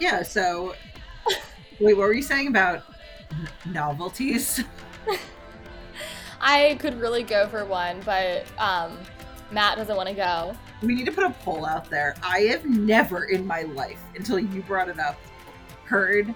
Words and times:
Yeah, 0.00 0.22
so 0.22 0.74
wait, 1.78 1.94
what 1.94 1.98
were 1.98 2.14
you 2.14 2.22
saying 2.22 2.48
about 2.48 2.82
novelties? 3.66 4.64
I 6.40 6.78
could 6.80 6.98
really 6.98 7.22
go 7.22 7.46
for 7.48 7.66
one, 7.66 8.00
but 8.04 8.46
um, 8.58 8.96
Matt 9.52 9.76
doesn't 9.76 9.94
want 9.94 10.08
to 10.08 10.14
go. 10.14 10.56
We 10.82 10.94
need 10.94 11.04
to 11.04 11.12
put 11.12 11.24
a 11.24 11.30
poll 11.44 11.66
out 11.66 11.90
there. 11.90 12.16
I 12.22 12.40
have 12.44 12.64
never 12.64 13.24
in 13.24 13.46
my 13.46 13.62
life, 13.62 14.00
until 14.16 14.38
you 14.38 14.62
brought 14.62 14.88
it 14.88 14.98
up, 14.98 15.18
heard. 15.84 16.34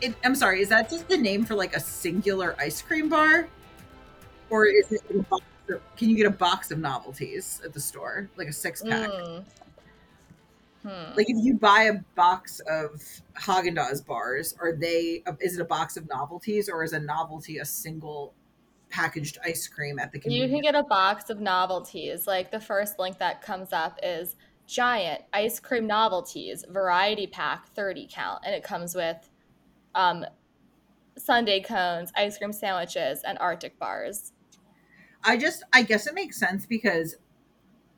It, 0.00 0.14
I'm 0.24 0.36
sorry, 0.36 0.60
is 0.62 0.68
that 0.68 0.88
just 0.88 1.08
the 1.08 1.16
name 1.16 1.44
for 1.44 1.56
like 1.56 1.74
a 1.74 1.80
singular 1.80 2.54
ice 2.60 2.80
cream 2.80 3.08
bar? 3.08 3.48
Or 4.50 4.66
is 4.66 4.92
it 4.92 5.02
a 5.10 5.22
box 5.24 5.44
of- 5.68 5.80
can 5.96 6.10
you 6.10 6.16
get 6.16 6.26
a 6.26 6.30
box 6.30 6.70
of 6.70 6.78
novelties 6.78 7.60
at 7.64 7.72
the 7.72 7.80
store? 7.80 8.28
Like 8.36 8.46
a 8.46 8.52
six 8.52 8.82
pack? 8.82 9.10
Mm. 9.10 9.44
Hmm. 10.84 11.16
Like 11.16 11.30
if 11.30 11.42
you 11.42 11.54
buy 11.54 11.84
a 11.84 11.94
box 12.14 12.60
of 12.68 13.02
Haagen 13.40 13.76
Dazs 13.76 14.04
bars, 14.04 14.54
are 14.60 14.72
they? 14.72 15.22
Is 15.40 15.58
it 15.58 15.62
a 15.62 15.64
box 15.64 15.96
of 15.96 16.08
novelties, 16.08 16.68
or 16.68 16.84
is 16.84 16.92
a 16.92 17.00
novelty 17.00 17.58
a 17.58 17.64
single 17.64 18.34
packaged 18.90 19.38
ice 19.44 19.66
cream 19.66 19.98
at 19.98 20.12
the 20.12 20.20
You 20.30 20.48
can 20.48 20.60
get 20.60 20.74
a 20.74 20.82
box 20.84 21.30
of 21.30 21.40
novelties. 21.40 22.26
Like 22.26 22.50
the 22.50 22.60
first 22.60 22.98
link 22.98 23.18
that 23.18 23.42
comes 23.42 23.72
up 23.72 23.98
is 24.02 24.36
giant 24.66 25.22
ice 25.32 25.60
cream 25.60 25.86
novelties 25.86 26.64
variety 26.70 27.26
pack 27.26 27.68
30 27.74 28.08
count 28.10 28.40
and 28.46 28.54
it 28.54 28.62
comes 28.62 28.94
with 28.94 29.28
um 29.94 30.24
sundae 31.16 31.60
cones, 31.60 32.12
ice 32.16 32.38
cream 32.38 32.52
sandwiches 32.52 33.22
and 33.26 33.38
arctic 33.38 33.78
bars. 33.78 34.32
I 35.22 35.36
just, 35.36 35.62
I 35.72 35.82
guess 35.82 36.06
it 36.06 36.14
makes 36.14 36.38
sense 36.38 36.66
because 36.66 37.16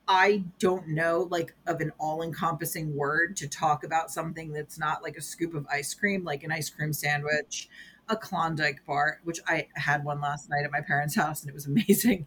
I 0.08 0.44
don't 0.58 0.88
know 0.88 1.26
like 1.30 1.54
of 1.66 1.80
an 1.80 1.92
all-encompassing 1.98 2.94
word 2.94 3.36
to 3.38 3.48
talk 3.48 3.82
about 3.84 4.10
something 4.10 4.52
that's 4.52 4.78
not 4.78 5.02
like 5.02 5.16
a 5.16 5.22
scoop 5.22 5.54
of 5.54 5.66
ice 5.70 5.94
cream, 5.94 6.24
like 6.24 6.44
an 6.44 6.52
ice 6.52 6.70
cream 6.70 6.92
sandwich, 6.92 7.68
a 8.08 8.16
Klondike 8.16 8.84
bar, 8.86 9.20
which 9.24 9.40
I 9.48 9.66
had 9.74 10.04
one 10.04 10.20
last 10.20 10.48
night 10.48 10.64
at 10.64 10.70
my 10.70 10.80
parents' 10.80 11.16
house 11.16 11.40
and 11.42 11.50
it 11.50 11.54
was 11.54 11.66
amazing. 11.72 12.26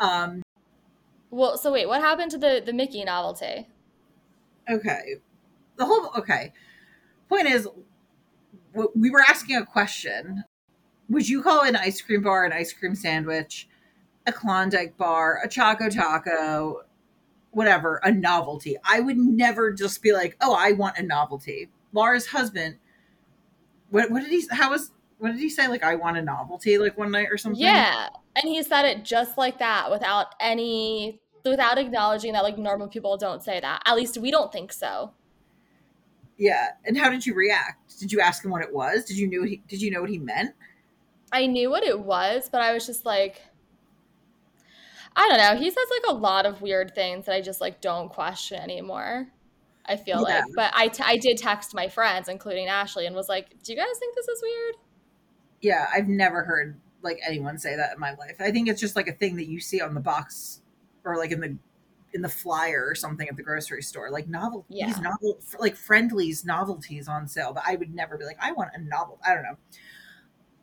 Um, 0.00 0.42
Well, 1.30 1.56
so 1.56 1.72
wait, 1.72 1.86
what 1.86 2.00
happened 2.00 2.30
to 2.32 2.38
the 2.38 2.62
the 2.64 2.72
Mickey 2.72 3.04
novelty? 3.04 3.68
okay, 4.68 5.16
the 5.76 5.84
whole 5.86 6.10
okay. 6.18 6.52
Point 7.28 7.46
is, 7.46 7.68
we 8.94 9.10
were 9.10 9.22
asking 9.22 9.56
a 9.56 9.64
question. 9.64 10.44
Would 11.08 11.28
you 11.28 11.42
call 11.42 11.62
an 11.62 11.76
ice 11.76 12.00
cream 12.00 12.22
bar 12.22 12.44
an 12.44 12.52
ice 12.52 12.72
cream 12.72 12.94
sandwich, 12.94 13.68
a 14.26 14.32
Klondike 14.32 14.96
bar, 14.96 15.40
a 15.44 15.48
Choco 15.48 15.88
Taco, 15.88 16.82
whatever, 17.52 18.00
a 18.04 18.12
novelty? 18.12 18.76
I 18.84 19.00
would 19.00 19.18
never 19.18 19.72
just 19.72 20.02
be 20.02 20.12
like, 20.12 20.36
"Oh, 20.40 20.54
I 20.54 20.72
want 20.72 20.98
a 20.98 21.02
novelty." 21.02 21.68
Laura's 21.92 22.26
husband, 22.28 22.76
what, 23.90 24.10
what 24.10 24.22
did 24.22 24.30
he? 24.30 24.44
How 24.50 24.70
was? 24.70 24.92
What 25.18 25.32
did 25.32 25.40
he 25.40 25.50
say? 25.50 25.68
Like, 25.68 25.82
I 25.84 25.96
want 25.96 26.16
a 26.16 26.22
novelty, 26.22 26.78
like 26.78 26.96
one 26.98 27.10
night 27.10 27.28
or 27.30 27.38
something. 27.38 27.60
Yeah, 27.60 28.08
and 28.36 28.44
he 28.44 28.62
said 28.62 28.84
it 28.84 29.04
just 29.04 29.36
like 29.38 29.58
that 29.58 29.90
without 29.90 30.34
any 30.40 31.20
without 31.44 31.78
acknowledging 31.78 32.32
that 32.34 32.42
like 32.42 32.58
normal 32.58 32.88
people 32.88 33.16
don't 33.16 33.42
say 33.42 33.60
that. 33.60 33.82
At 33.86 33.96
least 33.96 34.18
we 34.18 34.30
don't 34.30 34.52
think 34.52 34.72
so. 34.72 35.12
yeah. 36.38 36.68
And 36.84 36.96
how 36.98 37.10
did 37.10 37.26
you 37.26 37.34
react? 37.34 37.98
Did 37.98 38.12
you 38.12 38.20
ask 38.20 38.44
him 38.44 38.50
what 38.50 38.62
it 38.62 38.72
was? 38.72 39.04
Did 39.04 39.18
you 39.18 39.28
know? 39.28 39.44
He, 39.46 39.62
did 39.68 39.82
you 39.82 39.90
know 39.90 40.00
what 40.00 40.10
he 40.10 40.18
meant? 40.18 40.54
I 41.32 41.46
knew 41.46 41.70
what 41.70 41.84
it 41.84 42.00
was, 42.00 42.48
but 42.50 42.60
I 42.60 42.72
was 42.72 42.86
just 42.86 43.04
like 43.04 43.42
I 45.20 45.28
don't 45.28 45.38
know. 45.38 45.60
He 45.62 45.70
says 45.70 45.84
like 45.90 46.14
a 46.16 46.18
lot 46.18 46.46
of 46.46 46.62
weird 46.62 46.94
things 46.94 47.26
that 47.26 47.34
I 47.34 47.42
just 47.42 47.60
like 47.60 47.82
don't 47.82 48.08
question 48.08 48.58
anymore. 48.58 49.28
I 49.84 49.96
feel 49.96 50.24
Yeah. 50.26 50.36
like, 50.40 50.44
but 50.56 50.72
I, 50.74 50.88
t- 50.88 51.02
I 51.04 51.18
did 51.18 51.36
text 51.36 51.74
my 51.74 51.88
friends, 51.88 52.28
including 52.28 52.68
Ashley, 52.68 53.04
and 53.06 53.14
was 53.14 53.28
like, 53.28 53.62
"Do 53.62 53.72
you 53.72 53.78
guys 53.78 53.98
think 53.98 54.14
this 54.14 54.28
is 54.28 54.42
weird?" 54.42 54.74
Yeah, 55.60 55.86
I've 55.94 56.08
never 56.08 56.42
heard 56.44 56.80
like 57.02 57.18
anyone 57.26 57.58
say 57.58 57.76
that 57.76 57.92
in 57.94 58.00
my 58.00 58.14
life. 58.14 58.36
I 58.40 58.50
think 58.50 58.68
it's 58.68 58.80
just 58.80 58.96
like 58.96 59.08
a 59.08 59.12
thing 59.12 59.36
that 59.36 59.46
you 59.46 59.60
see 59.60 59.80
on 59.82 59.94
the 59.94 60.00
box 60.00 60.62
or 61.04 61.16
like 61.18 61.32
in 61.32 61.40
the 61.40 61.56
in 62.14 62.22
the 62.22 62.28
flyer 62.28 62.84
or 62.88 62.94
something 62.94 63.28
at 63.28 63.36
the 63.36 63.42
grocery 63.42 63.82
store, 63.82 64.10
like 64.10 64.26
novel 64.26 64.64
Yeah. 64.68 64.86
these 64.86 65.00
novel 65.00 65.38
like 65.58 65.76
friendlies 65.76 66.44
novelties 66.46 67.08
on 67.08 67.28
sale. 67.28 67.52
But 67.52 67.64
I 67.66 67.76
would 67.76 67.94
never 67.94 68.16
be 68.16 68.24
like, 68.24 68.38
I 68.40 68.52
want 68.52 68.70
a 68.74 68.80
novel. 68.82 69.18
I 69.24 69.34
don't 69.34 69.42
know. 69.44 69.56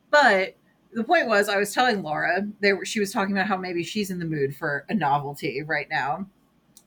But 0.10 0.56
the 0.98 1.04
point 1.04 1.28
was, 1.28 1.48
I 1.48 1.58
was 1.58 1.74
telling 1.74 2.02
Laura 2.02 2.48
they 2.60 2.74
were, 2.74 2.84
she 2.84 3.00
was 3.00 3.12
talking 3.12 3.36
about 3.36 3.46
how 3.46 3.56
maybe 3.56 3.84
she's 3.84 4.10
in 4.10 4.18
the 4.18 4.26
mood 4.26 4.56
for 4.56 4.84
a 4.90 4.96
novelty 4.96 5.62
right 5.62 5.88
now. 5.92 6.28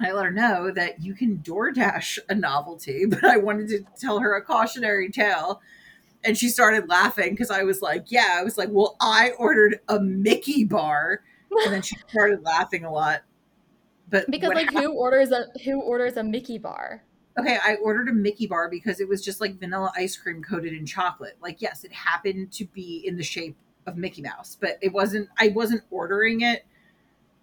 I 0.01 0.11
let 0.11 0.25
her 0.25 0.33
know 0.33 0.73
that 0.73 1.01
you 1.01 1.15
can 1.15 1.39
DoorDash 1.39 2.19
a 2.29 2.35
novelty, 2.35 3.05
but 3.09 3.25
I 3.25 3.37
wanted 3.37 3.69
to 3.69 3.85
tell 4.01 4.19
her 4.19 4.35
a 4.35 4.43
cautionary 4.43 5.11
tale 5.11 5.63
and 6.25 6.37
she 6.37 6.49
started 6.49 6.89
laughing 6.89 7.31
because 7.31 7.53
I 7.53 7.63
was 7.63 7.81
like, 7.81 8.07
"Yeah." 8.11 8.37
I 8.39 8.43
was 8.43 8.59
like, 8.59 8.69
"Well, 8.71 8.97
I 9.01 9.31
ordered 9.39 9.81
a 9.89 10.01
Mickey 10.01 10.65
bar," 10.65 11.23
and 11.65 11.73
then 11.73 11.81
she 11.81 11.97
started 12.09 12.43
laughing 12.45 12.85
a 12.85 12.93
lot. 12.93 13.23
But 14.11 14.31
Because 14.31 14.51
like, 14.51 14.73
who 14.73 14.93
orders 14.93 15.31
a 15.31 15.47
who 15.65 15.81
orders 15.81 16.17
a 16.17 16.23
Mickey 16.25 16.59
bar? 16.59 17.05
okay, 17.39 17.59
I 17.65 17.77
ordered 17.77 18.09
a 18.09 18.13
Mickey 18.13 18.47
bar 18.47 18.69
because 18.69 19.01
it 19.01 19.09
was 19.09 19.25
just 19.25 19.41
like 19.41 19.59
vanilla 19.59 19.93
ice 19.97 20.17
cream 20.17 20.43
coated 20.43 20.75
in 20.75 20.85
chocolate. 20.85 21.39
Like, 21.41 21.63
yes, 21.63 21.85
it 21.85 21.93
happened 21.93 22.53
to 22.53 22.67
be 22.67 23.03
in 23.07 23.17
the 23.17 23.23
shape 23.23 23.57
of 23.87 23.97
Mickey 23.97 24.23
Mouse, 24.23 24.57
but 24.61 24.79
it 24.81 24.93
wasn't. 24.93 25.29
I 25.39 25.49
wasn't 25.49 25.83
ordering 25.91 26.43
it 26.43 26.65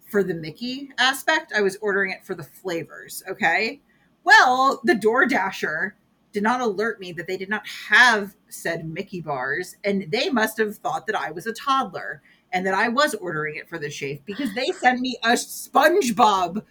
for 0.06 0.22
the 0.22 0.34
Mickey 0.34 0.90
aspect. 0.98 1.52
I 1.54 1.60
was 1.60 1.76
ordering 1.80 2.10
it 2.10 2.24
for 2.24 2.34
the 2.34 2.44
flavors. 2.44 3.22
Okay. 3.28 3.80
Well, 4.24 4.80
the 4.84 4.94
Door 4.94 5.26
Dasher 5.26 5.96
did 6.32 6.42
not 6.42 6.60
alert 6.60 7.00
me 7.00 7.12
that 7.12 7.26
they 7.26 7.36
did 7.36 7.48
not 7.48 7.66
have 7.66 8.36
said 8.48 8.88
Mickey 8.88 9.20
bars, 9.20 9.76
and 9.84 10.10
they 10.10 10.28
must 10.30 10.58
have 10.58 10.76
thought 10.76 11.06
that 11.06 11.16
I 11.16 11.30
was 11.30 11.46
a 11.46 11.52
toddler 11.52 12.22
and 12.52 12.66
that 12.66 12.74
I 12.74 12.88
was 12.88 13.14
ordering 13.14 13.56
it 13.56 13.68
for 13.68 13.78
the 13.78 13.90
shape 13.90 14.22
because 14.24 14.54
they 14.54 14.66
sent 14.66 15.00
me 15.00 15.16
a 15.24 15.30
SpongeBob 15.30 16.62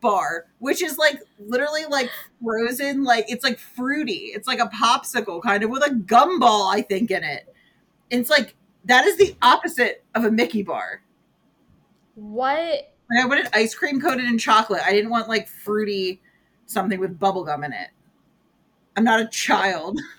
bar, 0.00 0.46
which 0.58 0.82
is 0.82 0.98
like 0.98 1.20
literally 1.38 1.84
like 1.86 2.10
frozen, 2.42 3.04
like 3.04 3.26
it's 3.28 3.44
like 3.44 3.58
fruity. 3.58 4.30
It's 4.34 4.48
like 4.48 4.60
a 4.60 4.68
popsicle 4.68 5.42
kind 5.42 5.62
of 5.62 5.70
with 5.70 5.82
a 5.86 5.90
gumball, 5.90 6.72
I 6.72 6.82
think, 6.82 7.10
in 7.10 7.24
it. 7.24 7.52
It's 8.10 8.30
like 8.30 8.54
that 8.86 9.04
is 9.04 9.16
the 9.16 9.36
opposite 9.42 10.04
of 10.14 10.24
a 10.24 10.30
Mickey 10.30 10.62
bar. 10.62 11.02
What? 12.14 12.92
Like 13.10 13.24
I 13.24 13.26
wanted 13.26 13.48
ice 13.52 13.74
cream 13.74 14.00
coated 14.00 14.24
in 14.24 14.38
chocolate. 14.38 14.82
I 14.84 14.92
didn't 14.92 15.10
want 15.10 15.28
like 15.28 15.48
fruity 15.48 16.20
something 16.66 16.98
with 16.98 17.18
bubblegum 17.18 17.64
in 17.64 17.72
it. 17.72 17.88
I'm 18.96 19.04
not 19.04 19.20
a 19.20 19.26
child. 19.26 20.00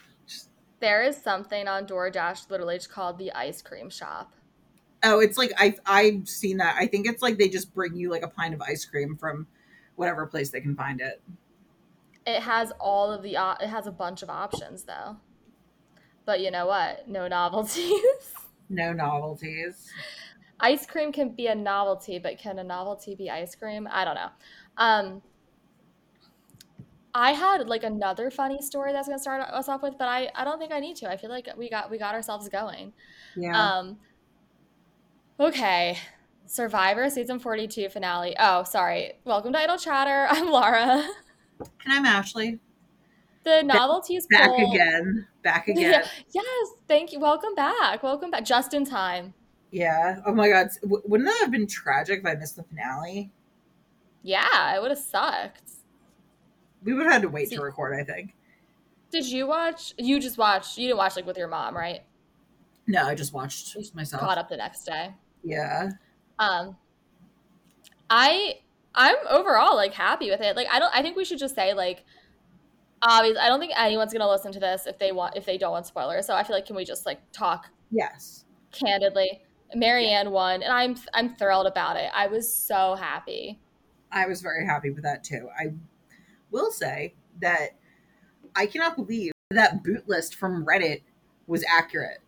There 0.79 1.01
is 1.01 1.17
something 1.17 1.67
on 1.67 1.87
DoorDash 1.87 2.51
literally 2.51 2.79
called 2.79 3.17
the 3.17 3.31
ice 3.31 3.63
cream 3.63 3.89
shop. 3.89 4.33
Oh, 5.01 5.19
it's 5.19 5.35
like 5.35 5.51
I've 5.57 5.79
I've 5.87 6.29
seen 6.29 6.57
that. 6.57 6.75
I 6.77 6.85
think 6.85 7.07
it's 7.07 7.23
like 7.23 7.39
they 7.39 7.49
just 7.49 7.73
bring 7.73 7.95
you 7.95 8.11
like 8.11 8.21
a 8.21 8.27
pint 8.27 8.53
of 8.53 8.61
ice 8.61 8.85
cream 8.85 9.17
from 9.17 9.47
whatever 9.95 10.27
place 10.27 10.51
they 10.51 10.61
can 10.61 10.75
find 10.75 11.01
it. 11.01 11.19
It 12.27 12.43
has 12.43 12.71
all 12.79 13.11
of 13.11 13.23
the 13.23 13.37
op- 13.37 13.61
it 13.61 13.69
has 13.69 13.87
a 13.87 13.91
bunch 13.91 14.21
of 14.21 14.29
options 14.29 14.83
though. 14.83 15.17
But 16.25 16.41
you 16.41 16.51
know 16.51 16.67
what? 16.67 17.07
No 17.07 17.27
novelties. 17.27 17.91
No 18.69 18.93
novelties. 18.93 19.89
ice 20.59 20.85
cream 20.85 21.11
can 21.11 21.29
be 21.35 21.47
a 21.47 21.55
novelty, 21.55 22.19
but 22.19 22.37
can 22.37 22.59
a 22.59 22.63
novelty 22.63 23.15
be 23.15 23.29
ice 23.29 23.55
cream? 23.55 23.87
I 23.91 24.03
don't 24.05 24.15
know. 24.15 24.29
Um, 24.77 25.21
I 27.13 27.31
had 27.31 27.67
like 27.67 27.83
another 27.83 28.29
funny 28.29 28.61
story 28.61 28.91
that's 28.91 29.07
gonna 29.07 29.19
start 29.19 29.41
us 29.41 29.67
off 29.69 29.81
with, 29.81 29.97
but 29.97 30.07
I, 30.07 30.29
I 30.35 30.43
don't 30.43 30.59
think 30.59 30.71
I 30.71 30.79
need 30.79 30.95
to. 30.97 31.09
I 31.09 31.17
feel 31.17 31.29
like 31.29 31.47
we 31.57 31.69
got 31.69 31.89
we 31.89 31.97
got 31.97 32.13
ourselves 32.13 32.47
going. 32.49 32.93
Yeah. 33.35 33.59
Um, 33.59 33.97
okay, 35.39 35.97
Survivor 36.45 37.09
season 37.09 37.39
forty 37.39 37.67
two 37.67 37.89
finale. 37.89 38.35
Oh, 38.39 38.63
sorry. 38.63 39.13
Welcome 39.25 39.53
to 39.53 39.59
Idle 39.59 39.77
Chatter. 39.77 40.27
I'm 40.29 40.49
Laura. 40.49 41.07
And 41.59 41.93
I'm 41.93 42.05
Ashley. 42.05 42.59
The 43.47 43.63
novelties 43.63 44.27
Back 44.27 44.49
poll- 44.49 44.73
again. 44.73 45.25
Back 45.41 45.67
again. 45.69 46.03
Yes, 46.33 46.67
thank 46.89 47.13
you. 47.13 47.19
Welcome 47.21 47.55
back. 47.55 48.03
Welcome 48.03 48.29
back. 48.29 48.43
Just 48.43 48.73
in 48.73 48.83
time. 48.83 49.33
Yeah. 49.71 50.19
Oh 50.25 50.33
my 50.33 50.49
god. 50.49 50.67
Wouldn't 50.83 51.29
that 51.29 51.37
have 51.39 51.51
been 51.51 51.65
tragic 51.65 52.19
if 52.19 52.25
I 52.25 52.35
missed 52.35 52.57
the 52.57 52.63
finale? 52.63 53.31
Yeah, 54.21 54.75
it 54.75 54.81
would 54.81 54.91
have 54.91 54.99
sucked. 54.99 55.71
We 56.83 56.93
would 56.93 57.03
have 57.05 57.13
had 57.13 57.21
to 57.21 57.29
wait 57.29 57.47
See- 57.49 57.55
to 57.55 57.61
record, 57.61 57.97
I 57.97 58.03
think. 58.03 58.33
Did 59.11 59.25
you 59.25 59.47
watch? 59.47 59.93
You 59.97 60.19
just 60.19 60.37
watched. 60.37 60.77
You 60.77 60.87
didn't 60.87 60.97
watch 60.97 61.15
like 61.15 61.25
with 61.25 61.37
your 61.37 61.47
mom, 61.47 61.73
right? 61.73 62.01
No, 62.85 63.05
I 63.05 63.15
just 63.15 63.31
watched 63.33 63.77
myself. 63.95 64.21
Caught 64.23 64.37
up 64.37 64.49
the 64.49 64.57
next 64.57 64.83
day. 64.83 65.13
Yeah. 65.41 65.91
Um, 66.39 66.75
I 68.09 68.55
I'm 68.93 69.15
overall 69.29 69.77
like 69.77 69.93
happy 69.93 70.29
with 70.29 70.41
it. 70.41 70.57
Like 70.57 70.67
I 70.69 70.79
don't. 70.79 70.93
I 70.93 71.01
think 71.01 71.15
we 71.15 71.23
should 71.23 71.39
just 71.39 71.55
say 71.55 71.73
like, 71.73 72.03
obviously, 73.01 73.39
I 73.39 73.47
don't 73.47 73.59
think 73.59 73.73
anyone's 73.77 74.13
gonna 74.13 74.29
listen 74.29 74.51
to 74.53 74.59
this 74.59 74.85
if 74.87 74.97
they 74.99 75.11
want 75.11 75.35
if 75.35 75.45
they 75.45 75.57
don't 75.57 75.71
want 75.71 75.85
spoilers. 75.85 76.25
So 76.25 76.35
I 76.35 76.43
feel 76.43 76.55
like 76.55 76.65
can 76.65 76.75
we 76.75 76.85
just 76.85 77.05
like 77.05 77.19
talk 77.31 77.69
Yes. 77.91 78.45
candidly? 78.71 79.41
Maryanne 79.75 80.31
won, 80.31 80.63
and 80.63 80.71
I'm 80.71 80.95
I'm 81.13 81.35
thrilled 81.35 81.67
about 81.67 81.97
it. 81.97 82.09
I 82.13 82.27
was 82.27 82.51
so 82.51 82.95
happy. 82.95 83.59
I 84.11 84.25
was 84.25 84.41
very 84.41 84.65
happy 84.65 84.89
with 84.89 85.03
that 85.03 85.23
too. 85.23 85.49
I 85.59 85.73
will 86.51 86.71
say 86.71 87.15
that 87.41 87.71
I 88.55 88.65
cannot 88.65 88.95
believe 88.95 89.33
that 89.51 89.83
boot 89.83 90.07
list 90.07 90.35
from 90.35 90.65
Reddit 90.65 91.01
was 91.47 91.63
accurate. 91.69 92.19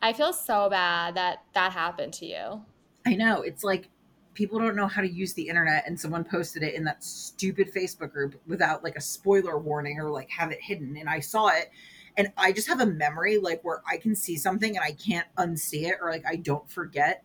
I 0.00 0.12
feel 0.12 0.32
so 0.32 0.68
bad 0.68 1.14
that 1.16 1.38
that 1.54 1.72
happened 1.72 2.12
to 2.14 2.26
you. 2.26 2.62
I 3.06 3.14
know. 3.14 3.42
It's 3.42 3.64
like 3.64 3.88
people 4.34 4.58
don't 4.58 4.76
know 4.76 4.88
how 4.88 5.00
to 5.00 5.08
use 5.08 5.32
the 5.32 5.48
internet 5.48 5.84
and 5.86 5.98
someone 5.98 6.24
posted 6.24 6.62
it 6.62 6.74
in 6.74 6.84
that 6.84 7.02
stupid 7.02 7.72
Facebook 7.72 8.12
group 8.12 8.40
without 8.46 8.82
like 8.84 8.96
a 8.96 9.00
spoiler 9.00 9.58
warning 9.58 9.98
or 10.00 10.10
like 10.10 10.28
have 10.28 10.50
it 10.50 10.60
hidden 10.60 10.96
and 10.96 11.08
I 11.08 11.20
saw 11.20 11.48
it 11.48 11.70
and 12.16 12.32
I 12.36 12.52
just 12.52 12.68
have 12.68 12.80
a 12.80 12.86
memory 12.86 13.38
like 13.38 13.62
where 13.64 13.82
I 13.88 13.96
can 13.96 14.14
see 14.14 14.36
something 14.36 14.76
and 14.76 14.84
I 14.84 14.92
can't 14.92 15.26
unsee 15.36 15.88
it 15.88 15.96
or 16.00 16.10
like 16.10 16.24
I 16.26 16.36
don't 16.36 16.68
forget. 16.70 17.24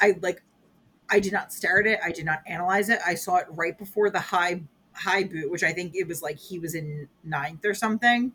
I 0.00 0.16
like 0.20 0.42
I 1.08 1.20
did 1.20 1.32
not 1.32 1.52
stare 1.52 1.80
at 1.80 1.86
it. 1.86 2.00
I 2.04 2.12
did 2.12 2.24
not 2.24 2.40
analyze 2.46 2.88
it. 2.88 2.98
I 3.06 3.14
saw 3.14 3.36
it 3.36 3.46
right 3.50 3.76
before 3.76 4.10
the 4.10 4.20
Hai 4.20 4.62
Hai 4.92 5.24
boot, 5.24 5.50
which 5.50 5.62
I 5.62 5.72
think 5.72 5.94
it 5.94 6.06
was 6.06 6.22
like 6.22 6.38
he 6.38 6.58
was 6.58 6.74
in 6.74 7.08
ninth 7.22 7.64
or 7.64 7.74
something. 7.74 8.32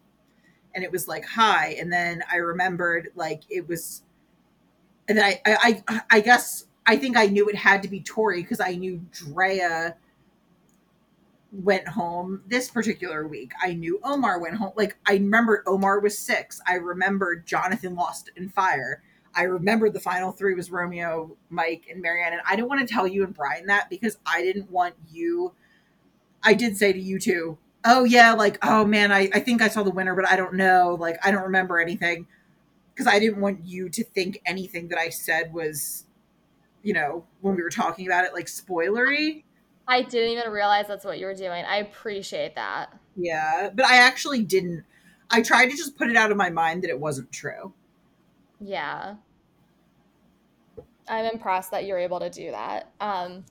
And 0.74 0.83
it 0.83 0.91
was 0.91 1.07
like 1.07 1.25
Hai. 1.25 1.75
And 1.80 1.91
then 1.91 2.24
I 2.31 2.38
remembered 2.38 3.09
like 3.15 3.44
it 3.50 3.68
was 3.68 4.03
and 5.07 5.18
then 5.18 5.25
I 5.25 5.41
I 5.45 5.83
I, 5.88 6.01
I 6.09 6.19
guess 6.21 6.65
I 6.89 6.97
think 6.97 7.15
I 7.15 7.27
knew 7.27 7.47
it 7.47 7.56
had 7.56 7.83
to 7.83 7.88
be 7.88 8.00
Tori 8.01 8.41
because 8.41 8.59
I 8.59 8.74
knew 8.74 9.00
Drea 9.12 9.95
went 11.51 11.88
home 11.88 12.41
this 12.47 12.71
particular 12.71 13.27
week. 13.27 13.51
I 13.62 13.74
knew 13.74 14.00
Omar 14.03 14.39
went 14.39 14.56
home. 14.56 14.71
Like 14.75 14.97
I 15.07 15.13
remembered 15.13 15.62
Omar 15.68 16.00
was 16.00 16.18
six. 16.18 16.59
I 16.68 16.77
remembered 16.77 17.45
Jonathan 17.45 17.94
lost 17.94 18.31
in 18.36 18.50
fire. 18.50 19.03
I 19.36 19.44
remembered 19.44 19.94
the 19.94 20.00
final 20.00 20.31
three 20.31 20.56
was 20.56 20.71
Romeo, 20.71 21.38
Mike, 21.51 21.86
and 21.91 22.03
Maryanne. 22.03 22.33
And 22.33 22.41
I 22.50 22.56
didn't 22.56 22.69
want 22.69 22.88
to 22.88 22.91
tell 22.91 23.07
you 23.07 23.24
and 23.24 23.36
Brian 23.36 23.68
that 23.68 23.91
because 23.91 24.18
I 24.25 24.41
didn't 24.41 24.71
want 24.71 24.95
you. 25.12 25.53
I 26.41 26.56
did 26.56 26.75
say 26.75 26.91
to 26.91 27.00
you 27.00 27.19
too, 27.19 27.59
oh 27.86 28.03
yeah, 28.03 28.33
like, 28.33 28.57
oh 28.63 28.83
man, 28.83 29.12
I, 29.12 29.30
I 29.31 29.41
think 29.41 29.62
I 29.62 29.68
saw 29.68 29.83
the 29.83 29.91
winner, 29.91 30.15
but 30.15 30.27
I 30.27 30.36
don't 30.36 30.56
know. 30.56 30.97
Like, 31.00 31.24
I 31.24 31.30
don't 31.30 31.44
remember 31.44 31.80
anything. 31.80 32.25
Because 32.95 33.06
I 33.06 33.19
didn't 33.19 33.41
want 33.41 33.63
you 33.63 33.89
to 33.89 34.03
think 34.03 34.41
anything 34.44 34.88
that 34.88 34.97
I 34.97 35.09
said 35.09 35.53
was, 35.53 36.06
you 36.84 36.94
know, 36.94 37.26
when 37.42 37.56
we 37.56 37.64
were 37.64 37.70
talking 37.70 38.06
about 38.06 38.26
it, 38.26 38.34
like 38.34 38.46
spoilery. 38.46 39.44
I 39.88 40.04
didn't 40.04 40.30
even 40.38 40.52
realize 40.52 40.88
that's 40.88 41.06
what 41.06 41.20
you 41.20 41.26
were 41.26 41.34
doing. 41.34 41.66
I 41.66 41.78
appreciate 41.78 42.56
that. 42.56 42.98
Yeah, 43.16 43.70
but 43.74 43.86
I 43.86 43.98
actually 43.98 44.44
didn't. 44.44 44.84
I 45.31 45.42
tried 45.42 45.70
to 45.70 45.78
just 45.78 45.98
put 45.98 46.10
it 46.10 46.16
out 46.16 46.31
of 46.31 46.38
my 46.38 46.50
mind 46.50 46.84
that 46.84 46.90
it 46.90 47.00
wasn't 47.00 47.31
true. 47.31 47.74
Yeah. 48.60 49.16
I'm 51.08 51.26
impressed 51.26 51.72
that 51.72 51.86
you're 51.86 51.98
able 51.98 52.20
to 52.20 52.30
do 52.30 52.52
that. 52.52 52.92
Um 53.00 53.46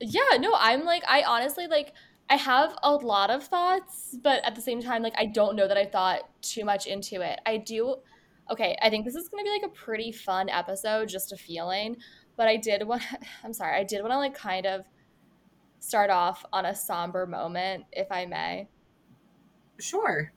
yeah, 0.00 0.36
no, 0.38 0.52
I'm 0.56 0.84
like 0.84 1.02
I 1.08 1.22
honestly 1.22 1.66
like 1.66 1.92
I 2.28 2.36
have 2.36 2.76
a 2.82 2.92
lot 2.92 3.30
of 3.30 3.44
thoughts, 3.44 4.16
but 4.22 4.44
at 4.44 4.54
the 4.54 4.60
same 4.60 4.82
time 4.82 5.02
like 5.02 5.14
I 5.16 5.26
don't 5.26 5.56
know 5.56 5.66
that 5.66 5.76
I 5.76 5.84
thought 5.84 6.28
too 6.42 6.64
much 6.64 6.86
into 6.86 7.22
it. 7.22 7.40
I 7.44 7.56
do 7.56 7.96
Okay, 8.48 8.76
I 8.80 8.90
think 8.90 9.04
this 9.04 9.16
is 9.16 9.28
going 9.28 9.44
to 9.44 9.48
be 9.48 9.52
like 9.52 9.68
a 9.68 9.74
pretty 9.74 10.12
fun 10.12 10.48
episode, 10.48 11.08
just 11.08 11.32
a 11.32 11.36
feeling, 11.36 11.96
but 12.36 12.48
I 12.48 12.56
did 12.56 12.86
want 12.86 13.02
I'm 13.44 13.52
sorry, 13.52 13.76
I 13.78 13.84
did 13.84 14.00
want 14.00 14.12
to 14.12 14.18
like 14.18 14.34
kind 14.34 14.66
of 14.66 14.84
start 15.78 16.10
off 16.10 16.44
on 16.52 16.66
a 16.66 16.74
somber 16.74 17.26
moment, 17.26 17.84
if 17.92 18.10
I 18.10 18.26
may. 18.26 18.68
Sure. 19.78 20.32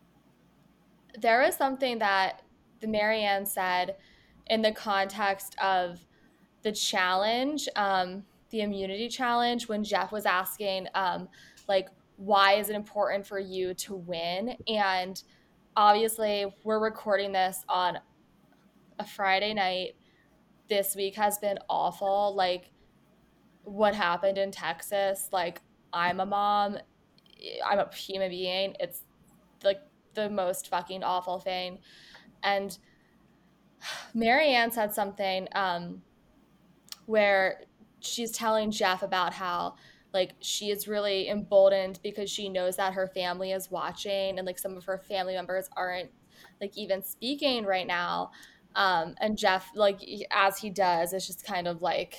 There 1.19 1.42
was 1.42 1.56
something 1.56 2.00
that 2.00 2.44
the 2.81 2.88
Maryanne 2.88 3.48
said 3.48 3.96
in 4.48 4.62
the 4.62 4.72
context 4.72 5.56
of 5.62 6.00
the 6.62 6.72
challenge, 6.72 7.68
um, 7.75 8.24
the 8.50 8.62
immunity 8.62 9.07
challenge, 9.07 9.68
when 9.68 9.84
Jeff 9.84 10.12
was 10.12 10.25
asking, 10.25 10.88
um, 10.94 11.30
like, 11.68 11.88
why 12.18 12.54
is 12.54 12.69
it 12.69 12.75
important 12.75 13.25
for 13.25 13.40
you 13.40 13.74
to 13.75 13.96
win? 13.96 14.56
And 14.68 15.22
obviously, 15.75 16.54
we're 16.63 16.80
recording 16.80 17.31
this 17.31 17.63
on 17.69 18.00
a 18.98 19.06
Friday 19.06 19.54
night. 19.54 19.96
This 20.69 20.95
week 20.95 21.16
has 21.16 21.38
been 21.38 21.60
awful. 21.69 22.33
Like, 22.36 22.71
what 23.63 23.95
happened 23.95 24.38
in 24.38 24.51
Texas. 24.51 25.30
Like, 25.31 25.62
I'm 25.94 26.19
a 26.19 26.25
mom, 26.25 26.77
I'm 27.66 27.80
a 27.80 27.94
human 27.94 28.30
being. 28.30 28.75
It's 28.80 29.04
like 29.63 29.80
the 30.13 30.30
most 30.30 30.69
fucking 30.69 31.04
awful 31.04 31.39
thing. 31.39 31.80
And 32.44 32.77
Maryanne 34.16 34.71
said 34.71 34.94
something 34.94 35.48
um, 35.54 36.01
where 37.06 37.62
she's 38.00 38.31
telling 38.31 38.72
Jeff 38.72 39.04
about 39.04 39.33
how 39.33 39.75
like 40.13 40.31
she 40.39 40.72
is 40.72 40.88
really 40.88 41.30
emboldened 41.30 42.00
because 42.01 42.30
she 42.30 42.50
knows 42.50 42.75
that 42.77 42.94
her 42.94 43.07
family 43.07 43.51
is 43.51 43.69
watching 43.69 44.38
and 44.38 44.45
like 44.45 44.57
some 44.57 44.75
of 44.75 44.83
her 44.86 44.98
family 44.98 45.33
members 45.36 45.69
aren't 45.77 46.10
like 46.60 46.75
even 46.77 47.04
speaking 47.04 47.63
right 47.63 47.86
now 47.86 48.31
um 48.75 49.16
and 49.19 49.38
jeff 49.38 49.69
like 49.75 50.01
as 50.31 50.60
he 50.60 50.69
does 50.69 51.13
it's 51.13 51.27
just 51.27 51.45
kind 51.45 51.68
of 51.68 51.81
like 51.81 52.18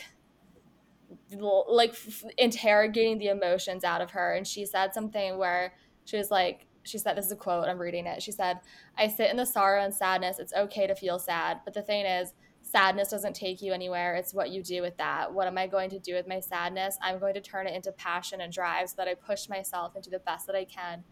like 1.39 1.95
interrogating 2.39 3.19
the 3.19 3.29
emotions 3.29 3.85
out 3.85 4.01
of 4.01 4.11
her. 4.13 4.35
And 4.35 4.47
she 4.47 4.67
said 4.67 4.95
something 4.95 5.39
where 5.39 5.75
she 6.05 6.17
was 6.17 6.31
like 6.31 6.67
she 6.83 6.97
said 6.97 7.15
this 7.15 7.27
is 7.27 7.33
a 7.33 7.37
quote 7.37 7.69
i'm 7.69 7.79
reading 7.79 8.07
it. 8.07 8.23
She 8.23 8.33
said 8.33 8.61
i 8.97 9.09
sit 9.09 9.31
in 9.31 9.37
the 9.37 9.47
sorrow 9.47 9.83
and 9.83 9.95
sadness. 9.95 10.39
It's 10.39 10.53
okay 10.53 10.87
to 10.87 10.95
feel 10.95 11.19
sad. 11.19 11.61
But 11.65 11.75
the 11.75 11.83
thing 11.83 12.05
is 12.07 12.33
sadness 12.63 13.11
doesn't 13.11 13.35
take 13.35 13.63
you 13.63 13.73
anywhere. 13.73 14.17
It's 14.17 14.35
what 14.35 14.51
you 14.51 14.63
do 14.63 14.83
with 14.83 14.97
that. 14.99 15.33
What 15.33 15.47
am 15.47 15.59
i 15.59 15.67
going 15.67 15.91
to 15.91 15.99
do 15.99 16.15
with 16.15 16.27
my 16.27 16.41
sadness? 16.41 16.99
I'm 17.03 17.19
going 17.19 17.35
to 17.35 17.41
turn 17.41 17.67
it 17.67 17.75
into 17.75 17.93
passion 17.93 18.41
and 18.41 18.53
drive 18.53 18.89
so 18.89 18.95
that 18.99 19.09
i 19.09 19.15
push 19.15 19.49
myself 19.49 19.97
into 19.97 20.11
the 20.11 20.21
best 20.21 20.47
that 20.47 20.57
i 20.57 20.65
can 20.65 21.05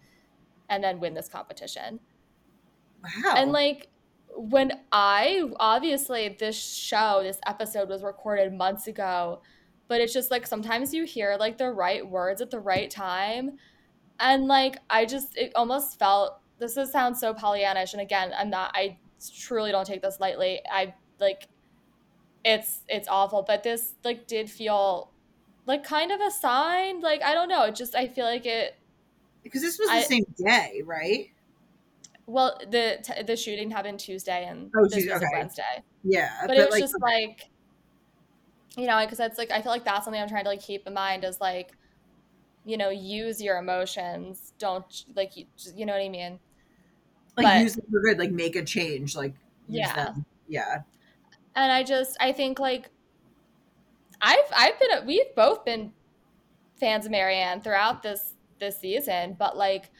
and 0.68 0.82
then 0.82 1.00
win 1.00 1.14
this 1.14 1.28
competition. 1.28 2.00
Wow. 3.02 3.34
And 3.36 3.52
like 3.52 3.88
when 4.36 4.72
i 4.92 5.42
obviously 5.58 6.36
this 6.38 6.56
show 6.56 7.20
this 7.22 7.40
episode 7.46 7.88
was 7.88 8.02
recorded 8.02 8.52
months 8.52 8.86
ago 8.86 9.40
but 9.88 10.02
it's 10.02 10.12
just 10.12 10.30
like 10.30 10.46
sometimes 10.46 10.94
you 10.94 11.04
hear 11.04 11.36
like 11.40 11.58
the 11.58 11.70
right 11.70 12.08
words 12.08 12.40
at 12.40 12.50
the 12.50 12.60
right 12.60 12.90
time. 12.90 13.58
And 14.20 14.46
like 14.46 14.76
i 14.90 15.04
just 15.04 15.36
it 15.36 15.52
almost 15.54 15.98
felt 15.98 16.40
this 16.58 16.76
is, 16.76 16.92
sounds 16.92 17.20
so 17.20 17.34
pollyannish 17.34 17.92
and 17.92 18.02
again 18.02 18.32
i'm 18.36 18.50
not 18.50 18.72
i 18.74 18.98
truly 19.40 19.70
don't 19.70 19.86
take 19.86 20.02
this 20.02 20.18
lightly. 20.20 20.60
I 20.70 20.94
like 21.20 21.48
it's 22.44 22.80
it's 22.88 23.08
awful 23.08 23.44
but 23.46 23.62
this 23.62 23.94
like 24.04 24.26
did 24.26 24.50
feel 24.50 25.12
like 25.66 25.84
kind 25.84 26.12
of 26.12 26.20
a 26.20 26.30
sign 26.30 27.00
like 27.00 27.22
i 27.22 27.34
don't 27.34 27.48
know 27.48 27.64
it 27.64 27.74
just 27.74 27.94
i 27.94 28.06
feel 28.06 28.24
like 28.24 28.46
it 28.46 28.76
because 29.42 29.60
this 29.60 29.78
was 29.78 29.88
the 29.88 29.94
I, 29.94 30.02
same 30.02 30.24
day 30.36 30.82
right 30.84 31.30
well 32.28 32.58
the 32.70 32.98
t- 33.02 33.22
the 33.22 33.36
shooting 33.36 33.70
happened 33.70 33.98
tuesday 33.98 34.44
and 34.46 34.70
oh, 34.76 34.86
this 34.86 35.06
was 35.06 35.14
okay. 35.14 35.26
wednesday 35.32 35.82
yeah 36.04 36.30
but, 36.42 36.48
but 36.48 36.56
it 36.58 36.66
was 36.66 36.72
like, 36.72 36.80
just 36.80 37.00
like 37.00 37.50
you 38.76 38.86
know 38.86 39.00
because 39.02 39.18
it's 39.18 39.38
like 39.38 39.50
i 39.50 39.62
feel 39.62 39.72
like 39.72 39.84
that's 39.84 40.04
something 40.04 40.20
i'm 40.20 40.28
trying 40.28 40.44
to 40.44 40.50
like 40.50 40.62
keep 40.62 40.86
in 40.86 40.92
mind 40.92 41.24
is 41.24 41.40
like 41.40 41.72
you 42.64 42.76
know 42.76 42.90
use 42.90 43.42
your 43.42 43.56
emotions 43.56 44.52
don't 44.58 45.04
like 45.16 45.36
you, 45.36 45.46
you 45.74 45.86
know 45.86 45.94
what 45.94 46.02
i 46.02 46.08
mean 46.08 46.38
like 47.36 47.46
but, 47.46 47.62
use 47.62 47.76
them 47.76 47.86
for 47.90 48.00
good 48.00 48.18
like 48.18 48.30
make 48.30 48.56
a 48.56 48.64
change 48.64 49.16
like 49.16 49.34
yeah 49.66 49.94
them. 49.94 50.26
yeah 50.48 50.82
and 51.56 51.72
i 51.72 51.82
just 51.82 52.14
i 52.20 52.30
think 52.30 52.58
like 52.58 52.90
i've 54.20 54.38
i've 54.54 54.78
been 54.78 55.06
we've 55.06 55.34
both 55.34 55.64
been 55.64 55.92
fans 56.78 57.06
of 57.06 57.12
Maryanne 57.12 57.64
throughout 57.64 58.02
this 58.02 58.34
this 58.60 58.78
season 58.78 59.34
but 59.38 59.56
like 59.56 59.90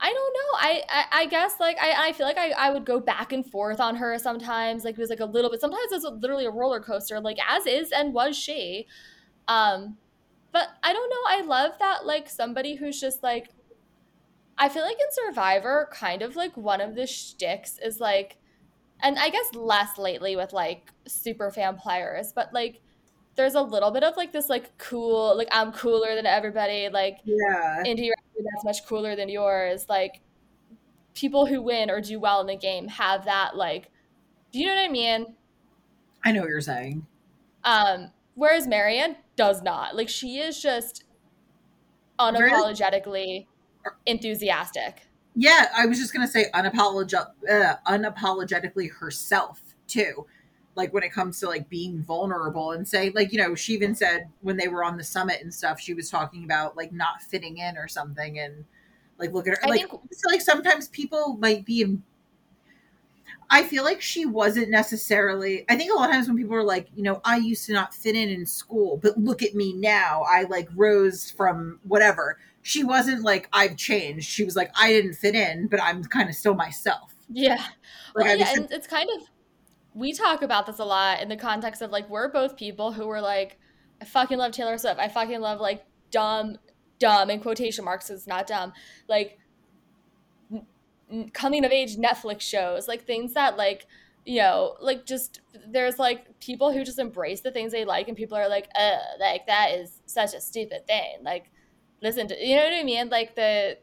I 0.00 0.12
don't 0.12 0.32
know. 0.32 0.58
I, 0.58 0.82
I, 0.88 1.22
I 1.22 1.26
guess 1.26 1.58
like 1.58 1.76
I, 1.80 2.08
I 2.08 2.12
feel 2.12 2.26
like 2.26 2.38
I, 2.38 2.50
I 2.50 2.70
would 2.70 2.84
go 2.84 3.00
back 3.00 3.32
and 3.32 3.44
forth 3.44 3.80
on 3.80 3.96
her 3.96 4.18
sometimes. 4.18 4.84
Like 4.84 4.94
it 4.94 5.00
was 5.00 5.10
like 5.10 5.20
a 5.20 5.24
little 5.24 5.50
bit. 5.50 5.60
Sometimes 5.60 5.90
it's 5.90 6.04
literally 6.04 6.46
a 6.46 6.50
roller 6.50 6.80
coaster. 6.80 7.20
Like 7.20 7.38
as 7.48 7.66
is 7.66 7.90
and 7.90 8.14
was 8.14 8.36
she. 8.36 8.86
Um, 9.48 9.96
but 10.52 10.68
I 10.82 10.92
don't 10.92 11.10
know. 11.10 11.16
I 11.26 11.42
love 11.42 11.72
that 11.80 12.06
like 12.06 12.28
somebody 12.28 12.76
who's 12.76 13.00
just 13.00 13.22
like. 13.22 13.48
I 14.60 14.68
feel 14.68 14.82
like 14.82 14.96
in 14.98 15.06
Survivor, 15.10 15.88
kind 15.92 16.20
of 16.20 16.34
like 16.34 16.56
one 16.56 16.80
of 16.80 16.96
the 16.96 17.06
shticks 17.06 17.78
is 17.78 18.00
like, 18.00 18.38
and 19.00 19.16
I 19.16 19.30
guess 19.30 19.54
less 19.54 19.98
lately 19.98 20.34
with 20.34 20.52
like 20.52 20.92
super 21.06 21.52
fan 21.52 21.76
players, 21.76 22.32
but 22.34 22.52
like 22.52 22.80
there's 23.36 23.54
a 23.54 23.62
little 23.62 23.92
bit 23.92 24.02
of 24.02 24.16
like 24.16 24.32
this 24.32 24.48
like 24.48 24.76
cool 24.78 25.36
like 25.36 25.46
I'm 25.52 25.70
cooler 25.72 26.16
than 26.16 26.26
everybody 26.26 26.88
like 26.88 27.18
yeah 27.24 27.84
indie 27.86 28.10
that's 28.44 28.64
much 28.64 28.86
cooler 28.86 29.16
than 29.16 29.28
yours. 29.28 29.86
Like 29.88 30.20
people 31.14 31.46
who 31.46 31.62
win 31.62 31.90
or 31.90 32.00
do 32.00 32.18
well 32.20 32.40
in 32.40 32.46
the 32.46 32.56
game 32.56 32.88
have 32.88 33.24
that 33.24 33.56
like 33.56 33.90
do 34.52 34.58
you 34.58 34.66
know 34.66 34.74
what 34.74 34.84
I 34.84 34.88
mean? 34.88 35.34
I 36.24 36.32
know 36.32 36.40
what 36.40 36.48
you're 36.48 36.60
saying. 36.60 37.06
Um 37.64 38.12
whereas 38.34 38.66
Maryanne 38.66 39.16
does 39.36 39.62
not. 39.62 39.96
Like 39.96 40.08
she 40.08 40.38
is 40.38 40.60
just 40.60 41.04
unapologetically 42.18 43.46
enthusiastic. 44.06 45.02
Yeah 45.34 45.66
I 45.76 45.86
was 45.86 45.98
just 45.98 46.12
gonna 46.12 46.28
say 46.28 46.46
unapolog- 46.54 47.14
uh, 47.50 47.74
unapologetically 47.86 48.92
herself 48.92 49.60
too 49.86 50.26
like 50.78 50.94
when 50.94 51.02
it 51.02 51.12
comes 51.12 51.38
to 51.40 51.46
like 51.46 51.68
being 51.68 52.02
vulnerable 52.02 52.72
and 52.72 52.88
say 52.88 53.10
like 53.14 53.32
you 53.32 53.38
know 53.38 53.54
she 53.54 53.74
even 53.74 53.94
said 53.94 54.28
when 54.40 54.56
they 54.56 54.68
were 54.68 54.82
on 54.82 54.96
the 54.96 55.04
summit 55.04 55.42
and 55.42 55.52
stuff 55.52 55.78
she 55.78 55.92
was 55.92 56.08
talking 56.08 56.44
about 56.44 56.74
like 56.76 56.92
not 56.92 57.20
fitting 57.20 57.58
in 57.58 57.76
or 57.76 57.86
something 57.88 58.38
and 58.38 58.64
Like 59.18 59.32
look 59.32 59.48
at 59.48 59.58
her. 59.58 59.64
I 59.64 59.68
like 59.68 59.90
think- 59.90 60.02
so 60.12 60.30
like 60.30 60.40
sometimes 60.40 60.88
people 60.88 61.36
might 61.40 61.64
be. 61.66 61.98
I 63.50 63.62
feel 63.64 63.82
like 63.82 64.00
she 64.00 64.26
wasn't 64.26 64.70
necessarily. 64.70 65.64
I 65.68 65.74
think 65.76 65.90
a 65.90 65.94
lot 65.94 66.08
of 66.08 66.14
times 66.14 66.28
when 66.28 66.36
people 66.36 66.54
are 66.54 66.62
like, 66.62 66.86
you 66.94 67.02
know, 67.02 67.20
I 67.24 67.38
used 67.38 67.66
to 67.66 67.72
not 67.72 67.92
fit 67.94 68.14
in 68.14 68.28
in 68.28 68.46
school, 68.46 68.98
but 69.02 69.18
look 69.18 69.42
at 69.42 69.54
me 69.54 69.72
now. 69.72 70.22
I 70.28 70.44
like 70.44 70.68
rose 70.76 71.30
from 71.30 71.80
whatever. 71.88 72.38
She 72.62 72.84
wasn't 72.84 73.22
like 73.24 73.48
I've 73.52 73.76
changed. 73.76 74.28
She 74.28 74.44
was 74.44 74.54
like 74.54 74.70
I 74.78 74.92
didn't 74.92 75.14
fit 75.14 75.34
in, 75.34 75.66
but 75.66 75.82
I'm 75.82 76.04
kind 76.04 76.28
of 76.28 76.36
still 76.36 76.54
myself. 76.54 77.14
Yeah. 77.30 77.62
Like 78.14 78.26
well, 78.26 78.38
yeah, 78.38 78.52
and 78.54 78.70
it's 78.70 78.86
kind 78.86 79.08
of 79.16 79.26
we 79.98 80.12
talk 80.12 80.42
about 80.42 80.66
this 80.66 80.78
a 80.78 80.84
lot 80.84 81.20
in 81.20 81.28
the 81.28 81.36
context 81.36 81.82
of 81.82 81.90
like 81.90 82.08
we're 82.08 82.30
both 82.30 82.56
people 82.56 82.92
who 82.92 83.06
were 83.06 83.20
like, 83.20 83.58
I 84.00 84.04
fucking 84.04 84.38
love 84.38 84.52
Taylor 84.52 84.78
Swift. 84.78 85.00
I 85.00 85.08
fucking 85.08 85.40
love 85.40 85.60
like 85.60 85.84
dumb, 86.10 86.56
dumb 87.00 87.30
in 87.30 87.40
quotation 87.40 87.84
marks. 87.84 88.08
It's 88.08 88.26
not 88.26 88.46
dumb. 88.46 88.72
Like 89.08 89.38
n- 90.52 91.30
coming 91.32 91.64
of 91.64 91.72
age 91.72 91.96
Netflix 91.96 92.42
shows, 92.42 92.86
like 92.86 93.04
things 93.04 93.34
that 93.34 93.56
like 93.56 93.86
you 94.24 94.40
know, 94.40 94.76
like 94.80 95.06
just 95.06 95.40
there's 95.66 95.98
like 95.98 96.38
people 96.38 96.70
who 96.70 96.84
just 96.84 96.98
embrace 96.98 97.40
the 97.40 97.50
things 97.50 97.72
they 97.72 97.84
like, 97.84 98.08
and 98.08 98.16
people 98.16 98.36
are 98.36 98.48
like, 98.48 98.68
uh, 98.78 98.98
like 99.18 99.46
that 99.46 99.70
is 99.72 100.02
such 100.06 100.34
a 100.34 100.40
stupid 100.40 100.86
thing. 100.86 101.16
Like, 101.22 101.50
listen 102.02 102.28
to 102.28 102.46
you 102.46 102.54
know 102.54 102.62
what 102.62 102.74
I 102.74 102.84
mean? 102.84 103.08
Like 103.08 103.34
the 103.34 103.78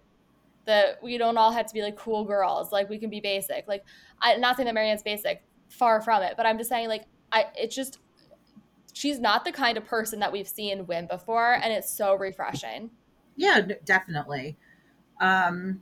the 0.66 0.98
we 1.02 1.18
don't 1.18 1.38
all 1.38 1.52
have 1.52 1.66
to 1.66 1.74
be 1.74 1.82
like 1.82 1.98
cool 1.98 2.24
girls. 2.24 2.72
Like 2.72 2.90
we 2.90 3.00
can 3.00 3.10
be 3.10 3.20
basic. 3.20 3.68
Like 3.68 3.84
I 4.22 4.38
not 4.38 4.56
saying 4.56 4.68
that 4.68 4.76
Maryanne's 4.76 5.04
basic, 5.04 5.44
far 5.68 6.02
from 6.02 6.24
it, 6.24 6.36
but 6.38 6.46
I'm 6.46 6.58
just 6.58 6.70
saying 6.70 6.88
like 6.88 7.06
I 7.32 7.46
it's 7.56 7.76
just 7.76 8.00
she's 8.94 9.20
not 9.20 9.46
the 9.46 9.52
kind 9.52 9.78
of 9.78 9.86
person 9.86 10.20
that 10.20 10.32
we've 10.32 10.48
seen 10.48 10.88
win 10.88 11.08
before, 11.08 11.54
and 11.54 11.74
it's 11.74 11.92
so 11.92 12.16
refreshing. 12.16 12.92
Yeah, 13.36 13.62
definitely. 13.84 14.58
Um 15.20 15.82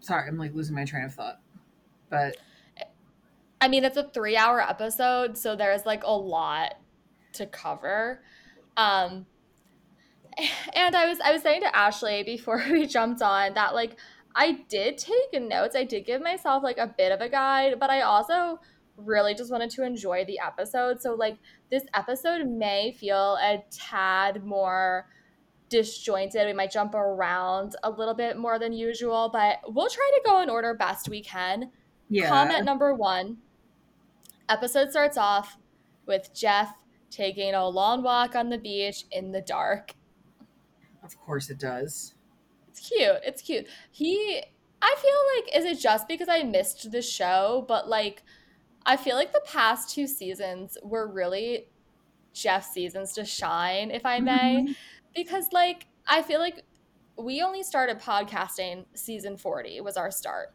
sorry, 0.00 0.28
I'm 0.28 0.38
like 0.38 0.54
losing 0.54 0.74
my 0.74 0.84
train 0.84 1.04
of 1.04 1.14
thought. 1.14 1.40
But 2.08 2.36
I 3.60 3.68
mean, 3.68 3.84
it's 3.84 3.96
a 3.96 4.04
three 4.04 4.36
hour 4.36 4.60
episode, 4.60 5.36
so 5.36 5.56
there's 5.56 5.86
like 5.86 6.04
a 6.04 6.10
lot 6.10 6.74
to 7.34 7.46
cover. 7.46 8.20
Um, 8.76 9.26
and 10.74 10.94
I 10.94 11.08
was 11.08 11.18
I 11.20 11.32
was 11.32 11.42
saying 11.42 11.62
to 11.62 11.74
Ashley 11.74 12.22
before 12.22 12.62
we 12.70 12.86
jumped 12.86 13.22
on 13.22 13.54
that 13.54 13.74
like 13.74 13.96
I 14.36 14.64
did 14.68 14.98
take 14.98 15.40
notes. 15.40 15.74
I 15.74 15.84
did 15.84 16.04
give 16.04 16.20
myself 16.20 16.62
like 16.62 16.76
a 16.76 16.86
bit 16.86 17.10
of 17.10 17.22
a 17.22 17.28
guide, 17.28 17.80
but 17.80 17.88
I 17.88 18.02
also 18.02 18.60
really 18.98 19.34
just 19.34 19.50
wanted 19.50 19.70
to 19.70 19.84
enjoy 19.84 20.26
the 20.26 20.38
episode. 20.38 21.00
So 21.00 21.14
like 21.14 21.38
this 21.70 21.84
episode 21.94 22.46
may 22.46 22.92
feel 22.92 23.38
a 23.40 23.64
tad 23.70 24.44
more 24.44 25.08
disjointed. 25.70 26.46
We 26.46 26.52
might 26.52 26.70
jump 26.70 26.94
around 26.94 27.76
a 27.82 27.90
little 27.90 28.14
bit 28.14 28.36
more 28.36 28.58
than 28.58 28.74
usual, 28.74 29.30
but 29.32 29.58
we'll 29.66 29.88
try 29.88 30.10
to 30.14 30.22
go 30.24 30.42
in 30.42 30.50
order 30.50 30.74
best 30.74 31.08
we 31.08 31.22
can. 31.22 31.70
yeah. 32.10 32.28
Comment 32.28 32.64
number 32.64 32.94
one. 32.94 33.38
Episode 34.50 34.90
starts 34.90 35.16
off 35.16 35.56
with 36.06 36.30
Jeff 36.34 36.74
taking 37.10 37.54
a 37.54 37.66
long 37.66 38.02
walk 38.02 38.36
on 38.36 38.50
the 38.50 38.58
beach 38.58 39.04
in 39.10 39.32
the 39.32 39.40
dark. 39.40 39.94
Of 41.02 41.18
course 41.18 41.48
it 41.48 41.58
does. 41.58 42.15
It's 42.76 42.88
cute. 42.88 43.16
It's 43.24 43.42
cute. 43.42 43.66
He, 43.90 44.42
I 44.82 44.96
feel 44.98 45.54
like, 45.56 45.56
is 45.56 45.64
it 45.64 45.80
just 45.82 46.08
because 46.08 46.28
I 46.28 46.42
missed 46.42 46.90
the 46.90 47.02
show? 47.02 47.64
But 47.66 47.88
like, 47.88 48.22
I 48.84 48.96
feel 48.96 49.16
like 49.16 49.32
the 49.32 49.42
past 49.46 49.90
two 49.90 50.06
seasons 50.06 50.76
were 50.82 51.10
really 51.10 51.68
Jeff's 52.34 52.72
seasons 52.72 53.14
to 53.14 53.24
shine, 53.24 53.90
if 53.90 54.04
I 54.04 54.20
may. 54.20 54.66
Mhm. 54.68 54.76
Because 55.14 55.48
like, 55.52 55.86
I 56.06 56.22
feel 56.22 56.38
like 56.38 56.64
we 57.18 57.40
only 57.40 57.62
started 57.62 57.98
podcasting 57.98 58.84
season 58.94 59.38
40 59.38 59.80
was 59.80 59.96
our 59.96 60.10
start. 60.10 60.54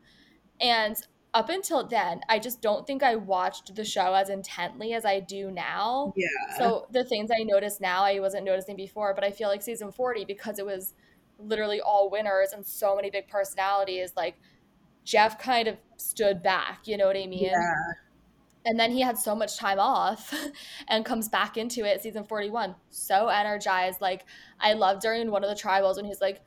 And 0.60 0.96
up 1.34 1.50
until 1.50 1.88
then, 1.88 2.22
I 2.30 2.38
just 2.38 2.62
don't 2.62 2.86
think 2.86 3.02
I 3.02 3.16
watched 3.16 3.74
the 3.74 3.84
show 3.86 4.14
as 4.14 4.30
intently 4.30 4.94
as 4.94 5.06
I 5.06 5.22
do 5.22 5.50
now. 5.50 6.14
Yeah. 6.16 6.58
So 6.58 6.88
the 6.92 7.04
things 7.04 7.32
I 7.32 7.44
notice 7.44 7.80
now, 7.82 8.04
I 8.04 8.20
wasn't 8.20 8.46
noticing 8.46 8.76
before, 8.76 9.16
but 9.16 9.24
I 9.24 9.32
feel 9.32 9.48
like 9.48 9.64
season 9.64 9.92
40, 9.92 10.26
because 10.26 10.60
it 10.60 10.66
was 10.66 10.94
literally 11.42 11.82
all 11.82 12.10
winners 12.10 12.54
and 12.54 12.66
so 12.66 12.96
many 12.96 13.10
big 13.10 13.28
personalities, 13.28 14.14
like 14.16 14.38
Jeff 15.04 15.40
kind 15.40 15.68
of 15.68 15.78
stood 15.98 16.44
back, 16.44 16.82
you 16.88 16.98
know 16.98 17.08
what 17.08 17.18
I 17.18 17.28
mean? 17.28 17.52
yeah. 17.52 17.76
And 18.64 18.80
then 18.80 18.92
he 18.92 19.02
had 19.02 19.18
so 19.18 19.36
much 19.36 19.58
time 19.58 19.80
off 19.80 20.34
and 20.88 21.04
comes 21.04 21.28
back 21.28 21.58
into 21.58 21.84
it 21.84 22.02
season 22.02 22.24
41. 22.24 22.76
So 22.92 23.28
energized. 23.28 24.02
Like 24.02 24.26
I 24.60 24.74
love 24.74 25.00
during 25.02 25.32
one 25.32 25.44
of 25.44 25.50
the 25.50 25.56
tribals 25.62 25.96
when 25.96 26.06
he's 26.06 26.22
like, 26.22 26.42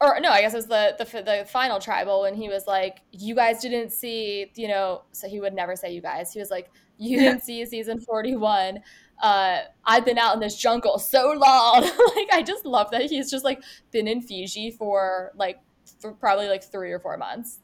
or 0.00 0.20
no, 0.20 0.30
I 0.30 0.40
guess 0.40 0.52
it 0.54 0.58
was 0.58 0.66
the, 0.66 0.94
the 0.98 1.22
the 1.22 1.44
final 1.48 1.80
tribal 1.80 2.22
when 2.22 2.34
he 2.34 2.48
was 2.48 2.66
like, 2.66 3.00
"You 3.10 3.34
guys 3.34 3.60
didn't 3.60 3.90
see, 3.90 4.52
you 4.54 4.68
know." 4.68 5.02
So 5.12 5.28
he 5.28 5.40
would 5.40 5.54
never 5.54 5.74
say 5.74 5.92
"you 5.92 6.00
guys." 6.00 6.32
He 6.32 6.38
was 6.38 6.50
like, 6.50 6.70
"You 6.98 7.18
didn't 7.18 7.42
see 7.42 7.64
season 7.66 8.00
forty-one. 8.00 8.78
Uh, 9.20 9.62
I've 9.84 10.04
been 10.04 10.18
out 10.18 10.34
in 10.34 10.40
this 10.40 10.56
jungle 10.56 10.98
so 10.98 11.32
long. 11.32 11.82
like, 12.16 12.28
I 12.32 12.42
just 12.46 12.64
love 12.64 12.90
that 12.92 13.02
he's 13.02 13.30
just 13.30 13.44
like 13.44 13.62
been 13.90 14.06
in 14.06 14.20
Fiji 14.22 14.70
for 14.70 15.32
like 15.34 15.58
for 16.00 16.12
probably 16.12 16.48
like 16.48 16.62
three 16.62 16.92
or 16.92 17.00
four 17.00 17.16
months. 17.16 17.60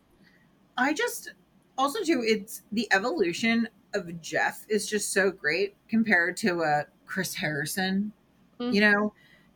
I 0.77 0.93
just 0.93 1.33
also 1.79 2.03
too 2.03 2.23
it's 2.27 2.63
the 2.73 2.89
evolution 2.93 3.69
of 3.95 4.21
Jeff 4.21 4.67
is 4.69 4.89
just 4.89 5.13
so 5.13 5.31
great 5.31 5.77
compared 5.89 6.37
to 6.39 6.63
uh 6.63 6.83
Chris 7.07 7.35
Harrison, 7.35 8.13
you 8.59 8.81
know, 8.81 9.13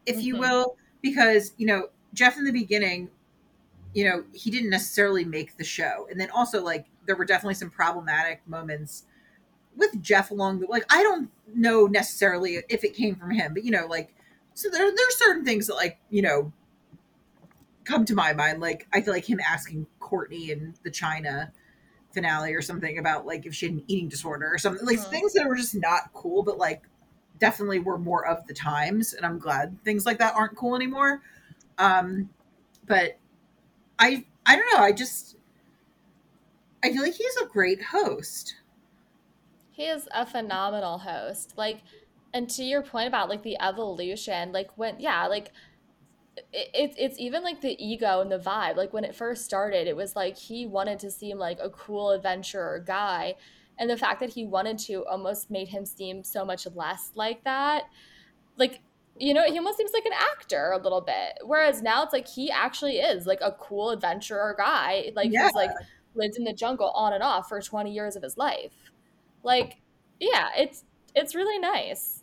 if 0.07 0.23
you 0.23 0.35
Mhm. 0.35 0.39
will, 0.39 0.77
because 1.03 1.53
you 1.57 1.67
know, 1.67 1.89
Jeff 2.15 2.37
in 2.37 2.45
the 2.45 2.53
beginning, 2.53 3.11
you 3.95 4.05
know, 4.05 4.25
he 4.33 4.51
didn't 4.51 4.71
necessarily 4.71 5.25
make 5.25 5.57
the 5.57 5.65
show. 5.65 6.07
And 6.11 6.21
then 6.21 6.31
also 6.31 6.63
like 6.63 6.87
there 7.07 7.17
were 7.17 7.25
definitely 7.25 7.55
some 7.55 7.71
problematic 7.71 8.47
moments 8.47 9.05
with 9.79 10.03
Jeff 10.03 10.33
along 10.33 10.61
the 10.61 10.69
like 10.69 10.87
I 10.91 11.03
don't 11.05 11.31
know 11.55 11.87
necessarily 11.89 12.63
if 12.71 12.85
it 12.85 12.95
came 12.95 13.17
from 13.17 13.33
him, 13.33 13.55
but 13.55 13.65
you 13.65 13.73
know, 13.73 13.87
like 13.89 14.15
so 14.55 14.71
there 14.71 14.91
there's 14.95 15.17
certain 15.17 15.45
things 15.47 15.69
that 15.69 15.77
like, 15.77 16.01
you 16.11 16.23
know, 16.23 16.53
come 17.85 18.05
to 18.07 18.15
my 18.15 18.33
mind. 18.33 18.61
Like 18.61 18.87
I 18.93 19.01
feel 19.01 19.15
like 19.15 19.29
him 19.29 19.41
asking 19.41 19.87
Courtney 20.01 20.51
in 20.51 20.75
the 20.83 20.91
China 20.91 21.53
finale 22.13 22.55
or 22.55 22.63
something 22.63 22.99
about 22.99 23.27
like 23.27 23.47
if 23.47 23.55
she 23.55 23.67
had 23.67 23.77
an 23.77 23.85
eating 23.89 24.09
disorder 24.09 24.49
or 24.53 24.59
something 24.59 24.87
like 24.87 24.99
Mhm. 25.01 25.11
things 25.11 25.35
that 25.35 25.49
were 25.49 25.57
just 25.57 25.75
not 25.75 26.13
cool, 26.15 26.43
but 26.43 26.59
like 26.59 26.85
definitely 27.39 27.79
were 27.81 27.99
more 27.99 28.27
of 28.27 28.47
the 28.47 28.55
times. 28.55 29.15
And 29.15 29.27
I'm 29.27 29.39
glad 29.39 29.83
things 29.85 30.07
like 30.07 30.19
that 30.19 30.35
aren't 30.35 30.57
cool 30.57 30.77
anymore. 30.77 31.23
Um, 31.79 32.31
but 32.87 33.19
I 33.99 34.27
I 34.47 34.57
don't 34.57 34.75
know. 34.75 34.83
I 34.85 34.93
just 34.93 35.37
I 36.83 36.93
feel 36.93 37.03
like 37.03 37.15
he's 37.15 37.37
a 37.37 37.47
great 37.47 37.83
host. 37.83 38.57
He 39.79 39.85
is 39.87 40.09
a 40.13 40.27
phenomenal 40.27 40.99
host. 40.99 41.55
Like, 41.57 41.83
and 42.35 42.51
to 42.51 42.65
your 42.65 42.83
point 42.83 43.07
about 43.09 43.29
like 43.29 43.45
the 43.45 43.57
evolution, 43.61 44.53
like 44.53 44.77
when, 44.77 44.99
yeah, 44.99 45.29
like 45.29 45.53
it, 46.53 46.71
it's 46.75 46.97
it's 46.99 47.19
even 47.21 47.43
like 47.45 47.61
the 47.61 47.77
ego 47.85 48.21
and 48.21 48.31
the 48.31 48.39
vibe. 48.39 48.77
Like 48.77 48.93
when 48.93 49.05
it 49.05 49.15
first 49.15 49.45
started, 49.45 49.87
it 49.87 49.97
was 49.97 50.17
like 50.17 50.37
he 50.37 50.67
wanted 50.67 50.99
to 51.01 51.11
seem 51.11 51.39
like 51.39 51.59
a 51.61 51.71
cool 51.71 52.11
adventurer 52.11 52.83
guy, 52.85 53.37
and 53.79 53.89
the 53.91 53.97
fact 53.97 54.21
that 54.21 54.31
he 54.31 54.45
wanted 54.45 54.79
to 54.81 55.05
almost 55.07 55.51
made 55.51 55.69
him 55.69 55.85
seem 55.85 56.25
so 56.25 56.45
much 56.45 56.67
less 56.75 57.13
like 57.15 57.45
that. 57.45 57.85
Like 58.57 58.83
you 59.19 59.35
know, 59.35 59.45
he 59.51 59.59
almost 59.59 59.79
seems 59.79 59.93
like 59.93 60.07
an 60.07 60.13
actor 60.15 60.73
a 60.73 60.79
little 60.83 61.01
bit. 61.03 61.39
Whereas 61.45 61.83
now 61.83 62.05
it's 62.05 62.13
like 62.13 62.29
he 62.29 62.51
actually 62.51 62.99
is 62.99 63.27
like 63.27 63.41
a 63.43 63.53
cool 63.53 63.91
adventurer 63.91 64.55
guy. 64.59 65.13
Like 65.17 65.33
Yeah. 65.33 65.45
he's 65.45 65.55
like 65.55 65.73
lived 66.15 66.37
in 66.39 66.45
the 66.45 66.53
jungle 66.55 66.91
on 66.91 67.13
and 67.13 67.23
off 67.23 67.49
for 67.49 67.61
20 67.63 67.93
years 67.93 68.17
of 68.17 68.23
his 68.23 68.37
life. 68.37 68.93
Like, 69.43 69.77
yeah, 70.21 70.49
it's 70.57 70.85
it's 71.15 71.35
really 71.35 71.59
nice. 71.59 72.23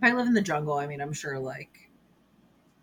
If 0.00 0.10
I 0.10 0.14
live 0.14 0.26
in 0.26 0.34
the 0.34 0.42
jungle, 0.42 0.74
I 0.74 0.86
mean 0.86 1.00
I'm 1.00 1.12
sure 1.12 1.38
like 1.38 1.90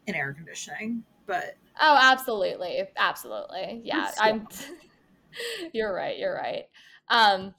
in 0.08 0.16
air 0.16 0.34
conditioning, 0.34 1.04
but 1.26 1.56
Oh, 1.80 1.98
absolutely. 2.00 2.84
Absolutely. 2.96 3.82
Yeah, 3.84 4.12
I'm 4.20 4.48
You're 5.74 5.94
right. 5.94 6.18
You're 6.18 6.36
right. 6.36 6.66
Um 7.10 7.54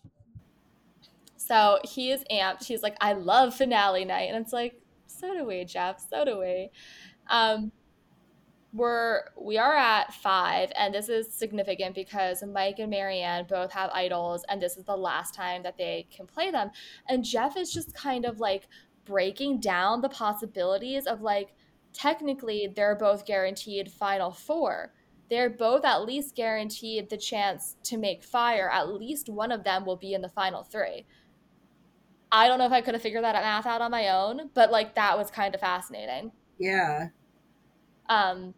so 1.37 1.79
he 1.85 2.11
is 2.11 2.25
amped. 2.31 2.65
He's 2.65 2.83
like, 2.83 2.97
I 3.01 3.13
love 3.13 3.55
finale 3.55 4.05
night. 4.05 4.31
And 4.33 4.43
it's 4.43 4.53
like, 4.53 4.81
so 5.07 5.33
do 5.33 5.45
we, 5.45 5.65
Jeff. 5.65 6.05
So 6.11 6.25
do 6.25 6.39
we. 6.39 6.71
Um 7.29 7.73
we're 8.77 9.23
we 9.41 9.59
are 9.59 9.75
at 9.75 10.13
five, 10.15 10.71
and 10.77 10.95
this 10.95 11.09
is 11.09 11.33
significant 11.33 11.95
because 11.95 12.43
Mike 12.45 12.79
and 12.79 12.93
Maryanne 12.93 13.49
both 13.49 13.73
have 13.73 13.91
idols, 13.91 14.45
and 14.49 14.61
this 14.61 14.77
is 14.77 14.85
the 14.85 14.97
last 14.97 15.35
time 15.35 15.63
that 15.63 15.79
they 15.79 16.07
can 16.11 16.27
play 16.27 16.51
them. 16.51 16.71
And 17.09 17.25
Jeff 17.25 17.57
is 17.57 17.73
just 17.73 17.95
kind 17.95 18.25
of 18.25 18.39
like 18.41 18.69
breaking 19.05 19.61
down 19.61 20.01
the 20.01 20.09
possibilities 20.09 21.07
of 21.07 21.23
like 21.23 21.55
technically 21.93 22.73
they're 22.75 22.97
both 22.97 23.25
guaranteed 23.25 23.91
final 23.91 24.31
four. 24.31 24.93
They're 25.29 25.51
both 25.51 25.85
at 25.85 26.05
least 26.05 26.37
guaranteed 26.37 27.11
the 27.11 27.17
chance 27.17 27.77
to 27.85 27.97
make 27.97 28.23
fire. 28.23 28.71
At 28.71 28.95
least 28.95 29.29
one 29.29 29.51
of 29.51 29.65
them 29.65 29.85
will 29.85 29.97
be 29.97 30.15
in 30.15 30.23
the 30.23 30.29
final 30.29 30.63
three. 30.63 31.07
I 32.31 32.49
don't 32.49 32.59
know 32.59 32.67
if 32.67 32.73
I 32.73 32.81
could 32.81 32.95
have 32.95 33.03
figured 33.03 33.25
that 33.25 33.35
math 33.35 33.67
out 33.67 33.81
on 33.81 33.91
my 33.91 34.11
own, 34.11 34.51
but 34.55 34.71
like 34.71 34.95
that 34.97 35.17
was 35.17 35.31
kind 35.31 35.55
of 35.55 35.61
fascinating. 35.61 36.33
yeah. 36.59 37.09
Um, 38.09 38.55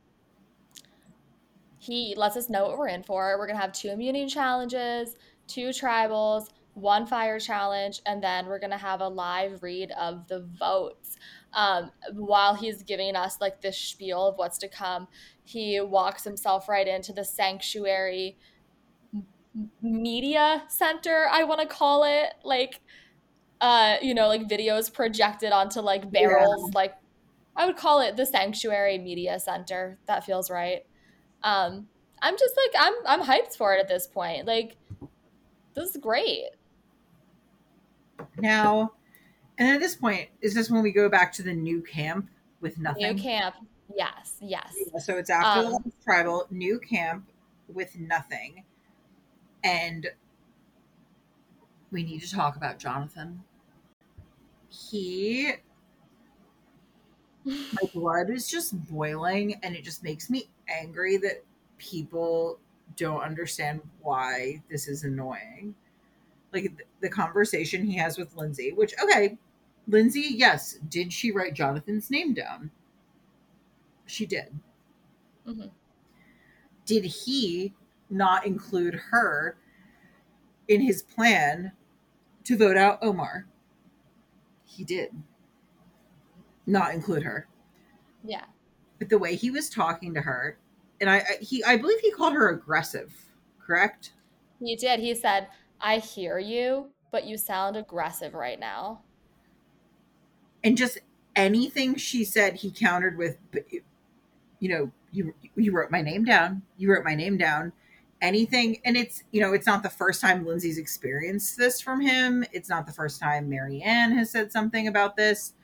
he 1.89 2.15
lets 2.17 2.37
us 2.37 2.51
know 2.51 2.67
what 2.67 2.77
we're 2.77 2.89
in 2.89 3.03
for. 3.03 3.37
We're 3.39 3.47
gonna 3.47 3.59
have 3.59 3.73
two 3.73 3.89
immunity 3.89 4.27
challenges, 4.27 5.17
two 5.47 5.69
tribals, 5.69 6.49
one 6.75 7.07
fire 7.07 7.41
challenge, 7.41 8.03
and 8.05 8.23
then 8.23 8.47
we're 8.47 8.59
gonna 8.59 8.77
have 8.77 9.01
a 9.01 9.09
live 9.09 9.63
read 9.63 9.91
of 9.93 10.29
the 10.29 10.47
votes. 10.59 11.17
Um, 11.55 11.91
while 12.13 12.55
he's 12.55 12.83
giving 12.83 13.17
us 13.17 13.39
like 13.41 13.63
this 13.63 13.79
spiel 13.79 14.29
of 14.29 14.37
what's 14.37 14.59
to 14.59 14.69
come, 14.69 15.09
he 15.45 15.81
walks 15.81 16.25
himself 16.25 16.69
right 16.69 16.87
into 16.87 17.15
the 17.15 17.25
sanctuary 17.25 18.37
media 19.81 20.65
center, 20.69 21.27
I 21.31 21.45
want 21.45 21.61
to 21.61 21.67
call 21.67 22.05
it. 22.05 22.35
Like, 22.45 22.81
uh, 23.63 23.97
you 24.03 24.15
know, 24.15 24.29
like 24.29 24.43
videos 24.47 24.93
projected 24.93 25.53
onto 25.53 25.81
like 25.81 26.11
barrels, 26.11 26.65
yeah. 26.67 26.79
like 26.79 26.95
I 27.57 27.67
would 27.67 27.77
call 27.77 28.01
it 28.03 28.17
the 28.17 28.27
sanctuary 28.27 28.99
media 28.99 29.41
center. 29.41 29.99
That 30.07 30.25
feels 30.25 30.51
right. 30.51 30.85
Um, 31.43 31.89
I'm 32.23 32.37
just 32.37 32.55
like 32.57 32.83
I'm 32.83 32.95
I'm 33.07 33.23
hyped 33.27 33.57
for 33.57 33.75
it 33.75 33.81
at 33.81 33.89
this 33.89 34.07
point. 34.07 34.47
Like, 34.47 34.77
this 35.75 35.91
is 35.91 35.97
great. 35.97 36.51
Now, 38.39 38.93
and 39.59 39.69
at 39.69 39.81
this 39.81 39.95
point, 39.95 40.29
is 40.41 40.55
this 40.55 40.71
when 40.71 40.83
we 40.83 40.93
go 40.93 41.09
back 41.09 41.33
to 41.35 41.43
the 41.43 41.53
new 41.53 41.83
camp 41.83 42.31
with 42.61 42.79
nothing? 42.79 43.15
New 43.15 43.23
camp. 43.23 43.55
Yes, 43.95 44.37
yes. 44.41 44.75
Yeah, 44.93 44.99
so 44.99 45.17
it's 45.17 45.31
after 45.31 45.67
um, 45.67 45.83
the 45.85 45.93
tribal, 46.05 46.47
new 46.51 46.79
camp 46.79 47.31
with 47.73 47.99
nothing. 47.99 48.65
And 49.65 50.07
we 51.91 52.03
need 52.03 52.21
to 52.23 52.31
talk 52.31 52.57
about 52.57 52.79
Jonathan. 52.79 53.43
He 54.69 55.53
my 57.45 57.91
blood 57.95 58.31
is 58.31 58.49
just 58.49 58.75
boiling 58.87 59.55
and 59.63 59.75
it 59.75 59.85
just 59.85 60.03
makes 60.03 60.29
me 60.29 60.49
angry 60.69 61.17
that 61.19 61.45
people 61.79 62.59
don't 62.97 63.23
understand 63.23 63.81
why 64.03 64.63
this 64.71 64.89
is 64.89 65.05
annoying. 65.05 65.75
Like 66.53 66.73
the 67.01 67.09
conversation 67.09 67.85
he 67.85 67.97
has 67.99 68.19
with 68.19 68.37
Lindsay, 68.37 68.73
which 68.73 68.95
okay, 69.03 69.39
Lindsay, 69.87 70.29
yes, 70.31 70.79
did 70.89 71.13
she 71.13 71.31
write 71.31 71.55
Jonathan's 71.55 72.11
name 72.11 72.35
down? 72.35 72.71
She 74.07 74.27
did. 74.27 74.59
Mm-hmm. 75.47 75.69
Did 76.87 77.05
he 77.05 77.75
not 78.11 78.47
include 78.47 78.95
her 78.95 79.57
in 80.69 80.81
his 80.81 81.03
plan 81.03 81.73
to 82.45 82.57
vote 82.57 82.77
out 82.77 82.99
Omar? 83.03 83.47
He 84.65 84.85
did 84.85 85.11
not 86.69 86.95
include 86.95 87.23
her. 87.23 87.49
Yeah. 88.23 88.45
But 88.99 89.09
the 89.09 89.19
way 89.19 89.35
he 89.35 89.51
was 89.51 89.71
talking 89.71 90.15
to 90.15 90.21
her, 90.21 90.59
and 91.01 91.09
I, 91.09 91.17
I 91.19 91.39
he 91.41 91.65
I 91.65 91.77
believe 91.77 92.01
he 92.01 92.11
called 92.11 92.35
her 92.35 92.51
aggressive, 92.51 93.13
correct? 93.65 94.13
He 94.61 94.77
did. 94.77 95.01
He 95.01 95.15
said, 95.15 95.49
"I 95.81 95.99
hear 95.99 96.39
you, 96.39 96.91
but 97.11 97.25
you 97.25 97.39
sound 97.39 97.77
aggressive 97.77 98.35
right 98.35 98.59
now." 98.59 99.03
And 100.65 100.77
just 100.77 100.99
anything 101.37 101.95
she 101.95 102.25
said, 102.25 102.57
he 102.57 102.73
countered 102.73 103.17
with, 103.17 103.37
you 104.59 104.69
know, 104.69 104.91
you 105.13 105.33
you 105.55 105.73
wrote 105.73 105.91
my 105.91 106.03
name 106.03 106.25
down. 106.25 106.63
You 106.77 106.93
wrote 106.93 107.05
my 107.05 107.15
name 107.15 107.39
down. 107.39 107.73
Anything, 108.21 108.81
and 108.85 108.97
it's 108.97 109.23
you 109.31 109.41
know, 109.41 109.53
it's 109.53 109.67
not 109.67 109.85
the 109.85 109.89
first 109.89 110.21
time 110.21 110.45
Lindsay's 110.45 110.77
experienced 110.77 111.57
this 111.57 111.81
from 111.81 112.01
him. 112.01 112.45
It's 112.53 112.69
not 112.69 112.85
the 112.85 112.93
first 112.93 113.21
time 113.21 113.49
Maryanne 113.49 114.13
has 114.17 114.31
said 114.31 114.51
something 114.51 114.89
about 114.89 115.17
this. 115.17 115.55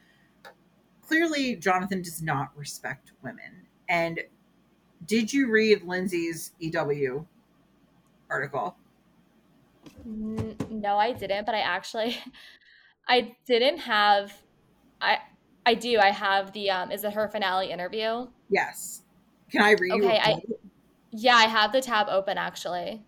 Clearly, 1.07 1.57
Jonathan 1.57 2.03
does 2.03 2.23
not 2.23 2.51
respect 2.57 3.13
women. 3.23 3.67
And 3.89 4.21
did 5.07 5.33
you 5.33 5.51
read 5.51 5.83
Lindsay's 5.83 6.53
EW 6.59 7.27
article? 8.31 8.77
No, 10.05 10.97
I 10.97 11.13
didn't, 11.13 11.47
but 11.47 11.55
I 11.55 11.61
actually 11.61 12.19
I 13.09 13.37
didn't 13.47 13.79
have 13.79 14.33
I 15.01 15.19
I 15.67 15.75
do. 15.75 15.99
I 15.99 16.11
have 16.11 16.53
the 16.53 16.71
um 16.71 16.91
is 16.91 17.05
it 17.05 17.13
her 17.13 17.29
finale 17.29 17.71
interview? 17.71 18.27
Yes. 18.49 19.03
Can 19.51 19.63
I 19.63 19.73
read 19.73 19.93
okay, 19.93 20.19
I 20.19 20.37
Yeah, 21.11 21.37
I 21.37 21.45
have 21.45 21.73
the 21.73 21.81
tab 21.81 22.09
open 22.09 22.39
actually. 22.39 23.03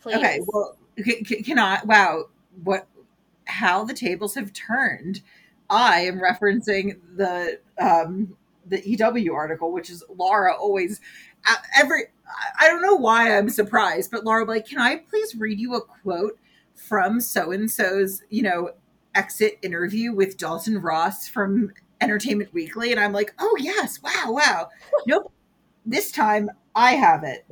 Please. 0.00 0.16
Okay, 0.16 0.40
well 0.46 0.76
can, 0.96 1.42
can 1.42 1.58
I 1.58 1.80
wow, 1.84 2.24
what 2.62 2.86
how 3.44 3.84
the 3.84 3.94
tables 3.94 4.34
have 4.34 4.52
turned. 4.52 5.22
I 5.72 6.00
am 6.00 6.20
referencing 6.20 7.00
the 7.16 7.58
um 7.80 8.36
the 8.66 8.80
EW 8.86 9.32
article, 9.32 9.72
which 9.72 9.90
is 9.90 10.04
Laura 10.14 10.54
always 10.54 11.00
every 11.76 12.04
I 12.60 12.68
don't 12.68 12.82
know 12.82 12.94
why 12.94 13.36
I'm 13.36 13.48
surprised, 13.48 14.10
but 14.10 14.24
Laura 14.24 14.44
like, 14.44 14.66
can 14.66 14.78
I 14.78 14.96
please 14.96 15.34
read 15.34 15.58
you 15.58 15.74
a 15.74 15.80
quote 15.80 16.38
from 16.74 17.20
so 17.20 17.52
and 17.52 17.70
so's, 17.70 18.22
you 18.28 18.42
know, 18.42 18.70
exit 19.14 19.58
interview 19.62 20.14
with 20.14 20.36
Dalton 20.36 20.78
Ross 20.78 21.26
from 21.26 21.72
Entertainment 22.00 22.52
Weekly? 22.52 22.92
And 22.92 23.00
I'm 23.00 23.12
like, 23.12 23.34
oh 23.38 23.56
yes, 23.58 24.00
wow, 24.02 24.26
wow. 24.28 24.68
nope. 25.06 25.32
This 25.86 26.12
time 26.12 26.50
I 26.74 26.92
have 26.92 27.24
it. 27.24 27.44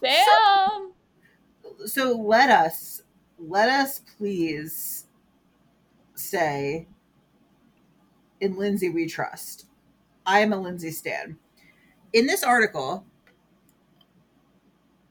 Damn. 0.00 0.92
So, 1.78 1.86
so 1.86 2.12
let 2.16 2.50
us 2.50 3.02
let 3.38 3.68
us 3.68 4.00
please 4.16 5.06
say 6.14 6.86
in 8.40 8.56
Lindsay 8.56 8.88
we 8.88 9.06
trust. 9.06 9.66
I 10.26 10.40
am 10.40 10.52
a 10.52 10.60
Lindsay 10.60 10.90
Stan. 10.90 11.38
In 12.12 12.26
this 12.26 12.42
article, 12.42 13.04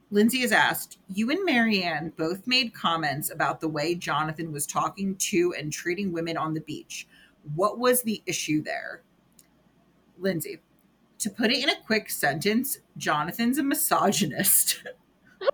Lindsay 0.09 0.41
is 0.41 0.51
asked, 0.51 0.99
You 1.09 1.29
and 1.31 1.47
Maryanne 1.47 2.15
both 2.15 2.47
made 2.47 2.73
comments 2.73 3.31
about 3.31 3.59
the 3.59 3.67
way 3.67 3.95
Jonathan 3.95 4.51
was 4.51 4.65
talking 4.65 5.15
to 5.15 5.53
and 5.57 5.71
treating 5.71 6.11
women 6.11 6.37
on 6.37 6.53
the 6.53 6.61
beach. 6.61 7.07
What 7.55 7.77
was 7.77 8.01
the 8.01 8.21
issue 8.25 8.61
there? 8.61 9.03
Lindsay, 10.17 10.59
to 11.19 11.29
put 11.29 11.51
it 11.51 11.61
in 11.61 11.69
a 11.69 11.81
quick 11.85 12.09
sentence, 12.09 12.79
Jonathan's 12.97 13.57
a 13.57 13.63
misogynist. 13.63 14.81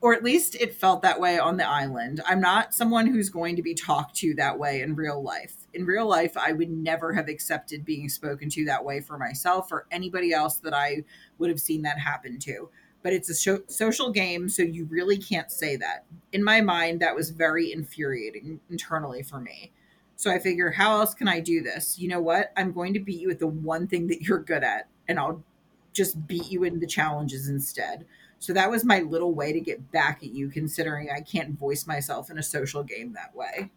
or 0.00 0.14
at 0.14 0.24
least 0.24 0.54
it 0.54 0.74
felt 0.74 1.02
that 1.02 1.20
way 1.20 1.38
on 1.38 1.56
the 1.56 1.68
island. 1.68 2.20
I'm 2.26 2.40
not 2.40 2.74
someone 2.74 3.06
who's 3.06 3.28
going 3.28 3.56
to 3.56 3.62
be 3.62 3.74
talked 3.74 4.16
to 4.16 4.34
that 4.34 4.58
way 4.58 4.80
in 4.80 4.94
real 4.94 5.22
life. 5.22 5.65
In 5.76 5.84
real 5.84 6.06
life, 6.06 6.38
I 6.38 6.52
would 6.52 6.70
never 6.70 7.12
have 7.12 7.28
accepted 7.28 7.84
being 7.84 8.08
spoken 8.08 8.48
to 8.48 8.64
that 8.64 8.82
way 8.82 9.02
for 9.02 9.18
myself 9.18 9.70
or 9.70 9.86
anybody 9.90 10.32
else 10.32 10.56
that 10.60 10.72
I 10.72 11.04
would 11.36 11.50
have 11.50 11.60
seen 11.60 11.82
that 11.82 11.98
happen 11.98 12.38
to. 12.38 12.70
But 13.02 13.12
it's 13.12 13.28
a 13.28 13.60
social 13.68 14.10
game, 14.10 14.48
so 14.48 14.62
you 14.62 14.86
really 14.86 15.18
can't 15.18 15.52
say 15.52 15.76
that. 15.76 16.06
In 16.32 16.42
my 16.42 16.62
mind, 16.62 17.00
that 17.00 17.14
was 17.14 17.28
very 17.28 17.72
infuriating 17.72 18.58
internally 18.70 19.22
for 19.22 19.38
me. 19.38 19.70
So 20.16 20.30
I 20.30 20.38
figure, 20.38 20.70
how 20.70 20.98
else 20.98 21.12
can 21.12 21.28
I 21.28 21.40
do 21.40 21.60
this? 21.60 21.98
You 21.98 22.08
know 22.08 22.22
what? 22.22 22.52
I'm 22.56 22.72
going 22.72 22.94
to 22.94 23.00
beat 23.00 23.20
you 23.20 23.30
at 23.30 23.38
the 23.38 23.46
one 23.46 23.86
thing 23.86 24.06
that 24.06 24.22
you're 24.22 24.38
good 24.38 24.64
at, 24.64 24.88
and 25.06 25.18
I'll 25.18 25.44
just 25.92 26.26
beat 26.26 26.50
you 26.50 26.64
in 26.64 26.80
the 26.80 26.86
challenges 26.86 27.50
instead. 27.50 28.06
So 28.38 28.54
that 28.54 28.70
was 28.70 28.82
my 28.82 29.00
little 29.00 29.34
way 29.34 29.52
to 29.52 29.60
get 29.60 29.92
back 29.92 30.22
at 30.22 30.30
you, 30.30 30.48
considering 30.48 31.10
I 31.14 31.20
can't 31.20 31.58
voice 31.58 31.86
myself 31.86 32.30
in 32.30 32.38
a 32.38 32.42
social 32.42 32.82
game 32.82 33.12
that 33.12 33.36
way. 33.36 33.70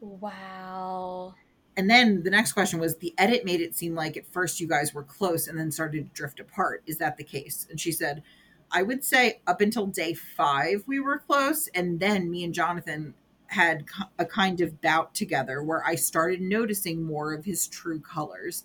Wow. 0.00 1.34
And 1.76 1.88
then 1.88 2.22
the 2.22 2.30
next 2.30 2.52
question 2.52 2.80
was 2.80 2.96
the 2.96 3.14
edit 3.18 3.44
made 3.44 3.60
it 3.60 3.76
seem 3.76 3.94
like 3.94 4.16
at 4.16 4.32
first 4.32 4.60
you 4.60 4.66
guys 4.66 4.92
were 4.92 5.04
close 5.04 5.46
and 5.46 5.58
then 5.58 5.70
started 5.70 6.06
to 6.06 6.14
drift 6.14 6.40
apart. 6.40 6.82
Is 6.86 6.98
that 6.98 7.16
the 7.16 7.24
case? 7.24 7.66
And 7.70 7.80
she 7.80 7.92
said, 7.92 8.22
I 8.70 8.82
would 8.82 9.04
say 9.04 9.40
up 9.46 9.60
until 9.60 9.86
day 9.86 10.14
five, 10.14 10.84
we 10.86 11.00
were 11.00 11.18
close. 11.18 11.68
And 11.68 12.00
then 12.00 12.30
me 12.30 12.44
and 12.44 12.52
Jonathan 12.52 13.14
had 13.46 13.84
a 14.18 14.26
kind 14.26 14.60
of 14.60 14.80
bout 14.80 15.14
together 15.14 15.62
where 15.62 15.84
I 15.86 15.94
started 15.94 16.40
noticing 16.40 17.02
more 17.02 17.32
of 17.32 17.44
his 17.44 17.66
true 17.66 18.00
colors 18.00 18.64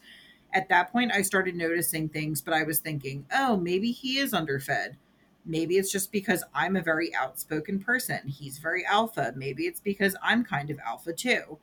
at 0.54 0.70
that 0.70 0.92
point 0.92 1.12
I 1.14 1.22
started 1.22 1.56
noticing 1.56 2.10
things, 2.10 2.42
but 2.42 2.54
I 2.54 2.64
was 2.64 2.80
thinking, 2.80 3.26
oh, 3.34 3.58
maybe 3.58 3.92
he 3.92 4.18
is 4.18 4.34
underfed. 4.34 4.98
Maybe 5.46 5.78
it's 5.78 5.92
just 5.92 6.12
because 6.12 6.44
I'm 6.54 6.76
a 6.76 6.82
very 6.82 7.14
outspoken 7.14 7.80
person. 7.80 8.28
He's 8.28 8.60
very 8.60 8.86
alpha. 8.86 9.34
Maybe 9.36 9.64
it's 9.64 9.82
because 9.82 10.16
I'm 10.24 10.46
kind 10.46 10.70
of 10.70 10.80
alpha 10.80 11.14
too. 11.14 11.60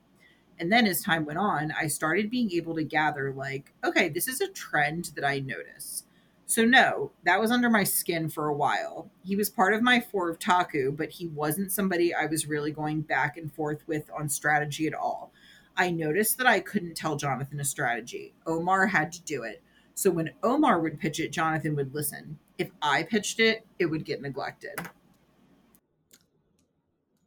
And 0.59 0.71
then 0.71 0.87
as 0.87 1.03
time 1.03 1.25
went 1.25 1.39
on, 1.39 1.73
I 1.73 1.87
started 1.87 2.31
being 2.31 2.53
able 2.53 2.75
to 2.75 2.85
gather, 2.85 3.33
like, 3.33 3.73
okay, 3.83 4.11
this 4.11 4.29
is 4.29 4.43
a 4.43 4.49
trend 4.49 5.13
that 5.15 5.25
I 5.25 5.39
notice. 5.39 6.05
So, 6.45 6.67
no, 6.67 7.13
that 7.25 7.41
was 7.41 7.51
under 7.51 7.71
my 7.71 7.85
skin 7.85 8.29
for 8.29 8.47
a 8.47 8.55
while. 8.55 9.11
He 9.25 9.37
was 9.37 9.49
part 9.49 9.73
of 9.73 9.83
my 9.83 10.01
four 10.01 10.29
of 10.29 10.39
Taku, 10.39 10.93
but 10.93 11.11
he 11.11 11.29
wasn't 11.29 11.73
somebody 11.73 12.13
I 12.13 12.27
was 12.27 12.47
really 12.47 12.73
going 12.73 13.03
back 13.03 13.39
and 13.39 13.51
forth 13.51 13.87
with 13.87 14.11
on 14.11 14.29
strategy 14.29 14.87
at 14.87 14.93
all. 14.93 15.33
I 15.77 15.91
noticed 15.91 16.37
that 16.37 16.47
I 16.47 16.61
couldn't 16.61 16.97
tell 16.97 17.17
Jonathan 17.17 17.61
a 17.61 17.65
strategy. 17.65 18.35
Omar 18.47 18.89
had 18.89 19.13
to 19.13 19.23
do 19.23 19.45
it. 19.45 19.63
So 19.95 20.11
when 20.11 20.33
Omar 20.43 20.81
would 20.81 20.99
pitch 20.99 21.21
it, 21.21 21.33
Jonathan 21.33 21.75
would 21.77 21.95
listen. 21.95 22.39
If 22.61 22.71
I 22.83 23.05
pitched 23.05 23.41
it, 23.41 23.67
it 23.79 23.87
would 23.87 24.05
get 24.05 24.21
neglected. 24.21 24.79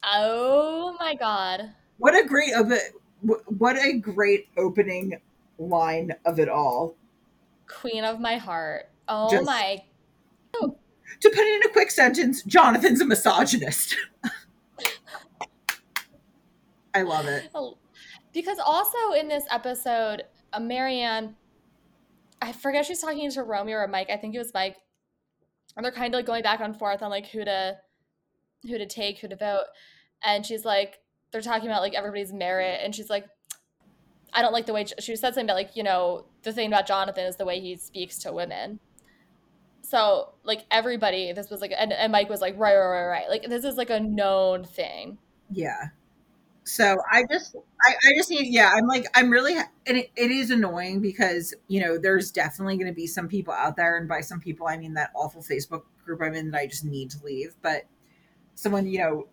Oh 0.04 0.96
my 1.00 1.16
god. 1.16 1.74
What 1.98 2.14
a 2.14 2.24
great 2.24 2.54
of 2.54 2.72
it 2.72 2.94
what 3.24 3.78
a 3.78 3.94
great 3.94 4.48
opening 4.58 5.20
line 5.58 6.12
of 6.24 6.40
it 6.40 6.50
all. 6.50 6.96
queen 7.68 8.04
of 8.04 8.20
my 8.20 8.38
heart. 8.38 8.92
Oh 9.08 9.32
Just- 9.32 9.48
my 9.48 9.82
To 10.62 11.30
put 11.30 11.40
it 11.40 11.64
in 11.64 11.68
a 11.68 11.74
quick 11.74 11.90
sentence, 11.90 12.44
Jonathan's 12.44 13.02
a 13.02 13.06
misogynist. 13.06 13.96
I 16.94 17.02
love 17.02 17.26
it. 17.26 17.50
because 18.34 18.60
also 18.64 19.14
in 19.18 19.30
this 19.30 19.46
episode, 19.50 20.26
uh, 20.54 20.60
Maryanne, 20.60 21.34
I 22.40 22.52
forget 22.52 22.86
she's 22.86 23.00
talking 23.00 23.32
to 23.32 23.42
Romeo 23.42 23.78
or 23.78 23.88
Mike. 23.88 24.12
I 24.12 24.18
think 24.18 24.36
it 24.36 24.38
was 24.38 24.54
Mike, 24.54 24.78
and 25.76 25.84
they're 25.84 25.92
kind 25.92 26.14
of 26.14 26.20
like 26.20 26.26
going 26.26 26.44
back 26.44 26.60
and 26.60 26.78
forth 26.78 27.02
on 27.02 27.10
like 27.10 27.28
who 27.28 27.44
to 27.46 27.78
who 28.64 28.78
to 28.78 28.86
take, 28.86 29.20
who 29.20 29.28
to 29.28 29.36
vote, 29.36 29.66
and 30.24 30.46
she's 30.46 30.66
like, 30.66 31.00
they're 31.32 31.42
talking 31.42 31.68
about 31.68 31.82
like 31.82 31.94
everybody's 31.94 32.34
merit, 32.34 32.80
and 32.84 32.94
she's 32.96 33.10
like, 33.10 33.26
I 34.34 34.42
don't 34.42 34.54
like 34.54 34.66
the 34.66 34.74
way 34.74 34.86
she 35.00 35.16
said 35.16 35.34
something 35.34 35.46
about 35.46 35.56
like 35.56 35.76
you 35.76 35.84
know 35.84 36.26
the 36.44 36.54
thing 36.54 36.68
about 36.68 36.88
Jonathan 36.88 37.26
is 37.26 37.38
the 37.38 37.46
way 37.46 37.60
he 37.60 37.76
speaks 37.76 38.18
to 38.20 38.32
women. 38.32 38.80
So 39.82 40.34
like 40.44 40.66
everybody, 40.72 41.34
this 41.34 41.50
was 41.50 41.62
like, 41.62 41.74
and, 41.78 41.92
and 41.94 42.12
Mike 42.12 42.30
was 42.30 42.42
like, 42.42 42.56
right, 42.58 42.76
right, 42.76 42.88
right, 42.88 43.08
right. 43.08 43.30
Like 43.30 43.44
this 43.48 43.64
is 43.64 43.76
like 43.76 43.90
a 43.90 44.00
known 44.00 44.64
thing. 44.64 45.18
Yeah. 45.52 45.90
So 46.66 46.98
I 47.12 47.26
just, 47.30 47.56
I, 47.86 47.92
I 47.92 48.14
just 48.18 48.30
need, 48.30 48.48
yeah, 48.54 48.72
I'm 48.74 48.88
like, 48.88 49.06
I'm 49.16 49.30
really, 49.30 49.56
and 49.58 49.98
it, 49.98 50.12
it 50.16 50.32
is 50.32 50.50
annoying 50.50 51.02
because, 51.02 51.54
you 51.68 51.82
know, 51.82 51.98
there's 51.98 52.32
definitely 52.32 52.78
going 52.78 52.88
to 52.88 52.94
be 52.94 53.06
some 53.06 53.28
people 53.28 53.54
out 53.54 53.76
there, 53.76 53.98
and 53.98 54.08
by 54.08 54.22
some 54.22 54.40
people, 54.40 54.68
I 54.68 54.78
mean 54.78 54.94
that 54.94 55.12
awful 55.14 55.42
Facebook 55.42 55.84
group 56.06 56.22
I'm 56.22 56.34
in 56.34 56.52
that 56.52 56.58
I 56.60 56.68
just 56.68 56.86
need 56.86 57.12
to 57.12 57.24
leave. 57.26 57.56
But 57.62 57.84
someone, 58.56 58.88
you 58.88 59.00
know, 59.00 59.28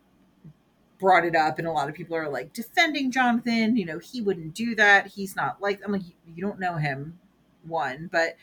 brought 0.98 1.24
it 1.24 1.34
up, 1.34 1.58
and 1.58 1.66
a 1.66 1.72
lot 1.72 1.88
of 1.88 1.94
people 1.94 2.16
are 2.16 2.28
like 2.28 2.52
defending 2.52 3.10
Jonathan. 3.10 3.76
You 3.76 3.86
know, 3.86 3.98
he 3.98 4.20
wouldn't 4.20 4.54
do 4.54 4.74
that. 4.76 5.06
He's 5.08 5.36
not 5.36 5.60
like, 5.62 5.80
I'm 5.84 5.92
like, 5.92 6.02
you 6.34 6.42
don't 6.42 6.60
know 6.60 6.76
him, 6.76 7.18
one, 7.64 8.08
but 8.12 8.36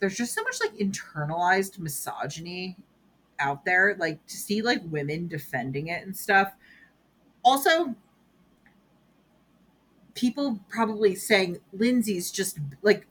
there's 0.00 0.16
just 0.16 0.34
so 0.34 0.42
much 0.42 0.58
like 0.60 0.74
internalized 0.78 1.78
misogyny 1.78 2.76
out 3.38 3.64
there. 3.64 3.96
Like 3.98 4.26
to 4.28 4.36
see 4.36 4.62
like 4.62 4.80
women 4.84 5.28
defending 5.28 5.88
it 5.88 6.04
and 6.04 6.16
stuff. 6.16 6.52
Also, 7.44 7.94
people 10.14 10.60
probably 10.68 11.14
saying 11.14 11.58
Lindsay's 11.72 12.30
just 12.30 12.58
like 12.82 13.06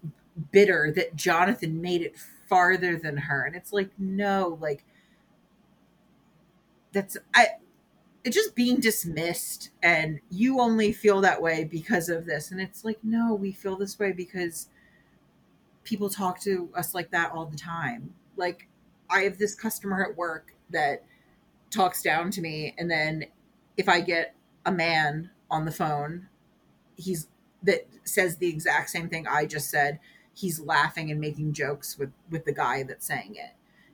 bitter 0.52 0.92
that 0.96 1.16
Jonathan 1.16 1.82
made 1.82 2.02
it 2.02 2.16
farther 2.48 2.98
than 2.98 3.18
her. 3.18 3.44
And 3.44 3.56
it's 3.56 3.74
like, 3.74 3.90
no, 3.98 4.58
like 4.62 4.84
that's 6.92 7.18
I 7.34 7.48
it's 8.24 8.36
just 8.36 8.56
being 8.56 8.80
dismissed 8.80 9.72
and 9.82 10.20
you 10.30 10.60
only 10.60 10.94
feel 10.94 11.22
that 11.22 11.42
way 11.42 11.64
because 11.64 12.08
of 12.08 12.26
this. 12.26 12.52
And 12.52 12.62
it's 12.62 12.86
like, 12.86 13.00
no, 13.04 13.34
we 13.34 13.52
feel 13.52 13.76
this 13.76 13.98
way 13.98 14.12
because 14.12 14.70
people 15.84 16.10
talk 16.10 16.40
to 16.42 16.70
us 16.76 16.94
like 16.94 17.10
that 17.12 17.32
all 17.32 17.46
the 17.48 17.58
time. 17.58 18.14
Like 18.38 18.68
I 19.10 19.22
have 19.22 19.40
this 19.40 19.56
customer 19.56 20.04
at 20.04 20.16
work 20.16 20.54
that 20.70 21.04
talks 21.72 22.02
down 22.04 22.30
to 22.32 22.42
me 22.42 22.76
and 22.78 22.92
then 22.92 23.26
if 23.78 23.88
I 23.88 24.02
get 24.02 24.36
a 24.66 24.72
man 24.72 25.32
on 25.50 25.66
the 25.66 25.72
phone 25.72 26.28
he's 27.02 27.28
that 27.64 27.86
says 28.04 28.38
the 28.38 28.48
exact 28.48 28.90
same 28.90 29.10
thing 29.10 29.28
I 29.28 29.46
just 29.46 29.70
said. 29.70 30.00
He's 30.34 30.60
laughing 30.60 31.12
and 31.12 31.20
making 31.20 31.54
jokes 31.54 31.98
with 31.98 32.12
with 32.30 32.46
the 32.46 32.54
guy 32.54 32.84
that's 32.84 33.06
saying 33.06 33.36
it. 33.36 33.52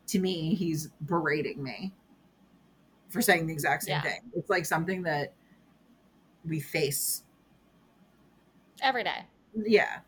To 0.08 0.20
me, 0.20 0.56
he's 0.56 0.90
berating 1.02 1.64
me 1.64 1.92
for 3.10 3.22
saying 3.22 3.48
the 3.48 3.54
exact 3.54 3.84
same 3.84 3.94
Yeah. 3.94 4.02
thing. 4.02 4.22
It's 4.36 4.50
like 4.50 4.66
something 4.66 5.04
that 5.04 5.34
we 6.46 6.60
face. 6.60 7.24
Every 8.82 9.04
day. 9.04 9.26
Yeah. 9.56 10.00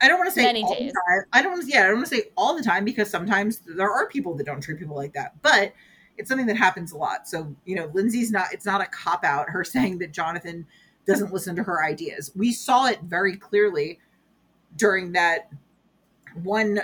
I 0.00 0.08
don't 0.08 0.18
want 0.18 0.28
to 0.28 0.34
say 0.34 0.42
Many 0.42 0.62
all 0.64 0.74
days. 0.74 0.92
the 0.92 1.00
time. 1.08 1.24
I 1.32 1.42
don't 1.42 1.52
want 1.52 1.64
to 1.64 1.70
yeah, 1.70 1.84
I 1.84 1.86
don't 1.86 1.96
want 1.96 2.08
to 2.08 2.16
say 2.16 2.22
all 2.36 2.56
the 2.56 2.62
time 2.62 2.84
because 2.84 3.08
sometimes 3.10 3.60
there 3.66 3.90
are 3.90 4.08
people 4.08 4.34
that 4.36 4.44
don't 4.46 4.60
treat 4.60 4.78
people 4.78 4.96
like 4.96 5.12
that. 5.14 5.40
But 5.42 5.72
it's 6.16 6.28
something 6.28 6.46
that 6.46 6.56
happens 6.56 6.92
a 6.92 6.96
lot. 6.96 7.28
So, 7.28 7.54
you 7.64 7.74
know, 7.76 7.90
Lindsay's 7.94 8.30
not 8.30 8.52
it's 8.52 8.66
not 8.66 8.80
a 8.80 8.86
cop 8.86 9.24
out 9.24 9.50
her 9.50 9.62
saying 9.76 9.98
that 9.98 10.12
Jonathan 10.12 10.66
doesn't 11.06 11.32
listen 11.32 11.56
to 11.56 11.62
her 11.62 11.84
ideas. 11.84 12.30
We 12.34 12.52
saw 12.52 12.86
it 12.86 13.00
very 13.02 13.36
clearly 13.36 13.98
during 14.76 15.12
that 15.12 15.50
one 16.42 16.80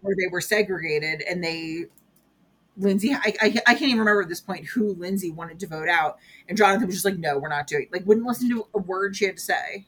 where 0.00 0.14
they 0.18 0.28
were 0.30 0.40
segregated 0.40 1.22
and 1.22 1.42
they 1.42 1.86
Lindsay 2.78 3.12
I, 3.12 3.34
I 3.40 3.60
I 3.66 3.74
can't 3.74 3.82
even 3.82 3.98
remember 3.98 4.22
at 4.22 4.28
this 4.28 4.40
point 4.40 4.66
who 4.66 4.94
Lindsay 4.94 5.30
wanted 5.30 5.60
to 5.60 5.66
vote 5.66 5.88
out 5.88 6.18
and 6.48 6.56
Jonathan 6.56 6.86
was 6.86 6.94
just 6.94 7.04
like 7.04 7.18
no 7.18 7.38
we're 7.38 7.48
not 7.48 7.66
doing 7.66 7.88
like 7.92 8.06
wouldn't 8.06 8.26
listen 8.26 8.48
to 8.48 8.66
a 8.72 8.78
word 8.78 9.14
she 9.14 9.26
had 9.26 9.36
to 9.36 9.42
say 9.42 9.86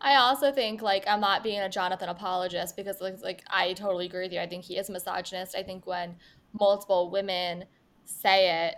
I 0.00 0.16
also 0.16 0.52
think 0.52 0.82
like 0.82 1.04
I'm 1.06 1.20
not 1.20 1.42
being 1.42 1.60
a 1.60 1.68
Jonathan 1.68 2.08
apologist 2.08 2.76
because 2.76 3.00
like, 3.00 3.22
like 3.22 3.42
I 3.48 3.72
totally 3.72 4.06
agree 4.06 4.22
with 4.22 4.32
you. 4.32 4.40
I 4.40 4.46
think 4.46 4.64
he 4.64 4.76
is 4.76 4.90
misogynist. 4.90 5.56
I 5.56 5.62
think 5.62 5.86
when 5.86 6.16
multiple 6.52 7.10
women 7.10 7.64
say 8.04 8.66
it, 8.66 8.74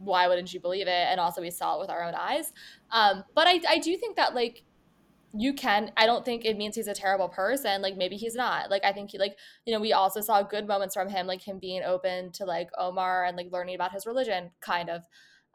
why 0.00 0.26
wouldn't 0.26 0.52
you 0.52 0.60
believe 0.60 0.88
it? 0.88 1.06
And 1.08 1.20
also 1.20 1.40
we 1.40 1.50
saw 1.50 1.76
it 1.76 1.80
with 1.80 1.90
our 1.90 2.02
own 2.02 2.14
eyes. 2.14 2.52
Um, 2.90 3.24
but 3.34 3.46
I 3.46 3.60
I 3.68 3.78
do 3.78 3.96
think 3.96 4.16
that 4.16 4.34
like 4.34 4.64
you 5.32 5.52
can 5.52 5.92
I 5.96 6.06
don't 6.06 6.24
think 6.24 6.44
it 6.44 6.56
means 6.56 6.74
he's 6.74 6.88
a 6.88 6.94
terrible 6.94 7.28
person. 7.28 7.82
Like 7.82 7.96
maybe 7.96 8.16
he's 8.16 8.34
not. 8.34 8.70
Like 8.70 8.84
I 8.84 8.92
think 8.92 9.10
he 9.10 9.18
like 9.18 9.36
you 9.66 9.72
know 9.72 9.80
we 9.80 9.92
also 9.92 10.20
saw 10.20 10.42
good 10.42 10.66
moments 10.66 10.94
from 10.94 11.08
him 11.08 11.26
like 11.26 11.42
him 11.42 11.58
being 11.58 11.82
open 11.82 12.32
to 12.32 12.44
like 12.44 12.70
Omar 12.76 13.24
and 13.24 13.36
like 13.36 13.52
learning 13.52 13.74
about 13.74 13.92
his 13.92 14.06
religion 14.06 14.50
kind 14.60 14.88
of. 14.88 15.02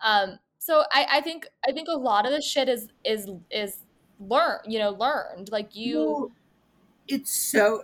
Um 0.03 0.39
so 0.59 0.83
I 0.91 1.07
I 1.13 1.21
think 1.21 1.47
I 1.67 1.71
think 1.71 1.87
a 1.89 1.97
lot 1.97 2.25
of 2.25 2.31
this 2.31 2.45
shit 2.45 2.69
is 2.69 2.87
is 3.03 3.27
is 3.51 3.79
learned 4.19 4.61
you 4.65 4.79
know 4.79 4.91
learned 4.91 5.49
like 5.51 5.75
you 5.75 6.05
Well, 6.05 6.31
it's 7.07 7.33
so 7.33 7.83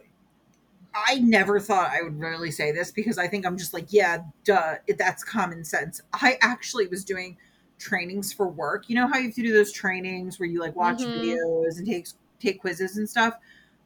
I 0.94 1.20
never 1.20 1.60
thought 1.60 1.92
I 1.92 2.02
would 2.02 2.20
really 2.20 2.52
say 2.52 2.72
this 2.72 2.92
because 2.92 3.18
I 3.18 3.28
think 3.28 3.46
I'm 3.46 3.58
just 3.58 3.74
like, 3.74 3.88
yeah, 3.94 4.24
duh, 4.44 4.76
it, 4.88 4.98
that's 4.98 5.24
common 5.24 5.64
sense. 5.64 6.02
I 6.14 6.38
actually 6.42 6.88
was 6.88 7.06
doing 7.06 7.38
trainings 7.80 8.34
for 8.34 8.48
work. 8.48 8.90
You 8.90 8.96
know 8.96 9.08
how 9.08 9.18
you 9.18 9.28
have 9.28 9.36
to 9.36 9.42
do 9.42 9.54
those 9.54 9.72
trainings 9.72 10.40
where 10.40 10.50
you 10.50 10.60
like 10.60 10.76
watch 10.76 11.04
Mhm. 11.04 11.14
videos 11.14 11.78
and 11.78 11.88
take 11.88 12.08
take 12.40 12.60
quizzes 12.62 12.98
and 12.98 13.10
stuff? 13.10 13.36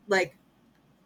Like 0.08 0.38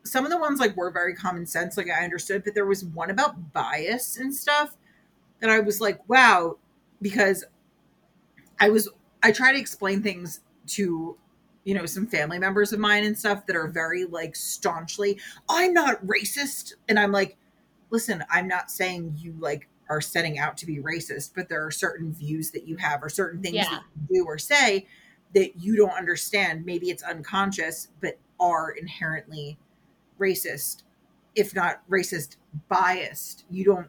some 0.03 0.25
of 0.25 0.31
the 0.31 0.37
ones 0.39 0.59
like 0.59 0.75
were 0.77 0.91
very 0.91 1.15
common 1.15 1.45
sense, 1.45 1.77
like 1.77 1.89
I 1.89 2.03
understood, 2.03 2.43
but 2.43 2.55
there 2.55 2.65
was 2.65 2.85
one 2.85 3.09
about 3.11 3.53
bias 3.53 4.17
and 4.17 4.33
stuff 4.35 4.77
that 5.41 5.49
I 5.49 5.59
was 5.61 5.81
like, 5.81 6.07
wow, 6.09 6.57
because 7.01 7.45
I 8.59 8.69
was 8.69 8.89
I 9.23 9.31
try 9.31 9.51
to 9.51 9.59
explain 9.59 10.01
things 10.01 10.41
to 10.67 11.17
you 11.63 11.73
know 11.73 11.85
some 11.85 12.07
family 12.07 12.39
members 12.39 12.73
of 12.73 12.79
mine 12.79 13.03
and 13.03 13.17
stuff 13.17 13.45
that 13.45 13.55
are 13.55 13.67
very 13.67 14.05
like 14.05 14.35
staunchly 14.35 15.19
i'm 15.49 15.73
not 15.73 16.03
racist. 16.05 16.73
And 16.87 16.97
i'm 16.99 17.11
like 17.11 17.37
listen 17.89 18.23
i'm 18.31 18.47
not 18.47 18.71
saying 18.71 19.15
you 19.17 19.35
like 19.39 19.67
are 19.89 20.01
setting 20.01 20.37
out 20.39 20.55
to 20.57 20.65
be 20.65 20.77
racist 20.77 21.31
but 21.35 21.49
there 21.49 21.65
are 21.65 21.71
certain 21.71 22.13
views 22.13 22.51
that 22.51 22.67
you 22.67 22.77
have 22.77 23.03
or 23.03 23.09
certain 23.09 23.41
things 23.41 23.55
Yeah. 23.55 23.65
that 23.69 23.83
you 24.09 24.21
do 24.23 24.25
or 24.25 24.37
say 24.37 24.87
that 25.35 25.61
you 25.61 25.75
don't 25.75 25.91
understand. 25.91 26.65
Maybe 26.65 26.89
it's 26.89 27.03
unconscious 27.03 27.89
but 28.01 28.17
are 28.39 28.71
inherently 28.71 29.59
racist. 30.19 30.81
If 31.35 31.53
not 31.53 31.81
racist 31.89 32.37
biased. 32.67 33.45
You 33.49 33.63
don't 33.63 33.87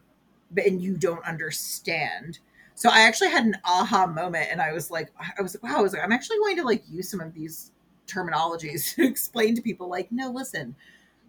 and 0.65 0.81
you 0.81 0.97
don't 0.97 1.25
understand 1.25 2.39
so 2.81 2.89
I 2.89 3.01
actually 3.01 3.29
had 3.29 3.45
an 3.45 3.57
aha 3.63 4.07
moment, 4.07 4.47
and 4.49 4.59
I 4.59 4.73
was 4.73 4.89
like, 4.89 5.11
I 5.37 5.39
was 5.43 5.53
like, 5.53 5.61
wow, 5.61 5.77
I 5.77 5.83
was 5.83 5.93
like, 5.93 6.01
I'm 6.01 6.11
actually 6.11 6.39
going 6.39 6.55
to 6.55 6.63
like 6.63 6.81
use 6.89 7.11
some 7.11 7.21
of 7.21 7.31
these 7.31 7.71
terminologies 8.07 8.95
to 8.95 9.03
explain 9.03 9.53
to 9.55 9.61
people, 9.61 9.87
like, 9.87 10.11
no, 10.11 10.31
listen, 10.31 10.75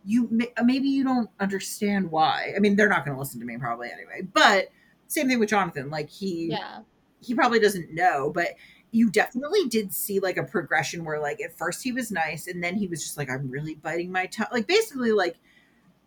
you 0.02 0.28
may- 0.30 0.50
uh, 0.56 0.62
maybe 0.64 0.88
you 0.88 1.04
don't 1.04 1.28
understand 1.40 2.10
why. 2.10 2.54
I 2.56 2.58
mean, 2.58 2.74
they're 2.74 2.88
not 2.88 3.04
going 3.04 3.14
to 3.14 3.20
listen 3.20 3.38
to 3.40 3.44
me 3.44 3.58
probably 3.58 3.90
anyway. 3.92 4.22
But 4.32 4.70
same 5.08 5.28
thing 5.28 5.40
with 5.40 5.50
Jonathan, 5.50 5.90
like 5.90 6.08
he 6.08 6.46
yeah 6.52 6.78
he 7.20 7.34
probably 7.34 7.60
doesn't 7.60 7.92
know, 7.92 8.30
but 8.34 8.54
you 8.90 9.10
definitely 9.10 9.68
did 9.68 9.92
see 9.92 10.20
like 10.20 10.38
a 10.38 10.44
progression 10.44 11.04
where 11.04 11.20
like 11.20 11.42
at 11.42 11.58
first 11.58 11.82
he 11.82 11.92
was 11.92 12.10
nice, 12.10 12.46
and 12.46 12.64
then 12.64 12.76
he 12.76 12.86
was 12.86 13.02
just 13.02 13.18
like, 13.18 13.28
I'm 13.28 13.50
really 13.50 13.74
biting 13.74 14.10
my 14.10 14.24
tongue, 14.24 14.48
like 14.52 14.66
basically 14.66 15.12
like 15.12 15.36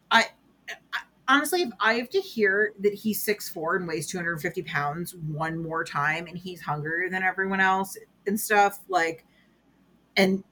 I. 0.10 0.25
I 0.91 1.01
honestly, 1.28 1.62
if 1.62 1.70
I 1.80 1.94
have 1.96 2.10
to 2.10 2.20
hear 2.20 2.74
that 2.80 2.94
he's 2.94 3.22
six 3.22 3.50
four 3.50 3.76
and 3.76 3.88
weighs 3.88 4.08
250 4.08 4.62
pounds 4.64 5.16
one 5.16 5.62
more 5.62 5.84
time 5.84 6.28
and 6.28 6.38
he's 6.38 6.62
hungrier 6.62 7.10
than 7.10 7.24
everyone 7.24 7.60
else 7.60 7.98
and 8.28 8.40
stuff, 8.40 8.80
like, 8.90 9.26
and 10.16 10.44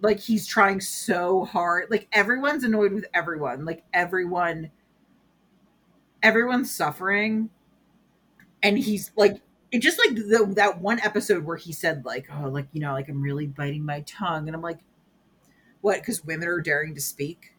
like 0.00 0.20
he's 0.20 0.46
trying 0.46 0.80
so 0.80 1.44
hard, 1.44 1.90
like, 1.90 2.08
everyone's 2.12 2.64
annoyed 2.64 2.92
with 2.92 3.06
everyone, 3.14 3.64
like, 3.64 3.84
everyone, 3.92 4.70
everyone's 6.22 6.70
suffering, 6.70 7.50
and 8.62 8.78
he's 8.78 9.10
like, 9.16 9.40
it 9.72 9.80
just 9.80 9.98
like 9.98 10.14
the, 10.14 10.52
that 10.56 10.80
one 10.80 11.00
episode 11.00 11.44
where 11.44 11.56
he 11.56 11.72
said, 11.72 12.04
like, 12.04 12.28
oh, 12.32 12.48
like, 12.48 12.66
you 12.72 12.80
know, 12.80 12.92
like, 12.92 13.08
I'm 13.08 13.22
really 13.22 13.46
biting 13.46 13.84
my 13.84 14.00
tongue, 14.02 14.46
and 14.48 14.54
I'm 14.54 14.62
like, 14.62 14.78
what, 15.80 15.98
because 16.00 16.24
women 16.24 16.48
are 16.48 16.60
daring 16.60 16.94
to 16.94 17.00
speak? 17.00 17.52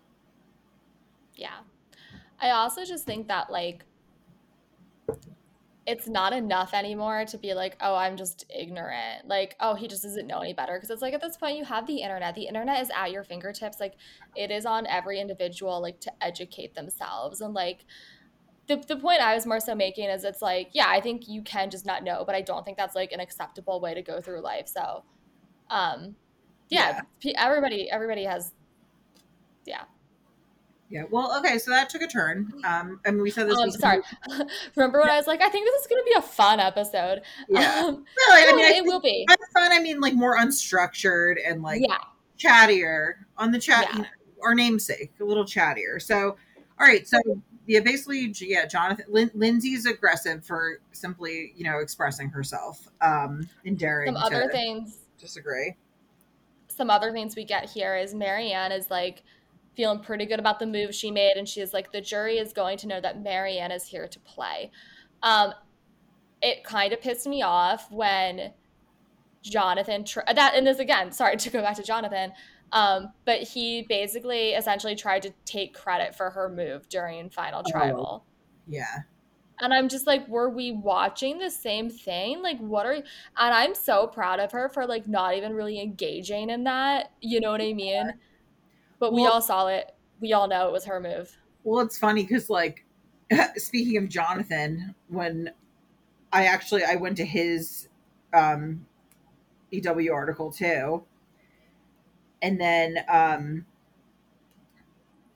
Yeah. 1.36 1.58
I 2.40 2.52
also 2.52 2.84
just 2.86 3.06
think 3.06 3.28
that 3.28 3.52
like 3.52 3.86
it's 5.88 6.08
not 6.08 6.34
enough 6.34 6.74
anymore 6.74 7.26
to 7.26 7.38
be 7.38 7.54
like, 7.54 7.78
oh, 7.80 7.96
I'm 7.96 8.18
just 8.18 8.46
ignorant. 8.50 9.28
Like, 9.28 9.56
oh, 9.60 9.76
he 9.76 9.88
just 9.88 10.02
doesn't 10.02 10.26
know 10.26 10.40
any 10.40 10.54
better. 10.54 10.74
Because 10.74 10.90
it's 10.90 11.02
like 11.02 11.14
at 11.14 11.22
this 11.22 11.38
point, 11.38 11.58
you 11.58 11.64
have 11.64 11.86
the 11.86 11.98
internet. 11.98 12.34
The 12.34 12.48
internet 12.48 12.82
is 12.82 12.90
at 12.96 13.12
your 13.12 13.24
fingertips. 13.24 13.80
Like, 13.80 13.94
it 14.36 14.50
is 14.50 14.66
on 14.66 14.88
every 14.88 15.20
individual, 15.20 15.80
like, 15.82 16.00
to 16.00 16.12
educate 16.22 16.74
themselves. 16.74 17.42
And, 17.42 17.54
like, 17.54 17.86
the, 18.68 18.78
the 18.88 18.98
point 18.98 19.22
I 19.22 19.36
was 19.36 19.46
more 19.46 19.60
so 19.60 19.76
making 19.76 20.10
is 20.10 20.24
it's 20.24 20.42
like, 20.42 20.70
yeah, 20.74 20.88
I 20.88 21.02
think 21.02 21.28
you 21.28 21.44
can 21.44 21.70
just 21.70 21.86
not 21.86 22.04
know, 22.04 22.24
but 22.26 22.34
I 22.34 22.42
don't 22.42 22.66
think 22.66 22.78
that's 22.78 22.96
like 22.96 23.12
an 23.12 23.20
acceptable 23.20 23.80
way 23.80 23.94
to 23.94 24.02
go 24.02 24.22
through 24.22 24.42
life. 24.42 24.68
So, 24.68 25.04
um, 25.70 26.16
yeah, 26.70 27.02
yeah. 27.22 27.46
everybody, 27.46 27.92
everybody 27.92 28.24
has, 28.24 28.54
yeah. 29.66 29.84
Yeah. 30.90 31.04
Well, 31.10 31.38
okay. 31.40 31.58
So 31.58 31.72
that 31.72 31.90
took 31.90 32.02
a 32.02 32.08
turn. 32.08 32.54
Um, 32.64 33.00
and 33.06 33.22
we 33.22 33.32
said 33.32 33.48
this. 33.48 33.58
Oh, 33.58 33.70
sorry. 33.70 34.02
Remember 34.76 35.00
when 35.00 35.08
yeah. 35.08 35.16
I 35.16 35.18
was 35.18 35.28
like, 35.28 35.42
I 35.42 35.50
think 35.50 35.66
this 35.66 35.82
is 35.82 35.88
going 35.88 36.02
to 36.02 36.06
be 36.06 36.18
a 36.18 36.22
fun 36.22 36.60
episode. 36.60 37.22
Yeah. 37.50 37.84
Um, 37.86 38.06
really, 38.18 38.50
I 38.50 38.54
mean, 38.56 38.76
it 38.76 38.86
will 38.86 39.02
be. 39.02 39.26
By 39.28 39.36
fun, 39.54 39.72
I 39.72 39.80
mean 39.80 40.00
like 40.00 40.14
more 40.14 40.38
unstructured 40.38 41.36
and 41.46 41.64
like 41.64 41.82
yeah. 41.82 41.98
chattier 42.38 43.14
on 43.38 43.52
the 43.52 43.60
chat. 43.60 43.88
Yeah. 43.96 44.06
our 44.44 44.54
namesake, 44.54 45.14
a 45.20 45.24
little 45.24 45.46
chattier. 45.46 46.00
So, 46.00 46.38
all 46.80 46.88
right. 46.88 47.08
So 47.08 47.20
yeah, 47.68 47.80
basically, 47.80 48.34
yeah, 48.40 48.66
Jonathan 48.66 49.06
Lin- 49.10 49.32
Lindsay's 49.34 49.86
aggressive 49.86 50.46
for 50.46 50.80
simply, 50.92 51.54
you 51.56 51.64
know, 51.64 51.80
expressing 51.80 52.30
herself 52.30 52.88
um, 53.02 53.50
and 53.66 53.78
daring. 53.78 54.14
Some 54.14 54.18
other 54.18 54.50
things. 54.52 55.00
Disagree. 55.18 55.76
Some 56.68 56.90
other 56.90 57.12
things 57.12 57.36
we 57.36 57.46
get 57.46 57.70
here 57.70 57.96
is 57.96 58.14
Maryanne 58.14 58.78
is 58.78 58.92
like 58.92 59.24
feeling 59.76 60.00
pretty 60.00 60.26
good 60.26 60.40
about 60.40 60.60
the 60.60 60.66
move 60.66 60.94
she 60.94 61.12
made, 61.12 61.38
and 61.38 61.48
she's 61.48 61.74
like, 61.74 61.92
the 61.92 62.02
jury 62.02 62.38
is 62.38 62.54
going 62.54 62.78
to 62.80 62.88
know 62.88 63.02
that 63.02 63.24
Maryanne 63.24 63.72
is 63.72 63.86
here 63.88 64.08
to 64.08 64.20
play. 64.20 64.72
Um, 65.24 65.54
it 66.42 66.64
kind 66.64 66.94
of 66.94 67.02
pissed 67.02 67.28
me 67.28 67.42
off 67.42 67.92
when 67.92 68.54
Jonathan 69.42 70.04
tr- 70.04 70.22
that 70.34 70.56
and 70.56 70.66
this 70.66 70.80
again. 70.80 71.12
Sorry 71.12 71.38
to 71.38 71.50
go 71.50 71.62
back 71.62 71.76
to 71.78 71.84
Jonathan. 71.84 72.32
Um, 72.72 73.14
but 73.26 73.42
he 73.42 73.84
basically 73.84 74.50
essentially 74.52 74.96
tried 74.96 75.22
to 75.24 75.34
take 75.46 75.74
credit 75.74 76.16
for 76.16 76.32
her 76.32 76.50
move 76.50 76.90
during 76.90 77.30
final 77.30 77.62
oh, 77.66 77.72
tribal. 77.72 78.26
yeah. 78.68 79.02
And 79.62 79.74
I'm 79.74 79.88
just 79.88 80.06
like, 80.06 80.28
were 80.28 80.50
we 80.50 80.74
watching 80.74 81.38
the 81.38 81.50
same 81.50 81.90
thing? 81.90 82.42
Like, 82.42 82.58
what 82.60 82.86
are 82.86 82.96
and 82.96 83.04
I'm 83.38 83.74
so 83.74 84.06
proud 84.06 84.42
of 84.42 84.52
her 84.52 84.68
for 84.68 84.86
like 84.86 85.08
not 85.08 85.36
even 85.36 85.54
really 85.54 85.80
engaging 85.82 86.50
in 86.50 86.66
that. 86.66 87.12
You 87.22 87.40
know 87.40 87.52
what 87.52 87.62
I 87.62 87.72
mean? 87.72 88.12
But 89.00 89.14
well, 89.14 89.24
we 89.24 89.28
all 89.28 89.42
saw 89.42 89.68
it. 89.68 89.94
We 90.20 90.34
all 90.34 90.48
know 90.48 90.68
it 90.68 90.72
was 90.72 90.86
her 90.86 91.00
move. 91.00 91.36
Well, 91.64 91.82
it's 91.82 91.98
funny 91.98 92.24
because 92.24 92.50
like 92.50 92.86
speaking 93.56 93.98
of 93.98 94.10
Jonathan, 94.10 94.96
when 95.10 95.52
I 96.32 96.46
actually 96.46 96.84
I 96.84 96.96
went 96.96 97.18
to 97.18 97.26
his 97.26 97.88
um 98.34 98.86
EW 99.72 100.14
article 100.14 100.52
too 100.52 101.04
and 102.46 102.62
then 102.62 103.00
um, 103.10 103.66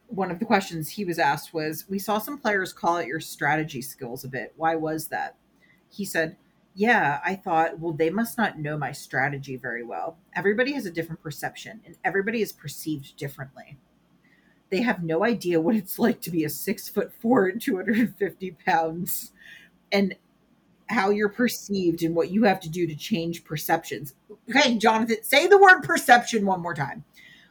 one 0.09 0.29
of 0.29 0.37
the 0.37 0.45
questions 0.45 0.91
he 0.91 1.05
was 1.05 1.17
asked 1.17 1.55
was, 1.55 1.85
"We 1.89 1.97
saw 1.97 2.19
some 2.19 2.37
players 2.37 2.71
call 2.71 2.97
out 2.97 3.07
your 3.07 3.19
strategy 3.19 3.81
skills 3.81 4.23
a 4.23 4.27
bit. 4.27 4.53
Why 4.57 4.75
was 4.75 5.07
that?" 5.07 5.35
He 5.89 6.05
said, 6.05 6.37
"Yeah, 6.79 7.19
I 7.25 7.35
thought, 7.35 7.79
well, 7.79 7.93
they 7.93 8.09
must 8.09 8.37
not 8.37 8.57
know 8.57 8.77
my 8.77 8.93
strategy 8.93 9.57
very 9.57 9.83
well. 9.83 10.17
Everybody 10.33 10.73
has 10.73 10.85
a 10.85 10.91
different 10.91 11.21
perception, 11.21 11.81
and 11.85 11.97
everybody 12.05 12.41
is 12.41 12.53
perceived 12.53 13.17
differently." 13.17 13.77
They 14.69 14.81
have 14.81 15.03
no 15.03 15.25
idea 15.25 15.59
what 15.61 15.75
it's 15.75 15.99
like 15.99 16.21
to 16.21 16.31
be 16.31 16.43
a 16.43 16.49
six 16.49 16.87
foot 16.89 17.11
four 17.13 17.47
and 17.47 17.61
250 17.61 18.51
pounds 18.65 19.31
and 19.91 20.15
how 20.89 21.09
you're 21.09 21.29
perceived 21.29 22.03
and 22.03 22.15
what 22.15 22.31
you 22.31 22.43
have 22.43 22.59
to 22.61 22.69
do 22.69 22.87
to 22.87 22.95
change 22.95 23.43
perceptions. 23.43 24.15
Okay, 24.49 24.77
Jonathan, 24.77 25.17
say 25.23 25.47
the 25.47 25.57
word 25.57 25.81
perception 25.81 26.45
one 26.45 26.61
more 26.61 26.73
time. 26.73 27.03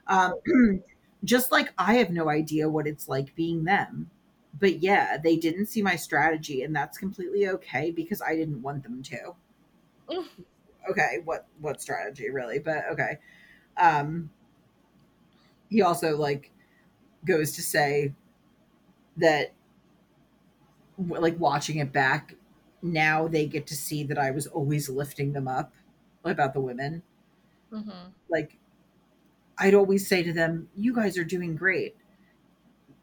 Um, 0.06 0.34
just 1.24 1.52
like 1.52 1.72
I 1.78 1.94
have 1.94 2.10
no 2.10 2.28
idea 2.28 2.68
what 2.68 2.86
it's 2.86 3.08
like 3.08 3.34
being 3.34 3.64
them. 3.64 4.10
But 4.58 4.80
yeah, 4.82 5.18
they 5.18 5.36
didn't 5.36 5.66
see 5.66 5.82
my 5.82 5.96
strategy, 5.96 6.62
and 6.62 6.74
that's 6.74 6.98
completely 6.98 7.48
okay 7.48 7.90
because 7.90 8.22
I 8.22 8.34
didn't 8.34 8.62
want 8.62 8.82
them 8.82 9.02
to. 9.02 9.34
okay, 10.90 11.18
what 11.24 11.46
what 11.60 11.80
strategy 11.80 12.30
really? 12.30 12.58
But 12.58 12.84
okay. 12.92 13.18
Um, 13.76 14.30
he 15.68 15.82
also 15.82 16.16
like 16.16 16.50
goes 17.24 17.52
to 17.52 17.62
say 17.62 18.14
that 19.16 19.52
like 20.98 21.38
watching 21.38 21.78
it 21.78 21.92
back 21.92 22.34
now 22.82 23.28
they 23.28 23.46
get 23.46 23.66
to 23.66 23.74
see 23.74 24.04
that 24.04 24.18
I 24.18 24.30
was 24.30 24.46
always 24.46 24.88
lifting 24.88 25.32
them 25.32 25.48
up 25.48 25.72
about 26.24 26.54
the 26.54 26.60
women. 26.60 27.02
Mm-hmm. 27.72 28.10
Like, 28.30 28.58
I'd 29.58 29.74
always 29.74 30.06
say 30.08 30.22
to 30.22 30.32
them, 30.32 30.68
You 30.76 30.94
guys 30.94 31.18
are 31.18 31.24
doing 31.24 31.56
great. 31.56 31.96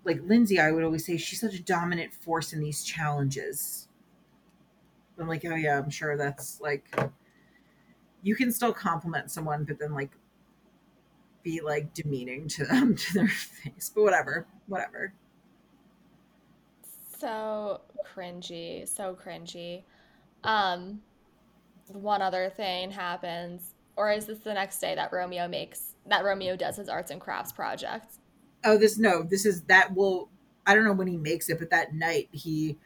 Like 0.05 0.21
Lindsay, 0.23 0.59
I 0.59 0.71
would 0.71 0.83
always 0.83 1.05
say, 1.05 1.17
She's 1.17 1.41
such 1.41 1.55
a 1.55 1.61
dominant 1.61 2.13
force 2.13 2.53
in 2.53 2.61
these 2.61 2.83
challenges. 2.83 3.89
I'm 5.19 5.27
like, 5.27 5.43
Oh, 5.45 5.55
yeah, 5.55 5.77
I'm 5.77 5.89
sure 5.89 6.15
that's 6.15 6.61
like, 6.61 6.97
you 8.21 8.35
can 8.35 8.51
still 8.51 8.73
compliment 8.73 9.31
someone, 9.31 9.65
but 9.65 9.79
then 9.79 9.93
like 9.93 10.11
be 11.43 11.61
like 11.61 11.93
demeaning 11.93 12.47
to 12.49 12.65
them 12.65 12.95
to 12.95 13.13
their 13.13 13.27
face. 13.27 13.91
But 13.93 14.03
whatever, 14.03 14.47
whatever 14.67 15.13
so 17.25 17.81
cringy, 18.15 18.87
so 18.87 19.15
cringy. 19.15 19.83
Um, 20.43 21.01
one 21.87 22.21
other 22.21 22.51
thing 22.55 22.91
happens, 22.91 23.73
or 23.95 24.11
is 24.11 24.25
this 24.25 24.39
the 24.39 24.53
next 24.53 24.79
day 24.79 24.95
that 24.95 25.11
Romeo 25.11 25.47
makes 25.47 25.95
that 26.07 26.23
Romeo 26.23 26.55
does 26.55 26.77
his 26.77 26.87
arts 26.87 27.11
and 27.11 27.19
crafts 27.19 27.51
project? 27.51 28.17
Oh, 28.65 28.77
this 28.77 28.97
no, 28.97 29.23
this 29.23 29.45
is 29.45 29.61
that 29.63 29.95
will 29.95 30.29
I 30.65 30.73
don't 30.73 30.83
know 30.83 30.93
when 30.93 31.07
he 31.07 31.17
makes 31.17 31.49
it, 31.49 31.59
but 31.59 31.69
that 31.69 31.93
night 31.93 32.29
he 32.31 32.77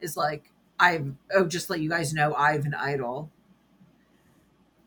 is 0.00 0.16
like, 0.16 0.50
I've 0.78 1.12
oh, 1.34 1.46
just 1.46 1.70
let 1.70 1.80
you 1.80 1.88
guys 1.88 2.12
know 2.12 2.34
I 2.34 2.52
have 2.52 2.66
an 2.66 2.74
idol. 2.74 3.30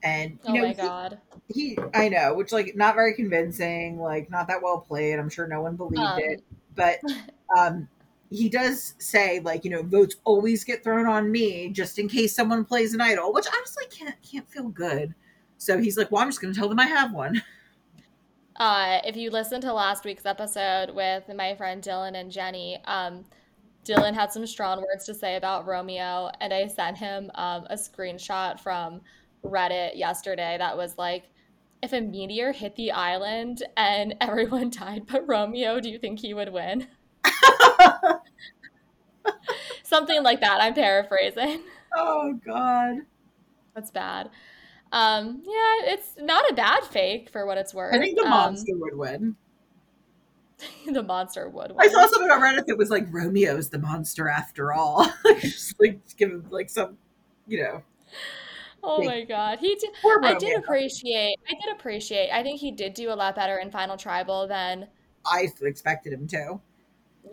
And 0.04 0.32
you 0.32 0.38
oh 0.50 0.54
know, 0.54 0.62
my 0.62 0.74
god, 0.74 1.20
he, 1.48 1.70
he, 1.70 1.78
I 1.94 2.10
know, 2.10 2.36
which 2.36 2.52
like 2.52 2.76
not 2.76 2.96
very 2.96 3.16
convincing, 3.16 4.00
like 4.00 4.30
not 4.30 4.48
that 4.48 4.62
well 4.62 4.80
played. 4.80 5.18
I'm 5.18 5.30
sure 5.30 5.48
no 5.48 5.62
one 5.62 5.76
believed 5.76 6.00
um, 6.00 6.20
it, 6.20 6.44
but 6.76 7.00
um, 7.58 7.88
he 8.30 8.50
does 8.50 8.96
say 8.98 9.40
like 9.42 9.64
you 9.64 9.72
know 9.72 9.84
votes 9.84 10.16
always 10.24 10.64
get 10.64 10.84
thrown 10.84 11.06
on 11.06 11.32
me 11.32 11.70
just 11.70 12.00
in 12.00 12.08
case 12.08 12.36
someone 12.36 12.66
plays 12.66 12.94
an 12.94 13.02
idol 13.02 13.34
which 13.34 13.46
honestly 13.56 13.86
can't 13.92 14.16
can't 14.22 14.50
feel 14.50 14.68
good 14.70 15.14
so 15.58 15.78
he's 15.78 15.98
like 15.98 16.12
well 16.12 16.22
i'm 16.22 16.30
just 16.30 16.42
going 16.42 16.54
to 16.54 16.60
tell 16.60 16.70
them 16.70 16.80
i 16.80 16.88
have 16.88 17.14
one 17.14 17.42
uh, 18.58 19.00
if 19.04 19.16
you 19.16 19.30
listened 19.30 19.62
to 19.64 19.74
last 19.74 20.06
week's 20.06 20.26
episode 20.26 20.92
with 20.92 21.24
my 21.36 21.56
friend 21.56 21.84
dylan 21.84 22.16
and 22.16 22.32
jenny 22.32 22.80
um, 22.86 23.26
dylan 23.84 24.14
had 24.14 24.32
some 24.32 24.46
strong 24.46 24.82
words 24.82 25.06
to 25.06 25.14
say 25.14 25.36
about 25.36 25.68
romeo 25.68 26.30
and 26.42 26.54
i 26.54 26.68
sent 26.68 26.98
him 26.98 27.30
um, 27.36 27.66
a 27.70 27.76
screenshot 27.76 28.60
from 28.60 29.02
reddit 29.44 29.96
yesterday 29.96 30.56
that 30.58 30.76
was 30.76 30.98
like 30.98 31.26
if 31.84 31.94
a 31.94 32.02
meteor 32.02 32.52
hit 32.52 32.76
the 32.76 32.92
island 32.92 33.62
and 33.78 34.16
everyone 34.22 34.70
died 34.70 35.04
but 35.08 35.28
romeo 35.28 35.80
do 35.80 35.90
you 35.90 36.00
think 36.00 36.20
he 36.20 36.34
would 36.34 36.52
win 36.52 36.88
Something 39.84 40.24
like 40.24 40.42
that. 40.42 40.62
I'm 40.62 40.74
paraphrasing. 40.74 41.62
Oh 41.96 42.40
God. 42.46 42.98
That's 43.74 43.92
bad. 43.92 44.30
Um, 44.96 45.42
yeah, 45.44 45.92
it's 45.94 46.16
not 46.22 46.50
a 46.50 46.54
bad 46.54 46.86
fake 46.86 47.30
for 47.30 47.46
what 47.46 47.58
it's 47.58 47.74
worth. 47.74 47.94
I 47.94 48.00
think 48.00 48.18
the 48.18 48.24
monster 48.24 48.72
um, 48.74 48.80
would 48.80 48.98
win. 48.98 49.36
the 50.94 51.04
monster 51.04 51.50
would 51.50 51.72
win. 51.72 51.82
I 51.82 51.88
saw 51.90 52.08
something 52.08 52.32
on 52.32 52.40
Reddit 52.40 52.66
that 52.68 52.78
was 52.78 52.90
like 52.90 53.12
Romeo's 53.12 53.70
the 53.70 53.78
monster 53.78 54.30
after 54.30 54.72
all. 54.72 55.12
Just 55.42 55.76
like 55.82 56.00
give 56.16 56.30
him 56.30 56.46
like 56.50 56.70
some, 56.70 56.98
you 57.46 57.62
know. 57.62 57.84
Oh 58.82 59.04
my 59.04 59.26
god, 59.26 59.60
he 59.60 59.76
did. 59.76 59.90
I 60.24 60.36
did 60.36 60.58
appreciate. 60.60 61.40
I 61.50 61.56
did 61.62 61.76
appreciate. 61.76 62.30
I 62.32 62.42
think 62.42 62.62
he 62.62 62.72
did 62.72 62.94
do 62.94 63.12
a 63.12 63.16
lot 63.16 63.36
better 63.36 63.58
in 63.58 63.72
Final 63.72 63.98
Tribal 63.98 64.48
than 64.48 64.88
I 65.30 65.52
expected 65.62 66.14
him 66.14 66.26
to. 66.28 66.62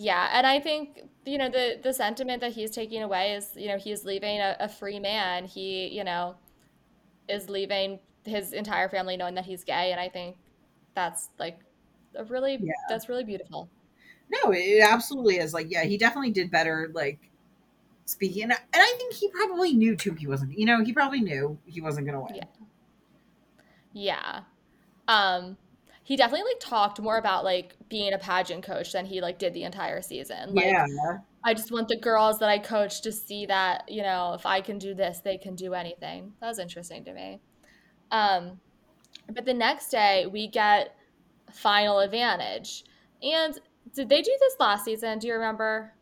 Yeah, 0.01 0.31
and 0.33 0.49
I 0.49 0.59
think 0.59 1.03
you 1.25 1.39
know 1.39 1.49
the 1.49 1.79
the 1.81 1.95
sentiment 1.95 2.41
that 2.41 2.55
he's 2.55 2.73
taking 2.73 3.05
away 3.05 3.35
is 3.35 3.51
you 3.55 3.69
know 3.69 3.79
he's 3.79 4.05
leaving 4.05 4.41
a, 4.41 4.57
a 4.59 4.69
free 4.69 4.99
man. 4.99 5.45
He 5.45 5.87
you 5.89 6.03
know 6.03 6.35
is 7.33 7.49
leaving 7.49 7.99
his 8.25 8.53
entire 8.53 8.89
family 8.89 9.17
knowing 9.17 9.35
that 9.35 9.45
he's 9.45 9.65
gay, 9.65 9.91
and 9.91 10.01
I 10.01 10.09
think 10.09 10.37
that's 10.95 11.31
like 11.39 11.59
a 12.15 12.25
really 12.25 12.59
yeah. 12.61 12.73
that's 12.89 13.09
really 13.09 13.25
beautiful. 13.25 13.69
No, 14.31 14.53
it 14.53 14.83
absolutely 14.83 15.37
is. 15.37 15.53
Like, 15.53 15.71
yeah, 15.71 15.85
he 15.85 15.99
definitely 15.99 16.31
did 16.31 16.51
better. 16.51 16.91
Like 16.95 17.19
speaking, 18.05 18.45
and 18.45 18.55
I 18.75 18.95
think 18.99 19.13
he 19.15 19.29
probably 19.29 19.73
knew 19.73 19.97
too. 19.97 20.15
He 20.15 20.27
wasn't. 20.27 20.57
You 20.59 20.67
know, 20.67 20.85
he 20.85 20.93
probably 20.93 21.21
knew 21.21 21.59
he 21.67 21.81
wasn't 21.81 22.07
going 22.07 22.19
to 22.19 22.25
win. 22.25 22.37
Yeah. 22.37 22.45
Yeah. 23.95 24.41
Um, 25.09 25.57
he 26.05 26.17
definitely 26.17 26.51
like 26.53 26.61
talked 26.61 27.01
more 27.01 27.17
about 27.17 27.45
like 27.45 27.77
being 27.89 28.13
a 28.13 28.19
pageant 28.19 28.65
coach 28.65 28.93
than 28.93 29.07
he 29.07 29.21
like 29.21 29.39
did 29.39 29.55
the 29.55 29.63
entire 29.63 30.03
season. 30.03 30.55
Like 30.55 30.67
Yeah. 30.67 30.87
I 31.45 31.55
just 31.55 31.73
want 31.73 31.89
the 31.89 31.97
girls 31.97 32.39
that 32.39 32.49
I 32.49 32.59
coach 32.59 33.03
to 33.03 33.13
see 33.13 33.47
that, 33.47 33.85
you 33.89 34.03
know, 34.03 34.35
if 34.35 34.47
I 34.47 34.61
can 34.61 34.79
do 34.79 34.95
this, 34.95 35.21
they 35.21 35.39
can 35.39 35.55
do 35.55 35.75
anything. 35.75 36.33
That 36.41 36.49
was 36.49 36.59
interesting 36.59 37.05
to 37.05 37.13
me. 37.13 37.41
Um, 38.11 38.61
but 39.33 39.45
the 39.45 39.55
next 39.55 39.89
day 39.91 40.27
we 40.27 40.49
get 40.49 40.97
final 41.53 42.01
advantage. 42.01 42.85
And 43.23 43.59
did 43.95 44.09
they 44.09 44.23
do 44.23 44.37
this 44.41 44.57
last 44.59 44.85
season? 44.85 45.19
Do 45.19 45.29
you 45.29 45.35
remember? 45.35 45.95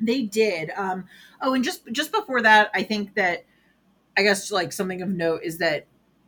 They 0.00 0.22
did. 0.22 0.70
Um, 0.76 1.06
oh, 1.40 1.54
and 1.54 1.64
just 1.64 1.90
just 1.92 2.12
before 2.12 2.42
that, 2.42 2.70
I 2.74 2.82
think 2.82 3.14
that 3.14 3.44
I 4.16 4.22
guess 4.22 4.50
like 4.50 4.72
something 4.72 5.00
of 5.02 5.08
note 5.08 5.42
is 5.44 5.58
that 5.58 5.86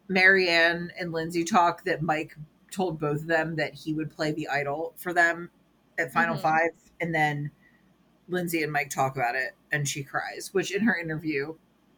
Maryanne 0.09 0.91
and 0.99 1.13
Lindsay 1.13 1.45
talk 1.45 1.85
that 1.85 2.03
Mike 2.03 2.37
told 2.71 2.99
both 2.99 3.23
of 3.23 3.27
them 3.27 3.57
that 3.57 3.75
he 3.75 3.95
would 3.95 4.11
play 4.11 4.33
the 4.33 4.49
idol 4.49 4.93
for 4.97 5.13
them 5.13 5.51
at 5.99 6.13
Final 6.13 6.37
Mhm. 6.37 6.41
Five, 6.43 6.71
and 7.01 7.15
then 7.15 7.51
Lindsay 8.29 8.63
and 8.63 8.73
Mike 8.73 8.91
talk 8.91 9.17
about 9.17 9.35
it, 9.37 9.55
and 9.73 9.89
she 9.89 10.03
cries, 10.03 10.53
which 10.53 10.71
in 10.75 10.83
her 10.83 10.97
interview 10.97 11.57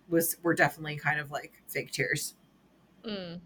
was 0.08 0.36
were 0.42 0.54
definitely 0.54 0.96
kind 0.96 1.18
of 1.20 1.30
like 1.30 1.62
fake 1.68 1.90
tears. 1.90 2.34
Mm. 3.04 3.40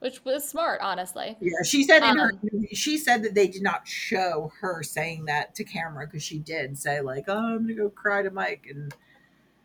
Which 0.00 0.24
was 0.24 0.46
smart, 0.46 0.80
honestly. 0.82 1.36
Yeah, 1.40 1.62
she 1.64 1.82
said 1.82 2.02
in 2.02 2.16
her 2.18 2.32
Um, 2.32 2.40
interview- 2.42 2.68
she 2.74 2.98
said 2.98 3.22
that 3.22 3.34
they 3.34 3.48
did 3.48 3.62
not 3.62 3.88
show 3.88 4.52
her 4.60 4.82
saying 4.82 5.24
that 5.24 5.54
to 5.54 5.64
camera 5.64 6.06
because 6.06 6.22
she 6.22 6.38
did 6.38 6.76
say 6.78 7.00
like, 7.00 7.24
"Oh, 7.28 7.36
I'm 7.54 7.62
gonna 7.62 7.74
go 7.74 7.88
cry 7.90 8.22
to 8.22 8.30
Mike," 8.30 8.66
and 8.68 8.94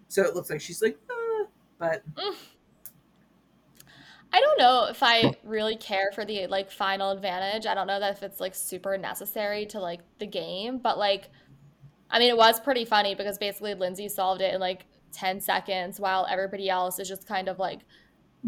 so 0.07 0.23
it 0.23 0.33
looks 0.33 0.49
like 0.49 0.61
she's 0.61 0.81
like, 0.81 0.97
ah, 1.11 1.45
but 1.77 2.03
Mm. 2.15 2.35
I 4.33 4.39
don't 4.39 4.57
know 4.57 4.87
if 4.89 5.03
I 5.03 5.35
really 5.43 5.75
care 5.75 6.11
for 6.13 6.23
the 6.23 6.47
like 6.47 6.71
final 6.71 7.11
advantage. 7.11 7.65
I 7.65 7.73
don't 7.73 7.87
know 7.87 7.99
that 7.99 8.13
if 8.15 8.23
it's 8.23 8.39
like 8.39 8.55
super 8.55 8.97
necessary 8.97 9.65
to 9.67 9.79
like 9.79 9.99
the 10.19 10.27
game, 10.27 10.77
but 10.77 10.97
like 10.97 11.29
I 12.09 12.19
mean 12.19 12.29
it 12.29 12.37
was 12.37 12.59
pretty 12.59 12.85
funny 12.85 13.13
because 13.13 13.37
basically 13.37 13.73
Lindsay 13.73 14.07
solved 14.07 14.41
it 14.41 14.53
in 14.53 14.61
like 14.61 14.85
10 15.11 15.41
seconds 15.41 15.99
while 15.99 16.25
everybody 16.29 16.69
else 16.69 16.97
is 16.99 17.09
just 17.09 17.27
kind 17.27 17.49
of 17.49 17.59
like 17.59 17.81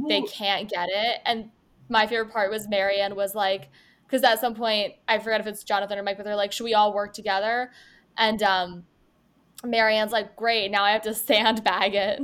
they 0.07 0.21
can't 0.21 0.69
get 0.69 0.87
it. 0.89 1.19
And 1.25 1.49
my 1.89 2.07
favorite 2.07 2.31
part 2.31 2.49
was 2.49 2.67
Maryanne 2.67 3.15
was 3.15 3.35
like 3.35 3.69
because 4.05 4.23
at 4.23 4.39
some 4.39 4.55
point 4.55 4.93
I 5.07 5.19
forget 5.19 5.41
if 5.41 5.47
it's 5.47 5.63
Jonathan 5.65 5.99
or 5.99 6.03
Mike, 6.03 6.17
but 6.17 6.23
they're 6.23 6.35
like, 6.35 6.53
should 6.53 6.63
we 6.63 6.73
all 6.73 6.93
work 6.93 7.13
together? 7.13 7.71
And 8.17 8.41
um 8.41 8.83
Maryanne's 9.63 10.13
like, 10.13 10.37
great, 10.37 10.71
now 10.71 10.83
I 10.83 10.91
have 10.91 11.01
to 11.03 11.13
sandbag 11.13 11.93
it. 11.93 12.21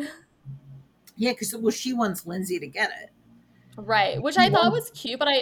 yeah, 1.18 1.32
because 1.32 1.54
well, 1.58 1.72
she 1.72 1.92
wants 1.92 2.26
Lindsay 2.26 2.58
to 2.60 2.68
get 2.68 2.92
it. 3.04 3.10
Right, 3.86 4.22
which 4.22 4.38
I 4.38 4.50
thought 4.50 4.72
was 4.72 4.92
cute, 4.92 5.20
but 5.20 5.28
I 5.28 5.34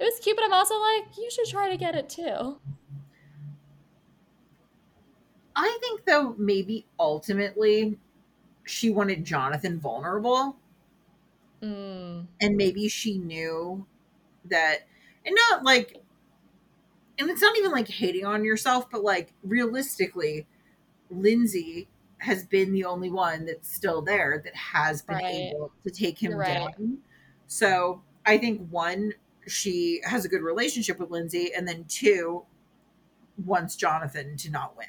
it 0.00 0.04
was 0.04 0.18
cute, 0.20 0.36
but 0.36 0.44
I'm 0.44 0.52
also 0.52 0.74
like, 0.78 1.16
you 1.18 1.30
should 1.30 1.46
try 1.46 1.68
to 1.68 1.76
get 1.76 1.94
it 1.94 2.08
too. 2.08 2.58
I 5.54 5.78
think 5.80 6.04
though 6.06 6.34
maybe 6.38 6.86
ultimately 6.98 7.98
she 8.64 8.90
wanted 8.90 9.24
Jonathan 9.24 9.78
vulnerable, 9.78 10.56
Mm, 11.62 12.26
and 12.40 12.56
maybe 12.56 12.88
she 12.88 13.18
knew 13.18 13.86
that, 14.46 14.86
and 15.26 15.36
not 15.50 15.62
like, 15.62 16.00
and 17.18 17.28
it's 17.28 17.42
not 17.42 17.56
even 17.58 17.70
like 17.70 17.88
hating 17.88 18.24
on 18.24 18.44
yourself, 18.44 18.90
but 18.90 19.04
like 19.04 19.34
realistically, 19.42 20.46
Lindsay 21.10 21.88
has 22.18 22.46
been 22.46 22.72
the 22.72 22.84
only 22.84 23.10
one 23.10 23.44
that's 23.44 23.74
still 23.74 24.00
there 24.00 24.40
that 24.44 24.54
has 24.54 25.02
been 25.02 25.16
right. 25.16 25.52
able 25.54 25.72
to 25.84 25.90
take 25.90 26.22
him 26.22 26.30
You're 26.30 26.40
right. 26.40 26.74
So 27.50 28.00
I 28.24 28.38
think 28.38 28.68
one, 28.70 29.12
she 29.48 30.00
has 30.04 30.24
a 30.24 30.28
good 30.28 30.40
relationship 30.40 31.00
with 31.00 31.10
Lindsay, 31.10 31.50
and 31.52 31.66
then 31.66 31.84
two, 31.88 32.44
wants 33.44 33.74
Jonathan 33.74 34.36
to 34.36 34.50
not 34.52 34.76
win. 34.76 34.86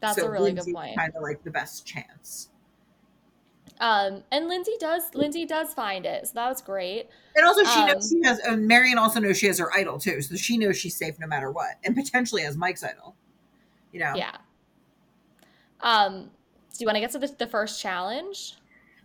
That's 0.00 0.16
so 0.16 0.28
a 0.28 0.30
really 0.30 0.52
good 0.52 0.72
point. 0.72 0.96
kind 0.96 1.12
of 1.16 1.22
like 1.22 1.42
the 1.42 1.50
best 1.50 1.84
chance. 1.84 2.50
Um, 3.80 4.22
and 4.30 4.46
Lindsay 4.46 4.76
does 4.78 5.02
Lindsay 5.14 5.44
does 5.44 5.74
find 5.74 6.06
it, 6.06 6.28
so 6.28 6.34
that 6.34 6.48
was 6.48 6.62
great. 6.62 7.08
And 7.34 7.44
also, 7.44 7.64
she 7.64 7.84
knows 7.84 8.12
Um, 8.12 8.20
she 8.22 8.28
has. 8.28 8.38
And 8.38 8.70
Maryanne 8.70 8.96
also 8.96 9.18
knows 9.18 9.36
she 9.36 9.48
has 9.48 9.58
her 9.58 9.72
idol 9.74 9.98
too, 9.98 10.22
so 10.22 10.36
she 10.36 10.58
knows 10.58 10.76
she's 10.76 10.94
safe 10.94 11.18
no 11.18 11.26
matter 11.26 11.50
what, 11.50 11.78
and 11.82 11.96
potentially 11.96 12.42
has 12.42 12.56
Mike's 12.56 12.84
idol. 12.84 13.16
You 13.90 14.00
know. 14.00 14.12
yeah. 14.14 14.36
Um, 15.80 16.30
do 16.72 16.76
you 16.78 16.86
want 16.86 16.94
to 16.94 17.00
get 17.00 17.10
to 17.10 17.18
the, 17.18 17.34
the 17.40 17.48
first 17.48 17.80
challenge? 17.80 18.54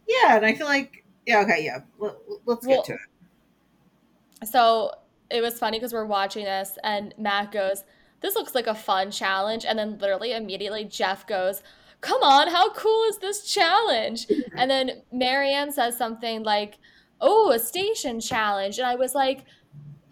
Yeah, 0.08 0.36
and 0.36 0.46
I 0.46 0.54
feel 0.54 0.68
like 0.68 1.04
yeah, 1.28 1.42
okay, 1.42 1.64
yeah. 1.64 1.80
Let, 2.00 2.16
let's 2.46 2.66
get 2.66 2.86
to 2.86 2.94
it. 2.94 4.48
so 4.48 4.92
it 5.30 5.42
was 5.42 5.60
funny 5.60 5.78
because 5.78 5.94
we're 5.94 6.06
watching 6.06 6.46
this, 6.46 6.80
and 6.84 7.14
Matt 7.18 7.52
goes, 7.52 7.84
"This 8.22 8.36
looks 8.36 8.56
like 8.56 8.66
a 8.66 8.74
fun 8.74 9.12
challenge," 9.12 9.66
and 9.66 9.78
then 9.78 9.98
literally 9.98 10.32
immediately 10.32 10.86
Jeff 10.86 11.28
goes, 11.28 11.62
"Come 12.00 12.24
on, 12.24 12.48
how 12.48 12.72
cool 12.72 13.04
is 13.10 13.18
this 13.18 13.44
challenge?" 13.44 14.28
And 14.56 14.72
then 14.72 15.04
Maryanne 15.14 15.74
says 15.74 15.98
something 15.98 16.44
like, 16.44 16.78
"Oh, 17.20 17.52
a 17.52 17.60
station 17.60 18.20
challenge," 18.22 18.80
and 18.80 18.88
I 18.88 18.96
was 18.96 19.14
like. 19.14 19.44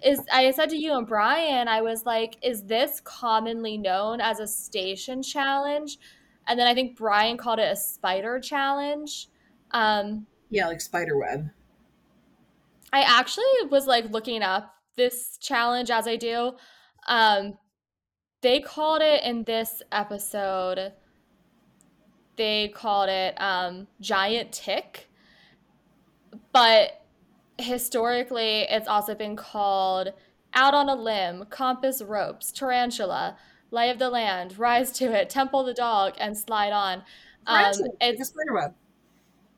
Is 0.04 0.22
I 0.32 0.52
said 0.52 0.70
to 0.70 0.78
you 0.78 0.96
and 0.96 1.08
Brian, 1.08 1.68
I 1.68 1.82
was 1.82 2.06
like, 2.06 2.38
is 2.44 2.66
this 2.66 3.00
commonly 3.00 3.76
known 3.76 4.22
as 4.22 4.40
a 4.40 4.46
station 4.46 5.24
challenge? 5.24 5.98
And 6.46 6.60
then 6.60 6.68
I 6.68 6.76
think 6.76 6.96
Brian 6.96 7.38
called 7.38 7.58
it 7.58 7.72
a 7.72 7.76
spider 7.76 8.40
challenge. 8.40 9.30
Um, 9.72 10.28
Yeah, 10.50 10.68
like 10.68 10.82
spider 10.82 11.18
web. 11.18 11.50
I 12.94 13.02
actually 13.02 13.44
was 13.70 13.88
like 13.88 14.10
looking 14.12 14.42
up 14.42 14.74
this 14.96 15.38
challenge 15.38 15.90
as 15.90 16.08
I 16.08 16.16
do. 16.16 16.54
Um, 17.08 17.58
they 18.42 18.60
called 18.60 19.02
it 19.02 19.24
in 19.24 19.44
this 19.44 19.82
episode, 19.92 20.94
they 22.36 22.70
called 22.70 23.10
it 23.10 23.34
um, 23.42 23.88
giant 24.02 24.52
tick, 24.52 25.10
but 26.52 27.02
historically 27.58 28.62
it's 28.64 28.88
also 28.88 29.16
been 29.16 29.36
called 29.36 30.14
out 30.54 30.74
on 30.74 30.90
a 30.90 30.96
limb, 30.96 31.46
compass 31.50 32.02
ropes, 32.02 32.52
tarantula, 32.52 33.38
lay 33.72 33.90
of 33.90 34.00
the 34.00 34.10
land, 34.10 34.58
rise 34.58 34.92
to 34.94 35.12
it, 35.12 35.30
temple 35.30 35.64
the 35.64 35.74
dog, 35.74 36.14
and 36.18 36.38
slide 36.38 36.72
on. 36.72 37.04
Um, 37.48 37.74
Tarantula, 37.74 37.90
like 38.02 38.14
a 38.20 38.26
spider 38.26 38.26
spiderweb. 38.26 38.74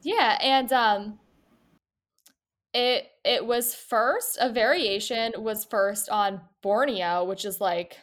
Yeah, 0.02 0.38
and 0.42 0.72
um, 0.72 1.20
it 2.74 3.08
it 3.24 3.46
was 3.46 3.74
first 3.74 4.38
a 4.40 4.52
variation 4.52 5.34
was 5.38 5.66
first 5.66 6.10
on 6.10 6.42
Borneo, 6.62 7.24
which 7.24 7.46
is 7.46 7.60
like 7.60 7.98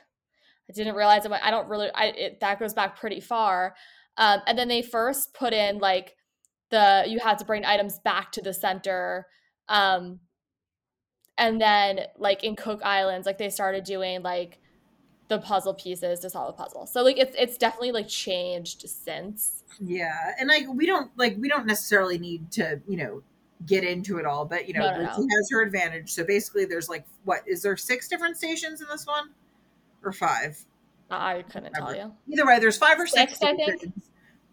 I 0.69 0.73
didn't 0.73 0.95
realize 0.95 1.25
it. 1.25 1.33
I 1.33 1.51
don't 1.51 1.69
really. 1.69 1.91
I 1.95 2.07
it, 2.07 2.41
that 2.41 2.59
goes 2.59 2.75
back 2.75 2.99
pretty 2.99 3.21
far. 3.21 3.75
Um, 4.17 4.41
and 4.47 4.59
then 4.59 4.69
they 4.69 4.83
first 4.83 5.35
put 5.35 5.53
in 5.53 5.79
like 5.79 6.15
the 6.71 7.05
you 7.07 7.19
had 7.19 7.39
to 7.39 7.45
bring 7.45 7.65
items 7.65 7.99
back 8.05 8.33
to 8.33 8.43
the 8.43 8.55
center. 8.55 9.27
Um, 9.69 10.21
and 11.37 11.61
then 11.61 12.01
like 12.17 12.45
in 12.45 12.57
Cook 12.57 12.81
Islands, 12.85 13.27
like 13.27 13.39
they 13.39 13.51
started 13.51 13.85
doing 13.85 14.23
like 14.23 14.61
the 15.29 15.39
puzzle 15.39 15.75
pieces 15.75 16.21
to 16.21 16.31
solve 16.31 16.51
a 16.51 16.53
puzzle. 16.53 16.87
So 16.87 17.03
like 17.03 17.19
it's 17.19 17.35
it's 17.39 17.59
definitely 17.59 17.93
like 17.93 18.09
changed 18.09 18.89
since. 18.89 19.63
Yeah, 19.81 20.33
and 20.39 20.49
like 20.49 20.67
we 20.69 20.87
don't 20.87 21.11
like 21.17 21.37
we 21.39 21.49
don't 21.49 21.67
necessarily 21.67 22.19
need 22.19 22.51
to 22.53 22.81
you 22.87 22.97
know 22.97 23.23
get 23.67 23.85
into 23.85 24.19
it 24.19 24.27
all, 24.27 24.45
but 24.45 24.69
you 24.69 24.75
know 24.75 24.91
No, 24.91 25.03
no, 25.03 25.07
has 25.07 25.49
her 25.51 25.63
advantage. 25.63 26.11
So 26.11 26.25
basically, 26.25 26.65
there's 26.65 26.89
like 26.89 27.05
what 27.25 27.41
is 27.47 27.63
there 27.63 27.77
six 27.77 28.09
different 28.09 28.37
stations 28.37 28.81
in 28.81 28.89
this 28.91 29.07
one 29.07 29.31
or 30.03 30.13
five? 30.13 30.65
I 31.11 31.45
couldn't 31.51 31.73
tell 31.75 31.95
you. 31.95 32.13
Either 32.33 32.47
way, 32.47 32.59
there's 32.59 32.79
five 32.79 32.99
or 32.99 33.07
six, 33.07 33.39
Six, 33.39 33.43
I 33.43 33.55
think. 33.55 33.93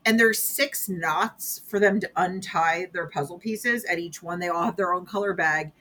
and 0.05 0.19
there's 0.19 0.41
six 0.41 0.89
knots 0.89 1.61
for 1.67 1.79
them 1.79 1.99
to 1.99 2.09
untie 2.15 2.87
their 2.93 3.07
puzzle 3.07 3.39
pieces 3.39 3.83
at 3.85 3.99
each 3.99 4.21
one. 4.21 4.39
They 4.39 4.49
all 4.49 4.65
have 4.65 4.75
their 4.75 4.93
own 4.93 5.05
color 5.05 5.33
bag. 5.33 5.71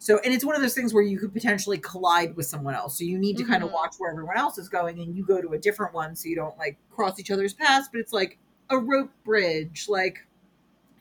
So, 0.00 0.20
and 0.24 0.32
it's 0.32 0.44
one 0.44 0.54
of 0.54 0.62
those 0.62 0.74
things 0.74 0.94
where 0.94 1.02
you 1.02 1.18
could 1.18 1.32
potentially 1.32 1.78
collide 1.78 2.36
with 2.36 2.46
someone 2.46 2.74
else. 2.74 2.96
So 2.96 3.04
you 3.04 3.18
need 3.18 3.36
to 3.38 3.44
kind 3.44 3.62
of 3.64 3.70
mm-hmm. 3.70 3.76
watch 3.76 3.96
where 3.98 4.12
everyone 4.12 4.36
else 4.36 4.56
is 4.56 4.68
going, 4.68 5.00
and 5.00 5.16
you 5.16 5.24
go 5.26 5.42
to 5.42 5.48
a 5.54 5.58
different 5.58 5.92
one 5.92 6.14
so 6.14 6.28
you 6.28 6.36
don't 6.36 6.56
like 6.56 6.78
cross 6.90 7.18
each 7.18 7.30
other's 7.30 7.52
paths. 7.52 7.88
But 7.90 8.00
it's 8.00 8.12
like 8.12 8.38
a 8.70 8.78
rope 8.78 9.10
bridge, 9.24 9.86
like 9.88 10.26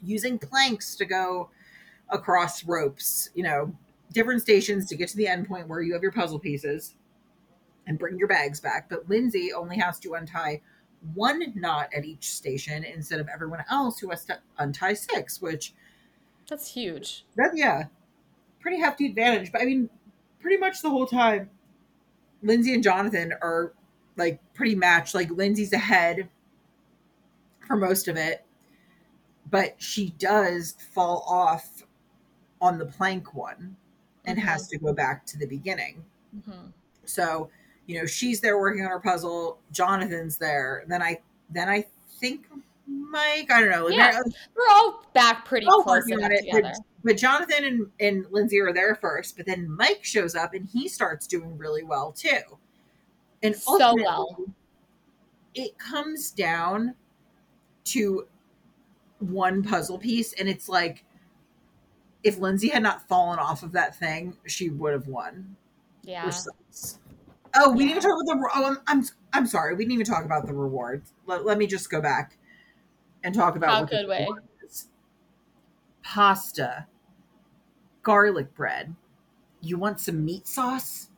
using 0.04 0.38
planks 0.38 0.96
to 0.96 1.06
go 1.06 1.50
across 2.10 2.64
ropes. 2.64 3.30
You 3.34 3.44
know, 3.44 3.76
different 4.14 4.42
stations 4.42 4.88
to 4.88 4.96
get 4.96 5.10
to 5.10 5.18
the 5.18 5.28
end 5.28 5.48
point 5.48 5.68
where 5.68 5.82
you 5.82 5.94
have 5.94 6.02
your 6.02 6.12
puzzle 6.12 6.40
pieces 6.40 6.96
and 7.86 7.98
bring 7.98 8.18
your 8.18 8.28
bags 8.28 8.60
back. 8.60 8.90
But 8.90 9.10
Lindsay 9.10 9.52
only 9.54 9.78
has 9.78 10.00
to 10.00 10.14
untie 10.14 10.62
one 11.14 11.54
knot 11.56 11.90
at 11.96 12.06
each 12.06 12.32
station 12.32 12.84
instead 12.84 13.20
of 13.20 13.28
everyone 13.28 13.64
else 13.70 14.00
who 14.00 14.10
has 14.10 14.26
to 14.26 14.40
untie 14.58 14.94
six, 14.94 15.42
which 15.42 15.74
That's 16.50 16.74
huge. 16.74 17.26
that 17.36 17.52
yeah, 17.56 17.86
pretty 18.60 18.80
hefty 18.80 19.06
advantage. 19.06 19.52
But 19.52 19.62
I 19.62 19.66
mean, 19.66 19.90
pretty 20.40 20.58
much 20.58 20.82
the 20.82 20.90
whole 20.90 21.06
time, 21.08 21.50
Lindsay 22.42 22.74
and 22.74 22.84
Jonathan 22.84 23.34
are 23.42 23.74
like 24.16 24.40
pretty 24.54 24.76
matched. 24.76 25.16
Like 25.16 25.30
Lindsay's 25.30 25.74
ahead 25.74 26.30
for 27.68 27.76
most 27.76 28.08
of 28.08 28.18
it, 28.18 28.44
but 29.52 29.76
she 29.78 30.10
does 30.18 30.76
fall 30.94 31.24
off 31.28 31.84
on 32.62 32.78
the 32.78 32.86
plank 32.86 33.34
one. 33.34 33.76
and 34.26 34.38
Mhm. 34.38 34.42
has 34.42 34.68
to 34.68 34.78
go 34.78 34.92
back 34.92 35.26
to 35.26 35.38
the 35.38 35.46
beginning. 35.46 36.04
Mhm. 36.36 36.74
So, 37.06 37.50
you 37.86 37.98
know, 37.98 38.06
she's 38.06 38.42
there 38.42 38.58
working 38.60 38.84
on 38.84 38.90
her 38.92 39.00
puzzle. 39.00 39.58
Jonathan's 39.72 40.38
there. 40.38 40.84
Then 40.88 41.02
I, 41.02 41.22
then 41.50 41.70
I 41.70 41.86
think 42.20 42.46
Mike. 42.88 43.50
I 43.50 43.62
don't 43.62 43.70
know. 43.70 43.88
Yeah. 43.88 44.12
they're- 44.12 44.24
We're 44.54 44.68
all 44.70 45.06
back 45.14 45.46
pretty 45.46 45.66
all 45.66 45.82
close 45.82 46.00
working 46.02 46.16
enough 46.16 46.26
on 46.26 46.32
it. 46.34 46.40
together. 46.42 46.62
But, 46.76 46.80
but 47.06 47.16
Jonathan 47.18 47.64
and, 47.64 47.92
and 48.02 48.26
Lindsay 48.30 48.60
are 48.60 48.74
there 48.74 48.96
first, 48.96 49.38
but 49.38 49.46
then 49.46 49.70
Mike 49.70 50.04
shows 50.04 50.36
up 50.36 50.54
and 50.54 50.66
he 50.68 50.90
starts 50.90 51.26
doing 51.26 51.58
really 51.58 51.84
well 51.84 52.12
too. 52.12 52.42
And 53.44 53.56
So 53.56 53.96
well. 53.96 54.44
it 55.54 55.78
comes 55.80 56.32
down 56.32 56.96
to 57.92 58.28
one 59.20 59.64
puzzle 59.64 59.98
piece, 59.98 60.34
and 60.34 60.48
it's 60.50 60.70
like 60.70 61.06
if 62.24 62.38
Lindsay 62.38 62.70
had 62.70 62.84
not 62.84 63.08
fallen 63.08 63.40
off 63.40 63.64
of 63.64 63.72
that 63.74 63.96
thing, 63.96 64.38
she 64.46 64.70
would 64.70 64.94
have 64.94 65.08
won. 65.08 65.56
Yeah. 66.04 66.30
Oh, 67.56 67.72
we 67.72 67.86
Yeah. 67.86 67.96
didn't 67.96 67.98
even 67.98 68.02
talk 68.04 68.22
about 68.24 68.40
the. 68.40 68.52
Oh, 68.56 68.66
I'm, 68.66 68.78
I'm 69.00 69.06
I'm 69.34 69.48
sorry. 69.48 69.74
We 69.76 69.84
didn't 69.84 69.94
even 69.94 70.06
talk 70.06 70.26
about 70.26 70.46
the 70.48 70.54
rewards. 70.54 71.14
Let, 71.26 71.46
let 71.46 71.58
me 71.58 71.68
just 71.68 71.90
go 71.90 72.02
back 72.02 72.38
and 73.24 73.34
talk 73.36 73.56
about 73.56 73.70
How 73.72 73.82
what 73.82 73.90
the 73.90 73.96
good 73.98 74.08
way? 74.08 74.28
Pasta, 76.02 76.88
garlic 78.04 78.54
bread. 78.56 78.96
You 79.62 79.78
want 79.78 80.00
some 80.00 80.26
meat 80.26 80.48
sauce? 80.48 81.10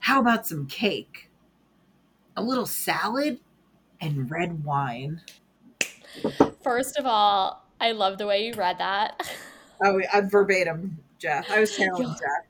How 0.00 0.20
about 0.20 0.46
some 0.46 0.66
cake? 0.66 1.30
A 2.36 2.42
little 2.42 2.66
salad 2.66 3.40
and 4.00 4.30
red 4.30 4.64
wine. 4.64 5.22
First 6.62 6.96
of 6.98 7.06
all, 7.06 7.64
I 7.80 7.92
love 7.92 8.18
the 8.18 8.26
way 8.26 8.46
you 8.46 8.54
read 8.54 8.78
that. 8.78 9.20
Oh, 9.84 10.00
I'm 10.12 10.30
verbatim, 10.30 10.98
Jeff. 11.18 11.50
I 11.50 11.58
was 11.58 11.76
telling. 11.76 12.04
Jeff. 12.06 12.46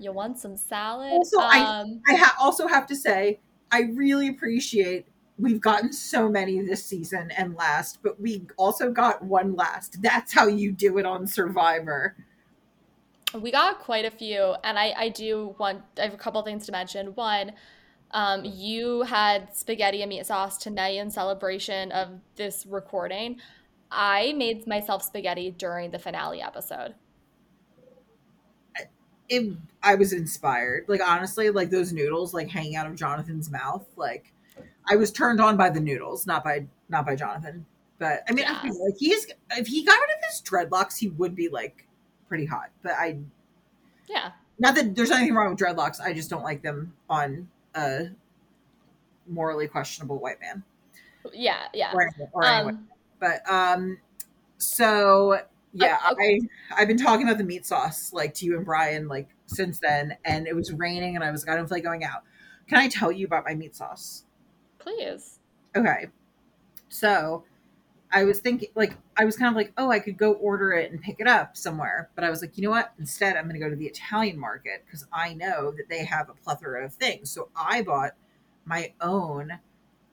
you 0.00 0.10
want 0.10 0.40
some 0.40 0.56
salad? 0.56 1.12
Also, 1.12 1.38
I- 1.38 1.60
um, 1.82 2.02
I 2.10 2.16
ha- 2.16 2.34
also 2.40 2.66
have 2.66 2.88
to 2.88 2.96
say, 2.96 3.38
I 3.70 3.82
really 3.94 4.26
appreciate 4.26 5.06
we've 5.38 5.60
gotten 5.60 5.92
so 5.92 6.28
many 6.28 6.60
this 6.62 6.84
season 6.84 7.30
and 7.36 7.54
last, 7.54 8.00
but 8.02 8.20
we 8.20 8.42
also 8.56 8.90
got 8.90 9.22
one 9.22 9.54
last. 9.54 10.02
That's 10.02 10.32
how 10.32 10.48
you 10.48 10.72
do 10.72 10.98
it 10.98 11.06
on 11.06 11.28
Survivor. 11.28 12.16
we 13.40 13.52
got 13.52 13.78
quite 13.78 14.04
a 14.04 14.10
few, 14.10 14.56
and 14.64 14.76
I, 14.76 14.94
I 14.96 15.08
do 15.10 15.54
want, 15.60 15.82
I 15.96 16.02
have 16.02 16.14
a 16.14 16.16
couple 16.16 16.42
things 16.42 16.66
to 16.66 16.72
mention. 16.72 17.08
One, 17.14 17.52
um, 18.14 18.44
you 18.44 19.02
had 19.02 19.54
spaghetti 19.54 20.00
and 20.00 20.08
meat 20.08 20.24
sauce 20.24 20.56
tonight 20.56 20.96
in 20.96 21.10
celebration 21.10 21.92
of 21.92 22.08
this 22.36 22.64
recording. 22.64 23.40
I 23.90 24.32
made 24.36 24.66
myself 24.66 25.02
spaghetti 25.02 25.50
during 25.50 25.90
the 25.90 25.98
finale 25.98 26.40
episode. 26.40 26.94
It, 29.28 29.56
I 29.82 29.94
was 29.94 30.12
inspired. 30.12 30.84
Like 30.86 31.00
honestly, 31.06 31.50
like 31.50 31.70
those 31.70 31.92
noodles 31.92 32.34
like 32.34 32.48
hanging 32.48 32.76
out 32.76 32.86
of 32.86 32.94
Jonathan's 32.94 33.50
mouth. 33.50 33.86
Like 33.96 34.32
I 34.88 34.96
was 34.96 35.10
turned 35.10 35.40
on 35.40 35.56
by 35.56 35.70
the 35.70 35.80
noodles, 35.80 36.26
not 36.26 36.44
by 36.44 36.66
not 36.88 37.06
by 37.06 37.16
Jonathan. 37.16 37.66
But 37.98 38.22
I 38.28 38.32
mean, 38.32 38.44
I 38.44 38.50
Yeah. 38.52 38.62
feel 38.62 38.84
like 38.84 38.94
he's 38.98 39.26
if 39.52 39.66
he 39.66 39.84
got 39.84 39.94
rid 39.98 40.10
of 40.18 40.30
his 40.30 40.42
dreadlocks, 40.42 40.98
he 40.98 41.08
would 41.08 41.34
be 41.34 41.48
like 41.48 41.88
pretty 42.28 42.44
hot. 42.44 42.70
But 42.82 42.92
I 42.92 43.18
Yeah. 44.06 44.32
not 44.58 44.74
that 44.76 44.94
there's 44.94 45.10
anything 45.10 45.34
wrong 45.34 45.50
with 45.50 45.58
dreadlocks. 45.58 46.00
I 46.00 46.12
just 46.12 46.28
don't 46.28 46.44
like 46.44 46.62
them 46.62 46.94
on 47.08 47.48
a 47.74 48.10
morally 49.26 49.66
questionable 49.68 50.18
white 50.18 50.40
man 50.40 50.62
Yeah, 51.32 51.66
yeah. 51.72 51.92
or, 51.94 52.10
or. 52.32 52.46
Um, 52.46 52.88
But 53.20 53.48
um, 53.50 53.98
so 54.58 55.40
yeah, 55.72 55.98
Uh, 56.04 56.14
I 56.18 56.40
I've 56.76 56.88
been 56.88 56.98
talking 56.98 57.26
about 57.26 57.38
the 57.38 57.44
meat 57.44 57.66
sauce 57.66 58.12
like 58.12 58.34
to 58.34 58.46
you 58.46 58.56
and 58.56 58.64
Brian 58.64 59.08
like 59.08 59.28
since 59.46 59.78
then, 59.80 60.16
and 60.24 60.46
it 60.46 60.54
was 60.54 60.72
raining, 60.72 61.16
and 61.16 61.24
I 61.24 61.30
was 61.30 61.44
like, 61.46 61.52
I 61.54 61.56
don't 61.56 61.66
feel 61.68 61.76
like 61.76 61.84
going 61.84 62.04
out. 62.04 62.22
Can 62.68 62.78
I 62.78 62.88
tell 62.88 63.10
you 63.12 63.26
about 63.26 63.44
my 63.46 63.54
meat 63.54 63.74
sauce? 63.76 64.24
please. 64.78 65.38
Okay, 65.76 66.08
so 66.88 67.44
I 68.14 68.24
was 68.24 68.38
thinking 68.38 68.68
like 68.76 68.96
I 69.16 69.24
was 69.24 69.36
kind 69.36 69.48
of 69.48 69.56
like, 69.56 69.72
oh, 69.76 69.90
I 69.90 69.98
could 69.98 70.16
go 70.16 70.34
order 70.34 70.72
it 70.72 70.92
and 70.92 71.02
pick 71.02 71.16
it 71.18 71.26
up 71.26 71.56
somewhere, 71.56 72.10
but 72.14 72.22
I 72.22 72.30
was 72.30 72.40
like, 72.40 72.56
you 72.56 72.62
know 72.62 72.70
what? 72.70 72.92
Instead, 72.98 73.36
I'm 73.36 73.44
going 73.44 73.54
to 73.54 73.58
go 73.58 73.68
to 73.68 73.76
the 73.76 73.86
Italian 73.86 74.38
market 74.38 74.84
because 74.86 75.04
I 75.12 75.34
know 75.34 75.72
that 75.72 75.88
they 75.90 76.04
have 76.04 76.28
a 76.28 76.34
plethora 76.34 76.84
of 76.84 76.94
things. 76.94 77.30
So 77.30 77.48
I 77.56 77.82
bought 77.82 78.12
my 78.64 78.92
own 79.00 79.58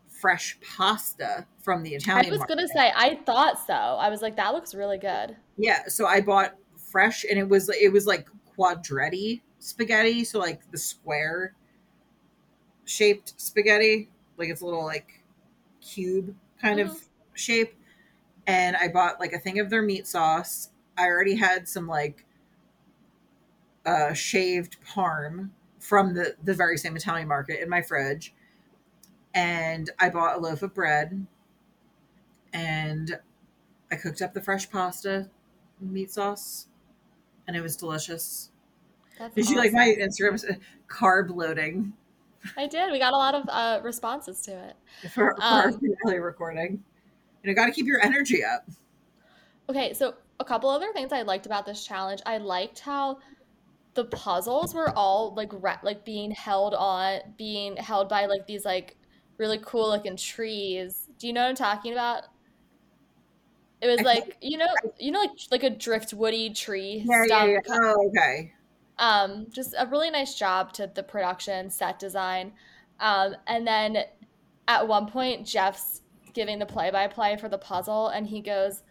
fresh 0.10 0.58
pasta 0.62 1.46
from 1.64 1.84
the 1.84 1.96
Italian. 1.96 2.16
Market. 2.16 2.28
I 2.28 2.32
was 2.32 2.40
market. 2.40 2.56
gonna 2.56 2.68
say 2.68 2.92
I 2.96 3.20
thought 3.26 3.60
so. 3.66 3.74
I 3.74 4.10
was 4.10 4.22
like, 4.22 4.36
that 4.36 4.54
looks 4.54 4.74
really 4.74 4.98
good. 4.98 5.36
Yeah, 5.58 5.88
so 5.88 6.06
I 6.06 6.22
bought 6.22 6.56
fresh, 6.78 7.24
and 7.30 7.40
it 7.40 7.48
was 7.48 7.70
it 7.70 7.92
was 7.92 8.08
like 8.08 8.28
quadretti 8.58 9.42
spaghetti, 9.60 10.24
so 10.24 10.40
like 10.40 10.70
the 10.72 10.78
square 10.78 11.54
shaped 12.86 13.34
spaghetti, 13.38 14.10
like 14.38 14.50
it's 14.50 14.62
a 14.62 14.66
little 14.66 14.86
like 14.86 15.24
cube 15.82 16.36
kind 16.62 16.80
of 16.80 16.90
mm-hmm. 16.90 17.06
shape. 17.34 17.76
And 18.48 18.76
I 18.76 18.88
bought 18.88 19.20
like 19.20 19.34
a 19.34 19.40
thing 19.40 19.60
of 19.60 19.70
their 19.70 19.82
meat 19.82 20.08
sauce. 20.08 20.70
I 20.98 21.06
already 21.06 21.36
had 21.36 21.68
some 21.68 21.88
like 21.88 22.26
uh 23.86 24.14
shaved 24.14 24.78
parm 24.86 25.50
from 25.80 26.14
the 26.14 26.36
the 26.44 26.54
very 26.54 26.78
same 26.78 26.96
Italian 26.96 27.28
market 27.28 27.62
in 27.62 27.70
my 27.70 27.82
fridge. 27.82 28.34
And 29.34 29.90
I 30.00 30.10
bought 30.10 30.38
a 30.38 30.40
loaf 30.40 30.62
of 30.62 30.74
bread 30.74 31.26
and 32.54 33.18
I 33.92 33.96
cooked 33.96 34.22
up 34.22 34.34
the 34.34 34.42
fresh 34.42 34.70
pasta 34.70 35.30
meat 35.80 36.12
sauce 36.12 36.68
and 37.48 37.56
it 37.56 37.62
was 37.62 37.76
delicious. 37.76 38.52
That's 39.18 39.34
Did 39.36 39.50
you 39.50 39.58
like 39.58 39.72
my. 39.74 39.96
Instagram 40.00 40.60
carb 40.88 41.34
loading 41.36 41.94
I 42.58 42.68
did. 42.68 42.92
We 42.92 43.00
got 43.00 43.14
a 43.14 43.18
lot 43.18 43.36
of 43.36 43.44
uh, 43.50 43.80
responses 43.84 44.42
to 44.44 44.52
it. 44.70 44.76
for, 45.04 45.36
for 45.36 45.44
our 45.44 45.68
Um, 45.68 45.80
finale 45.80 46.20
recording? 46.20 46.84
You 47.44 47.50
know, 47.50 47.56
got 47.56 47.66
to 47.66 47.72
keep 47.72 47.86
your 47.86 48.04
energy 48.04 48.44
up. 48.44 48.70
Okay, 49.70 49.94
so 49.94 50.16
a 50.40 50.46
couple 50.46 50.70
other 50.70 50.92
things 50.94 51.12
I 51.12 51.22
liked 51.22 51.46
about 51.46 51.66
this 51.66 51.86
challenge. 51.86 52.22
I 52.26 52.38
liked 52.38 52.80
how 52.80 53.20
the 53.94 54.06
puzzles 54.06 54.74
were 54.74 54.90
all 54.98 55.34
like 55.36 55.52
re- 55.54 55.80
like 55.84 56.06
being 56.06 56.32
held 56.32 56.74
on, 56.74 57.20
being 57.38 57.76
held 57.78 58.10
by 58.10 58.26
like 58.26 58.48
these 58.48 58.66
like 58.66 58.98
really 59.38 59.60
cool 59.64 59.90
looking 59.90 60.18
trees. 60.18 61.08
Do 61.18 61.28
you 61.28 61.34
know 61.34 61.42
what 61.42 61.50
I'm 61.50 61.56
talking 61.56 61.94
about? 61.94 62.24
It 63.82 63.88
was 63.88 64.02
like 64.02 64.38
you 64.42 64.58
know 64.58 64.68
you 65.00 65.12
know 65.12 65.20
like 65.20 65.32
like 65.50 65.64
a 65.64 65.72
driftwoody 65.72 66.56
tree 66.56 67.04
Yeah, 67.06 67.24
yeah, 67.28 67.46
yeah. 67.46 67.60
Oh, 67.70 68.08
okay. 68.10 68.54
um, 69.00 69.48
just 69.52 69.74
a 69.78 69.88
really 69.88 70.12
nice 70.12 70.36
job 70.36 70.74
to 70.74 70.92
the 70.94 71.04
production, 71.04 71.70
set 71.70 71.98
design. 71.98 72.54
Um, 73.00 73.36
and 73.48 73.66
then 73.66 73.98
at 74.68 74.88
one 74.88 75.08
point, 75.08 75.48
Jeff's 75.48 76.01
giving 76.34 76.60
the 76.60 76.66
play 76.66 76.92
by 76.92 77.08
play 77.08 77.38
for 77.38 77.50
the 77.50 77.58
puzzle, 77.58 78.08
and 78.10 78.28
he 78.28 78.42
goes, 78.42 78.84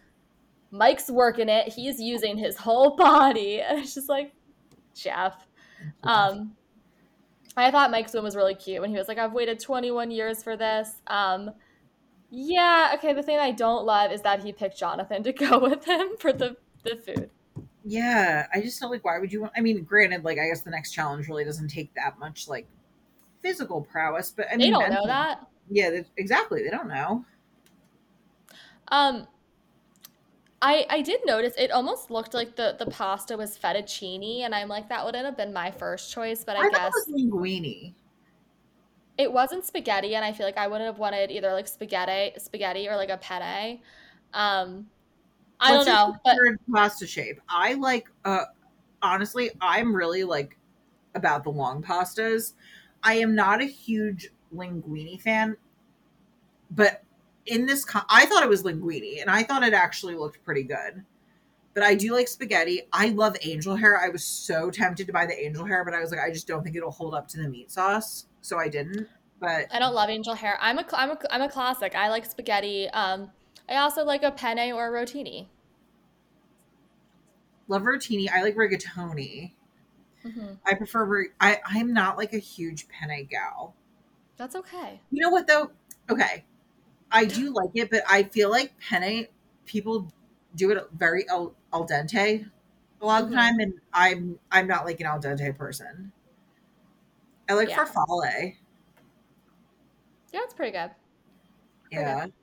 Mike's 0.71 1.09
working 1.09 1.49
it. 1.49 1.67
He's 1.67 1.99
using 1.99 2.37
his 2.37 2.57
whole 2.57 2.95
body. 2.95 3.61
And 3.67 3.79
it's 3.79 3.93
just 3.93 4.09
like, 4.09 4.33
Jeff. 4.95 5.45
Um, 6.03 6.55
I 7.57 7.71
thought 7.71 7.91
Mike's 7.91 8.13
win 8.13 8.23
was 8.23 8.35
really 8.35 8.55
cute 8.55 8.81
when 8.81 8.89
he 8.89 8.97
was 8.97 9.07
like, 9.07 9.17
I've 9.17 9.33
waited 9.33 9.59
21 9.59 10.11
years 10.11 10.41
for 10.43 10.55
this. 10.55 11.01
Um, 11.07 11.51
yeah, 12.29 12.91
okay, 12.95 13.13
the 13.13 13.23
thing 13.23 13.39
I 13.39 13.51
don't 13.51 13.85
love 13.85 14.11
is 14.11 14.21
that 14.21 14.43
he 14.43 14.53
picked 14.53 14.77
Jonathan 14.77 15.23
to 15.23 15.33
go 15.33 15.59
with 15.59 15.85
him 15.85 16.11
for 16.19 16.31
the, 16.31 16.55
the 16.83 16.95
food. 16.95 17.29
Yeah, 17.83 18.47
I 18.53 18.61
just 18.61 18.79
felt 18.79 18.91
like, 18.91 19.03
why 19.03 19.19
would 19.19 19.33
you 19.33 19.41
want? 19.41 19.53
I 19.57 19.61
mean, 19.61 19.83
granted, 19.83 20.23
like 20.23 20.37
I 20.37 20.47
guess 20.47 20.61
the 20.61 20.69
next 20.69 20.91
challenge 20.91 21.27
really 21.27 21.43
doesn't 21.43 21.67
take 21.67 21.93
that 21.95 22.19
much 22.19 22.47
like 22.47 22.67
physical 23.41 23.81
prowess, 23.81 24.31
but 24.31 24.45
I 24.47 24.51
mean, 24.51 24.59
They 24.59 24.69
don't 24.69 24.91
know 24.91 25.07
that. 25.07 25.47
Yeah, 25.71 26.01
exactly. 26.17 26.63
They 26.63 26.69
don't 26.69 26.89
know. 26.89 27.25
Um, 28.89 29.25
I 30.61 30.85
I 30.89 31.01
did 31.01 31.21
notice 31.25 31.53
it 31.57 31.71
almost 31.71 32.11
looked 32.11 32.33
like 32.33 32.57
the 32.57 32.75
the 32.77 32.85
pasta 32.85 33.37
was 33.37 33.57
fettuccine, 33.57 34.41
and 34.41 34.53
I'm 34.53 34.67
like 34.67 34.89
that 34.89 35.05
wouldn't 35.05 35.25
have 35.25 35.37
been 35.37 35.53
my 35.53 35.71
first 35.71 36.11
choice, 36.11 36.43
but 36.43 36.57
I, 36.57 36.67
I, 36.67 36.69
guess 36.69 36.91
it 37.07 37.13
was 37.13 37.21
linguine. 37.21 37.93
it 39.17 39.31
wasn't 39.31 39.65
spaghetti, 39.65 40.15
and 40.15 40.25
I 40.25 40.33
feel 40.33 40.45
like 40.45 40.57
I 40.57 40.67
wouldn't 40.67 40.87
have 40.87 40.99
wanted 40.99 41.31
either 41.31 41.53
like 41.53 41.67
spaghetti 41.67 42.37
spaghetti 42.37 42.89
or 42.89 42.97
like 42.97 43.09
a 43.09 43.17
penne. 43.17 43.79
Um, 44.33 44.87
I 45.61 45.71
don't 45.71 45.85
know, 45.85 46.17
but 46.25 46.35
pasta 46.71 47.07
shape. 47.07 47.39
I 47.49 47.73
like. 47.75 48.09
uh 48.25 48.45
Honestly, 49.03 49.49
I'm 49.59 49.95
really 49.95 50.23
like 50.23 50.59
about 51.15 51.43
the 51.43 51.49
long 51.49 51.81
pastas. 51.81 52.53
I 53.01 53.15
am 53.15 53.33
not 53.33 53.59
a 53.59 53.65
huge 53.65 54.29
linguine 54.55 55.19
fan, 55.21 55.57
but 56.69 57.03
in 57.45 57.65
this, 57.65 57.85
co- 57.85 58.01
I 58.09 58.25
thought 58.25 58.43
it 58.43 58.49
was 58.49 58.63
Linguini, 58.63 59.21
and 59.21 59.29
I 59.29 59.43
thought 59.43 59.63
it 59.63 59.73
actually 59.73 60.15
looked 60.15 60.43
pretty 60.43 60.63
good. 60.63 61.03
But 61.73 61.83
I 61.83 61.95
do 61.95 62.13
like 62.13 62.27
spaghetti. 62.27 62.81
I 62.91 63.09
love 63.09 63.35
angel 63.43 63.75
hair. 63.75 63.99
I 63.99 64.09
was 64.09 64.23
so 64.25 64.69
tempted 64.69 65.07
to 65.07 65.13
buy 65.13 65.25
the 65.25 65.39
angel 65.39 65.65
hair, 65.65 65.85
but 65.85 65.93
I 65.93 66.01
was 66.01 66.11
like, 66.11 66.19
I 66.19 66.29
just 66.29 66.45
don't 66.47 66.63
think 66.63 66.75
it'll 66.75 66.91
hold 66.91 67.13
up 67.13 67.27
to 67.29 67.41
the 67.41 67.47
meat 67.47 67.71
sauce, 67.71 68.25
so 68.41 68.59
I 68.59 68.67
didn't. 68.67 69.07
But 69.39 69.67
I 69.71 69.79
don't 69.79 69.95
love 69.95 70.09
angel 70.09 70.35
hair. 70.35 70.57
I'm 70.61 70.79
a 70.79 70.85
I'm 70.93 71.11
a 71.11 71.17
I'm 71.31 71.41
a 71.41 71.49
classic. 71.49 71.95
I 71.95 72.09
like 72.09 72.25
spaghetti. 72.25 72.89
Um, 72.89 73.31
I 73.69 73.77
also 73.77 74.03
like 74.03 74.21
a 74.23 74.31
penne 74.31 74.71
or 74.73 74.87
a 74.95 75.05
rotini. 75.05 75.47
love 77.67 77.83
rotini. 77.83 78.29
I 78.29 78.43
like 78.43 78.55
rigatoni. 78.55 79.53
Mm-hmm. 80.25 80.53
I 80.65 80.73
prefer. 80.75 81.25
I 81.39 81.59
I'm 81.65 81.93
not 81.93 82.17
like 82.17 82.33
a 82.33 82.37
huge 82.37 82.87
penne 82.89 83.27
gal. 83.29 83.75
That's 84.41 84.55
okay. 84.55 84.99
You 85.11 85.21
know 85.21 85.29
what 85.29 85.45
though? 85.45 85.69
Okay, 86.09 86.45
I 87.11 87.25
do 87.25 87.53
like 87.53 87.69
it, 87.75 87.91
but 87.91 88.01
I 88.09 88.23
feel 88.23 88.49
like 88.49 88.73
penne 88.79 89.27
people 89.67 90.11
do 90.55 90.71
it 90.71 90.83
very 90.97 91.29
al, 91.29 91.53
al 91.71 91.87
dente 91.87 92.49
a 92.99 93.05
lot 93.05 93.21
of 93.21 93.29
the 93.29 93.35
mm-hmm. 93.35 93.45
time, 93.45 93.59
and 93.59 93.73
I'm 93.93 94.39
I'm 94.51 94.65
not 94.65 94.85
like 94.85 94.99
an 94.99 95.05
al 95.05 95.19
dente 95.19 95.55
person. 95.55 96.11
I 97.47 97.53
like 97.53 97.69
yeah. 97.69 97.85
farfalle. 97.85 98.55
Yeah, 100.33 100.39
it's 100.43 100.55
pretty 100.55 100.71
good. 100.71 100.89
Pretty 101.83 102.03
yeah, 102.03 102.25
good. 102.25 102.33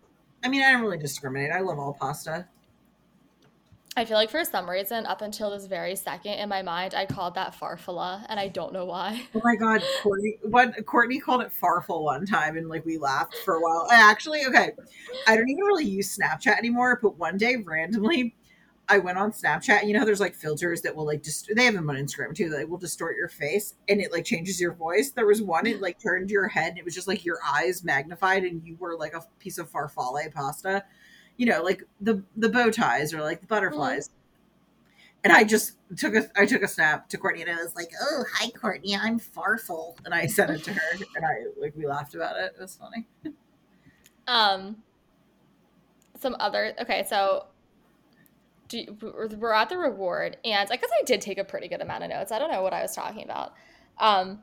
I 0.44 0.48
mean, 0.50 0.62
I 0.62 0.70
don't 0.70 0.82
really 0.82 0.98
discriminate. 0.98 1.50
I 1.50 1.58
love 1.62 1.80
all 1.80 1.94
pasta. 1.94 2.46
I 3.98 4.04
feel 4.04 4.16
like 4.16 4.30
for 4.30 4.44
some 4.44 4.70
reason, 4.70 5.06
up 5.06 5.22
until 5.22 5.50
this 5.50 5.66
very 5.66 5.96
second 5.96 6.34
in 6.34 6.48
my 6.48 6.62
mind, 6.62 6.94
I 6.94 7.04
called 7.04 7.34
that 7.34 7.52
farfalla, 7.58 8.24
and 8.28 8.38
I 8.38 8.46
don't 8.46 8.72
know 8.72 8.84
why. 8.84 9.26
Oh 9.34 9.40
my 9.42 9.56
god, 9.56 9.82
Courtney! 10.04 10.38
What 10.42 10.86
Courtney 10.86 11.18
called 11.18 11.42
it 11.42 11.50
farfel 11.60 12.04
one 12.04 12.24
time, 12.24 12.56
and 12.56 12.68
like 12.68 12.86
we 12.86 12.96
laughed 12.96 13.34
for 13.44 13.54
a 13.54 13.60
while. 13.60 13.88
I 13.90 13.96
actually, 13.96 14.46
okay, 14.46 14.70
I 15.26 15.34
don't 15.34 15.48
even 15.48 15.64
really 15.64 15.84
use 15.84 16.16
Snapchat 16.16 16.58
anymore, 16.58 17.00
but 17.02 17.18
one 17.18 17.38
day 17.38 17.56
randomly, 17.56 18.36
I 18.88 18.98
went 18.98 19.18
on 19.18 19.32
Snapchat, 19.32 19.84
you 19.84 19.94
know, 19.94 20.04
there's 20.04 20.20
like 20.20 20.36
filters 20.36 20.80
that 20.82 20.94
will 20.94 21.04
like 21.04 21.24
just 21.24 21.50
they 21.52 21.64
have 21.64 21.74
them 21.74 21.90
on 21.90 21.96
Instagram 21.96 22.36
too. 22.36 22.50
That 22.50 22.68
will 22.68 22.78
distort 22.78 23.16
your 23.16 23.28
face, 23.28 23.74
and 23.88 24.00
it 24.00 24.12
like 24.12 24.24
changes 24.24 24.60
your 24.60 24.74
voice. 24.74 25.10
There 25.10 25.26
was 25.26 25.42
one 25.42 25.66
it 25.66 25.80
like 25.80 25.98
turned 26.00 26.30
your 26.30 26.46
head, 26.46 26.68
and 26.68 26.78
it 26.78 26.84
was 26.84 26.94
just 26.94 27.08
like 27.08 27.24
your 27.24 27.38
eyes 27.44 27.82
magnified, 27.82 28.44
and 28.44 28.64
you 28.64 28.76
were 28.78 28.96
like 28.96 29.14
a 29.14 29.24
piece 29.40 29.58
of 29.58 29.68
farfalle 29.68 30.32
pasta 30.32 30.84
you 31.38 31.46
know, 31.46 31.62
like 31.62 31.82
the 32.00 32.22
the 32.36 32.50
bow 32.50 32.70
ties 32.70 33.14
or 33.14 33.22
like 33.22 33.40
the 33.40 33.46
butterflies. 33.46 34.08
Mm. 34.08 34.12
And 35.24 35.32
I 35.32 35.44
just 35.44 35.76
took 35.96 36.14
a 36.14 36.28
I 36.36 36.44
took 36.44 36.62
a 36.62 36.68
snap 36.68 37.08
to 37.08 37.16
Courtney 37.16 37.42
and 37.42 37.50
I 37.50 37.56
was 37.56 37.74
like, 37.74 37.90
"Oh, 38.00 38.24
hi 38.34 38.50
Courtney, 38.50 38.94
I'm 38.94 39.18
Farfel," 39.18 39.96
and 40.04 40.12
I 40.12 40.26
sent 40.26 40.50
it 40.50 40.62
to 40.64 40.72
her 40.74 40.92
and 41.16 41.24
I 41.24 41.46
like 41.58 41.74
we 41.76 41.86
laughed 41.86 42.14
about 42.14 42.36
it. 42.36 42.54
It 42.58 42.60
was 42.60 42.76
funny. 42.76 43.06
Um, 44.26 44.76
some 46.18 46.36
other 46.38 46.74
okay, 46.80 47.06
so 47.08 47.46
do 48.68 48.78
you, 48.78 48.98
we're 49.38 49.52
at 49.52 49.70
the 49.70 49.78
reward, 49.78 50.36
and 50.44 50.68
I 50.70 50.76
guess 50.76 50.90
I 51.00 51.02
did 51.04 51.20
take 51.20 51.38
a 51.38 51.44
pretty 51.44 51.68
good 51.68 51.80
amount 51.80 52.04
of 52.04 52.10
notes. 52.10 52.30
I 52.30 52.38
don't 52.38 52.50
know 52.50 52.62
what 52.62 52.74
I 52.74 52.82
was 52.82 52.94
talking 52.94 53.24
about. 53.24 53.54
Um, 53.98 54.42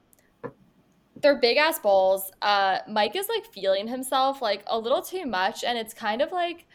they're 1.21 1.39
big 1.39 1.57
ass 1.57 1.79
bowls. 1.79 2.31
Uh, 2.41 2.79
Mike 2.89 3.15
is 3.15 3.29
like 3.29 3.45
feeling 3.53 3.87
himself 3.87 4.41
like 4.41 4.63
a 4.67 4.77
little 4.77 5.01
too 5.01 5.25
much, 5.25 5.63
and 5.63 5.77
it's 5.77 5.93
kind 5.93 6.21
of 6.21 6.31
like 6.31 6.65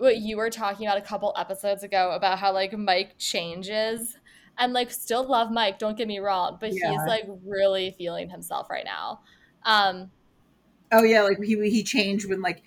what 0.00 0.16
you 0.16 0.38
were 0.38 0.48
talking 0.48 0.86
about 0.86 0.96
a 0.96 1.02
couple 1.02 1.34
episodes 1.36 1.82
ago 1.82 2.12
about 2.12 2.38
how 2.38 2.54
like 2.54 2.72
Mike 2.72 3.18
changes 3.18 4.16
and 4.56 4.72
like 4.72 4.90
still 4.90 5.28
love 5.28 5.52
Mike, 5.52 5.78
don't 5.78 5.96
get 5.96 6.08
me 6.08 6.18
wrong, 6.20 6.56
but 6.58 6.72
yeah. 6.72 6.90
he's 6.90 7.00
like 7.06 7.24
really 7.44 7.94
feeling 7.98 8.30
himself 8.30 8.70
right 8.70 8.84
now. 8.84 9.20
Um 9.64 10.10
Oh 10.90 11.02
yeah, 11.02 11.20
like 11.20 11.38
he 11.42 11.54
he 11.68 11.82
changed 11.82 12.30
when 12.30 12.40
like 12.40 12.62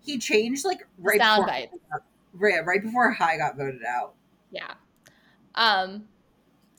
he 0.00 0.16
changed 0.18 0.64
like 0.64 0.86
right 0.96 1.18
before, 1.18 1.70
right, 2.34 2.64
right 2.64 2.82
before 2.82 3.10
Hai 3.10 3.36
got 3.36 3.56
voted 3.56 3.82
out. 3.84 4.14
Yeah. 4.52 4.74
Um 5.56 6.04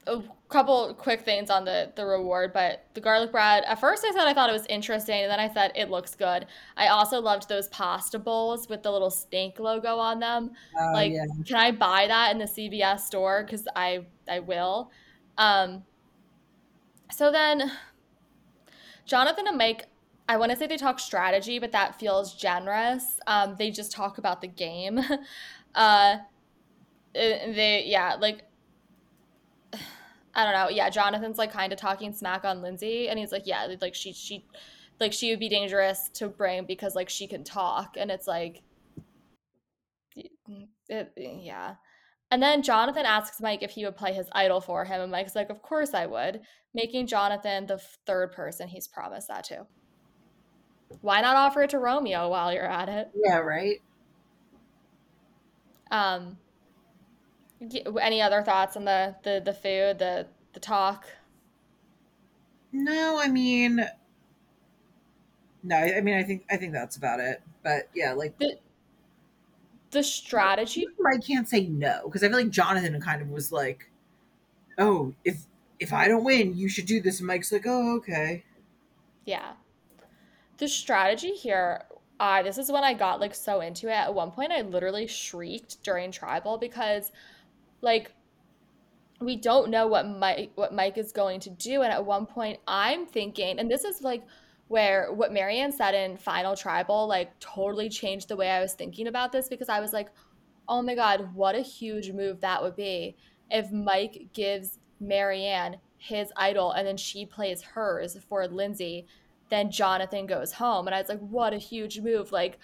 a 0.07 0.23
couple 0.49 0.93
quick 0.93 1.21
things 1.21 1.49
on 1.49 1.65
the 1.65 1.91
the 1.95 2.05
reward, 2.05 2.53
but 2.53 2.85
the 2.93 3.01
garlic 3.01 3.31
bread. 3.31 3.63
At 3.65 3.79
first, 3.79 4.05
I 4.05 4.11
said 4.11 4.27
I 4.27 4.33
thought 4.33 4.49
it 4.49 4.53
was 4.53 4.65
interesting, 4.67 5.21
and 5.21 5.31
then 5.31 5.39
I 5.39 5.53
said 5.53 5.71
it 5.75 5.89
looks 5.89 6.15
good. 6.15 6.47
I 6.75 6.87
also 6.87 7.19
loved 7.19 7.49
those 7.49 7.67
pasta 7.69 8.17
bowls 8.17 8.69
with 8.69 8.83
the 8.83 8.91
little 8.91 9.09
snake 9.11 9.59
logo 9.59 9.97
on 9.97 10.19
them. 10.19 10.51
Oh, 10.79 10.91
like, 10.93 11.11
yeah. 11.11 11.25
can 11.45 11.55
I 11.57 11.71
buy 11.71 12.07
that 12.07 12.31
in 12.31 12.37
the 12.37 12.45
CBS 12.45 13.01
store? 13.01 13.43
Because 13.43 13.67
I 13.75 14.05
I 14.29 14.39
will. 14.39 14.91
Um. 15.37 15.83
So 17.11 17.31
then, 17.31 17.71
Jonathan 19.05 19.47
and 19.47 19.57
Mike. 19.57 19.85
I 20.29 20.35
want 20.35 20.51
to 20.51 20.57
say 20.57 20.67
they 20.67 20.75
talk 20.75 20.99
strategy, 20.99 21.57
but 21.57 21.71
that 21.71 21.97
feels 21.97 22.33
generous. 22.33 23.17
Um, 23.27 23.55
they 23.57 23.71
just 23.71 23.93
talk 23.93 24.17
about 24.17 24.41
the 24.41 24.47
game. 24.47 24.99
uh, 25.75 26.17
they 27.13 27.85
yeah, 27.87 28.15
like 28.19 28.43
I 30.37 30.43
don't 30.43 30.53
know. 30.53 30.69
Yeah, 30.69 30.91
Jonathan's 30.91 31.39
like 31.39 31.51
kind 31.51 31.73
of 31.73 31.79
talking 31.79 32.13
smack 32.13 32.45
on 32.45 32.61
Lindsay, 32.61 33.09
and 33.09 33.17
he's 33.17 33.31
like, 33.31 33.47
yeah, 33.47 33.67
like 33.81 33.95
she 33.95 34.13
she, 34.13 34.45
like 34.99 35.11
she 35.11 35.31
would 35.31 35.39
be 35.39 35.49
dangerous 35.49 36.09
to 36.13 36.29
bring 36.29 36.65
because 36.65 36.95
like 36.95 37.09
she 37.09 37.27
can 37.27 37.43
talk, 37.43 37.95
and 37.97 38.11
it's 38.11 38.27
like, 38.27 38.61
it, 40.15 41.11
yeah. 41.17 41.75
And 42.29 42.43
then 42.43 42.61
Jonathan 42.61 43.05
asks 43.05 43.41
Mike 43.41 43.63
if 43.63 43.71
he 43.71 43.83
would 43.85 43.95
play 43.95 44.13
his 44.13 44.27
idol 44.33 44.61
for 44.61 44.85
him, 44.85 45.01
and 45.01 45.11
Mike's 45.11 45.35
like, 45.35 45.49
of 45.49 45.63
course 45.63 45.95
I 45.95 46.05
would, 46.05 46.41
making 46.71 47.07
Jonathan 47.07 47.65
the 47.65 47.79
third 48.05 48.31
person 48.31 48.67
he's 48.67 48.87
promised 48.87 49.29
that 49.29 49.45
to. 49.45 49.65
Why 51.01 51.21
not 51.21 51.35
offer 51.35 51.63
it 51.63 51.71
to 51.71 51.79
Romeo 51.79 52.29
while 52.29 52.53
you're 52.53 52.63
at 52.63 52.89
it? 52.89 53.09
Yeah, 53.15 53.39
right. 53.39 53.81
Um, 55.89 56.37
any 58.01 58.21
other 58.21 58.41
thoughts 58.43 58.75
on 58.77 58.85
the 58.85 59.15
the 59.23 59.41
the 59.43 59.53
food, 59.53 59.99
the 59.99 60.27
the 60.53 60.59
talk? 60.59 61.07
No, 62.71 63.19
I 63.19 63.27
mean, 63.29 63.85
no, 65.63 65.75
I 65.75 66.01
mean, 66.01 66.15
I 66.15 66.23
think 66.23 66.45
I 66.49 66.57
think 66.57 66.73
that's 66.73 66.97
about 66.97 67.19
it. 67.19 67.41
But 67.63 67.89
yeah, 67.93 68.13
like 68.13 68.37
the 68.39 68.57
the 69.91 70.03
strategy. 70.03 70.87
I 71.05 71.17
can't 71.17 71.47
say 71.47 71.67
no 71.67 72.01
because 72.05 72.23
I 72.23 72.29
feel 72.29 72.37
like 72.37 72.49
Jonathan 72.49 72.99
kind 73.01 73.21
of 73.21 73.29
was 73.29 73.51
like, 73.51 73.89
"Oh, 74.77 75.13
if 75.25 75.45
if 75.79 75.93
I 75.93 76.07
don't 76.07 76.23
win, 76.23 76.55
you 76.55 76.69
should 76.69 76.85
do 76.85 77.01
this." 77.01 77.19
And 77.19 77.27
Mike's 77.27 77.51
like, 77.51 77.65
"Oh, 77.65 77.95
okay." 77.97 78.43
Yeah, 79.25 79.53
the 80.57 80.67
strategy 80.67 81.31
here. 81.31 81.83
Uh, 82.19 82.41
this 82.41 82.57
is 82.57 82.71
when 82.71 82.83
I 82.83 82.93
got 82.95 83.19
like 83.19 83.35
so 83.35 83.61
into 83.61 83.87
it. 83.87 83.91
At 83.91 84.13
one 84.13 84.31
point, 84.31 84.51
I 84.51 84.61
literally 84.61 85.07
shrieked 85.07 85.83
during 85.83 86.11
tribal 86.11 86.57
because 86.57 87.11
like 87.81 88.11
we 89.19 89.35
don't 89.35 89.69
know 89.69 89.87
what 89.87 90.07
Mike 90.07 90.51
what 90.55 90.73
Mike 90.73 90.97
is 90.97 91.11
going 91.11 91.39
to 91.41 91.49
do. 91.49 91.81
And 91.81 91.91
at 91.91 92.05
one 92.05 92.25
point 92.25 92.59
I'm 92.67 93.05
thinking, 93.05 93.59
and 93.59 93.69
this 93.69 93.83
is 93.83 94.01
like 94.01 94.23
where 94.67 95.11
what 95.13 95.31
Maryanne 95.31 95.73
said 95.73 95.95
in 95.95 96.17
Final 96.17 96.55
Tribal 96.55 97.07
like 97.07 97.37
totally 97.39 97.89
changed 97.89 98.27
the 98.27 98.35
way 98.35 98.49
I 98.49 98.61
was 98.61 98.73
thinking 98.73 99.07
about 99.07 99.31
this 99.31 99.47
because 99.47 99.69
I 99.69 99.79
was 99.79 99.93
like, 99.93 100.09
oh 100.67 100.81
my 100.81 100.95
God, 100.95 101.33
what 101.33 101.55
a 101.55 101.61
huge 101.61 102.11
move 102.11 102.41
that 102.41 102.61
would 102.61 102.75
be 102.75 103.15
if 103.49 103.71
Mike 103.71 104.27
gives 104.33 104.79
Maryanne 105.01 105.79
his 105.97 106.31
idol 106.35 106.71
and 106.71 106.85
then 106.85 106.97
she 106.97 107.25
plays 107.25 107.61
hers 107.61 108.17
for 108.27 108.47
Lindsay, 108.47 109.07
then 109.49 109.71
Jonathan 109.71 110.25
goes 110.25 110.51
home. 110.53 110.87
And 110.87 110.95
I 110.95 110.99
was 110.99 111.09
like, 111.09 111.19
what 111.19 111.53
a 111.53 111.57
huge 111.57 111.99
move. 112.01 112.31
Like 112.31 112.59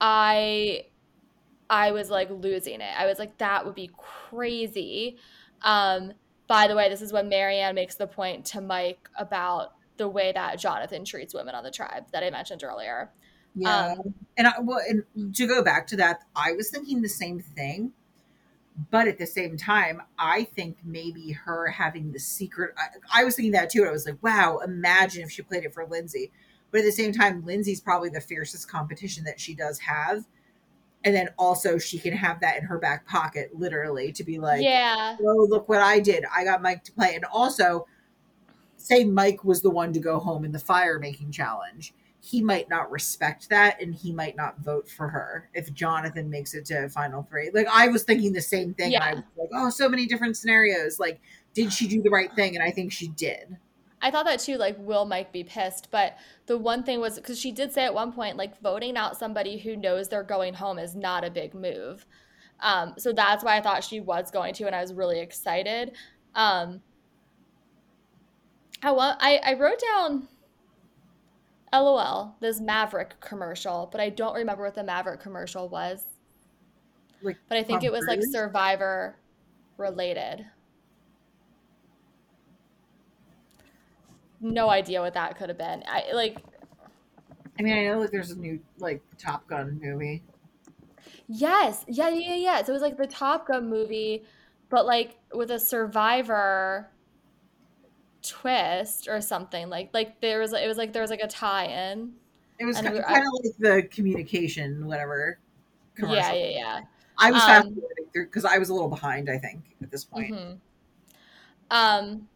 I 0.00 0.86
I 1.70 1.92
was 1.92 2.10
like 2.10 2.30
losing 2.30 2.80
it. 2.80 2.94
I 2.96 3.06
was 3.06 3.18
like, 3.18 3.38
that 3.38 3.64
would 3.64 3.74
be 3.74 3.90
crazy. 3.96 5.16
Um, 5.62 6.12
by 6.46 6.68
the 6.68 6.76
way, 6.76 6.88
this 6.88 7.00
is 7.00 7.12
when 7.12 7.30
Maryanne 7.30 7.74
makes 7.74 7.94
the 7.94 8.06
point 8.06 8.44
to 8.46 8.60
Mike 8.60 9.08
about 9.16 9.72
the 9.96 10.08
way 10.08 10.32
that 10.32 10.58
Jonathan 10.58 11.04
treats 11.04 11.32
women 11.32 11.54
on 11.54 11.64
the 11.64 11.70
tribe 11.70 12.06
that 12.12 12.22
I 12.22 12.30
mentioned 12.30 12.62
earlier. 12.64 13.10
Yeah. 13.54 13.92
Um, 13.92 14.14
and 14.36 14.46
I, 14.46 14.60
well, 14.60 14.80
and 14.88 15.34
to 15.34 15.46
go 15.46 15.62
back 15.62 15.86
to 15.88 15.96
that, 15.96 16.24
I 16.34 16.52
was 16.52 16.70
thinking 16.70 17.02
the 17.02 17.08
same 17.08 17.40
thing. 17.40 17.92
But 18.90 19.06
at 19.06 19.18
the 19.18 19.26
same 19.26 19.58
time, 19.58 20.00
I 20.18 20.44
think 20.44 20.78
maybe 20.82 21.32
her 21.32 21.68
having 21.68 22.12
the 22.12 22.18
secret. 22.18 22.74
I, 22.78 23.20
I 23.20 23.24
was 23.24 23.36
thinking 23.36 23.52
that 23.52 23.68
too. 23.68 23.84
I 23.86 23.90
was 23.90 24.06
like, 24.06 24.22
wow, 24.22 24.60
imagine 24.64 25.22
if 25.22 25.30
she 25.30 25.42
played 25.42 25.64
it 25.64 25.74
for 25.74 25.84
Lindsay. 25.84 26.30
But 26.70 26.78
at 26.78 26.84
the 26.84 26.92
same 26.92 27.12
time, 27.12 27.44
Lindsay's 27.44 27.82
probably 27.82 28.08
the 28.08 28.22
fiercest 28.22 28.70
competition 28.70 29.24
that 29.24 29.38
she 29.38 29.54
does 29.54 29.78
have 29.80 30.24
and 31.04 31.14
then 31.14 31.28
also 31.38 31.78
she 31.78 31.98
can 31.98 32.12
have 32.12 32.40
that 32.40 32.56
in 32.56 32.64
her 32.64 32.78
back 32.78 33.06
pocket 33.06 33.50
literally 33.54 34.12
to 34.12 34.24
be 34.24 34.38
like 34.38 34.62
yeah. 34.62 35.16
Oh 35.20 35.46
look 35.48 35.68
what 35.68 35.80
i 35.80 35.98
did. 35.98 36.24
I 36.34 36.44
got 36.44 36.62
mike 36.62 36.84
to 36.84 36.92
play. 36.92 37.14
And 37.14 37.24
also 37.32 37.86
say 38.76 39.04
mike 39.04 39.44
was 39.44 39.62
the 39.62 39.70
one 39.70 39.92
to 39.92 40.00
go 40.00 40.18
home 40.18 40.44
in 40.44 40.52
the 40.52 40.58
fire 40.58 40.98
making 40.98 41.32
challenge. 41.32 41.94
He 42.20 42.40
might 42.40 42.68
not 42.68 42.90
respect 42.90 43.48
that 43.48 43.80
and 43.82 43.94
he 43.94 44.12
might 44.12 44.36
not 44.36 44.60
vote 44.60 44.88
for 44.88 45.08
her 45.08 45.48
if 45.54 45.72
jonathan 45.72 46.30
makes 46.30 46.54
it 46.54 46.64
to 46.66 46.88
final 46.88 47.22
three. 47.24 47.50
Like 47.52 47.66
i 47.72 47.88
was 47.88 48.04
thinking 48.04 48.32
the 48.32 48.42
same 48.42 48.74
thing. 48.74 48.92
Yeah. 48.92 49.04
i 49.04 49.14
was 49.14 49.24
like 49.36 49.50
oh 49.54 49.70
so 49.70 49.88
many 49.88 50.06
different 50.06 50.36
scenarios. 50.36 51.00
Like 51.00 51.20
did 51.54 51.72
she 51.72 51.86
do 51.86 52.02
the 52.02 52.10
right 52.10 52.32
thing? 52.34 52.54
And 52.54 52.64
i 52.64 52.70
think 52.70 52.92
she 52.92 53.08
did 53.08 53.56
I 54.02 54.10
thought 54.10 54.26
that 54.26 54.40
too, 54.40 54.56
like, 54.56 54.76
will 54.78 55.04
Mike 55.04 55.32
be 55.32 55.44
pissed? 55.44 55.88
But 55.90 56.16
the 56.46 56.58
one 56.58 56.82
thing 56.82 57.00
was 57.00 57.14
because 57.14 57.38
she 57.38 57.52
did 57.52 57.72
say 57.72 57.84
at 57.84 57.94
one 57.94 58.12
point, 58.12 58.36
like, 58.36 58.60
voting 58.60 58.96
out 58.96 59.16
somebody 59.16 59.58
who 59.58 59.76
knows 59.76 60.08
they're 60.08 60.24
going 60.24 60.54
home 60.54 60.78
is 60.78 60.96
not 60.96 61.24
a 61.24 61.30
big 61.30 61.54
move. 61.54 62.04
Um, 62.60 62.94
so 62.98 63.12
that's 63.12 63.44
why 63.44 63.56
I 63.56 63.60
thought 63.60 63.84
she 63.84 64.00
was 64.00 64.30
going 64.30 64.54
to, 64.54 64.66
and 64.66 64.74
I 64.74 64.80
was 64.80 64.92
really 64.92 65.20
excited. 65.20 65.92
Um, 66.34 66.80
I, 68.82 68.90
want, 68.90 69.18
I, 69.20 69.40
I 69.44 69.54
wrote 69.54 69.80
down 69.80 70.28
LOL, 71.72 72.36
this 72.40 72.60
Maverick 72.60 73.20
commercial, 73.20 73.88
but 73.90 74.00
I 74.00 74.10
don't 74.10 74.34
remember 74.34 74.64
what 74.64 74.74
the 74.74 74.84
Maverick 74.84 75.20
commercial 75.20 75.68
was. 75.68 76.04
Like, 77.22 77.36
but 77.48 77.56
I 77.56 77.62
think 77.62 77.84
it 77.84 77.92
was 77.92 78.04
like 78.06 78.20
Survivor 78.30 79.16
related. 79.76 80.44
No 84.42 84.68
idea 84.68 85.00
what 85.00 85.14
that 85.14 85.36
could 85.38 85.48
have 85.48 85.58
been. 85.58 85.82
I 85.86 86.12
like. 86.12 86.38
I 87.58 87.62
mean, 87.62 87.74
I 87.74 87.84
know 87.84 87.98
like 88.00 88.10
there's 88.10 88.30
a 88.30 88.38
new 88.38 88.60
like 88.78 89.02
Top 89.18 89.46
Gun 89.46 89.78
movie. 89.82 90.22
Yes, 91.28 91.84
yeah, 91.88 92.08
yeah, 92.08 92.34
yeah. 92.34 92.62
So 92.62 92.72
it 92.72 92.74
was 92.74 92.82
like 92.82 92.96
the 92.96 93.06
Top 93.06 93.46
Gun 93.46 93.68
movie, 93.68 94.24
but 94.68 94.86
like 94.86 95.18
with 95.32 95.50
a 95.50 95.58
survivor 95.58 96.90
twist 98.22 99.08
or 99.08 99.20
something. 99.20 99.68
Like 99.68 99.90
like 99.92 100.20
there 100.20 100.40
was 100.40 100.52
it 100.52 100.66
was 100.66 100.78
like 100.78 100.92
there 100.92 101.02
was 101.02 101.10
like 101.10 101.22
a 101.22 101.28
tie-in. 101.28 102.12
It 102.58 102.64
was 102.64 102.76
kind 102.80 102.92
we- 102.92 102.98
of, 103.00 103.04
kind 103.06 103.24
of 103.26 103.32
like 103.44 103.56
the 103.58 103.88
communication, 103.88 104.86
whatever. 104.86 105.38
Commercial. 105.94 106.16
Yeah, 106.16 106.32
yeah, 106.32 106.48
yeah. 106.48 106.80
I 107.18 107.30
was 107.30 107.42
Um, 107.42 107.74
forwarding 107.74 108.06
because 108.14 108.44
I 108.44 108.58
was 108.58 108.68
a 108.70 108.74
little 108.74 108.88
behind. 108.88 109.28
I 109.28 109.38
think 109.38 109.62
at 109.82 109.90
this 109.90 110.04
point. 110.04 110.34
Mhm. 110.34 110.58
Um. 111.70 112.28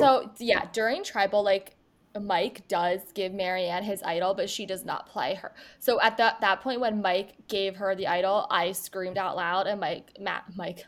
So 0.00 0.30
yeah, 0.38 0.66
during 0.72 1.04
tribal, 1.04 1.42
like 1.42 1.76
Mike 2.20 2.66
does 2.68 3.00
give 3.12 3.32
Maryanne 3.32 3.84
his 3.84 4.02
idol, 4.02 4.34
but 4.34 4.50
she 4.50 4.66
does 4.66 4.84
not 4.84 5.06
play 5.06 5.34
her. 5.34 5.52
So 5.78 6.00
at 6.00 6.16
that 6.16 6.40
that 6.40 6.60
point, 6.60 6.80
when 6.80 7.00
Mike 7.02 7.34
gave 7.48 7.76
her 7.76 7.94
the 7.94 8.06
idol, 8.08 8.46
I 8.50 8.72
screamed 8.72 9.18
out 9.18 9.36
loud, 9.36 9.66
and 9.66 9.80
Mike, 9.80 10.16
Matt, 10.18 10.44
Mike, 10.56 10.86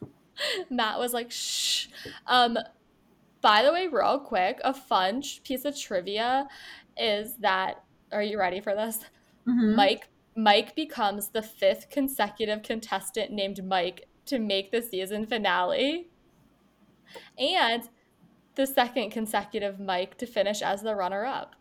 Matt 0.70 0.98
was 0.98 1.12
like, 1.12 1.30
"Shh." 1.30 1.88
Um. 2.26 2.58
By 3.40 3.62
the 3.62 3.72
way, 3.72 3.86
real 3.86 4.18
quick, 4.18 4.60
a 4.64 4.74
fun 4.74 5.22
piece 5.44 5.64
of 5.64 5.78
trivia 5.78 6.48
is 6.96 7.36
that. 7.36 7.84
Are 8.10 8.22
you 8.22 8.38
ready 8.38 8.60
for 8.60 8.74
this? 8.74 9.04
Mhm. 9.46 9.74
Mike 9.74 10.08
Mike 10.34 10.74
becomes 10.74 11.28
the 11.28 11.42
fifth 11.42 11.90
consecutive 11.90 12.62
contestant 12.62 13.32
named 13.32 13.62
Mike 13.64 14.08
to 14.26 14.38
make 14.38 14.70
the 14.70 14.80
season 14.80 15.26
finale. 15.26 16.08
And 17.38 17.88
the 18.58 18.66
second 18.66 19.10
consecutive 19.10 19.78
Mike 19.78 20.18
to 20.18 20.26
finish 20.26 20.62
as 20.62 20.82
the 20.82 20.96
runner 20.96 21.24
up. 21.24 21.54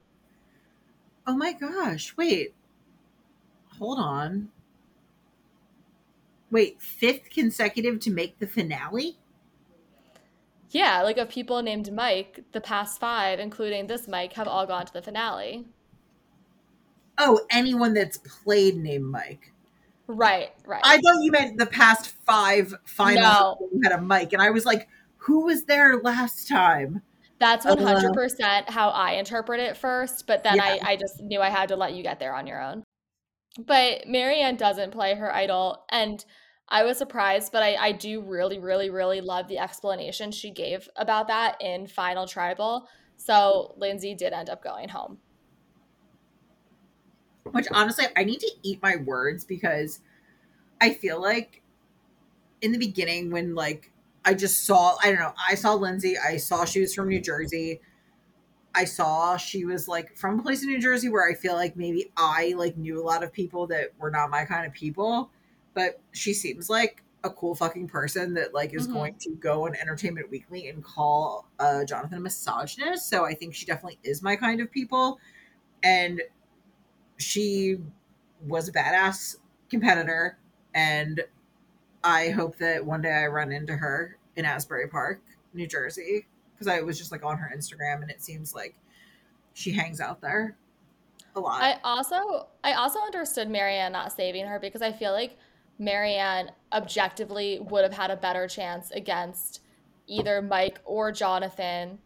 Oh 1.28 1.38
my 1.38 1.54
gosh! 1.54 2.18
Wait, 2.18 2.56
hold 3.78 4.00
on. 4.00 4.50
Wait, 6.50 6.82
fifth 6.82 7.30
consecutive 7.30 8.00
to 8.00 8.10
make 8.10 8.40
the 8.40 8.48
finale? 8.48 9.18
Yeah, 10.72 11.04
like 11.04 11.18
of 11.18 11.30
people 11.30 11.62
named 11.62 11.94
Mike, 11.94 12.44
the 12.52 12.62
past 12.62 13.00
five, 13.00 13.40
including 13.40 13.86
this 13.86 14.08
Mike, 14.08 14.34
have 14.34 14.48
all 14.48 14.66
gone 14.66 14.88
to 14.88 14.94
the 14.94 15.02
finale. 15.02 15.68
Oh, 17.20 17.42
anyone 17.52 17.94
that's 17.94 18.18
played 18.18 18.76
named 18.76 19.06
Mike. 19.06 19.54
Right, 20.08 20.50
right. 20.66 20.82
I 20.84 20.96
thought 20.98 21.22
you 21.22 21.32
meant 21.32 21.60
the 21.60 21.66
past 21.68 22.16
five 22.26 22.74
finals 22.86 23.58
No. 23.60 23.70
you 23.72 23.82
had 23.84 23.92
a 23.92 24.02
Mike, 24.02 24.34
and 24.34 24.42
I 24.42 24.50
was 24.50 24.66
like, 24.66 24.88
who 25.18 25.46
was 25.46 25.66
there 25.66 25.98
last 26.02 26.48
time? 26.48 27.02
That's 27.40 27.66
Uh, 27.66 27.76
100% 27.76 28.70
how 28.70 28.90
I 28.90 29.14
interpret 29.14 29.60
it 29.60 29.78
first, 29.78 30.26
but 30.28 30.44
then 30.44 30.56
Yeah. 30.56 30.64
I, 30.64 30.80
I 30.84 30.96
just 30.96 31.22
knew 31.22 31.42
I 31.42 31.50
had 31.50 31.70
to 31.70 31.76
let 31.76 31.94
you 31.94 32.04
get 32.04 32.20
there 32.20 32.34
on 32.34 32.48
your 32.48 32.62
own. 32.62 32.84
But 33.60 34.08
Maryanne 34.08 34.58
doesn't 34.58 34.92
play 34.92 35.16
her 35.16 35.34
idol, 35.34 35.86
and 35.90 36.24
I 36.70 36.84
was 36.84 36.98
surprised, 36.98 37.52
but 37.52 37.64
I, 37.64 37.76
I 37.76 37.92
do 37.92 38.22
really, 38.22 38.60
really, 38.60 38.90
really 38.90 39.22
love 39.22 39.48
the 39.48 39.58
explanation 39.58 40.32
she 40.32 40.52
gave 40.52 40.90
about 40.96 41.28
that 41.28 41.58
in 41.62 41.88
Final 41.88 42.28
Tribal. 42.28 42.88
So 43.16 43.74
Lindsay 43.78 44.14
did 44.14 44.34
end 44.34 44.50
up 44.50 44.64
going 44.64 44.90
home. 44.90 45.20
Which 47.52 47.68
honestly, 47.72 48.06
I 48.16 48.26
need 48.26 48.42
to 48.42 48.52
eat 48.64 48.82
my 48.84 48.98
words 48.98 49.46
because 49.46 50.02
I 50.82 50.94
feel 50.94 51.22
like 51.22 51.62
in 52.62 52.72
the 52.74 52.78
beginning 52.78 53.32
when 53.32 53.56
like 53.56 53.92
I 54.28 54.36
just 54.36 54.66
saw 54.66 54.98
I 55.04 55.08
don't 55.12 55.20
know, 55.22 55.34
I 55.50 55.56
saw 55.56 55.76
Lindsay, 55.76 56.18
I 56.20 56.38
saw 56.38 56.66
she 56.66 56.82
was 56.82 56.94
from 56.96 57.10
New 57.10 57.22
Jersey. 57.22 57.82
I 58.76 58.86
saw 58.86 59.38
she 59.38 59.66
was 59.66 59.88
like 59.88 60.16
from 60.16 60.40
a 60.40 60.44
place 60.44 60.62
in 60.64 60.70
New 60.70 60.80
Jersey 60.80 61.10
where 61.10 61.28
I 61.28 61.34
feel 61.34 61.56
like 61.56 61.76
maybe 61.76 62.12
I 62.16 62.54
like 62.58 62.78
knew 62.78 63.02
a 63.02 63.06
lot 63.06 63.24
of 63.24 63.34
people 63.34 63.68
that 63.68 63.98
were 63.98 64.12
not 64.12 64.30
my 64.30 64.46
kind 64.46 64.68
of 64.68 64.74
people, 64.74 65.32
but 65.74 66.00
she 66.12 66.34
seems 66.34 66.70
like 66.70 67.04
a 67.24 67.30
cool 67.32 67.56
fucking 67.56 67.88
person 67.88 68.36
that 68.36 68.54
like 68.54 68.74
is 68.76 68.88
Mhm. 68.88 68.94
going 68.94 69.16
to 69.16 69.32
go 69.36 69.66
on 69.66 69.76
Entertainment 69.76 70.30
Weekly 70.30 70.70
and 70.70 70.84
call 70.84 71.50
uh, 71.60 71.84
Jonathan 71.86 72.20
a 72.20 72.22
misogynist. 72.22 73.10
So 73.10 73.26
I 73.26 73.34
think 73.34 73.56
she 73.56 73.66
definitely 73.66 74.00
is 74.04 74.22
my 74.22 74.36
kind 74.36 74.62
of 74.62 74.70
people, 74.72 75.20
and 75.84 76.22
she 77.18 77.78
was 78.46 78.68
a 78.68 78.74
badass 78.74 79.38
competitor, 79.70 80.38
and 80.74 81.24
I 82.04 82.30
hope 82.32 82.58
that 82.60 82.86
one 82.86 83.02
day 83.02 83.14
I 83.14 83.28
run 83.28 83.52
into 83.52 83.78
her 83.78 84.17
in 84.38 84.46
Asbury 84.46 84.88
Park, 84.88 85.22
New 85.54 85.68
Jersey, 85.68 86.26
because 86.54 86.68
I 86.68 86.82
was 86.82 86.98
just 86.98 87.12
like 87.12 87.26
on 87.26 87.38
her 87.38 87.52
Instagram, 87.54 88.02
and 88.02 88.10
it 88.10 88.22
seems 88.22 88.56
like 88.56 88.76
she 89.54 89.72
hangs 89.72 90.00
out 90.00 90.22
there 90.22 90.56
a 91.36 91.40
lot. 91.40 91.62
I 91.62 91.80
also 91.84 92.48
I 92.64 92.74
also 92.74 93.00
understood 93.00 93.50
Maryanne 93.50 93.92
not 93.92 94.14
saving 94.14 94.46
her 94.46 94.60
because 94.60 94.82
I 94.82 94.94
feel 94.94 95.12
like 95.12 95.38
Maryanne 95.80 96.52
objectively 96.72 97.60
would 97.60 97.84
have 97.84 97.94
had 97.94 98.12
a 98.12 98.16
better 98.16 98.48
chance 98.48 98.92
against 98.92 99.62
either 100.08 100.42
Mike 100.42 100.80
or 100.86 101.12
Jonathan 101.12 102.00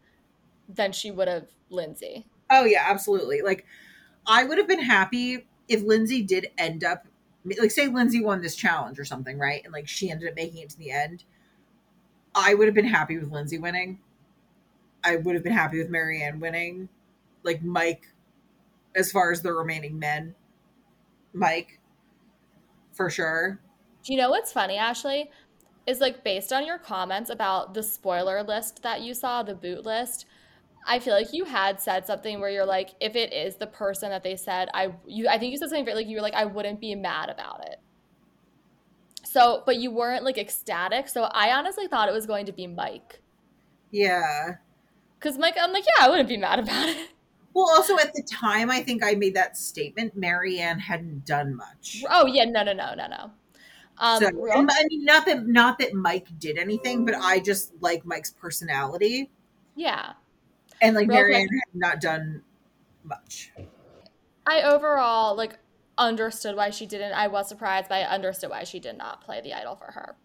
than 0.68 0.92
she 0.92 1.10
would 1.10 1.28
have 1.28 1.46
Lindsay. 1.70 2.26
Oh 2.50 2.64
yeah, 2.64 2.84
absolutely. 2.88 3.42
Like 3.42 3.66
I 4.26 4.44
would 4.44 4.58
have 4.58 4.68
been 4.68 4.82
happy 4.82 5.46
if 5.68 5.82
Lindsay 5.82 6.22
did 6.22 6.48
end 6.58 6.84
up 6.84 7.06
like 7.58 7.70
say 7.70 7.88
Lindsay 7.88 8.22
won 8.22 8.40
this 8.40 8.56
challenge 8.56 8.98
or 8.98 9.04
something, 9.04 9.38
right? 9.38 9.62
And 9.64 9.72
like 9.72 9.88
she 9.88 10.10
ended 10.10 10.28
up 10.28 10.36
making 10.36 10.62
it 10.62 10.70
to 10.70 10.78
the 10.78 10.90
end. 10.90 11.24
I 12.34 12.54
would 12.54 12.66
have 12.66 12.74
been 12.74 12.86
happy 12.86 13.18
with 13.18 13.30
Lindsay 13.30 13.58
winning. 13.58 14.00
I 15.04 15.16
would 15.16 15.34
have 15.34 15.44
been 15.44 15.52
happy 15.52 15.78
with 15.78 15.90
Maryanne 15.90 16.40
winning. 16.40 16.88
Like 17.42 17.62
Mike, 17.62 18.06
as 18.94 19.10
far 19.10 19.32
as 19.32 19.42
the 19.42 19.52
remaining 19.52 19.98
men, 19.98 20.34
Mike, 21.32 21.80
for 22.92 23.10
sure. 23.10 23.60
Do 24.04 24.12
you 24.12 24.18
know 24.18 24.30
what's 24.30 24.52
funny, 24.52 24.76
Ashley? 24.76 25.30
Is 25.86 26.00
like 26.00 26.22
based 26.22 26.52
on 26.52 26.64
your 26.64 26.78
comments 26.78 27.30
about 27.30 27.74
the 27.74 27.82
spoiler 27.82 28.42
list 28.42 28.82
that 28.82 29.00
you 29.00 29.14
saw, 29.14 29.42
the 29.42 29.54
boot 29.54 29.84
list. 29.84 30.26
I 30.86 30.98
feel 30.98 31.14
like 31.14 31.32
you 31.32 31.44
had 31.44 31.80
said 31.80 32.06
something 32.06 32.40
where 32.40 32.50
you're 32.50 32.66
like, 32.66 32.90
if 33.00 33.16
it 33.16 33.32
is 33.32 33.56
the 33.56 33.66
person 33.66 34.10
that 34.10 34.22
they 34.22 34.36
said, 34.36 34.68
I 34.74 34.92
you 35.06 35.28
I 35.28 35.38
think 35.38 35.50
you 35.50 35.58
said 35.58 35.70
something 35.70 35.94
like 35.94 36.06
you 36.06 36.16
were 36.16 36.22
like, 36.22 36.34
I 36.34 36.44
wouldn't 36.44 36.80
be 36.80 36.94
mad 36.94 37.28
about 37.28 37.66
it. 37.66 37.80
So, 39.32 39.62
but 39.64 39.76
you 39.76 39.90
weren't 39.90 40.24
like 40.24 40.36
ecstatic. 40.36 41.08
So 41.08 41.22
I 41.22 41.52
honestly 41.52 41.86
thought 41.86 42.06
it 42.06 42.12
was 42.12 42.26
going 42.26 42.44
to 42.46 42.52
be 42.52 42.66
Mike. 42.66 43.22
Yeah. 43.90 44.56
Cause 45.20 45.38
Mike, 45.38 45.56
I'm 45.58 45.72
like, 45.72 45.84
yeah, 45.86 46.04
I 46.04 46.10
wouldn't 46.10 46.28
be 46.28 46.36
mad 46.36 46.58
about 46.58 46.90
it. 46.90 47.08
Well, 47.54 47.70
also 47.70 47.98
at 47.98 48.12
the 48.12 48.22
time, 48.22 48.70
I 48.70 48.82
think 48.82 49.02
I 49.02 49.14
made 49.14 49.34
that 49.34 49.56
statement. 49.56 50.18
Maryanne 50.18 50.78
hadn't 50.80 51.24
done 51.24 51.54
much. 51.54 52.04
Oh 52.10 52.26
yeah, 52.26 52.44
no, 52.44 52.62
no, 52.62 52.72
no, 52.72 52.94
no, 52.94 53.06
no. 53.06 53.30
Um, 53.98 54.20
so, 54.20 54.28
and, 54.28 54.70
I 54.70 54.84
mean, 54.88 55.04
not 55.04 55.26
that 55.26 55.46
not 55.46 55.78
that 55.78 55.94
Mike 55.94 56.28
did 56.38 56.56
anything, 56.56 57.04
but 57.04 57.14
I 57.14 57.40
just 57.40 57.72
like 57.80 58.06
Mike's 58.06 58.30
personality, 58.30 59.30
yeah. 59.76 60.14
and 60.80 60.96
like 60.96 61.08
Real 61.08 61.18
Maryanne 61.18 61.48
quick. 61.48 61.60
had 61.72 61.74
not 61.74 62.00
done 62.00 62.42
much. 63.04 63.52
I 64.46 64.62
overall 64.62 65.36
like 65.36 65.58
understood 65.98 66.56
why 66.56 66.70
she 66.70 66.86
didn't. 66.86 67.12
I 67.12 67.28
was 67.28 67.48
surprised, 67.48 67.88
but 67.88 67.96
I 67.96 68.02
understood 68.02 68.50
why 68.50 68.64
she 68.64 68.80
did 68.80 68.96
not 68.96 69.22
play 69.24 69.40
the 69.40 69.54
idol 69.54 69.76
for 69.76 69.92
her. 69.92 70.16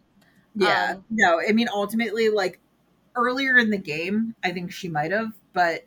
Yeah, 0.56 0.96
Um, 0.96 1.06
no, 1.10 1.40
I 1.48 1.52
mean, 1.52 1.68
ultimately, 1.72 2.30
like 2.30 2.60
earlier 3.16 3.58
in 3.58 3.70
the 3.70 3.78
game, 3.78 4.36
I 4.44 4.52
think 4.52 4.72
she 4.72 4.90
might 4.90 5.12
have, 5.12 5.34
but 5.54 5.86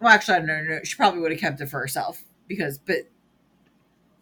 well, 0.00 0.12
actually, 0.12 0.34
I 0.34 0.38
don't 0.38 0.46
know. 0.46 0.62
no, 0.62 0.78
She 0.84 0.96
probably 0.96 1.20
would 1.20 1.32
have 1.32 1.40
kept 1.40 1.60
it 1.60 1.66
for 1.66 1.80
herself 1.80 2.22
because, 2.46 2.78
but 2.78 3.08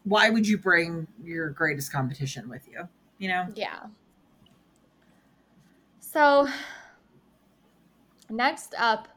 why 0.04 0.30
would 0.30 0.46
you 0.46 0.56
bring 0.56 1.06
your 1.22 1.50
greatest 1.50 1.92
competition 1.92 2.48
with 2.48 2.66
you? 2.68 2.88
You 3.18 3.28
know? 3.28 3.48
Yeah. 3.54 3.86
So 6.00 6.48
next 8.30 8.74
up, 8.78 9.08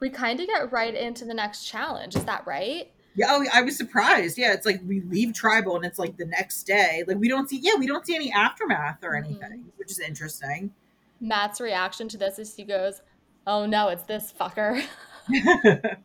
we 0.00 0.10
kind 0.10 0.40
of 0.40 0.46
get 0.46 0.72
right 0.72 0.94
into 0.94 1.24
the 1.24 1.34
next 1.34 1.64
challenge. 1.64 2.16
Is 2.16 2.24
that 2.24 2.46
right? 2.46 2.90
Yeah, 3.18 3.26
oh, 3.30 3.44
I 3.52 3.62
was 3.62 3.76
surprised. 3.76 4.38
Yeah, 4.38 4.52
it's 4.52 4.64
like 4.64 4.80
we 4.86 5.00
leave 5.00 5.32
tribal 5.34 5.74
and 5.74 5.84
it's 5.84 5.98
like 5.98 6.16
the 6.16 6.24
next 6.26 6.62
day. 6.64 7.02
Like 7.06 7.16
we 7.18 7.28
don't 7.28 7.48
see, 7.50 7.58
yeah, 7.58 7.72
we 7.76 7.86
don't 7.86 8.06
see 8.06 8.14
any 8.14 8.30
aftermath 8.32 9.02
or 9.02 9.10
Mhm. 9.10 9.24
anything, 9.24 9.72
which 9.76 9.90
is 9.90 9.98
interesting. 9.98 10.72
Matt's 11.20 11.60
reaction 11.60 12.08
to 12.10 12.16
this 12.16 12.38
is 12.38 12.54
he 12.54 12.62
goes, 12.62 13.02
"Oh 13.44 13.66
no, 13.66 13.88
it's 13.88 14.04
this 14.04 14.32
fucker." 14.32 14.82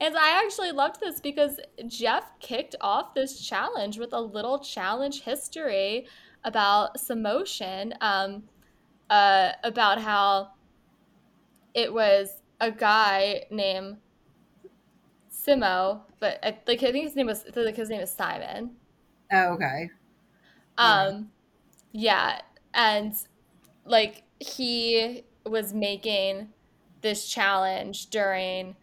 And 0.00 0.16
I 0.16 0.42
actually 0.44 0.72
loved 0.72 0.98
this 1.00 1.20
because 1.20 1.60
Jeff 1.86 2.24
kicked 2.40 2.74
off 2.80 3.14
this 3.14 3.40
challenge 3.40 3.98
with 3.98 4.12
a 4.12 4.20
little 4.20 4.58
challenge 4.58 5.22
history 5.22 6.06
about 6.44 6.96
Samotion, 6.98 7.92
um, 8.00 8.42
uh, 9.10 9.52
about 9.62 10.00
how 10.00 10.52
it 11.74 11.92
was 11.92 12.42
a 12.60 12.70
guy 12.72 13.44
named 13.50 13.98
Simo, 15.46 16.02
but 16.20 16.38
I, 16.44 16.58
like 16.66 16.82
I 16.82 16.92
think 16.92 17.04
his 17.04 17.16
name 17.16 17.26
was 17.26 17.44
like 17.56 17.76
his 17.76 17.90
name 17.90 18.00
is 18.00 18.12
Simon. 18.14 18.76
oh, 19.32 19.54
okay. 19.54 19.90
Um, 20.78 21.30
yeah, 21.92 22.40
and 22.74 23.14
like 23.86 24.24
he 24.40 25.24
was 25.46 25.74
making 25.74 26.50
this 27.02 27.28
challenge 27.28 28.08
during 28.08 28.76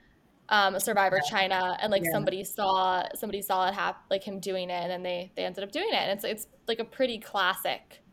um, 0.49 0.79
Survivor 0.79 1.21
China, 1.21 1.77
and 1.81 1.91
like 1.91 2.05
Yeah. 2.05 2.11
somebody 2.11 2.43
saw 2.43 3.03
somebody 3.15 3.41
saw 3.41 3.69
it 3.69 3.75
happen, 3.75 4.01
like 4.11 4.23
him 4.25 4.39
doing 4.39 4.69
it, 4.69 4.73
and 4.83 4.91
then 4.91 5.03
they 5.03 5.33
they 5.35 5.45
ended 5.45 5.63
up 5.63 5.71
doing 5.71 5.89
it, 5.89 5.95
and 5.95 6.11
it's 6.11 6.25
it's 6.25 6.47
like 6.67 6.79
a 6.79 6.85
pretty 6.85 7.19
classic 7.19 8.03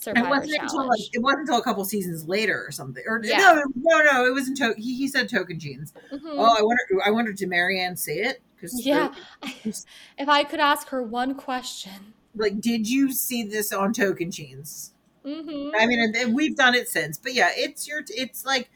Survivor 0.00 0.26
it 0.26 0.30
wasn't 0.30 0.52
challenge. 0.54 0.70
until 0.72 0.88
like 0.88 1.00
it 1.14 1.22
wasn't 1.22 1.40
until 1.40 1.58
a 1.58 1.62
couple 1.62 1.84
seasons 1.84 2.26
later 2.28 2.64
or 2.66 2.70
something. 2.70 3.02
Or 3.06 3.20
Yeah. 3.24 3.38
no, 3.38 3.62
no, 3.74 4.12
no, 4.12 4.26
it 4.26 4.32
wasn't. 4.32 4.56
To- 4.58 4.74
he, 4.76 4.96
he 4.96 5.08
said 5.08 5.28
Tocantins. 5.28 5.92
Mhm. 6.12 6.20
Oh, 6.24 6.56
I 6.58 6.62
wonder. 6.62 6.82
I 7.04 7.10
wonder 7.10 7.32
did 7.32 7.48
Marianne 7.48 7.96
say 7.96 8.18
it? 8.18 8.40
Because 8.54 8.84
Yeah. 8.86 9.12
if 9.64 10.28
I 10.28 10.44
could 10.44 10.60
ask 10.60 10.88
her 10.90 11.02
one 11.02 11.34
question, 11.34 12.14
like, 12.36 12.60
did 12.60 12.88
you 12.88 13.10
see 13.12 13.42
this 13.44 13.72
on 13.72 13.92
Tocantins? 13.92 14.90
hmm 15.24 15.70
I 15.78 15.86
mean, 15.86 16.00
and- 16.00 16.14
and 16.16 16.34
we've 16.34 16.56
done 16.56 16.74
it 16.76 16.88
since, 16.88 17.18
but 17.18 17.34
yeah, 17.34 17.50
it's 17.54 17.88
your. 17.88 18.02
It's 18.08 18.44
like 18.46 18.70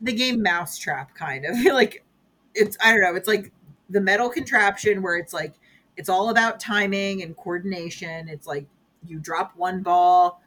the 0.00 0.12
game 0.12 0.42
Mousetrap, 0.42 1.14
kind 1.14 1.44
of 1.46 1.56
like 1.72 2.04
it's. 2.54 2.76
I 2.84 2.90
don't 2.90 3.02
know. 3.02 3.14
It's 3.14 3.28
like 3.28 3.52
the 3.88 4.00
metal 4.00 4.28
contraption 4.28 5.00
where 5.00 5.16
it's 5.16 5.32
like 5.32 5.54
it's 5.96 6.08
all 6.08 6.28
about 6.30 6.58
timing 6.58 7.22
and 7.22 7.36
coordination. 7.36 8.26
It's 8.28 8.48
like 8.48 8.66
you 9.06 9.20
drop 9.20 9.56
one 9.56 9.82
ball, 9.82 10.42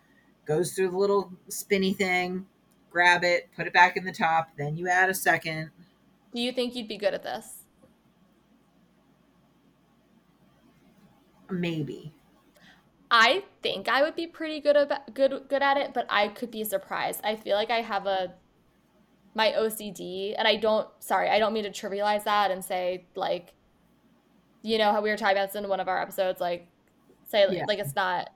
goes 0.49 0.73
through 0.73 0.89
the 0.89 0.97
little 0.97 1.31
spinny 1.47 1.93
thing, 1.93 2.47
grab 2.89 3.23
it, 3.23 3.49
put 3.55 3.67
it 3.67 3.71
back 3.73 3.95
in 3.95 4.03
the 4.03 4.11
top, 4.11 4.49
then 4.57 4.75
you 4.75 4.89
add 4.89 5.07
a 5.07 5.13
second. 5.13 5.69
do 6.33 6.41
you 6.41 6.51
think 6.51 6.75
you'd 6.75 6.87
be 6.87 6.97
good 6.97 7.13
at 7.13 7.21
this? 7.21 7.59
Maybe. 11.51 12.13
I 13.11 13.43
think 13.61 13.87
I 13.87 14.01
would 14.01 14.15
be 14.15 14.27
pretty 14.27 14.59
good 14.59 14.75
about 14.75 15.13
good 15.13 15.45
good 15.49 15.63
at 15.63 15.77
it, 15.77 15.93
but 15.93 16.05
I 16.09 16.27
could 16.27 16.51
be 16.51 16.63
surprised. 16.63 17.21
I 17.23 17.35
feel 17.35 17.55
like 17.55 17.71
I 17.71 17.81
have 17.81 18.05
a 18.05 18.33
my 19.33 19.51
OCD, 19.51 20.35
and 20.37 20.47
I 20.47 20.55
don't. 20.57 20.87
Sorry, 20.99 21.27
I 21.29 21.39
don't 21.39 21.53
mean 21.53 21.63
to 21.63 21.71
trivialize 21.71 22.23
that 22.25 22.51
and 22.51 22.63
say 22.63 23.05
like, 23.15 23.53
you 24.61 24.77
know 24.77 24.91
how 24.91 25.01
we 25.01 25.09
were 25.09 25.17
talking 25.17 25.37
about 25.37 25.53
this 25.53 25.55
in 25.63 25.67
one 25.69 25.79
of 25.79 25.87
our 25.87 25.99
episodes, 25.99 26.39
like 26.39 26.67
say 27.27 27.47
Yeah. 27.49 27.65
like 27.67 27.79
it's 27.79 27.95
not. 27.95 28.29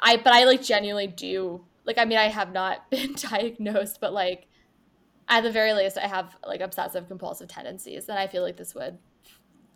I 0.00 0.16
but 0.16 0.32
I 0.32 0.44
like 0.44 0.62
genuinely 0.62 1.06
do 1.06 1.64
like. 1.84 1.98
I 1.98 2.04
mean, 2.04 2.18
I 2.18 2.28
have 2.28 2.52
not 2.52 2.90
been 2.90 3.14
diagnosed, 3.14 3.98
but 4.00 4.12
like 4.12 4.46
at 5.28 5.42
the 5.42 5.50
very 5.50 5.72
least, 5.72 5.98
I 5.98 6.06
have 6.06 6.36
like 6.46 6.60
obsessive 6.60 7.08
compulsive 7.08 7.48
tendencies, 7.48 8.08
and 8.08 8.18
I 8.18 8.26
feel 8.26 8.42
like 8.42 8.56
this 8.56 8.74
would, 8.74 8.98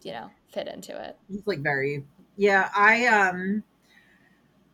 you 0.03 0.12
know, 0.12 0.31
fit 0.53 0.68
into 0.68 1.01
it. 1.01 1.16
It's 1.33 1.47
like 1.47 1.61
very 1.61 2.05
yeah, 2.37 2.71
I 2.75 3.07
um 3.07 3.64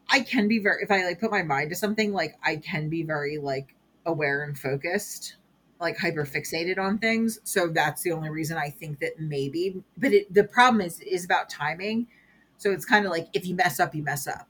I 0.08 0.20
can 0.20 0.48
be 0.48 0.58
very 0.58 0.82
if 0.82 0.90
I 0.90 1.04
like 1.04 1.20
put 1.20 1.30
my 1.30 1.42
mind 1.42 1.70
to 1.70 1.76
something, 1.76 2.12
like 2.12 2.36
I 2.44 2.56
can 2.56 2.88
be 2.88 3.02
very 3.02 3.38
like 3.38 3.74
aware 4.04 4.44
and 4.44 4.56
focused, 4.56 5.36
like 5.80 5.98
hyper 5.98 6.24
fixated 6.24 6.78
on 6.78 6.98
things. 6.98 7.40
So 7.44 7.68
that's 7.68 8.02
the 8.02 8.12
only 8.12 8.30
reason 8.30 8.56
I 8.56 8.70
think 8.70 9.00
that 9.00 9.18
maybe 9.18 9.82
but 9.96 10.12
it 10.12 10.32
the 10.32 10.44
problem 10.44 10.80
is 10.80 11.00
is 11.00 11.24
about 11.24 11.48
timing. 11.48 12.06
So 12.58 12.70
it's 12.70 12.84
kind 12.84 13.04
of 13.04 13.10
like 13.10 13.28
if 13.32 13.46
you 13.46 13.54
mess 13.54 13.80
up, 13.80 13.94
you 13.94 14.02
mess 14.02 14.26
up. 14.26 14.48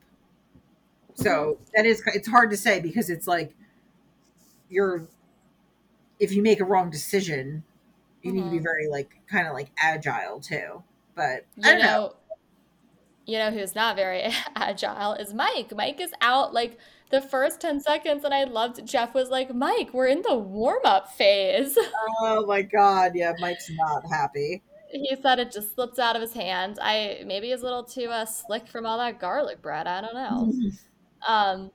So 1.16 1.58
that 1.74 1.86
is 1.86 2.02
it's 2.08 2.28
hard 2.28 2.50
to 2.50 2.56
say 2.56 2.80
because 2.80 3.10
it's 3.10 3.26
like 3.26 3.54
you're 4.68 5.08
if 6.18 6.32
you 6.32 6.42
make 6.42 6.60
a 6.60 6.64
wrong 6.64 6.90
decision, 6.90 7.64
you 8.22 8.32
need 8.32 8.44
to 8.44 8.50
be 8.50 8.58
Mhm. 8.58 8.62
very 8.62 8.88
like 8.88 9.20
kind 9.28 9.46
of 9.46 9.54
like 9.54 9.70
agile 9.78 10.40
too. 10.40 10.84
But 11.14 11.46
You 11.56 11.62
I 11.64 11.72
don't 11.72 11.82
know. 11.82 11.84
know, 11.84 12.16
you 13.26 13.38
know 13.38 13.50
who's 13.50 13.74
not 13.74 13.96
very 13.96 14.22
agile 14.56 15.12
is 15.14 15.34
Mike. 15.34 15.72
Mike 15.74 16.00
is 16.00 16.12
out 16.20 16.54
like 16.54 16.78
the 17.10 17.20
first 17.20 17.60
10 17.60 17.80
seconds, 17.80 18.24
and 18.24 18.34
I 18.34 18.44
loved 18.44 18.84
Jeff 18.86 19.14
was 19.14 19.30
like, 19.30 19.54
Mike, 19.54 19.90
we're 19.94 20.08
in 20.08 20.22
the 20.22 20.34
warm-up 20.36 21.12
phase. 21.12 21.76
Oh 22.22 22.44
my 22.46 22.62
god, 22.62 23.14
yeah, 23.14 23.32
Mike's 23.38 23.68
not 23.70 24.06
happy. 24.08 24.62
He 24.90 25.14
said 25.16 25.38
it 25.38 25.52
just 25.52 25.74
slipped 25.74 25.98
out 25.98 26.16
of 26.16 26.22
his 26.22 26.32
hand. 26.32 26.78
I 26.80 27.22
maybe 27.26 27.50
he's 27.50 27.60
a 27.60 27.64
little 27.64 27.84
too 27.84 28.08
uh, 28.10 28.24
slick 28.24 28.66
from 28.68 28.86
all 28.86 28.98
that 28.98 29.18
garlic 29.20 29.60
bread. 29.62 29.86
I 29.86 30.00
don't 30.00 30.14
know. 30.14 30.56
Um, 31.26 31.70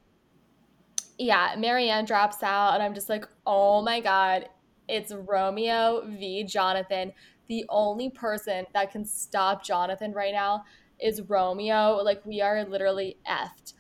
yeah, 1.18 1.56
Maryanne 1.58 2.06
drops 2.06 2.42
out, 2.44 2.74
and 2.74 2.84
I'm 2.84 2.94
just 2.94 3.10
like, 3.10 3.26
oh 3.46 3.82
my 3.82 4.00
God, 4.00 4.50
it's 4.88 5.14
Romeo 5.14 6.04
v. 6.08 6.44
Jonathan. 6.44 7.14
The 7.48 7.66
only 7.70 8.10
person 8.10 8.66
that 8.74 8.92
can 8.92 9.06
stop 9.06 9.64
Jonathan 9.64 10.14
right 10.14 10.34
now 10.34 10.64
is 11.00 11.22
Romeo. 11.22 12.02
Like, 12.04 12.26
we 12.26 12.42
are 12.42 12.64
literally 12.64 13.18
effed. 13.30 13.74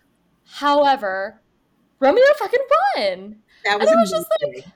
However, 0.45 1.41
Romeo 1.99 2.23
fucking 2.37 2.59
won. 2.95 3.37
That 3.63 3.73
And 3.73 3.81
was 3.81 3.89
I 3.89 3.95
was 3.95 4.11
just 4.11 4.27
amazing. 4.43 4.71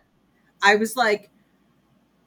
I 0.61 0.75
was 0.75 0.95
like, 0.95 1.29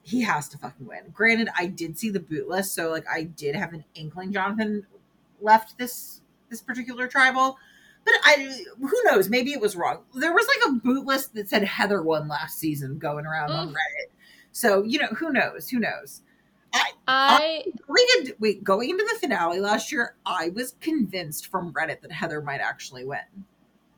he 0.03 0.23
has 0.23 0.49
to 0.49 0.59
fucking 0.59 0.87
win. 0.87 1.11
Granted, 1.13 1.49
I 1.57 1.67
did 1.67 1.99
see 1.99 2.11
the 2.11 2.21
boot 2.21 2.49
list, 2.49 2.75
so 2.75 2.91
like 2.91 3.05
I 3.11 3.25
did 3.25 3.55
have 3.55 3.73
an 3.73 3.85
inkling 3.95 4.33
Jonathan 4.33 4.87
left 5.41 5.79
this 5.79 6.21
this 6.49 6.63
particular 6.63 7.07
tribal. 7.07 7.59
But 8.09 8.21
I 8.25 8.65
who 8.81 9.03
knows, 9.05 9.29
maybe 9.29 9.53
it 9.53 9.61
was 9.61 9.77
wrong. 9.77 9.99
There 10.15 10.33
was 10.33 10.47
like 10.47 10.71
a 10.71 10.79
boot 10.79 11.05
list 11.05 11.35
that 11.35 11.49
said 11.51 11.63
Heather 11.65 12.03
won 12.03 12.29
last 12.29 12.59
season 12.59 12.99
going 12.99 13.27
around 13.27 13.51
on. 13.51 13.69
Reddit. 13.69 14.11
So, 14.53 14.83
you 14.83 14.99
know, 14.99 15.09
who 15.09 15.31
knows? 15.33 15.69
Who 15.69 15.79
knows? 15.79 16.23
I 17.07 17.65
Going 17.87 18.07
into, 18.19 18.37
wait, 18.39 18.63
going 18.65 18.91
into 18.91 19.05
the 19.05 19.19
finale 19.19 19.61
last 19.61 19.91
year, 19.93 20.15
I 20.27 20.51
was 20.51 20.75
convinced 20.81 21.47
from 21.47 21.73
Reddit 21.73 22.01
that 22.03 22.13
Heather 22.13 22.41
might 22.43 22.61
actually 22.61 23.05
win. 23.05 23.21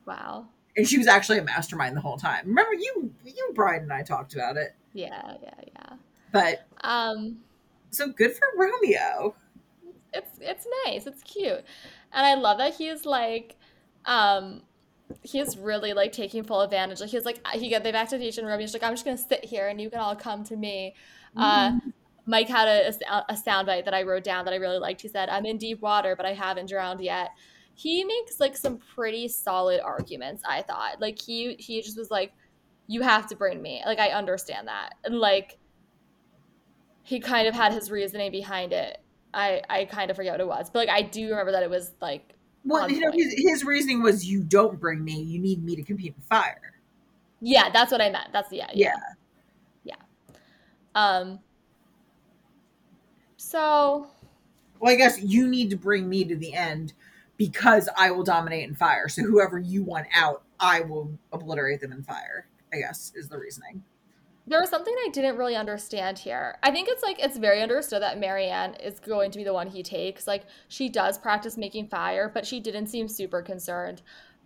wow. 0.05 0.47
And 0.77 0.87
she 0.87 0.97
was 0.97 1.07
actually 1.07 1.37
a 1.37 1.43
mastermind 1.43 1.97
the 1.97 2.01
whole 2.01 2.17
time. 2.17 2.47
Remember 2.47 2.73
you 2.73 3.13
you 3.25 3.51
Brian 3.53 3.83
and 3.83 3.93
I 3.93 4.03
talked 4.03 4.33
about 4.33 4.55
it. 4.57 4.73
Yeah, 4.93 5.35
yeah, 5.43 5.53
yeah. 5.67 5.95
But 6.31 6.65
Um, 6.81 7.39
so 7.89 8.07
good 8.07 8.31
for 8.33 8.47
Romeo. 8.57 9.35
it's 10.13 10.37
it's 10.39 10.65
nice 10.85 11.07
it's 11.07 11.23
cute 11.23 11.63
and 12.13 12.25
i 12.25 12.33
love 12.35 12.57
that 12.57 12.73
he's 12.75 13.05
like 13.05 13.55
um 14.05 14.61
he's 15.23 15.57
really 15.57 15.93
like 15.93 16.11
taking 16.11 16.43
full 16.43 16.61
advantage. 16.61 17.01
Like 17.01 17.09
he's 17.09 17.25
like 17.25 17.45
he 17.53 17.69
got 17.69 17.83
they 17.83 17.91
back 17.91 18.09
to 18.09 18.17
the 18.17 18.27
and 18.37 18.47
Romeo's 18.47 18.73
like 18.73 18.83
i'm 18.83 18.93
just 18.93 19.05
gonna 19.05 19.17
sit 19.17 19.43
here 19.43 19.67
and 19.67 19.79
you 19.79 19.89
can 19.89 19.99
all 19.99 20.15
come 20.15 20.43
to 20.45 20.55
me. 20.55 20.95
Uh 21.35 21.79
mike 22.27 22.47
had 22.47 22.67
a, 22.67 22.87
a 23.29 23.33
soundbite 23.33 23.83
that 23.83 23.95
i 23.95 24.03
wrote 24.03 24.23
down 24.23 24.45
that 24.45 24.53
i 24.53 24.57
really 24.57 24.77
liked. 24.77 25.01
He 25.01 25.07
said 25.07 25.29
i'm 25.29 25.45
in 25.45 25.57
deep 25.57 25.81
water 25.81 26.15
but 26.15 26.25
i 26.25 26.33
haven't 26.33 26.69
drowned 26.69 27.01
yet. 27.01 27.31
He 27.73 28.03
makes 28.03 28.39
like 28.39 28.55
some 28.55 28.77
pretty 28.77 29.27
solid 29.27 29.81
arguments 29.81 30.43
i 30.47 30.61
thought. 30.61 31.01
Like 31.01 31.19
he 31.19 31.55
he 31.59 31.81
just 31.81 31.97
was 31.97 32.11
like 32.11 32.33
you 32.87 33.01
have 33.01 33.27
to 33.27 33.35
bring 33.35 33.61
me. 33.61 33.81
Like 33.85 33.99
i 33.99 34.09
understand 34.09 34.67
that. 34.67 34.95
And 35.03 35.19
like 35.19 35.57
he 37.03 37.19
kind 37.19 37.47
of 37.47 37.55
had 37.55 37.73
his 37.73 37.89
reasoning 37.89 38.31
behind 38.31 38.73
it. 38.73 38.97
I 39.33 39.61
I 39.69 39.85
kind 39.85 40.11
of 40.11 40.15
forget 40.15 40.33
what 40.33 40.41
it 40.41 40.47
was, 40.47 40.69
but 40.69 40.79
like 40.79 40.89
I 40.89 41.01
do 41.01 41.29
remember 41.29 41.53
that 41.53 41.63
it 41.63 41.69
was 41.69 41.93
like 42.01 42.35
Well, 42.63 42.89
you 42.89 42.99
know, 42.99 43.11
his, 43.11 43.33
his 43.37 43.65
reasoning 43.65 44.03
was, 44.03 44.25
"You 44.25 44.43
don't 44.43 44.79
bring 44.79 45.03
me. 45.03 45.21
You 45.21 45.39
need 45.39 45.63
me 45.63 45.75
to 45.75 45.83
compete 45.83 46.13
in 46.15 46.23
fire." 46.23 46.71
yeah, 47.41 47.69
that's 47.71 47.91
what 47.91 48.01
I 48.01 48.09
meant. 48.09 48.29
That's 48.31 48.51
yeah, 48.51 48.67
yeah. 48.73 48.95
Yeah. 49.83 49.95
Um 50.95 51.39
so 53.35 54.07
Well, 54.79 54.93
I 54.93 54.95
guess 54.95 55.21
you 55.21 55.47
need 55.47 55.71
to 55.71 55.75
bring 55.75 56.07
me 56.07 56.23
to 56.25 56.35
the 56.35 56.53
end 56.53 56.93
because 57.37 57.89
I 57.97 58.11
will 58.11 58.23
dominate 58.23 58.69
in 58.69 58.75
fire. 58.75 59.09
So 59.09 59.23
whoever 59.23 59.57
you 59.57 59.83
want 59.83 60.07
out, 60.15 60.43
I 60.59 60.81
will 60.81 61.11
obliterate 61.33 61.81
them 61.81 61.91
in 61.91 62.03
fire. 62.03 62.47
I 62.71 62.77
guess 62.77 63.11
is 63.15 63.27
the 63.27 63.37
reasoning. 63.37 63.83
There 64.47 64.59
was 64.59 64.69
something 64.69 64.93
I 65.05 65.09
didn't 65.09 65.37
really 65.37 65.55
understand 65.55 66.17
here. 66.17 66.57
I 66.63 66.71
think 66.71 66.89
it's 66.89 67.03
like 67.03 67.19
it's 67.19 67.37
very 67.37 67.61
understood 67.61 68.01
that 68.01 68.19
Maryanne 68.19 68.75
is 68.83 68.99
going 68.99 69.31
to 69.31 69.37
be 69.37 69.43
the 69.43 69.53
one 69.53 69.67
he 69.67 69.83
takes. 69.83 70.27
Like 70.27 70.45
she 70.67 70.89
does 70.89 71.17
practice 71.17 71.57
making 71.57 71.87
fire, 71.87 72.29
but 72.33 72.45
she 72.45 72.59
didn't 72.59 72.87
seem 72.87 73.07
super 73.07 73.41
concerned. 73.41 74.01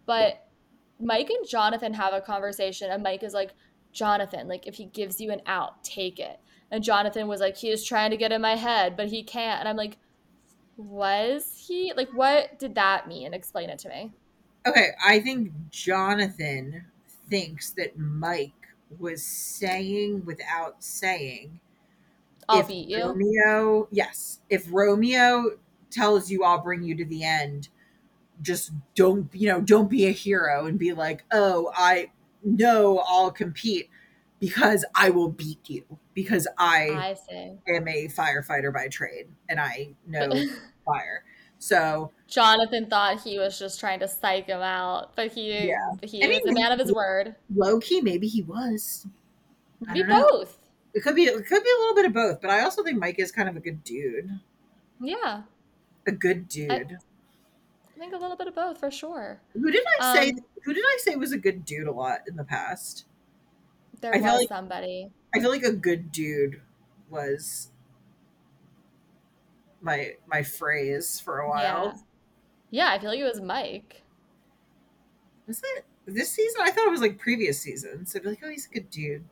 But 0.06 0.48
Mike 1.00 1.30
and 1.30 1.48
Jonathan 1.48 1.93
have 1.93 2.14
a 2.14 2.22
conversation, 2.22 2.91
and 2.91 3.04
Mike 3.04 3.24
is 3.24 3.34
like, 3.34 3.54
Jonathan, 3.93 4.48
like 4.48 4.68
if 4.68 4.76
he 4.76 4.86
gives 4.86 5.22
you 5.22 5.32
an 5.32 5.41
out, 5.46 5.84
take 5.84 6.20
it. 6.20 6.39
And 6.72 6.84
Jonathan 6.84 7.28
was 7.28 7.39
like, 7.39 7.56
he 7.56 7.70
is 7.70 7.86
trying 7.86 8.12
to 8.12 8.18
get 8.18 8.32
in 8.32 8.41
my 8.41 8.56
head, 8.56 8.98
but 8.98 9.08
he 9.08 9.24
can't. 9.24 9.60
And 9.60 9.70
I'm 9.70 9.78
like, 9.78 9.98
was 10.78 11.66
he 11.68 11.93
like 11.96 12.10
what 12.14 12.60
did 12.60 12.76
that 12.76 13.08
mean? 13.08 13.34
Explain 13.34 13.70
it 13.70 13.80
to 13.80 13.89
me. 13.89 14.12
Okay, 14.68 14.89
I 15.06 15.20
think 15.20 15.52
Jonathan 15.70 16.86
thinks 17.30 17.72
that 17.72 17.98
Mike 17.98 18.52
was 19.00 19.24
saying 19.24 20.26
without 20.26 20.84
saying 20.84 21.60
I'll 22.48 22.60
if 22.60 22.68
beat 22.68 22.90
you. 22.90 23.04
Romeo, 23.04 23.88
yes, 23.92 24.40
if 24.50 24.68
Romeo 24.72 25.58
tells 25.90 26.30
you 26.30 26.44
I'll 26.44 26.62
bring 26.62 26.84
you 26.84 26.96
to 26.98 27.06
the 27.06 27.24
end, 27.24 27.70
just 28.42 28.72
don't, 28.96 29.30
you 29.34 29.48
know, 29.48 29.62
don't 29.62 29.90
be 29.90 30.06
a 30.06 30.12
hero 30.12 30.66
and 30.66 30.78
be 30.78 30.94
like, 30.94 31.24
"Oh, 31.32 31.72
I 31.74 32.12
know 32.44 33.04
I'll 33.08 33.32
compete 33.32 33.90
because 34.40 34.86
I 34.94 35.10
will 35.10 35.30
beat 35.30 35.70
you 35.70 35.86
because 36.14 36.48
I 36.58 37.16
I 37.68 37.72
am 37.72 37.88
a 37.88 38.08
firefighter 38.08 38.74
by 38.74 38.88
trade 38.90 39.28
and 39.50 39.60
I 39.60 39.96
know 40.06 40.30
fire." 40.86 41.24
So 41.66 42.11
Jonathan 42.28 42.86
thought 42.88 43.22
he 43.22 43.39
was 43.39 43.57
just 43.57 43.80
trying 43.80 43.99
to 44.01 44.07
psych 44.07 44.45
him 44.45 44.61
out, 44.61 45.16
but 45.16 45.32
he 45.32 45.68
Yeah. 45.70 45.93
he 46.03 46.24
I 46.24 46.28
was 46.28 46.43
mean, 46.43 46.49
a 46.49 46.59
man 46.61 46.72
of 46.72 46.80
his 46.80 46.93
word. 46.93 47.34
low 47.55 47.80
key, 47.80 48.01
maybe 48.01 48.28
he 48.28 48.43
was. 48.43 49.07
I 49.89 49.93
Be 49.93 50.03
both. 50.03 50.59
It 50.93 51.01
could 51.01 51.16
be. 51.16 51.24
It 51.24 51.34
could 51.47 51.63
be 51.63 51.70
a 51.76 51.80
little 51.80 51.95
bit 51.95 52.05
of 52.05 52.13
both, 52.13 52.39
but 52.39 52.51
I 52.51 52.61
also 52.61 52.84
think 52.84 52.99
Mike 52.99 53.18
is 53.18 53.32
kind 53.32 53.49
of 53.49 53.55
a 53.55 53.59
good 53.59 53.84
dude. 53.84 54.39
Yeah. 55.01 55.41
A 56.05 56.11
good 56.11 56.47
dude. 56.47 56.72
I 56.72 57.99
think 57.99 58.13
a 58.13 58.18
little 58.18 58.38
bit 58.38 58.47
of 58.47 58.53
both 58.53 58.78
for 58.80 58.91
sure. 58.91 59.41
who 59.53 59.72
did 59.72 59.84
I 59.99 60.13
say? 60.16 60.30
Um, 60.34 60.39
Who 60.66 60.74
did 60.74 60.84
I 60.86 60.97
say 61.01 61.16
was 61.16 61.32
a 61.32 61.38
good 61.38 61.66
dude 61.66 61.88
a 61.88 61.91
lot 61.91 62.20
in 62.28 62.36
the 62.36 62.43
past? 62.43 63.05
There 64.01 64.13
I 64.13 64.20
was 64.20 64.32
like- 64.41 64.49
somebody. 64.49 65.09
I 65.34 65.39
feel 65.39 65.49
like 65.49 65.63
a 65.63 65.74
good 65.74 66.11
dude 66.11 66.61
was 67.09 67.72
my 69.82 70.15
my 70.28 70.43
phrase 70.43 71.19
for 71.19 71.39
a 71.39 71.49
while. 71.49 71.86
Yeah. 71.86 71.93
Yeah, 72.71 72.91
I 72.91 72.99
feel 72.99 73.09
like 73.09 73.19
it 73.19 73.23
was 73.23 73.41
Mike. 73.41 74.01
Was 75.47 75.61
it 75.63 75.86
this 76.05 76.32
season? 76.32 76.61
I 76.61 76.71
thought 76.71 76.88
it 76.88 76.91
was 76.91 77.01
like 77.01 77.17
previous 77.17 77.59
seasons. 77.61 78.15
I'd 78.15 78.23
be 78.23 78.30
like, 78.30 78.39
oh, 78.43 78.49
he's 78.49 78.67
a 78.67 78.73
good 78.73 78.89
dude. 78.89 79.23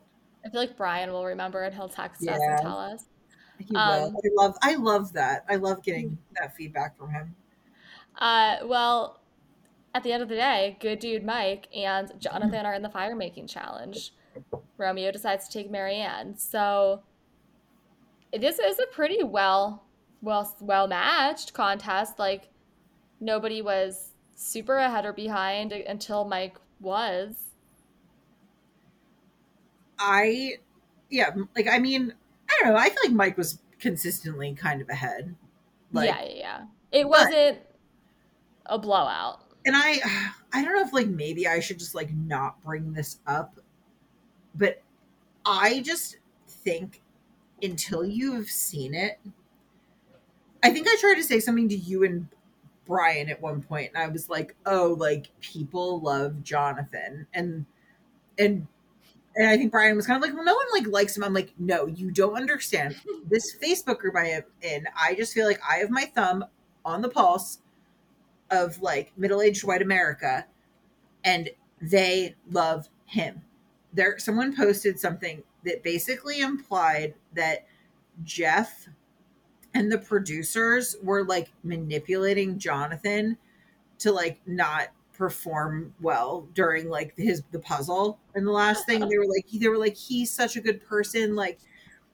I 0.44 0.48
feel 0.48 0.60
like 0.60 0.76
Brian 0.76 1.10
will 1.10 1.24
remember 1.24 1.62
and 1.62 1.74
he'll 1.74 1.88
text 1.88 2.22
us 2.22 2.38
and 2.40 2.60
tell 2.60 2.78
us. 2.78 3.04
He. 3.58 3.74
Um, 3.74 4.16
I 4.16 4.28
love 4.34 4.56
I 4.62 4.74
love 4.76 5.12
that. 5.12 5.44
I 5.48 5.56
love 5.56 5.82
getting 5.82 6.18
that 6.40 6.56
feedback 6.56 6.96
from 6.96 7.10
him. 7.10 7.34
Uh, 8.18 8.58
well, 8.64 9.20
at 9.94 10.02
the 10.02 10.12
end 10.12 10.22
of 10.22 10.28
the 10.28 10.36
day, 10.36 10.76
good 10.80 10.98
dude 10.98 11.24
Mike 11.24 11.68
and 11.74 12.12
Jonathan 12.18 12.66
are 12.66 12.74
in 12.74 12.82
the 12.82 12.88
fire 12.88 13.14
making 13.14 13.46
challenge. 13.46 14.12
Romeo 14.76 15.12
decides 15.12 15.48
to 15.48 15.52
take 15.52 15.70
Maryanne. 15.70 16.38
So 16.38 17.02
this 18.32 18.58
is 18.58 18.78
a 18.78 18.86
pretty 18.86 19.22
well 19.22 19.84
well 20.24 20.56
well 20.60 20.88
matched 20.88 21.52
contest. 21.54 22.18
Like 22.18 22.50
nobody 23.20 23.62
was 23.62 24.14
super 24.34 24.76
ahead 24.76 25.04
or 25.06 25.12
behind 25.12 25.72
until 25.72 26.24
Mike 26.24 26.56
was. 26.80 27.52
I 29.98 30.58
yeah, 31.10 31.30
like 31.54 31.68
I 31.68 31.78
mean, 31.78 32.14
I 32.50 32.56
don't 32.60 32.72
know. 32.72 32.78
I 32.78 32.88
feel 32.88 32.98
like 33.04 33.12
Mike 33.12 33.38
was 33.38 33.58
consistently 33.78 34.54
kind 34.54 34.80
of 34.80 34.88
ahead. 34.88 35.34
Like 35.92 36.08
yeah, 36.08 36.22
yeah, 36.24 36.34
yeah. 36.34 36.66
It 36.92 37.02
but- 37.04 37.10
wasn't 37.10 37.58
a 38.66 38.78
blowout. 38.78 39.40
and 39.66 39.74
I 39.76 40.00
I 40.52 40.64
don't 40.64 40.74
know 40.74 40.82
if 40.82 40.92
like 40.92 41.08
maybe 41.08 41.46
I 41.46 41.60
should 41.60 41.78
just 41.78 41.94
like 41.94 42.12
not 42.12 42.62
bring 42.62 42.92
this 42.92 43.18
up, 43.26 43.60
but 44.54 44.82
I 45.44 45.80
just 45.82 46.16
think 46.48 47.02
until 47.62 48.04
you've 48.04 48.48
seen 48.50 48.94
it, 48.94 49.20
I 50.64 50.70
think 50.70 50.88
I 50.88 50.96
tried 50.98 51.16
to 51.16 51.22
say 51.22 51.40
something 51.40 51.68
to 51.68 51.76
you 51.76 52.04
and 52.04 52.26
Brian 52.86 53.28
at 53.28 53.42
one 53.42 53.62
point, 53.62 53.90
and 53.94 54.02
I 54.02 54.08
was 54.08 54.30
like, 54.30 54.56
"Oh, 54.64 54.96
like 54.98 55.30
people 55.40 56.00
love 56.00 56.42
Jonathan," 56.42 57.26
and 57.34 57.66
and 58.38 58.66
and 59.36 59.48
I 59.48 59.58
think 59.58 59.72
Brian 59.72 59.94
was 59.94 60.06
kind 60.06 60.16
of 60.16 60.22
like, 60.22 60.34
"Well, 60.34 60.44
no 60.44 60.54
one 60.54 60.66
like 60.72 60.86
likes 60.86 61.16
him." 61.16 61.22
I'm 61.22 61.34
like, 61.34 61.52
"No, 61.58 61.86
you 61.86 62.10
don't 62.10 62.34
understand. 62.36 62.96
This 63.28 63.56
Facebook 63.62 63.98
group 63.98 64.16
I 64.16 64.28
am 64.28 64.42
in, 64.62 64.86
I 64.98 65.14
just 65.14 65.34
feel 65.34 65.46
like 65.46 65.60
I 65.68 65.76
have 65.76 65.90
my 65.90 66.04
thumb 66.14 66.44
on 66.84 67.02
the 67.02 67.08
pulse 67.08 67.58
of 68.50 68.80
like 68.80 69.12
middle-aged 69.18 69.64
white 69.64 69.82
America, 69.82 70.46
and 71.24 71.50
they 71.80 72.36
love 72.50 72.88
him." 73.04 73.42
There, 73.92 74.18
someone 74.18 74.56
posted 74.56 74.98
something 74.98 75.42
that 75.64 75.82
basically 75.82 76.40
implied 76.40 77.14
that 77.34 77.66
Jeff 78.22 78.88
and 79.74 79.90
the 79.90 79.98
producers 79.98 80.96
were 81.02 81.24
like 81.24 81.50
manipulating 81.62 82.58
Jonathan 82.58 83.36
to 83.98 84.12
like 84.12 84.40
not 84.46 84.88
perform 85.12 85.94
well 86.00 86.46
during 86.54 86.88
like 86.88 87.14
his 87.16 87.42
the 87.52 87.58
puzzle. 87.58 88.18
And 88.34 88.46
the 88.46 88.52
last 88.52 88.86
thing 88.86 89.00
they 89.00 89.18
were 89.18 89.26
like 89.26 89.46
they 89.52 89.68
were 89.68 89.78
like 89.78 89.96
he's 89.96 90.30
such 90.30 90.56
a 90.56 90.60
good 90.60 90.84
person 90.86 91.36
like 91.36 91.58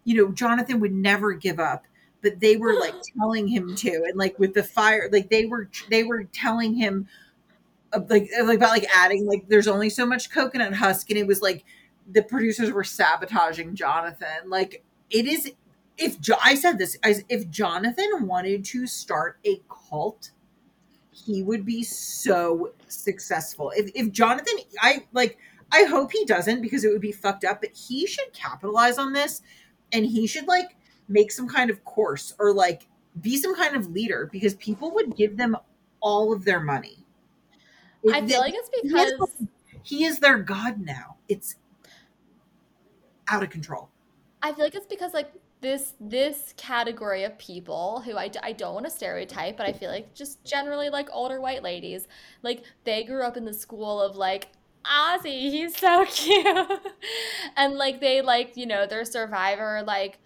you 0.05 0.17
know 0.17 0.33
Jonathan 0.33 0.81
would 0.81 0.93
never 0.93 1.33
give 1.33 1.61
up 1.61 1.87
but 2.23 2.41
they 2.41 2.57
were 2.57 2.79
like 2.79 2.95
telling 3.19 3.49
him 3.49 3.75
to 3.77 4.05
and 4.07 4.17
like 4.17 4.39
with 4.39 4.55
the 4.55 4.63
fire 4.63 5.09
like 5.13 5.31
they 5.31 5.47
were 5.47 5.69
they 5.89 6.05
were 6.05 6.25
telling 6.25 6.75
him 6.75 7.09
like 8.09 8.31
like 8.43 8.59
about 8.59 8.71
like 8.71 8.87
adding 8.95 9.27
like 9.27 9.49
there's 9.49 9.67
only 9.69 9.91
so 9.91 10.07
much 10.07 10.31
coconut 10.31 10.75
husk 10.75 11.11
and 11.11 11.19
it 11.19 11.27
was 11.27 11.43
like 11.43 11.65
the 12.13 12.23
producers 12.23 12.71
were 12.73 12.85
sabotaging 12.85 13.75
Jonathan. 13.75 14.49
Like 14.49 14.83
it 15.11 15.27
is 15.27 15.53
if 15.99 16.21
jo- 16.21 16.37
I 16.43 16.55
said 16.55 16.79
this 16.79 16.97
as 17.03 17.25
if 17.29 17.49
Jonathan 17.51 18.27
wanted 18.27 18.65
to 18.67 18.87
start 18.87 19.39
a 19.45 19.61
cult 19.69 20.31
he 21.25 21.43
would 21.43 21.65
be 21.65 21.83
so 21.83 22.73
successful. 22.89 23.73
If 23.77 23.91
if 23.95 24.11
Jonathan 24.11 24.55
I 24.81 25.07
like 25.13 25.39
I 25.73 25.85
hope 25.85 26.13
he 26.13 26.25
doesn't 26.25 26.63
because 26.63 26.85
it 26.85 26.89
would 26.91 27.01
be 27.01 27.13
fucked 27.13 27.45
up 27.45 27.61
but 27.61 27.71
he 27.73 28.07
should 28.07 28.33
capitalize 28.33 28.99
on 28.99 29.13
this 29.13 29.43
and 29.93 30.05
he 30.05 30.27
should 30.27 30.47
like 30.47 30.77
make 31.09 31.31
some 31.31 31.49
kind 31.49 31.71
of 31.71 31.85
course 31.85 32.35
or 32.39 32.53
like 32.53 32.87
be 33.21 33.37
some 33.37 33.55
kind 33.55 33.77
of 33.77 33.91
leader 33.91 34.29
because 34.33 34.55
people 34.55 34.93
would 34.95 35.17
give 35.17 35.37
them 35.37 35.57
all 36.01 36.33
of 36.33 36.45
their 36.45 36.61
money. 36.61 37.05
I 38.11 38.27
feel 38.27 38.41
like 38.41 38.55
it's 38.57 38.71
because 38.83 39.47
he 39.83 40.05
is 40.05 40.21
their 40.21 40.39
god 40.39 40.81
now. 40.81 41.17
It's 41.29 41.57
out 43.29 43.43
of 43.43 43.51
control. 43.51 43.91
I 44.43 44.53
feel 44.53 44.65
like 44.65 44.75
it's 44.75 44.87
because 44.87 45.13
like 45.13 45.33
this 45.61 45.95
this 46.01 46.55
category 46.57 47.25
of 47.25 47.39
people 47.39 48.03
who 48.05 48.17
I, 48.17 48.31
I 48.43 48.53
don't 48.53 48.75
want 48.75 48.87
to 48.87 48.91
stereotype, 48.91 49.57
but 49.57 49.67
I 49.67 49.73
feel 49.73 49.91
like 49.91 50.15
just 50.15 50.45
generally 50.45 50.89
like 50.89 51.09
older 51.13 51.41
white 51.41 51.63
ladies, 51.63 52.09
like 52.43 52.63
they 52.85 53.05
grew 53.05 53.23
up 53.23 53.37
in 53.37 53.45
the 53.45 53.55
school 53.55 54.01
of 54.01 54.17
like 54.17 54.49
Ozzy, 54.85 55.51
he's 55.51 55.77
so 55.77 56.05
cute, 56.11 56.81
and 57.57 57.75
like 57.75 58.01
they 58.01 58.23
like 58.23 58.57
you 58.57 58.67
know 58.67 58.87
their 58.87 59.05
survivor 59.05 59.83
like 59.87 60.19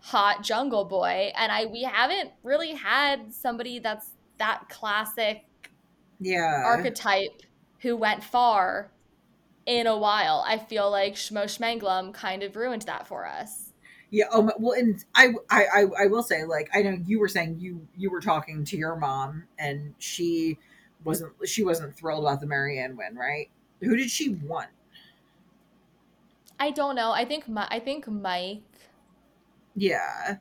hot 0.00 0.42
jungle 0.42 0.84
boy, 0.84 1.32
and 1.34 1.50
I 1.50 1.66
we 1.66 1.82
haven't 1.82 2.30
really 2.42 2.74
had 2.74 3.32
somebody 3.32 3.78
that's 3.78 4.10
that 4.38 4.68
classic 4.68 5.44
yeah 6.20 6.62
archetype 6.64 7.42
who 7.80 7.96
went 7.96 8.22
far 8.22 8.90
in 9.64 9.86
a 9.86 9.96
while. 9.96 10.44
I 10.46 10.58
feel 10.58 10.90
like 10.90 11.14
Shmo 11.14 11.44
Shmanglum 11.44 12.12
kind 12.12 12.42
of 12.42 12.56
ruined 12.56 12.82
that 12.82 13.06
for 13.06 13.26
us. 13.26 13.67
Yeah. 14.10 14.24
Oh 14.32 14.42
my- 14.42 14.52
well, 14.58 14.72
and 14.78 15.04
I, 15.14 15.34
I, 15.50 15.64
I, 15.66 15.86
I 16.04 16.06
will 16.06 16.22
say, 16.22 16.44
like, 16.44 16.70
I 16.74 16.82
know 16.82 16.96
you 17.06 17.20
were 17.20 17.28
saying 17.28 17.58
you, 17.60 17.86
you 17.96 18.10
were 18.10 18.20
talking 18.20 18.64
to 18.64 18.76
your 18.76 18.96
mom, 18.96 19.44
and 19.58 19.94
she 19.98 20.58
wasn't, 21.04 21.32
she 21.46 21.62
wasn't 21.64 21.96
thrilled 21.96 22.24
about 22.24 22.40
the 22.40 22.46
Maryanne 22.46 22.96
win, 22.96 23.14
right? 23.16 23.50
Who 23.80 23.96
did 23.96 24.10
she 24.10 24.30
want? 24.30 24.68
I 26.58 26.70
don't 26.70 26.96
know. 26.96 27.12
I 27.12 27.24
think 27.24 27.48
my, 27.48 27.66
I 27.70 27.78
think 27.80 28.08
Mike. 28.08 28.62
Yeah. 29.76 30.38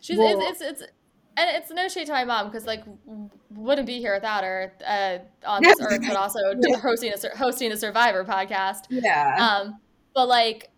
She's 0.00 0.18
Well- 0.18 0.40
it's, 0.40 0.60
it's 0.60 0.82
it's 0.82 0.92
and 1.38 1.50
it's 1.50 1.70
no 1.70 1.86
shade 1.88 2.06
to 2.06 2.12
my 2.12 2.24
mom 2.24 2.46
because 2.46 2.64
like 2.64 2.82
wouldn't 3.50 3.86
be 3.86 3.98
here 3.98 4.14
without 4.14 4.42
her 4.42 4.72
uh, 4.86 5.18
on 5.46 5.62
this 5.62 5.76
earth, 5.82 6.00
but 6.08 6.16
also 6.16 6.38
hosting 6.80 7.12
a 7.12 7.36
hosting 7.36 7.70
a 7.72 7.76
Survivor 7.76 8.24
podcast. 8.24 8.84
Yeah. 8.88 9.36
Um, 9.38 9.78
but 10.14 10.28
like, 10.28 10.70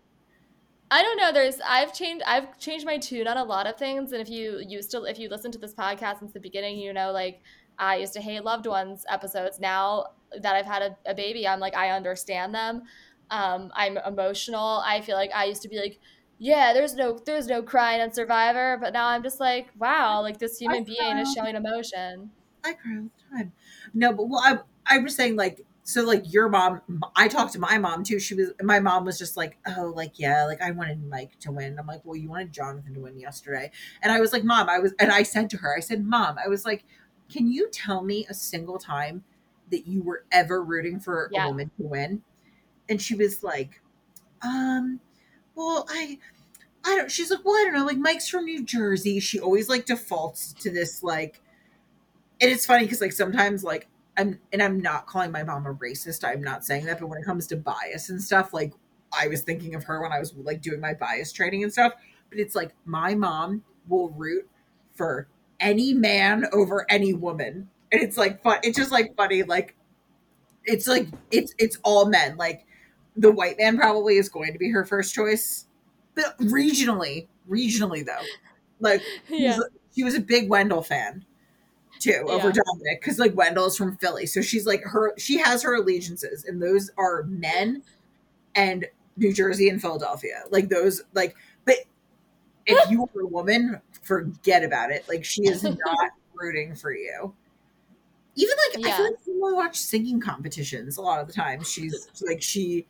I 0.91 1.03
don't 1.03 1.17
know. 1.17 1.31
There's 1.31 1.59
I've 1.65 1.93
changed 1.93 2.23
I've 2.25 2.57
changed 2.57 2.85
my 2.85 2.97
tune 2.97 3.27
on 3.27 3.37
a 3.37 3.43
lot 3.43 3.67
of 3.67 3.77
things, 3.77 4.11
and 4.11 4.21
if 4.21 4.29
you 4.29 4.59
used 4.67 4.91
to 4.91 5.03
if 5.03 5.19
you 5.19 5.29
listen 5.29 5.51
to 5.51 5.59
this 5.59 5.73
podcast 5.73 6.19
since 6.19 6.33
the 6.33 6.39
beginning, 6.39 6.77
you 6.79 6.93
know 6.93 7.11
like 7.11 7.41
I 7.77 7.97
used 7.97 8.13
to 8.13 8.21
hate 8.21 8.43
loved 8.43 8.65
ones 8.65 9.05
episodes. 9.09 9.59
Now 9.59 10.07
that 10.41 10.55
I've 10.55 10.65
had 10.65 10.81
a, 10.81 10.97
a 11.11 11.13
baby, 11.13 11.47
I'm 11.47 11.59
like 11.59 11.75
I 11.75 11.91
understand 11.91 12.55
them. 12.55 12.83
Um, 13.29 13.71
I'm 13.75 13.97
emotional. 13.97 14.81
I 14.83 15.01
feel 15.01 15.15
like 15.15 15.31
I 15.33 15.45
used 15.45 15.61
to 15.63 15.69
be 15.69 15.79
like. 15.79 15.99
Yeah, 16.41 16.71
there's 16.71 16.95
no 16.95 17.19
there's 17.25 17.47
no 17.47 17.61
crying 17.61 17.99
on 17.99 18.13
Survivor, 18.13 18.77
but 18.79 18.93
now 18.93 19.07
I'm 19.07 19.23
just 19.23 19.41
like, 19.41 19.67
wow, 19.77 20.21
like 20.21 20.39
this 20.39 20.57
human 20.57 20.85
being 20.85 21.17
is 21.17 21.33
showing 21.33 21.57
emotion. 21.57 22.31
I 22.63 22.73
cry 22.73 22.95
all 22.95 23.03
the 23.03 23.37
time. 23.37 23.51
No, 23.93 24.13
but 24.13 24.29
well, 24.29 24.39
I, 24.41 24.59
I 24.85 24.99
was 24.99 25.15
saying 25.15 25.35
like, 25.35 25.65
so 25.89 26.03
like 26.03 26.31
your 26.31 26.49
mom, 26.49 26.81
I 27.15 27.27
talked 27.27 27.53
to 27.53 27.59
my 27.59 27.79
mom 27.79 28.03
too. 28.03 28.19
She 28.19 28.35
was, 28.35 28.51
my 28.61 28.79
mom 28.79 29.05
was 29.05 29.17
just 29.17 29.35
like, 29.35 29.57
oh, 29.65 29.91
like, 29.95 30.19
yeah, 30.19 30.45
like 30.45 30.61
I 30.61 30.69
wanted 30.69 31.03
Mike 31.03 31.39
to 31.39 31.51
win. 31.51 31.79
I'm 31.79 31.87
like, 31.87 32.01
well, 32.03 32.15
you 32.15 32.29
wanted 32.29 32.53
Jonathan 32.53 32.93
to 32.93 32.99
win 32.99 33.17
yesterday. 33.17 33.71
And 34.03 34.11
I 34.11 34.19
was 34.19 34.31
like, 34.31 34.43
mom, 34.43 34.69
I 34.69 34.77
was, 34.77 34.93
and 34.99 35.11
I 35.11 35.23
said 35.23 35.49
to 35.49 35.57
her, 35.57 35.75
I 35.75 35.79
said, 35.79 36.05
mom, 36.05 36.37
I 36.37 36.47
was 36.47 36.63
like, 36.63 36.85
can 37.27 37.51
you 37.51 37.71
tell 37.71 38.03
me 38.03 38.27
a 38.29 38.35
single 38.35 38.77
time 38.77 39.23
that 39.71 39.87
you 39.87 40.03
were 40.03 40.25
ever 40.31 40.63
rooting 40.63 40.99
for 40.99 41.27
Yeah. 41.31 41.45
a 41.45 41.47
woman 41.47 41.71
to 41.77 41.87
win? 41.87 42.21
And 42.87 43.01
she 43.01 43.15
was 43.15 43.41
like, 43.41 43.81
um, 44.43 44.99
well, 45.55 45.87
I, 45.89 46.19
I 46.85 46.97
don't, 46.97 47.09
she's 47.09 47.31
like, 47.31 47.43
well, 47.43 47.55
I 47.55 47.63
don't 47.63 47.73
know, 47.73 47.85
like 47.85 47.97
Mike's 47.97 48.29
from 48.29 48.45
New 48.45 48.63
Jersey. 48.63 49.19
She 49.19 49.39
always 49.39 49.67
like 49.67 49.87
defaults 49.87 50.53
to 50.59 50.69
this, 50.69 51.01
like, 51.01 51.41
and 52.39 52.51
it's 52.51 52.67
funny 52.67 52.83
because 52.83 53.01
like 53.01 53.11
sometimes 53.11 53.63
like 53.63 53.87
I'm 54.19 54.39
and 54.53 54.61
I'm 54.61 54.81
not 54.81 55.07
calling 55.07 55.31
my 55.31 55.43
mom 55.43 55.65
a 55.65 55.73
racist. 55.73 56.27
I'm 56.27 56.43
not 56.43 56.65
saying 56.65 56.85
that, 56.85 56.99
but 56.99 57.07
when 57.07 57.19
it 57.19 57.25
comes 57.25 57.47
to 57.47 57.55
bias 57.57 58.09
and 58.09 58.21
stuff, 58.21 58.53
like 58.53 58.73
I 59.17 59.27
was 59.27 59.41
thinking 59.41 59.75
of 59.75 59.83
her 59.85 60.01
when 60.01 60.11
I 60.11 60.19
was 60.19 60.33
like 60.35 60.61
doing 60.61 60.81
my 60.81 60.93
bias 60.93 61.31
training 61.31 61.63
and 61.63 61.71
stuff. 61.71 61.93
But 62.29 62.39
it's 62.39 62.55
like 62.55 62.73
my 62.85 63.15
mom 63.15 63.63
will 63.87 64.09
root 64.11 64.47
for 64.93 65.27
any 65.59 65.93
man 65.93 66.45
over 66.53 66.85
any 66.89 67.13
woman. 67.13 67.69
And 67.91 68.01
it's 68.01 68.17
like 68.17 68.43
fun. 68.43 68.59
It's 68.63 68.77
just 68.77 68.91
like 68.91 69.15
funny. 69.15 69.43
Like 69.43 69.75
it's 70.65 70.87
like 70.87 71.07
it's 71.31 71.53
it's 71.57 71.77
all 71.83 72.05
men. 72.07 72.37
Like 72.37 72.65
the 73.15 73.31
white 73.31 73.57
man 73.57 73.77
probably 73.77 74.17
is 74.17 74.29
going 74.29 74.53
to 74.53 74.59
be 74.59 74.69
her 74.71 74.85
first 74.85 75.13
choice, 75.13 75.67
but 76.15 76.37
regionally, 76.39 77.27
regionally 77.49 78.05
though, 78.05 78.25
like 78.79 79.01
Yeah. 79.29 79.57
she 79.95 80.03
was 80.03 80.15
a 80.15 80.19
big 80.21 80.49
Wendell 80.49 80.83
fan 80.83 81.25
too 81.99 82.25
over 82.27 82.47
Yeah. 82.47 82.61
Dominic 82.65 83.01
because 83.01 83.19
like 83.19 83.35
Wendell's 83.35 83.77
from 83.77 83.97
Philly, 83.97 84.25
so 84.25 84.41
she's 84.41 84.65
like 84.65 84.81
her 84.83 85.13
she 85.17 85.37
has 85.37 85.61
her 85.63 85.75
allegiances, 85.75 86.45
and 86.45 86.61
those 86.61 86.89
are 86.97 87.23
men 87.23 87.83
and 88.55 88.85
New 89.17 89.33
Jersey 89.33 89.69
and 89.69 89.81
Philadelphia. 89.81 90.43
Like 90.49 90.69
those, 90.69 91.03
like, 91.13 91.35
but 91.65 91.75
if 92.65 92.89
you 92.89 93.07
were 93.13 93.21
a 93.21 93.27
woman, 93.27 93.81
forget 94.01 94.63
about 94.63 94.91
it. 94.91 95.07
Like 95.07 95.25
she 95.25 95.43
is 95.43 95.63
not 95.63 96.11
rooting 96.33 96.75
for 96.75 96.93
you. 96.93 97.33
Even 98.35 98.55
like 98.73 98.85
I 98.87 98.95
feel 98.95 99.05
like 99.05 99.15
when 99.25 99.51
we 99.51 99.53
watch 99.53 99.77
singing 99.77 100.21
competitions, 100.21 100.97
a 100.97 101.01
lot 101.01 101.19
of 101.19 101.27
the 101.27 101.33
time 101.33 101.63
she's 101.63 102.07
like 102.25 102.41
she 102.41 102.87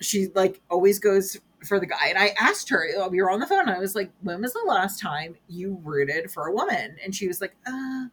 she 0.00 0.28
like 0.34 0.60
always 0.70 0.98
goes 0.98 1.38
for 1.64 1.80
the 1.80 1.86
guy. 1.86 2.08
And 2.08 2.18
I 2.18 2.34
asked 2.38 2.68
her, 2.68 2.86
uh, 3.00 3.08
we 3.08 3.22
were 3.22 3.30
on 3.30 3.40
the 3.40 3.46
phone. 3.46 3.70
I 3.70 3.78
was 3.78 3.94
like, 3.94 4.10
when 4.20 4.42
was 4.42 4.52
the 4.52 4.64
last 4.66 5.00
time 5.00 5.36
you 5.48 5.80
rooted 5.82 6.30
for 6.30 6.46
a 6.46 6.52
woman? 6.52 6.96
And 7.02 7.14
she 7.14 7.26
was 7.26 7.40
like, 7.40 7.54
uh 7.66 8.06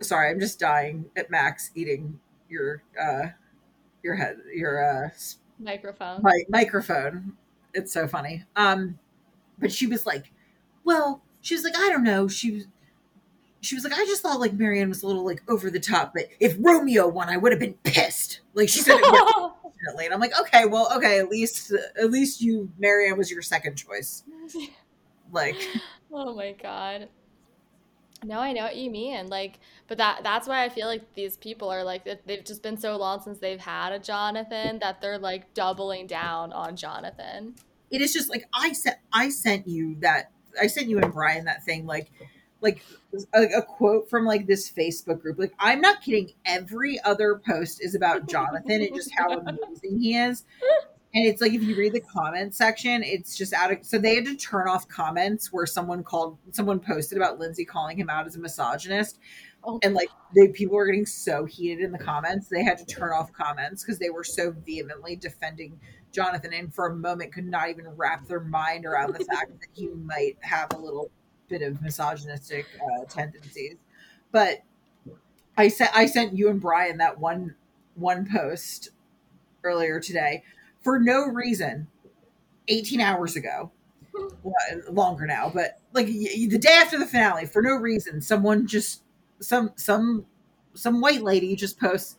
sorry, 0.00 0.30
I'm 0.30 0.40
just 0.40 0.58
dying 0.58 1.06
at 1.16 1.30
Max 1.30 1.70
eating 1.74 2.18
your 2.48 2.82
uh 3.00 3.28
your 4.02 4.14
head 4.14 4.38
your 4.54 5.06
uh 5.06 5.10
Microphone. 5.58 6.22
My, 6.22 6.42
microphone. 6.48 7.32
It's 7.74 7.92
so 7.92 8.06
funny. 8.06 8.44
Um, 8.56 8.98
but 9.58 9.72
she 9.72 9.86
was 9.86 10.06
like, 10.06 10.32
well, 10.84 11.22
she 11.40 11.54
was 11.54 11.64
like, 11.64 11.76
I 11.76 11.88
don't 11.88 12.04
know. 12.04 12.28
She 12.28 12.52
was, 12.52 12.66
she 13.60 13.74
was 13.74 13.84
like, 13.84 13.92
I 13.92 14.04
just 14.04 14.22
thought 14.22 14.40
like 14.40 14.56
Maryanne 14.56 14.88
was 14.88 15.02
a 15.02 15.06
little 15.06 15.24
like 15.24 15.42
over 15.48 15.70
the 15.70 15.80
top, 15.80 16.12
but 16.14 16.24
if 16.40 16.56
Romeo 16.60 17.08
won, 17.08 17.28
I 17.28 17.36
would 17.36 17.52
have 17.52 17.60
been 17.60 17.74
pissed. 17.82 18.40
Like 18.54 18.68
she 18.68 18.80
said 18.80 18.98
it 19.00 19.52
and 20.04 20.14
I'm 20.14 20.20
like, 20.20 20.38
okay, 20.40 20.64
well, 20.64 20.90
okay, 20.96 21.18
at 21.18 21.28
least 21.28 21.72
at 22.00 22.10
least 22.10 22.40
you 22.40 22.70
Maryanne 22.80 23.16
was 23.16 23.30
your 23.30 23.42
second 23.42 23.76
choice. 23.76 24.24
Like, 25.30 25.56
oh 26.10 26.34
my 26.34 26.52
god. 26.52 27.10
No, 28.24 28.40
I 28.40 28.52
know 28.52 28.62
what 28.62 28.76
you 28.76 28.90
mean. 28.90 29.28
Like, 29.28 29.60
but 29.86 29.98
that 29.98 30.20
that's 30.24 30.48
why 30.48 30.64
I 30.64 30.68
feel 30.68 30.86
like 30.86 31.14
these 31.14 31.36
people 31.36 31.70
are 31.70 31.84
like 31.84 32.04
they've 32.26 32.44
just 32.44 32.62
been 32.62 32.76
so 32.76 32.96
long 32.96 33.20
since 33.20 33.38
they've 33.38 33.60
had 33.60 33.92
a 33.92 33.98
Jonathan 33.98 34.80
that 34.80 35.00
they're 35.00 35.18
like 35.18 35.54
doubling 35.54 36.06
down 36.06 36.52
on 36.52 36.76
Jonathan. 36.76 37.54
it 37.90 38.00
is 38.00 38.12
just 38.12 38.28
like 38.28 38.44
I 38.52 38.72
sent 38.72 38.96
I 39.12 39.28
sent 39.28 39.68
you 39.68 39.96
that 40.00 40.32
I 40.60 40.66
sent 40.66 40.88
you 40.88 40.98
and 40.98 41.12
Brian 41.12 41.44
that 41.44 41.64
thing 41.64 41.86
like 41.86 42.10
like 42.60 42.82
a, 43.34 43.42
a 43.58 43.62
quote 43.62 44.10
from 44.10 44.24
like 44.24 44.46
this 44.46 44.70
Facebook 44.70 45.22
group. 45.22 45.38
Like 45.38 45.54
I'm 45.58 45.80
not 45.80 46.02
kidding. 46.02 46.32
Every 46.44 47.00
other 47.02 47.40
post 47.46 47.82
is 47.82 47.94
about 47.94 48.28
Jonathan 48.28 48.82
and 48.82 48.94
just 48.94 49.12
how 49.16 49.38
amazing 49.38 50.00
he 50.00 50.16
is. 50.16 50.44
And 51.14 51.26
it's 51.26 51.40
like 51.40 51.52
if 51.52 51.62
you 51.62 51.74
read 51.74 51.94
the 51.94 52.00
comment 52.00 52.54
section, 52.54 53.02
it's 53.02 53.36
just 53.36 53.54
out 53.54 53.72
of 53.72 53.84
so 53.84 53.98
they 53.98 54.14
had 54.14 54.26
to 54.26 54.36
turn 54.36 54.68
off 54.68 54.86
comments 54.88 55.52
where 55.52 55.64
someone 55.64 56.04
called 56.04 56.36
someone 56.52 56.80
posted 56.80 57.16
about 57.16 57.38
Lindsay 57.38 57.64
calling 57.64 57.98
him 57.98 58.10
out 58.10 58.26
as 58.26 58.36
a 58.36 58.38
misogynist. 58.38 59.18
Oh. 59.64 59.80
And 59.82 59.94
like 59.94 60.10
they 60.36 60.48
people 60.48 60.76
were 60.76 60.86
getting 60.86 61.06
so 61.06 61.46
heated 61.46 61.82
in 61.82 61.92
the 61.92 61.98
comments, 61.98 62.48
they 62.48 62.62
had 62.62 62.78
to 62.78 62.84
turn 62.84 63.12
off 63.12 63.32
comments 63.32 63.82
because 63.82 63.98
they 63.98 64.10
were 64.10 64.22
so 64.22 64.54
vehemently 64.66 65.16
defending 65.16 65.80
Jonathan 66.12 66.52
and 66.52 66.74
for 66.74 66.88
a 66.88 66.94
moment 66.94 67.32
could 67.32 67.46
not 67.46 67.70
even 67.70 67.88
wrap 67.96 68.26
their 68.26 68.40
mind 68.40 68.84
around 68.84 69.14
the 69.14 69.24
fact 69.24 69.60
that 69.60 69.68
he 69.72 69.88
might 69.88 70.36
have 70.40 70.72
a 70.74 70.78
little 70.78 71.10
bit 71.48 71.62
of 71.62 71.80
misogynistic 71.80 72.66
uh, 72.80 73.04
tendencies. 73.06 73.76
But 74.30 74.62
I 75.56 75.68
sent 75.68 75.96
I 75.96 76.04
sent 76.04 76.36
you 76.36 76.50
and 76.50 76.60
Brian 76.60 76.98
that 76.98 77.18
one 77.18 77.54
one 77.94 78.28
post 78.30 78.90
earlier 79.64 80.00
today 80.00 80.42
for 80.80 80.98
no 80.98 81.26
reason. 81.26 81.86
18 82.68 83.00
hours 83.00 83.36
ago. 83.36 83.70
Longer 84.90 85.26
now, 85.26 85.50
but 85.54 85.80
like 85.92 86.06
the 86.06 86.58
day 86.58 86.72
after 86.72 86.98
the 86.98 87.06
finale 87.06 87.46
for 87.46 87.62
no 87.62 87.76
reason 87.76 88.20
someone 88.20 88.66
just 88.66 89.02
some 89.40 89.70
some 89.76 90.26
some 90.74 91.00
white 91.00 91.22
lady 91.22 91.54
just 91.56 91.78
posts 91.78 92.16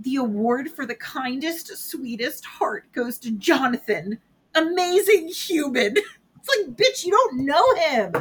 the 0.00 0.16
award 0.16 0.70
for 0.70 0.86
the 0.86 0.94
kindest, 0.94 1.76
sweetest 1.76 2.44
heart 2.44 2.90
goes 2.92 3.18
to 3.18 3.30
Jonathan. 3.32 4.18
Amazing 4.54 5.28
human. 5.28 5.96
It's 6.48 6.64
like, 6.64 6.76
bitch, 6.76 7.04
you 7.04 7.10
don't 7.10 7.38
know 7.44 7.74
him. 7.74 8.12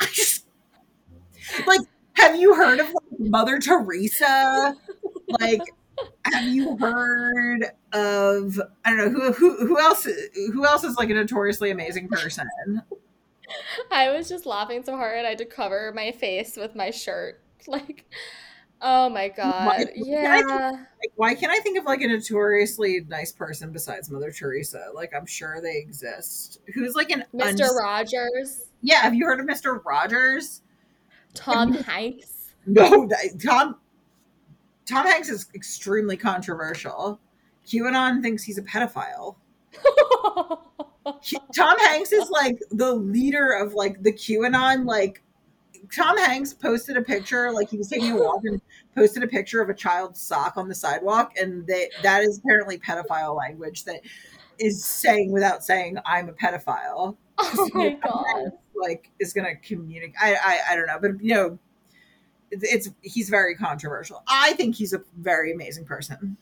I 0.00 0.06
just 0.06 0.46
like, 1.64 1.82
have 2.14 2.34
you 2.34 2.56
heard 2.56 2.80
of 2.80 2.86
like, 2.88 3.20
Mother 3.20 3.60
Teresa? 3.60 4.74
Like, 5.40 5.60
have 6.24 6.44
you 6.48 6.76
heard 6.78 7.64
of 7.92 8.60
I 8.84 8.90
don't 8.96 9.12
know 9.12 9.32
who 9.32 9.32
who 9.32 9.66
who 9.66 9.78
else 9.78 10.04
who 10.34 10.64
else 10.66 10.84
is 10.84 10.96
like 10.96 11.10
a 11.10 11.14
notoriously 11.14 11.70
amazing 11.70 12.08
person? 12.08 12.48
I 13.90 14.10
was 14.10 14.28
just 14.28 14.46
laughing 14.46 14.82
so 14.84 14.96
hard 14.96 15.24
I 15.24 15.30
had 15.30 15.38
to 15.38 15.44
cover 15.44 15.92
my 15.94 16.12
face 16.12 16.56
with 16.56 16.74
my 16.74 16.90
shirt. 16.90 17.40
Like, 17.66 18.04
oh 18.82 19.08
my 19.08 19.28
god. 19.28 19.66
why 19.66 19.84
can 19.84 19.88
I 19.88 19.92
Yeah. 19.94 20.70
Like, 20.72 21.12
why 21.16 21.34
can't 21.34 21.50
I 21.50 21.60
think 21.60 21.78
of 21.78 21.86
like 21.86 22.02
a 22.02 22.08
notoriously 22.08 23.00
nice 23.08 23.32
person 23.32 23.72
besides 23.72 24.10
Mother 24.10 24.30
Teresa? 24.30 24.88
Like, 24.94 25.14
I'm 25.16 25.24
sure 25.24 25.62
they 25.62 25.78
exist. 25.78 26.60
Who's 26.74 26.94
like 26.94 27.08
an 27.10 27.24
Mr. 27.34 27.46
uns- 27.46 27.78
Rogers, 27.80 28.66
Yeah, 28.82 29.00
have 29.00 29.14
you 29.14 29.24
heard 29.24 29.40
of 29.40 29.46
Mr. 29.46 29.82
Rogers? 29.82 30.60
Tom 31.32 31.72
Hanks. 31.72 32.52
No, 32.66 33.08
Tom 33.42 33.76
Tom 34.86 35.06
Hanks 35.06 35.28
is 35.28 35.46
extremely 35.54 36.16
controversial. 36.16 37.20
QAnon 37.66 38.22
thinks 38.22 38.42
he's 38.42 38.58
a 38.58 38.62
pedophile. 38.62 39.36
He- 41.22 41.38
Tom 41.54 41.78
Hanks 41.80 42.12
is 42.12 42.30
like 42.30 42.58
the 42.70 42.94
leader 42.94 43.52
of 43.52 43.74
like 43.74 44.02
the 44.02 44.12
QAnon 44.12 44.86
like 44.86 45.22
Tom 45.94 46.16
Hanks 46.16 46.54
posted 46.54 46.96
a 46.96 47.02
picture 47.02 47.52
like 47.52 47.68
he 47.68 47.76
was 47.76 47.88
taking 47.88 48.12
a 48.12 48.16
walk 48.16 48.40
and 48.44 48.60
posted 48.94 49.22
a 49.22 49.26
picture 49.26 49.60
of 49.60 49.68
a 49.68 49.74
child's 49.74 50.20
sock 50.20 50.56
on 50.56 50.68
the 50.68 50.74
sidewalk 50.74 51.32
and 51.36 51.66
that 51.66 51.90
that 52.02 52.22
is 52.22 52.38
apparently 52.38 52.78
pedophile 52.78 53.36
language 53.36 53.84
that 53.84 54.00
is 54.58 54.84
saying 54.84 55.30
without 55.30 55.62
saying 55.62 55.98
I'm 56.06 56.28
a 56.28 56.32
pedophile. 56.32 57.16
oh 57.38 57.70
my 57.74 57.98
god. 58.02 58.52
like 58.74 59.10
is 59.20 59.32
going 59.32 59.46
to 59.46 59.56
communicate. 59.66 60.16
I, 60.20 60.34
I 60.34 60.72
I 60.72 60.76
don't 60.76 60.86
know, 60.86 60.98
but 61.00 61.22
you 61.22 61.34
know, 61.34 61.58
it's, 62.50 62.90
he's 63.02 63.28
very 63.28 63.54
controversial. 63.54 64.22
I 64.28 64.52
think 64.54 64.74
he's 64.76 64.92
a 64.92 65.02
very 65.18 65.52
amazing 65.52 65.84
person. 65.84 66.36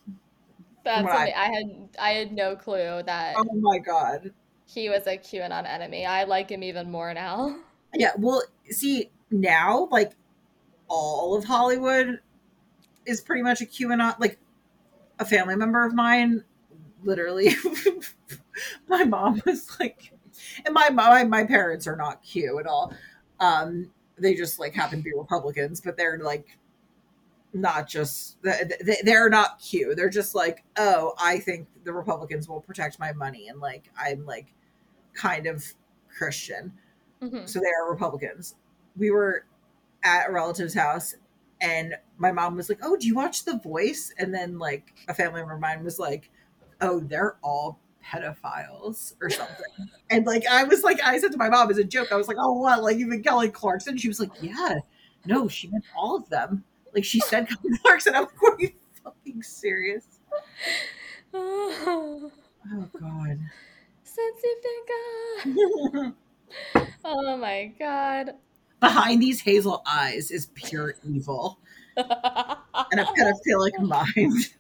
That's 0.85 1.07
I- 1.07 1.33
I 1.37 1.47
had 1.53 1.89
I 1.99 2.11
had 2.11 2.33
no 2.33 2.57
clue 2.57 3.03
that 3.07 3.35
Oh 3.37 3.45
my 3.61 3.79
god. 3.79 4.33
he 4.67 4.89
was 4.89 5.07
a 5.07 5.17
QAnon 5.17 5.65
enemy. 5.67 6.05
I 6.07 6.25
like 6.25 6.51
him 6.51 6.63
even 6.63 6.91
more 6.91 7.15
now. 7.15 7.57
Yeah. 7.95 8.11
Well, 8.19 8.43
see 8.71 9.11
now, 9.31 9.87
like 9.91 10.13
all 10.89 11.35
of 11.37 11.45
Hollywood 11.45 12.19
is 13.07 13.21
pretty 13.21 13.43
much 13.43 13.61
a 13.61 13.65
QAnon. 13.65 14.19
Like 14.19 14.39
a 15.19 15.25
family 15.25 15.55
member 15.57 15.85
of 15.87 15.95
mine, 15.95 16.43
literally, 17.05 17.51
my 18.89 19.05
mom 19.05 19.41
was 19.47 19.79
like, 19.79 20.13
and 20.65 20.75
my 20.75 20.91
my 20.91 21.23
my 21.25 21.45
parents 21.45 21.87
are 21.87 21.97
not 21.97 22.23
Q 22.23 22.59
at 22.59 22.67
all. 22.67 22.93
Um, 23.41 23.91
they 24.19 24.35
just 24.35 24.59
like 24.59 24.75
happen 24.75 24.99
to 24.99 25.05
be 25.05 25.13
Republicans, 25.17 25.81
but 25.81 25.97
they're 25.97 26.19
like 26.19 26.59
not 27.55 27.87
just 27.89 28.41
they- 28.43 29.01
they're 29.05 29.29
not 29.29 29.59
Q. 29.61 29.95
They're 29.95 30.09
just 30.09 30.35
like, 30.35 30.65
oh, 30.79 31.15
I 31.19 31.39
think 31.39 31.69
the 31.85 31.93
Republicans 31.93 32.49
will 32.49 32.61
protect 32.61 32.99
my 32.99 33.13
money, 33.13 33.49
and 33.49 33.61
like 33.61 33.91
I'm 33.99 34.25
like 34.25 34.55
kind 35.15 35.47
of 35.47 35.65
Christian, 36.09 36.73
Mhm. 37.21 37.49
so 37.49 37.59
they 37.61 37.67
are 37.67 37.91
Republicans. 37.91 38.55
We 38.97 39.11
were 39.11 39.45
at 40.03 40.29
a 40.29 40.33
relative's 40.33 40.75
house, 40.75 41.15
and 41.61 41.95
my 42.19 42.33
mom 42.33 42.57
was 42.57 42.69
like, 42.69 42.79
"Oh, 42.83 42.97
do 42.97 43.07
you 43.07 43.15
watch 43.15 43.45
The 43.45 43.59
Voice?" 43.59 44.13
And 44.19 44.33
then 44.35 44.59
like 44.59 44.95
a 45.09 45.15
family 45.15 45.41
member 45.41 45.55
of 45.55 45.61
mine 45.61 45.85
was 45.85 45.99
like, 45.99 46.31
"Oh, 46.81 47.01
they're 47.01 47.37
all." 47.43 47.79
Pedophiles 48.05 49.15
or 49.21 49.31
something. 49.31 49.65
And 50.11 50.27
like 50.27 50.45
i 50.47 50.65
was 50.65 50.83
like 50.83 51.01
i 51.03 51.19
said 51.19 51.33
to 51.33 51.39
my 51.39 51.49
mom 51.49 51.71
as 51.71 51.79
a 51.79 51.85
joke 51.85 52.13
i 52.13 52.17
was 52.17 52.29
like 52.29 52.37
oh 52.39 52.53
what 52.53 52.83
like 52.83 52.97
even 52.99 53.23
kelly 53.23 53.49
clarkson? 53.49 53.97
She 53.97 54.09
was 54.09 54.21
like 54.21 54.31
yeah 54.43 54.81
no 55.25 55.49
she 55.49 55.69
meant 55.69 55.85
all 55.97 56.17
of 56.17 56.29
them. 56.29 56.65
Like 56.95 57.05
she 57.05 57.21
said 57.21 57.49
kelly 57.51 57.79
clarkson. 57.83 58.15
I'm 58.15 58.25
like 58.25 58.43
are 58.43 58.57
you 58.61 58.71
fucking 59.05 59.43
serious? 59.43 60.05
Oh 62.75 62.89
god. 63.01 63.39
Sensitive 64.05 64.85
Oh 67.05 67.37
my 67.37 67.73
god. 67.79 68.35
behind 68.81 69.23
these 69.23 69.41
hazel 69.41 69.83
eyes 69.87 70.31
is 70.31 70.47
pure 70.55 70.95
evil. 71.05 71.59
And 71.97 73.01
I've 73.01 73.17
got 73.17 73.29
to 73.29 73.35
feel 73.45 73.61
like 73.61 73.75
a 73.79 73.83
pedophilic 73.83 73.83
mind 73.83 74.55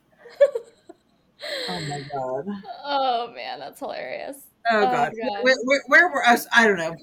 oh 1.69 1.81
my 1.89 2.01
god 2.13 2.47
oh 2.85 3.33
man, 3.35 3.59
that's 3.59 3.79
hilarious. 3.81 4.37
oh 4.71 4.79
Oh, 4.79 4.83
god, 4.83 5.13
God. 5.21 5.43
Where, 5.43 5.57
where, 5.65 5.83
where 5.87 6.09
were 6.13 6.25
us 6.27 6.47
i 6.55 6.67
don't 6.67 6.79
know 6.79 6.95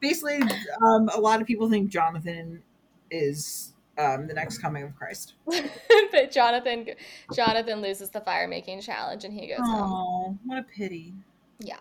basically, 0.00 0.40
um, 0.84 1.08
a 1.14 1.20
lot 1.20 1.40
of 1.40 1.46
people 1.46 1.68
think 1.70 1.90
Jonathan 1.90 2.62
is 3.10 3.72
um, 3.98 4.26
the 4.26 4.34
next 4.34 4.58
coming 4.58 4.82
of 4.82 4.94
Christ. 4.94 5.34
but 5.46 6.30
Jonathan, 6.30 6.86
Jonathan 7.34 7.80
loses 7.80 8.10
the 8.10 8.20
fire 8.20 8.46
making 8.46 8.80
challenge 8.80 9.24
and 9.24 9.32
he 9.32 9.48
goes 9.48 9.58
home. 9.58 9.68
Oh, 9.74 10.38
what 10.44 10.58
a 10.58 10.62
pity. 10.62 11.14
Yeah. 11.60 11.78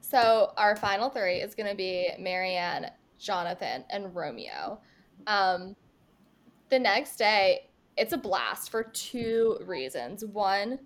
So 0.00 0.52
our 0.56 0.74
final 0.76 1.10
three 1.10 1.36
is 1.36 1.54
going 1.54 1.68
to 1.68 1.76
be 1.76 2.10
Maryanne, 2.18 2.90
Jonathan, 3.18 3.84
and 3.90 4.14
Romeo. 4.14 4.80
Um, 5.26 5.76
the 6.70 6.78
next 6.78 7.16
day, 7.16 7.68
it's 7.96 8.12
a 8.12 8.18
blast 8.18 8.70
for 8.70 8.84
two 8.84 9.58
reasons. 9.66 10.24
One, 10.24 10.78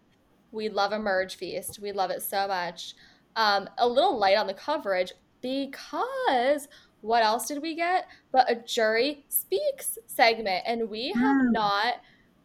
we 0.55 0.69
love 0.69 0.93
a 0.93 0.99
merge 0.99 1.37
feast. 1.37 1.79
We 1.81 1.93
love 1.93 2.11
it 2.11 2.23
so 2.23 2.47
much. 2.49 2.95
Um, 3.37 3.69
a 3.79 3.87
little 3.89 4.17
light 4.19 4.39
on 4.39 4.47
the 4.47 4.55
coverage 4.55 5.13
because 5.43 6.69
what 7.01 7.23
else 7.23 7.47
did 7.47 7.61
we 7.61 7.75
get? 7.75 8.07
But 8.33 8.51
a 8.51 8.55
jury 8.55 9.27
speaks 9.29 9.99
segment, 10.07 10.63
and 10.67 10.89
we 10.89 11.09
have 11.13 11.37
Hmm. 11.39 11.53
not 11.53 11.95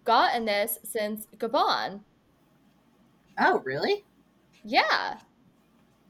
gotten 0.04 0.46
this 0.46 0.80
since 0.84 1.28
Gabon. 1.38 2.02
Oh, 3.38 3.60
really? 3.60 4.06
Yeah. 4.64 5.20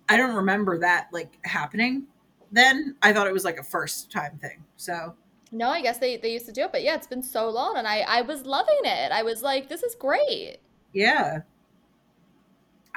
I 0.07 0.17
don't 0.17 0.35
remember 0.35 0.79
that 0.79 1.09
like 1.11 1.37
happening. 1.45 2.07
Then 2.51 2.95
I 3.01 3.13
thought 3.13 3.27
it 3.27 3.33
was 3.33 3.45
like 3.45 3.59
a 3.59 3.63
first 3.63 4.11
time 4.11 4.39
thing. 4.41 4.63
So 4.77 5.15
No, 5.51 5.69
I 5.69 5.81
guess 5.81 5.99
they, 5.99 6.17
they 6.17 6.33
used 6.33 6.47
to 6.47 6.51
do 6.51 6.63
it, 6.63 6.71
but 6.71 6.81
yeah, 6.83 6.95
it's 6.95 7.07
been 7.07 7.21
so 7.23 7.49
long 7.49 7.77
and 7.77 7.87
I, 7.87 7.99
I 8.01 8.21
was 8.21 8.45
loving 8.45 8.79
it. 8.83 9.11
I 9.11 9.21
was 9.23 9.43
like, 9.43 9.69
this 9.69 9.83
is 9.83 9.95
great. 9.95 10.57
yeah, 10.93 11.41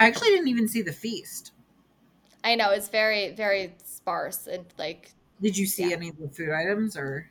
I 0.03 0.07
actually 0.09 0.29
didn't 0.31 0.49
even 0.49 0.69
see 0.69 0.83
the 0.83 0.93
feast. 0.93 1.53
I 2.45 2.55
know 2.55 2.71
it's 2.71 2.89
very, 2.89 3.31
very 3.35 3.77
sparse 3.85 4.47
and 4.47 4.67
like 4.79 5.13
Did 5.41 5.57
you 5.57 5.67
see 5.67 5.91
Yeah. 5.91 5.97
any 5.97 6.09
of 6.09 6.17
the 6.19 6.29
food 6.29 6.51
items 6.51 6.97
or? 6.97 7.29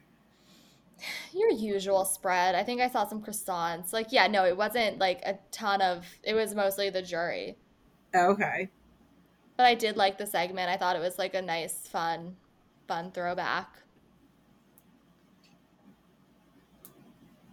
your 1.34 1.50
usual 1.52 2.06
spread. 2.06 2.56
I 2.56 2.64
think 2.64 2.82
I 2.82 2.90
saw 2.90 3.06
some 3.08 3.22
croissants. 3.22 3.94
Like, 3.94 4.12
yeah, 4.12 4.28
no, 4.28 4.46
it 4.46 4.58
wasn't 4.58 5.00
like 5.00 5.22
a 5.24 5.40
ton 5.52 5.82
of, 5.82 6.06
it 6.24 6.34
was 6.34 6.54
mostly 6.56 6.90
the 6.90 7.02
jury. 7.02 7.58
Okay. 8.14 8.70
But 9.56 9.66
I 9.66 9.76
did 9.76 9.96
like 9.96 10.18
the 10.18 10.28
segment. 10.28 10.70
I 10.70 10.76
thought 10.76 10.98
it 10.98 11.00
was 11.00 11.18
like 11.18 11.34
a 11.34 11.42
nice, 11.42 11.88
fun, 11.88 12.36
fun 12.88 13.12
throwback. 13.14 13.84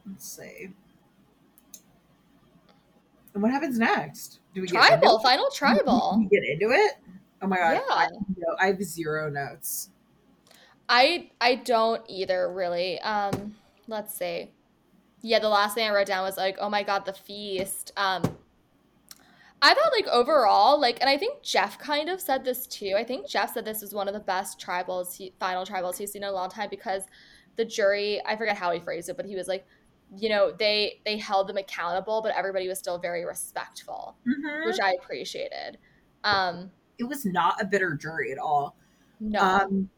Let's 0.07 0.25
see. 0.29 0.71
And 3.35 3.43
what 3.43 3.53
happens 3.53 3.79
next? 3.79 4.41
Do 4.59 4.63
we 4.63 4.69
Tribal, 4.69 5.21
final 5.21 5.49
tribal. 5.55 6.17
we 6.19 6.27
get 6.27 6.43
into 6.45 6.75
it? 6.75 6.95
Oh 7.41 7.47
my 7.47 7.59
god! 7.59 7.75
Yeah. 7.75 7.95
I, 7.95 8.09
no, 8.11 8.57
I 8.61 8.67
have 8.67 8.83
zero 8.83 9.31
notes. 9.31 9.91
I 10.89 11.31
I 11.41 11.55
don't 11.55 12.03
either 12.09 12.53
really. 12.53 13.01
Um, 13.03 13.55
let's 13.87 14.19
see. 14.19 14.51
Yeah, 15.23 15.39
the 15.39 15.49
last 15.49 15.75
thing 15.75 15.89
I 15.89 15.95
wrote 15.95 16.09
down 16.09 16.25
was 16.25 16.37
like, 16.37 16.57
oh 16.61 16.69
my 16.69 16.83
God, 16.83 17.05
the 17.05 17.13
feast. 17.13 17.93
Um, 17.97 18.23
I 19.63 19.75
thought 19.75 19.93
like 19.93 20.09
overall, 20.09 20.81
like, 20.81 20.99
and 21.01 21.09
I 21.09 21.17
think 21.17 21.43
Jeff 21.43 21.79
kind 21.79 22.09
of 22.09 22.21
said 22.21 22.45
this 22.45 22.67
too. 22.67 22.95
I 22.97 23.05
think 23.05 23.29
Jeff 23.29 23.55
said 23.55 23.65
this 23.65 23.81
was 23.81 23.95
one 23.95 24.09
of 24.09 24.15
the 24.15 24.21
best 24.21 24.61
tribals, 24.61 25.17
he, 25.17 25.35
final 25.41 25.65
tribals 25.65 25.99
he's 25.99 26.13
seen 26.13 26.23
in 26.23 26.29
a 26.29 26.33
long 26.33 26.49
time 26.49 26.69
because 26.71 27.05
the 27.57 27.65
jury, 27.65 28.21
I 28.25 28.37
forget 28.37 28.57
how 28.57 28.73
he 28.73 28.81
phrased 28.81 29.09
it, 29.09 29.17
but 29.17 29.27
he 29.27 29.35
was 29.35 29.49
like, 29.49 29.67
you 30.17 30.29
know, 30.29 30.53
they 30.53 31.01
they 31.05 31.19
held 31.19 31.49
them 31.49 31.57
accountable, 31.57 32.23
but 32.23 32.35
everybody 32.35 32.69
was 32.69 32.79
still 32.79 32.99
very 32.99 33.25
respectful, 33.25 34.19
Mhm. 34.27 34.63
which 34.63 34.79
I 34.83 34.95
appreciated. 34.95 35.79
Um, 36.25 36.73
It 36.99 37.05
was 37.05 37.25
not 37.25 37.61
a 37.61 37.65
bitter 37.65 37.95
jury 37.95 38.33
at 38.33 38.39
all. 38.39 38.77
no, 39.21 39.63
Um, 39.63 39.91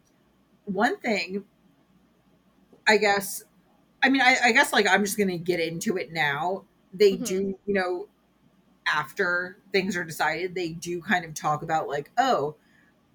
one 0.66 0.98
thing, 1.00 1.46
I 2.86 2.96
guess, 2.96 3.42
I 4.02 4.08
mean, 4.10 4.22
I, 4.22 4.36
I 4.44 4.52
guess 4.52 4.72
like 4.72 4.88
I'm 4.88 5.04
just 5.04 5.18
gonna 5.18 5.38
get 5.38 5.60
into 5.60 5.96
it 5.98 6.12
now. 6.12 6.64
They 6.94 7.16
Mhm. 7.16 7.16
do, 7.16 7.58
you 7.66 7.74
know, 7.74 8.08
after 8.86 9.58
things 9.72 9.96
are 9.96 10.04
decided, 10.04 10.54
they 10.54 10.70
do 10.70 11.02
kind 11.02 11.24
of 11.24 11.34
talk 11.34 11.62
about 11.62 11.88
like, 11.88 12.12
oh, 12.18 12.56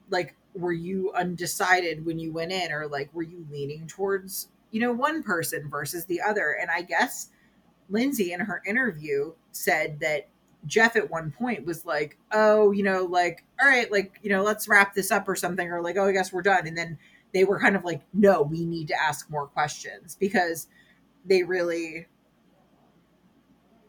like 0.09 0.35
were 0.55 0.73
you 0.73 1.13
undecided 1.13 2.05
when 2.05 2.19
you 2.19 2.33
went 2.33 2.51
in, 2.53 2.71
or 2.71 2.87
like 2.87 3.13
were 3.13 3.23
you 3.23 3.47
leaning 3.51 3.87
towards, 3.87 4.49
you 4.75 4.81
know, 4.81 4.91
one 4.91 5.23
person 5.23 5.69
versus 5.69 6.03
the 6.03 6.19
other? 6.19 6.57
And 6.59 6.69
I 6.69 6.81
guess 6.81 7.29
Lindsay 7.89 8.33
in 8.33 8.41
her 8.41 8.61
interview 8.67 9.31
said 9.53 10.01
that 10.01 10.27
Jeff 10.65 10.97
at 10.97 11.09
one 11.09 11.31
point 11.31 11.65
was 11.65 11.85
like, 11.85 12.17
"Oh, 12.33 12.73
you 12.73 12.83
know, 12.83 13.05
like, 13.05 13.45
all 13.61 13.69
right, 13.69 13.89
like, 13.89 14.19
you 14.21 14.29
know, 14.29 14.43
let's 14.43 14.67
wrap 14.67 14.93
this 14.93 15.11
up 15.11 15.29
or 15.29 15.35
something," 15.37 15.71
or 15.71 15.81
like, 15.81 15.95
"Oh, 15.95 16.07
I 16.07 16.11
guess 16.11 16.33
we're 16.33 16.41
done." 16.41 16.67
And 16.67 16.77
then 16.77 16.97
they 17.33 17.45
were 17.45 17.57
kind 17.57 17.77
of 17.77 17.85
like, 17.85 18.01
"No, 18.13 18.41
we 18.41 18.65
need 18.65 18.89
to 18.89 19.01
ask 19.01 19.29
more 19.29 19.47
questions 19.47 20.17
because 20.19 20.67
they 21.23 21.43
really 21.43 22.07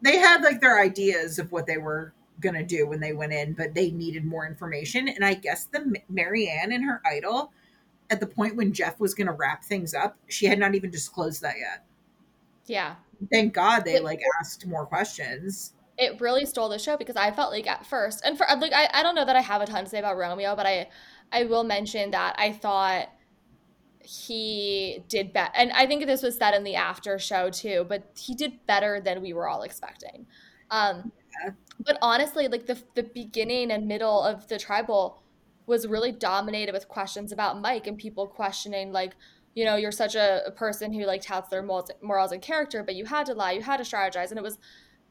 they 0.01 0.19
had 0.19 0.41
like 0.41 0.61
their 0.61 0.79
ideas 0.79 1.37
of 1.37 1.51
what 1.51 1.65
they 1.65 1.77
were 1.77 2.13
gonna 2.39 2.63
do 2.63 2.87
when 2.87 3.01
they 3.01 3.11
went 3.11 3.33
in, 3.33 3.51
but 3.51 3.73
they 3.73 3.91
needed 3.91 4.23
more 4.23 4.47
information. 4.47 5.09
And 5.09 5.25
I 5.25 5.33
guess 5.33 5.65
the 5.65 5.99
Maryanne 6.09 6.73
and 6.73 6.85
her 6.85 7.01
idol, 7.05 7.51
at 8.09 8.19
the 8.19 8.27
point 8.27 8.55
when 8.55 8.71
Jeff 8.73 8.99
was 8.99 9.13
gonna 9.13 9.33
wrap 9.33 9.63
things 9.63 9.93
up, 9.93 10.17
she 10.27 10.45
had 10.45 10.59
not 10.59 10.75
even 10.75 10.89
disclosed 10.89 11.41
that 11.41 11.55
yet. 11.59 11.83
yeah. 12.65 12.95
Thank 13.31 13.53
God 13.53 13.83
they 13.85 13.95
It- 13.95 14.03
like 14.03 14.21
asked 14.39 14.65
more 14.67 14.85
questions. 14.85 15.73
it 15.97 16.21
really 16.21 16.45
stole 16.45 16.69
the 16.69 16.77
show 16.77 16.95
because 16.95 17.15
I 17.15 17.31
felt 17.31 17.51
like 17.51 17.65
at 17.65 17.83
first, 17.85 18.23
and 18.23 18.37
for 18.37 18.45
like 18.59 18.71
I, 18.73 18.87
I 18.93 19.01
don't 19.03 19.15
know 19.15 19.25
that 19.25 19.35
I 19.35 19.41
have 19.41 19.61
a 19.61 19.65
ton 19.65 19.83
to 19.85 19.89
say 19.89 19.97
about 19.99 20.15
Romeo, 20.17 20.55
but 20.55 20.65
I 20.67 20.89
I 21.31 21.43
will 21.45 21.63
mention 21.63 22.11
that 22.11 22.35
I 22.37 22.51
thought 22.51 23.09
he 24.01 25.03
did 25.09 25.33
better, 25.33 25.51
and 25.55 25.71
I 25.73 25.85
think 25.87 26.05
this 26.05 26.21
was 26.21 26.37
said 26.37 26.53
in 26.53 26.63
the 26.63 26.75
after 26.75 27.17
show 27.19 27.49
too, 27.49 27.85
but 27.89 28.03
he 28.17 28.35
did 28.35 28.65
better 28.65 29.01
than 29.01 29.21
we 29.21 29.33
were 29.33 29.47
all 29.47 29.63
expecting. 29.63 30.27
Um, 30.71 31.11
Yeah. 31.43 31.51
but 31.85 31.97
honestly, 32.01 32.47
like 32.47 32.65
the 32.67 32.81
the 32.95 33.03
beginning 33.03 33.71
and 33.71 33.87
middle 33.87 34.21
of 34.21 34.47
the 34.47 34.57
tribal 34.59 35.23
was 35.67 35.85
really 35.85 36.11
dominated 36.11 36.71
with 36.71 36.87
questions 36.87 37.31
about 37.31 37.61
Mike 37.61 37.87
and 37.87 37.97
people 37.97 38.27
questioning 38.27 38.91
like. 38.91 39.15
You 39.53 39.65
know, 39.65 39.75
you're 39.75 39.91
such 39.91 40.13
a, 40.13 40.45
a 40.45 40.51
person 40.51 40.93
who 40.93 41.03
like 41.03 41.23
touts 41.23 41.49
their 41.49 41.63
morals, 41.63 42.31
and 42.31 42.41
character, 42.43 42.83
but 42.83 42.93
you 42.93 43.05
had 43.05 43.25
to 43.25 43.33
lie, 43.33 43.53
you 43.53 43.63
had 43.63 43.77
to 43.77 43.83
strategize, 43.83 44.29
and 44.29 44.37
it 44.37 44.43
was 44.43 44.59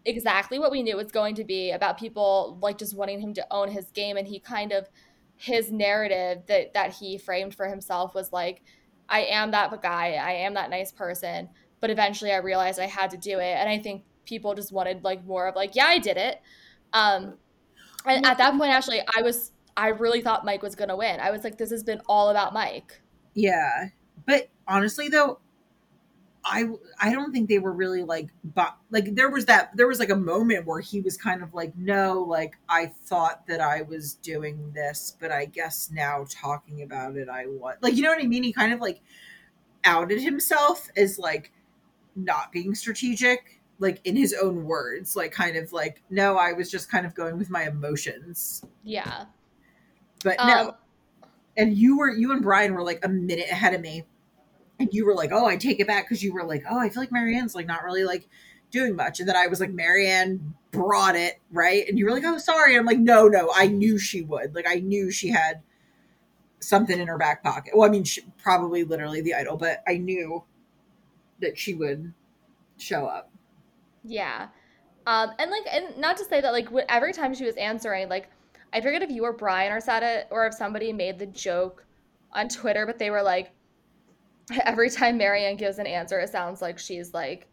exactly 0.07 0.59
what 0.59 0.71
we 0.71 0.83
knew 0.83 0.93
it 0.93 0.97
was 0.97 1.11
going 1.11 1.35
to 1.35 1.45
be 1.45 1.73
about 1.73 1.99
people 1.99 2.57
like 2.63 2.79
just 2.79 2.97
wanting 2.97 3.21
him 3.21 3.35
to 3.35 3.47
own 3.51 3.69
his 3.69 3.91
game. 3.91 4.17
And 4.17 4.27
he 4.27 4.39
kind 4.39 4.73
of 4.73 4.89
his 5.37 5.71
narrative 5.71 6.43
that 6.47 6.73
that 6.73 6.95
he 6.95 7.19
framed 7.19 7.55
for 7.55 7.67
himself 7.67 8.15
was 8.15 8.33
like 8.33 8.63
I 9.09 9.23
am 9.23 9.51
that 9.51 9.71
guy. 9.83 10.13
I 10.15 10.33
am 10.33 10.55
that 10.55 10.71
nice 10.71 10.91
person. 10.91 11.49
But 11.81 11.91
eventually 11.91 12.33
I 12.33 12.39
realized 12.39 12.81
I 12.81 12.87
had 12.87 13.11
to 13.11 13.17
do 13.17 13.39
it. 13.39 13.57
And 13.57 13.69
I 13.69 13.79
think 13.79 14.05
people 14.25 14.55
just 14.55 14.73
wanted 14.73 15.05
like 15.05 15.25
more 15.25 15.47
of 15.47 15.55
like 15.57 15.75
yeah 15.75 15.87
I 15.87 15.99
did 15.99 16.17
it. 16.17 16.41
Um 16.93 17.35
and 18.07 18.25
at 18.25 18.39
that 18.39 18.57
point 18.57 18.73
actually 18.73 19.01
I 19.17 19.23
was 19.23 19.51
I 19.77 19.89
really 19.89 20.23
thought 20.23 20.45
Mike 20.45 20.63
was 20.63 20.75
going 20.75 20.89
to 20.89 20.97
win. 20.97 21.21
I 21.21 21.31
was 21.31 21.45
like 21.45 21.59
this 21.59 21.71
has 21.71 21.83
been 21.83 22.01
all 22.09 22.31
about 22.31 22.55
Mike. 22.55 23.01
Yeah. 23.35 23.89
But 24.27 24.49
honestly 24.67 25.09
though, 25.09 25.39
I 26.47 26.69
I 27.01 27.13
don't 27.13 27.33
think 27.33 27.49
they 27.49 27.59
were 27.59 27.73
really 27.73 28.05
like 28.05 28.29
but 28.45 28.77
like 28.91 29.17
there 29.17 29.29
was 29.29 29.47
that 29.47 29.77
there 29.77 29.89
was 29.89 29.99
like 29.99 30.11
a 30.11 30.17
moment 30.17 30.65
where 30.65 30.81
he 30.81 31.01
was 31.01 31.17
kind 31.17 31.43
of 31.43 31.53
like 31.55 31.77
no 31.77 32.23
like 32.23 32.57
I 32.69 32.87
thought 32.87 33.47
that 33.49 33.61
I 33.61 33.83
was 33.83 34.15
doing 34.15 34.71
this 34.73 35.17
but 35.21 35.33
I 35.33 35.47
guess 35.47 35.91
now 35.93 36.25
talking 36.31 36.83
about 36.83 37.17
it 37.17 37.29
I 37.29 37.47
want 37.47 37.83
like 37.83 37.97
you 37.97 38.03
know 38.03 38.11
what 38.11 38.23
I 38.23 38.27
mean? 38.27 38.45
He 38.45 38.53
kind 38.53 38.73
of 38.73 38.81
like 38.81 39.01
outed 39.85 40.23
himself 40.23 40.89
as 40.97 41.19
like 41.19 41.53
not 42.15 42.53
being 42.53 42.77
strategic 42.77 43.61
like 43.81 44.01
in 44.05 44.15
his 44.17 44.33
own 44.41 44.65
words 44.65 45.17
like 45.17 45.33
kind 45.33 45.57
of 45.57 45.73
like 45.73 46.01
no 46.11 46.37
I 46.37 46.53
was 46.53 46.71
just 46.71 46.89
kind 46.89 47.05
of 47.05 47.15
going 47.17 47.39
with 47.39 47.51
my 47.51 47.67
emotions. 47.67 48.65
Yeah 48.85 49.25
but 50.23 50.37
no 50.39 50.69
um 50.69 50.75
and 51.57 51.77
you 51.77 51.99
were 51.99 52.11
you 52.11 52.33
and 52.33 52.43
Brian 52.43 52.75
were 52.75 52.83
like 52.83 53.05
a 53.05 53.09
minute 53.09 53.49
ahead 53.51 53.75
of 53.75 53.81
me, 53.81 54.05
and 54.79 54.89
you 54.93 55.07
were 55.07 55.15
like, 55.15 55.31
"Oh, 55.33 55.47
I 55.47 55.57
take 55.57 55.81
it 55.81 55.87
back," 55.87 56.05
because 56.05 56.23
you 56.23 56.33
were 56.33 56.45
like, 56.45 56.65
"Oh, 56.69 56.79
I 56.79 56.89
feel 56.89 57.03
like 57.03 57.11
Maryanne's 57.11 57.55
like 57.55 57.67
not 57.67 57.83
really 57.83 58.05
like 58.05 58.29
doing 58.71 58.95
much," 58.97 59.21
and 59.21 59.29
then 59.29 59.37
I 59.37 59.47
was 59.47 59.61
like, 59.61 59.71
"Maryanne 59.73 60.55
brought 60.71 61.17
it 61.17 61.41
right," 61.51 61.89
and 61.89 61.99
you 61.99 62.05
were 62.05 62.13
like, 62.13 62.25
"Oh, 62.25 62.39
sorry," 62.39 62.73
And 62.73 62.81
I'm 62.81 62.87
like, 62.87 62.99
"No, 62.99 63.29
no, 63.29 63.51
I 63.55 63.67
knew 63.67 63.99
she 63.99 64.23
would. 64.23 64.55
Like, 64.55 64.67
I 64.69 64.77
knew 64.81 65.11
she 65.11 65.29
had 65.29 65.63
something 66.61 66.99
in 66.99 67.09
her 67.09 67.19
back 67.19 67.43
pocket. 67.43 67.73
Well, 67.75 67.89
I 67.89 67.91
mean, 67.91 68.05
she, 68.05 68.23
probably 68.43 68.85
literally 68.85 69.21
the 69.23 69.35
idol, 69.35 69.57
but 69.57 69.83
I 69.87 69.97
knew 69.97 70.45
that 71.41 71.59
she 71.59 71.75
would 71.75 72.13
show 72.79 73.07
up." 73.07 73.31
Yeah. 74.05 74.49
Um, 75.07 75.31
and 75.39 75.51
like, 75.51 75.63
and 75.73 75.97
not 75.99 76.17
to 76.17 76.25
say 76.25 76.41
that 76.41 76.53
like 76.53 76.69
every 76.89 77.13
time 77.13 77.33
she 77.33 77.45
was 77.45 77.57
answering, 77.57 78.09
like, 78.09 78.29
I 78.73 78.81
forget 78.81 79.03
if 79.03 79.11
you 79.11 79.25
or 79.25 79.33
Brian 79.33 79.73
or 79.73 79.81
said 79.81 80.03
it, 80.03 80.29
or 80.31 80.47
if 80.47 80.55
somebody 80.55 80.93
made 80.93 81.19
the 81.19 81.27
joke 81.27 81.87
on 82.33 82.49
Twitter, 82.49 82.87
but 82.87 82.99
they 82.99 83.11
were 83.11 83.23
like, 83.23 83.55
every 84.65 84.91
time 84.91 85.19
Maryanne 85.19 85.59
gives 85.59 85.79
an 85.79 85.87
answer, 85.87 86.21
it 86.21 86.31
sounds 86.31 86.63
like 86.63 86.79
she's 86.79 87.13
like 87.15 87.49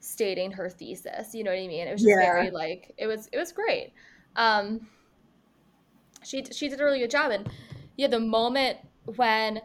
stating 0.00 0.52
her 0.52 0.70
thesis. 0.70 1.34
You 1.34 1.44
know 1.44 1.52
what 1.52 1.60
I 1.60 1.68
mean? 1.68 1.88
It 1.88 1.92
was 1.92 2.02
just 2.02 2.18
Yeah. 2.18 2.18
very 2.18 2.50
like 2.50 2.92
it 2.98 3.06
was 3.06 3.28
it 3.32 3.38
was 3.38 3.52
great. 3.52 3.94
Um, 4.36 4.88
she 6.24 6.44
she 6.52 6.68
did 6.68 6.80
a 6.80 6.84
really 6.84 6.98
good 7.00 7.10
job, 7.10 7.30
and 7.30 7.48
yeah, 7.96 8.08
the 8.08 8.20
moment 8.20 8.78
when 9.04 9.60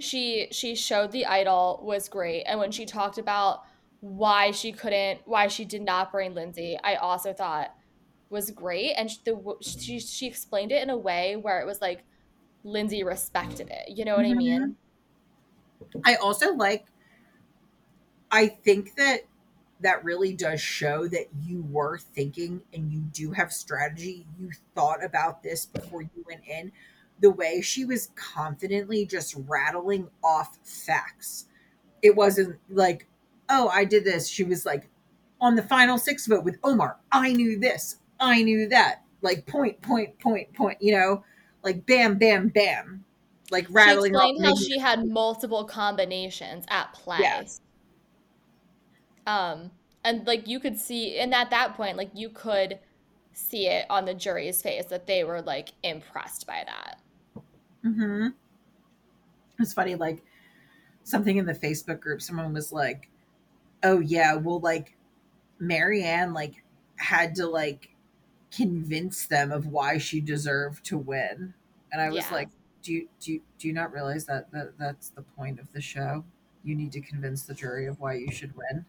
she 0.00 0.48
she 0.50 0.74
showed 0.74 1.12
the 1.12 1.26
idol 1.26 1.80
was 1.84 2.08
great 2.08 2.42
and 2.44 2.58
when 2.58 2.70
she 2.72 2.84
talked 2.84 3.18
about 3.18 3.60
why 4.00 4.50
she 4.50 4.72
couldn't 4.72 5.20
why 5.24 5.46
she 5.46 5.64
did 5.64 5.82
not 5.82 6.10
bring 6.10 6.34
lindsay 6.34 6.76
i 6.82 6.96
also 6.96 7.32
thought 7.32 7.70
was 8.34 8.50
great 8.50 8.92
and 8.92 9.10
the 9.24 9.56
she, 9.60 9.98
she 9.98 10.26
explained 10.26 10.72
it 10.72 10.82
in 10.82 10.90
a 10.90 10.96
way 10.96 11.36
where 11.36 11.60
it 11.60 11.66
was 11.66 11.80
like 11.80 12.04
lindsay 12.64 13.02
respected 13.02 13.70
it 13.70 13.88
you 13.88 14.04
know 14.04 14.16
what 14.16 14.26
mm-hmm. 14.26 14.34
i 14.34 14.38
mean? 14.38 14.76
I 16.04 16.16
also 16.16 16.52
like 16.54 16.84
i 18.30 18.48
think 18.48 18.96
that 18.96 19.20
that 19.80 20.04
really 20.04 20.32
does 20.32 20.60
show 20.60 21.08
that 21.08 21.26
you 21.42 21.64
were 21.70 21.98
thinking 21.98 22.62
and 22.72 22.90
you 22.90 23.00
do 23.12 23.32
have 23.32 23.52
strategy. 23.52 24.24
You 24.40 24.50
thought 24.74 25.04
about 25.04 25.42
this 25.42 25.66
before 25.66 26.00
you 26.00 26.24
went 26.26 26.40
in. 26.48 26.72
The 27.20 27.30
way 27.30 27.60
she 27.60 27.84
was 27.84 28.08
confidently 28.14 29.04
just 29.04 29.34
rattling 29.46 30.08
off 30.22 30.56
facts. 30.62 31.48
It 32.00 32.16
wasn't 32.16 32.56
like 32.70 33.08
oh, 33.48 33.68
I 33.68 33.84
did 33.84 34.04
this. 34.04 34.28
She 34.28 34.44
was 34.44 34.64
like, 34.64 34.88
on 35.40 35.56
the 35.56 35.62
final 35.62 35.98
six 35.98 36.26
vote 36.26 36.44
with 36.44 36.58
Omar, 36.62 36.98
I 37.12 37.32
knew 37.32 37.58
this, 37.58 37.96
I 38.20 38.42
knew 38.42 38.68
that. 38.68 39.02
Like 39.22 39.46
point, 39.46 39.80
point, 39.80 40.18
point, 40.18 40.52
point, 40.54 40.78
you 40.80 40.92
know, 40.92 41.24
like 41.62 41.86
bam, 41.86 42.18
bam, 42.18 42.48
bam. 42.48 43.04
Like 43.50 43.66
rattling. 43.70 44.12
She 44.12 44.16
explained 44.16 44.44
how 44.44 44.54
she 44.56 44.78
had 44.78 45.06
multiple 45.06 45.64
combinations 45.64 46.64
at 46.68 46.92
play. 46.92 47.18
Yes. 47.20 47.60
Um, 49.26 49.70
and 50.02 50.26
like 50.26 50.48
you 50.48 50.60
could 50.60 50.78
see, 50.78 51.18
and 51.18 51.34
at 51.34 51.50
that 51.50 51.74
point, 51.74 51.96
like 51.96 52.10
you 52.14 52.28
could 52.28 52.78
see 53.32 53.66
it 53.66 53.86
on 53.90 54.04
the 54.04 54.14
jury's 54.14 54.62
face 54.62 54.86
that 54.86 55.06
they 55.06 55.24
were 55.24 55.42
like 55.42 55.72
impressed 55.82 56.46
by 56.46 56.64
that. 56.66 57.00
Mm-hmm. 57.84 58.28
It's 59.58 59.72
funny, 59.72 59.94
like 59.94 60.22
something 61.04 61.36
in 61.36 61.46
the 61.46 61.54
Facebook 61.54 62.00
group, 62.00 62.22
someone 62.22 62.52
was 62.52 62.72
like, 62.72 63.08
oh 63.82 64.00
yeah, 64.00 64.34
well 64.34 64.60
like 64.60 64.96
Maryanne 65.60 66.34
like 66.34 66.64
had 66.96 67.34
to 67.36 67.46
like 67.46 67.93
convince 68.54 69.26
them 69.26 69.52
of 69.52 69.66
why 69.66 69.98
she 69.98 70.20
deserved 70.20 70.84
to 70.86 70.98
win. 70.98 71.54
And 71.92 72.00
I 72.00 72.08
was 72.08 72.24
yeah. 72.28 72.34
like, 72.34 72.48
do 72.82 72.92
you 72.92 73.08
do 73.20 73.32
you, 73.32 73.40
do 73.58 73.68
you 73.68 73.74
not 73.74 73.92
realize 73.92 74.24
that, 74.26 74.50
that 74.52 74.78
that's 74.78 75.10
the 75.10 75.22
point 75.22 75.58
of 75.58 75.72
the 75.72 75.80
show? 75.80 76.24
You 76.62 76.74
need 76.74 76.92
to 76.92 77.00
convince 77.00 77.42
the 77.42 77.54
jury 77.54 77.86
of 77.86 78.00
why 78.00 78.14
you 78.14 78.30
should 78.30 78.54
win. 78.56 78.84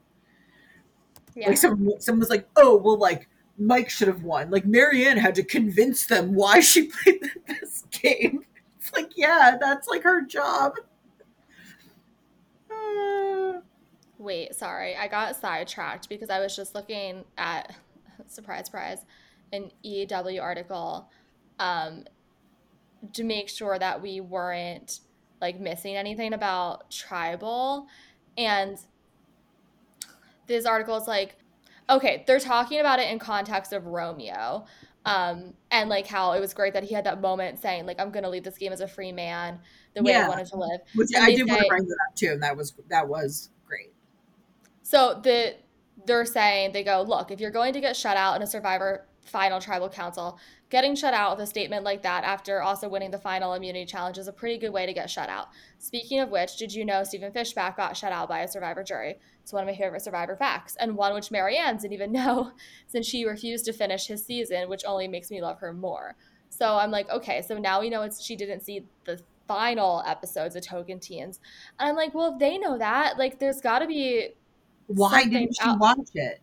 Yeah. 1.36 1.50
Like 1.50 1.58
someone, 1.58 2.00
someone 2.00 2.20
was 2.20 2.30
like, 2.30 2.48
oh 2.56 2.78
well 2.78 2.98
like 2.98 3.28
Mike 3.58 3.90
should 3.90 4.08
have 4.08 4.24
won. 4.24 4.50
Like 4.50 4.66
Maryanne 4.66 5.18
had 5.18 5.36
to 5.36 5.44
convince 5.44 6.06
them 6.06 6.34
why 6.34 6.60
she 6.60 6.88
played 7.04 7.30
this 7.48 7.84
game. 7.92 8.46
It's 8.80 8.94
like, 8.94 9.14
yeah, 9.16 9.58
that's 9.60 9.88
like 9.88 10.04
her 10.04 10.22
job. 10.22 10.74
Uh, 12.70 13.62
Wait, 14.18 14.56
sorry. 14.56 14.96
I 14.96 15.08
got 15.08 15.36
sidetracked 15.36 16.10
because 16.10 16.30
I 16.30 16.40
was 16.40 16.56
just 16.56 16.76
looking 16.76 17.24
at 17.38 17.76
surprise 18.28 18.66
surprise 18.66 19.06
an 19.54 19.72
EW 19.84 20.40
article 20.42 21.10
um 21.60 22.04
to 23.14 23.24
make 23.24 23.50
sure 23.50 23.78
that 23.78 24.02
we 24.02 24.20
weren't 24.20 25.00
like 25.42 25.60
missing 25.60 25.96
anything 25.96 26.34
about 26.34 26.90
tribal 26.90 27.88
and 28.38 28.80
this 30.48 30.66
article 30.66 30.98
is 30.98 31.08
like 31.08 31.38
okay, 31.90 32.24
they're 32.28 32.40
talking 32.40 32.80
about 32.80 33.00
it 33.00 33.12
in 33.12 33.20
context 33.20 33.74
of 33.74 33.86
Romeo. 33.86 34.66
Um, 35.08 35.54
and 35.70 35.88
like 35.88 36.08
how 36.08 36.32
it 36.32 36.40
was 36.40 36.56
great 36.56 36.74
that 36.74 36.84
he 36.84 36.96
had 36.96 37.04
that 37.04 37.22
moment 37.22 37.60
saying 37.60 37.86
like 37.86 38.00
I'm 38.00 38.10
gonna 38.10 38.30
leave 38.30 38.44
this 38.44 38.58
game 38.58 38.74
as 38.74 38.82
a 38.82 38.88
free 38.88 39.12
man 39.12 39.60
the 39.94 40.02
way 40.02 40.14
yeah. 40.14 40.26
I 40.26 40.30
wanted 40.30 40.48
to 40.48 40.58
live. 40.58 40.82
Which 40.96 41.10
and 41.14 41.24
I 41.24 41.28
did 41.28 41.46
say, 41.48 41.54
want 41.54 41.62
to 41.62 41.68
bring 41.68 41.86
that 41.86 41.98
up 42.10 42.16
too, 42.16 42.32
and 42.32 42.42
that 42.42 42.58
was 42.58 42.74
that 42.90 43.08
was 43.08 43.52
great. 43.68 43.94
so 44.82 45.20
the 45.22 45.58
they're 46.08 46.26
saying 46.26 46.72
they 46.72 46.84
go, 46.84 47.04
look, 47.08 47.30
if 47.30 47.40
you're 47.40 47.52
going 47.52 47.74
to 47.74 47.82
get 47.82 47.96
shut 47.96 48.18
out 48.18 48.36
in 48.36 48.42
a 48.42 48.48
Survivor 48.48 49.06
final 49.26 49.60
tribal 49.60 49.90
council, 49.90 50.40
getting 50.70 50.96
shut 50.96 51.14
out 51.14 51.36
with 51.36 51.44
a 51.44 51.50
statement 51.50 51.84
like 51.84 52.04
that 52.04 52.24
after 52.24 52.62
also 52.62 52.88
winning 52.88 53.12
the 53.12 53.18
final 53.18 53.54
immunity 53.54 53.86
challenge 53.86 54.18
is 54.18 54.28
a 54.28 54.34
pretty 54.34 54.58
good 54.58 54.72
way 54.72 54.86
to 54.86 54.94
get 54.94 55.10
shut 55.10 55.30
out. 55.30 55.50
Speaking 55.80 56.20
of 56.20 56.30
which, 56.30 56.58
did 56.58 56.74
you 56.74 56.86
know 56.86 57.04
Stephen 57.04 57.32
Fishbach 57.32 57.76
got 57.76 57.98
shut 57.98 58.12
out 58.12 58.30
by 58.30 58.40
a 58.40 58.48
Survivor 58.48 58.84
jury? 58.84 59.18
It's 59.42 59.54
one 59.54 59.64
of 59.64 59.68
my 59.68 59.76
favorite 59.76 60.02
Survivor 60.02 60.36
facts, 60.36 60.76
and 60.80 60.96
one 60.96 61.14
which 61.14 61.30
Maryanne 61.30 61.80
didn't 61.80 61.94
even 61.94 62.12
know 62.14 62.52
since 62.88 63.08
she 63.08 63.26
refused 63.26 63.66
to 63.66 63.74
finish 63.74 64.08
his 64.08 64.26
season, 64.26 64.70
which 64.70 64.86
only 64.86 65.08
makes 65.08 65.32
me 65.32 65.42
love 65.42 65.60
her 65.60 65.74
more. 65.74 66.16
So 66.50 66.76
I'm 66.76 66.92
like, 66.92 67.10
okay, 67.10 67.42
so 67.42 67.58
now 67.58 67.82
we 67.82 67.90
know 67.90 68.04
it's 68.04 68.24
she 68.24 68.36
didn't 68.36 68.62
see 68.62 68.86
the 69.04 69.22
final 69.48 70.04
episodes 70.06 70.56
of 70.56 70.64
Tocantins. 70.64 71.40
And 71.80 71.90
I'm 71.90 71.96
like, 71.96 72.14
well, 72.14 72.34
if 72.34 72.40
they 72.40 72.58
know 72.58 72.78
that, 72.78 73.18
like 73.18 73.40
there's 73.40 73.62
gotta 73.62 73.88
be 73.88 74.30
why 74.88 75.24
didn't 75.24 75.56
she 75.60 75.70
watch 75.78 76.10
it? 76.14 76.40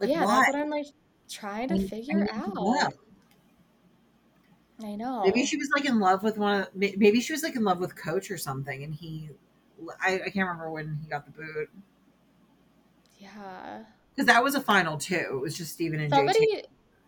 Like, 0.00 0.10
yeah, 0.10 0.24
why? 0.24 0.36
that's 0.36 0.52
what 0.52 0.62
I'm 0.62 0.70
like 0.70 0.86
trying 1.34 1.68
to 1.68 1.88
figure 1.88 2.28
out. 2.32 2.94
I 4.82 4.96
know. 4.96 5.22
Maybe 5.24 5.46
she 5.46 5.56
was 5.56 5.68
like 5.74 5.84
in 5.84 6.00
love 6.00 6.22
with 6.22 6.36
one. 6.36 6.62
Of, 6.62 6.68
maybe 6.74 7.20
she 7.20 7.32
was 7.32 7.42
like 7.42 7.56
in 7.56 7.64
love 7.64 7.78
with 7.78 7.94
Coach 7.96 8.30
or 8.30 8.38
something, 8.38 8.82
and 8.82 8.94
he. 8.94 9.30
I, 10.00 10.14
I 10.14 10.30
can't 10.30 10.48
remember 10.48 10.70
when 10.70 10.98
he 11.02 11.08
got 11.08 11.24
the 11.26 11.32
boot. 11.32 11.68
Yeah. 13.18 13.82
Because 14.14 14.26
that 14.26 14.42
was 14.42 14.54
a 14.54 14.60
final 14.60 14.96
too. 14.96 15.14
It 15.14 15.40
was 15.40 15.56
just 15.56 15.72
Stephen 15.72 16.00
and 16.00 16.12
Somebody, 16.12 16.38
JT. 16.38 16.62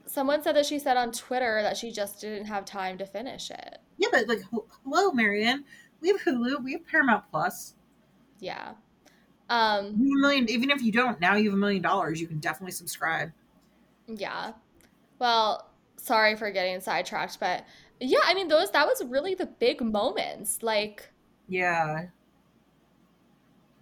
Someone 0.07 0.43
said 0.43 0.57
that 0.57 0.67
she 0.67 0.79
said 0.79 0.97
on 0.97 1.13
Twitter 1.13 1.63
that 1.63 1.77
she 1.77 1.91
just 1.91 2.21
didn't 2.21 2.47
have 2.47 2.65
time 2.65 2.99
to 2.99 3.07
finish 3.07 3.51
it. 3.51 3.79
Yeah, 3.99 4.09
but 4.11 4.29
like, 4.29 4.43
hello, 4.85 5.11
Maryanne. 5.13 5.65
We 6.01 6.09
have 6.09 6.21
Hulu. 6.21 6.63
We 6.63 6.73
have 6.73 6.87
Paramount 6.87 7.25
Plus. 7.31 7.75
Yeah. 8.41 8.73
Um, 9.49 9.95
you 9.99 10.21
million, 10.21 10.51
even 10.51 10.71
if 10.71 10.83
you 10.83 10.93
don't, 10.93 11.21
now 11.21 11.37
you 11.37 11.51
have 11.51 11.55
a 11.55 11.61
million 11.61 11.83
dollars. 11.83 12.21
You 12.21 12.27
can 12.27 12.39
definitely 12.39 12.73
subscribe. 12.73 13.33
Yeah. 14.07 14.53
Well, 15.19 15.71
sorry 15.97 16.37
for 16.37 16.51
getting 16.51 16.81
sidetracked, 16.81 17.41
but 17.41 17.65
yeah, 18.01 18.21
I 18.25 18.35
mean, 18.35 18.49
those 18.49 18.71
that 18.73 18.87
was 18.87 19.03
really 19.05 19.35
the 19.35 19.47
big 19.47 19.81
moments. 19.81 20.63
Like, 20.63 21.11
yeah, 21.49 22.07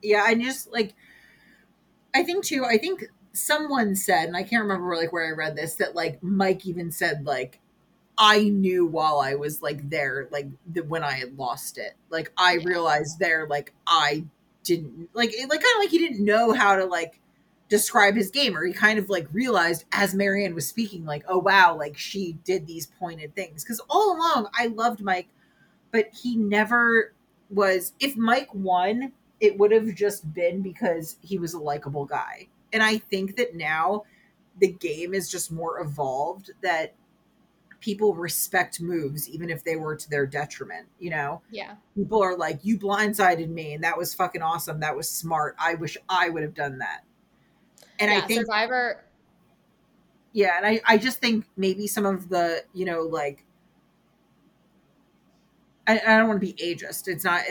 yeah, 0.03 0.23
I 0.25 0.35
just 0.35 0.73
like, 0.73 0.95
I 2.15 2.23
think 2.23 2.45
too. 2.45 2.65
I 2.65 2.79
think 2.79 3.05
someone 3.33 3.97
said, 3.97 4.27
and 4.27 4.37
I 4.37 4.43
can't 4.43 4.63
remember 4.63 4.95
like 4.97 5.13
where 5.13 5.27
I 5.27 5.33
read 5.33 5.57
this, 5.57 5.77
that 5.77 5.95
like 5.95 6.23
Mike 6.23 6.67
even 6.67 6.93
said 6.93 7.27
like 7.27 7.61
I 8.17 8.45
knew 8.45 8.87
while 8.87 9.19
I 9.19 9.35
was 9.35 9.63
like 9.63 9.91
there, 9.91 10.29
like 10.31 10.47
the, 10.73 10.83
when 10.83 11.03
I 11.03 11.13
had 11.13 11.37
lost 11.37 11.79
it, 11.79 11.95
like 12.11 12.33
I 12.37 12.55
yeah. 12.55 12.65
realized 12.65 13.19
there, 13.19 13.47
like 13.49 13.75
I 13.87 14.25
didn't 14.63 15.09
like 15.13 15.31
it, 15.33 15.49
like 15.49 15.61
kind 15.61 15.77
of 15.77 15.81
like 15.81 15.91
he 15.91 15.99
didn't 15.99 16.25
know 16.25 16.53
how 16.53 16.77
to 16.77 16.85
like 16.85 17.21
describe 17.75 18.15
his 18.15 18.31
game 18.31 18.57
or 18.57 18.65
he 18.65 18.73
kind 18.73 19.01
of 19.01 19.11
like 19.11 19.27
realized 19.33 19.85
as 19.91 20.15
maryanne 20.15 20.55
was 20.55 20.69
speaking 20.69 21.05
like 21.05 21.25
oh 21.27 21.39
wow 21.39 21.77
like 21.77 21.99
she 21.99 22.39
did 22.45 22.69
these 22.69 22.87
pointed 23.01 23.35
things. 23.35 23.65
Because 23.65 23.81
all 23.91 24.17
along 24.17 24.47
I 24.57 24.69
loved 24.69 25.03
Mike 25.03 25.27
but 25.91 26.07
he 26.23 26.37
never 26.37 27.13
was 27.51 27.93
if 27.99 28.17
Mike 28.17 28.55
won 28.55 29.11
it 29.41 29.59
would 29.59 29.73
have 29.73 29.93
just 29.93 30.33
been 30.33 30.63
because 30.63 31.17
he 31.21 31.37
was 31.37 31.53
a 31.53 31.59
likable 31.59 32.05
guy. 32.05 32.47
And 32.73 32.81
I 32.81 32.99
think 32.99 33.35
that 33.39 33.57
now 33.57 34.05
the 34.61 34.71
game 34.71 35.13
is 35.13 35.29
just 35.29 35.51
more 35.51 35.81
evolved 35.81 36.53
that 36.63 36.95
people 37.81 38.15
respect 38.15 38.81
moves 38.81 39.29
even 39.29 39.51
if 39.51 39.65
they 39.65 39.75
were 39.75 39.97
to 39.97 40.09
their 40.09 40.27
detriment 40.27 40.87
you 41.01 41.11
know? 41.11 41.43
Yeah. 41.51 41.75
People 41.97 42.23
are 42.23 42.37
like 42.37 42.61
you 42.63 42.79
blindsided 42.79 43.49
me 43.49 43.73
and 43.73 43.83
that 43.83 43.99
was 43.99 44.15
fucking 44.15 44.43
awesome. 44.43 44.79
That 44.79 44.95
was 44.95 45.11
smart. 45.11 45.57
I 45.59 45.75
wish 45.75 45.97
i 46.09 46.29
would 46.29 46.45
have 46.45 46.55
done 46.55 46.79
that 46.79 47.03
and 47.99 48.11
yeah, 48.11 48.19
i 48.19 48.21
think 48.23 48.41
survivor 48.41 49.05
yeah 50.33 50.57
and 50.57 50.67
i 50.67 50.81
i 50.87 50.99
just 50.99 51.19
think 51.19 51.47
maybe 51.57 51.87
some 51.87 52.07
of 52.07 52.29
the 52.29 52.63
you 52.73 52.85
know 52.85 53.03
like 53.03 53.45
I, 55.87 56.01
I 56.07 56.17
don't 56.17 56.29
want 56.29 56.41
to 56.41 56.47
be 56.47 56.55
ageist 56.55 57.09
it's 57.09 57.25
not 57.25 57.43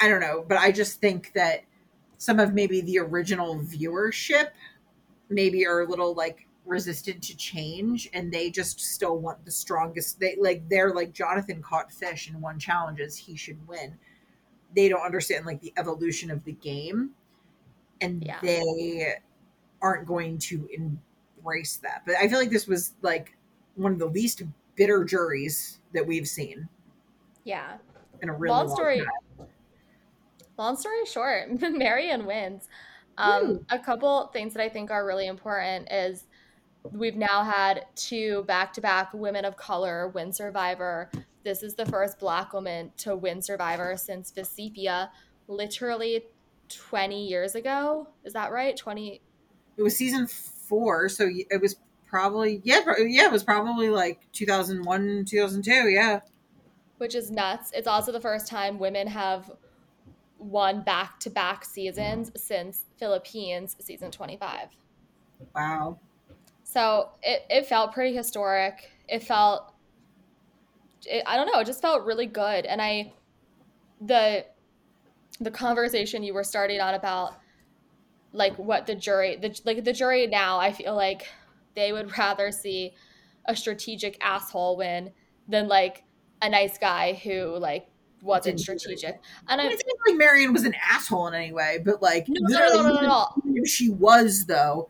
i 0.00 0.08
don't 0.08 0.20
know 0.20 0.44
but 0.46 0.58
i 0.58 0.72
just 0.72 1.00
think 1.00 1.32
that 1.34 1.64
some 2.18 2.38
of 2.38 2.54
maybe 2.54 2.80
the 2.80 2.98
original 2.98 3.58
viewership 3.58 4.50
maybe 5.28 5.66
are 5.66 5.80
a 5.80 5.88
little 5.88 6.14
like 6.14 6.46
resistant 6.64 7.22
to 7.22 7.36
change 7.36 8.08
and 8.14 8.32
they 8.32 8.48
just 8.48 8.80
still 8.80 9.18
want 9.18 9.44
the 9.44 9.50
strongest 9.50 10.20
they 10.20 10.36
like 10.40 10.68
they're 10.68 10.94
like 10.94 11.12
jonathan 11.12 11.60
caught 11.60 11.90
fish 11.90 12.28
and 12.28 12.40
won 12.40 12.58
challenges 12.58 13.16
he 13.16 13.36
should 13.36 13.58
win 13.66 13.96
they 14.74 14.88
don't 14.88 15.04
understand 15.04 15.44
like 15.44 15.60
the 15.60 15.72
evolution 15.76 16.30
of 16.30 16.44
the 16.44 16.52
game 16.52 17.10
and 18.00 18.22
yeah. 18.24 18.38
they 18.42 19.14
aren't 19.82 20.06
going 20.06 20.38
to 20.38 20.68
embrace 20.72 21.76
that 21.76 22.02
but 22.06 22.14
i 22.16 22.28
feel 22.28 22.38
like 22.38 22.50
this 22.50 22.66
was 22.66 22.94
like 23.02 23.36
one 23.74 23.92
of 23.92 23.98
the 23.98 24.06
least 24.06 24.42
bitter 24.76 25.04
juries 25.04 25.80
that 25.92 26.06
we've 26.06 26.28
seen 26.28 26.68
yeah 27.44 27.76
in 28.22 28.28
a 28.28 28.32
really 28.32 28.50
long, 28.50 28.66
long 28.66 28.76
story 28.76 28.98
time. 28.98 29.46
long 30.56 30.76
story 30.76 31.04
short 31.04 31.50
Maryanne 31.60 32.26
wins 32.26 32.68
um, 33.18 33.66
a 33.68 33.78
couple 33.78 34.28
things 34.32 34.54
that 34.54 34.62
I 34.62 34.70
think 34.70 34.90
are 34.90 35.04
really 35.04 35.26
important 35.26 35.92
is 35.92 36.24
we've 36.92 37.14
now 37.14 37.44
had 37.44 37.84
two 37.94 38.42
back-to-back 38.44 39.12
women 39.12 39.44
of 39.44 39.54
color 39.58 40.08
win 40.08 40.32
survivor 40.32 41.10
this 41.44 41.62
is 41.62 41.74
the 41.74 41.86
first 41.86 42.18
black 42.18 42.52
woman 42.52 42.92
to 42.98 43.16
win 43.16 43.42
Survivor 43.42 43.96
since 43.96 44.32
Vecepia, 44.32 45.08
literally 45.48 46.26
20 46.68 47.26
years 47.26 47.54
ago. 47.54 48.08
Is 48.24 48.32
that 48.34 48.52
right? 48.52 48.76
20. 48.76 49.20
It 49.76 49.82
was 49.82 49.96
season 49.96 50.26
four, 50.26 51.08
so 51.08 51.28
it 51.28 51.60
was 51.60 51.76
probably 52.06 52.60
yeah, 52.64 52.82
yeah, 52.98 53.26
it 53.26 53.32
was 53.32 53.42
probably 53.42 53.88
like 53.88 54.20
2001, 54.32 55.24
2002, 55.24 55.88
yeah. 55.88 56.20
Which 56.98 57.14
is 57.14 57.30
nuts. 57.30 57.72
It's 57.74 57.88
also 57.88 58.12
the 58.12 58.20
first 58.20 58.46
time 58.46 58.78
women 58.78 59.06
have 59.06 59.50
won 60.38 60.82
back-to-back 60.82 61.64
seasons 61.64 62.30
since 62.36 62.86
Philippines 62.98 63.76
season 63.80 64.10
25. 64.10 64.68
Wow. 65.54 65.98
So 66.64 67.10
it, 67.22 67.44
it 67.48 67.66
felt 67.66 67.92
pretty 67.92 68.14
historic. 68.14 68.90
It 69.08 69.22
felt 69.22 69.72
it, 71.06 71.22
I 71.26 71.36
don't 71.36 71.46
know, 71.52 71.60
it 71.60 71.66
just 71.66 71.82
felt 71.82 72.04
really 72.04 72.26
good. 72.26 72.66
And 72.66 72.80
I 72.80 73.12
the 74.00 74.44
the 75.40 75.50
conversation 75.50 76.22
you 76.22 76.34
were 76.34 76.44
starting 76.44 76.80
on 76.80 76.94
about 76.94 77.36
like 78.32 78.58
what 78.58 78.86
the 78.86 78.94
jury 78.94 79.36
the 79.36 79.58
like 79.64 79.84
the 79.84 79.92
jury 79.92 80.26
now 80.26 80.58
I 80.58 80.72
feel 80.72 80.94
like 80.94 81.28
they 81.74 81.92
would 81.92 82.16
rather 82.18 82.50
see 82.50 82.94
a 83.46 83.56
strategic 83.56 84.18
asshole 84.24 84.76
win 84.76 85.12
than 85.48 85.68
like 85.68 86.04
a 86.40 86.48
nice 86.48 86.78
guy 86.78 87.14
who 87.14 87.56
like 87.58 87.86
wasn't 88.22 88.60
strategic. 88.60 89.20
And 89.48 89.60
I, 89.60 89.66
I 89.66 89.68
think 89.68 89.82
like 90.06 90.16
Maryanne 90.16 90.52
was 90.52 90.64
an 90.64 90.74
asshole 90.90 91.26
in 91.28 91.34
any 91.34 91.52
way, 91.52 91.80
but 91.84 92.00
like 92.00 92.26
no, 92.28 92.40
no, 92.48 92.68
no, 92.68 92.82
no, 92.82 93.00
no, 93.00 93.32
no. 93.44 93.64
she 93.64 93.90
was 93.90 94.46
though. 94.46 94.88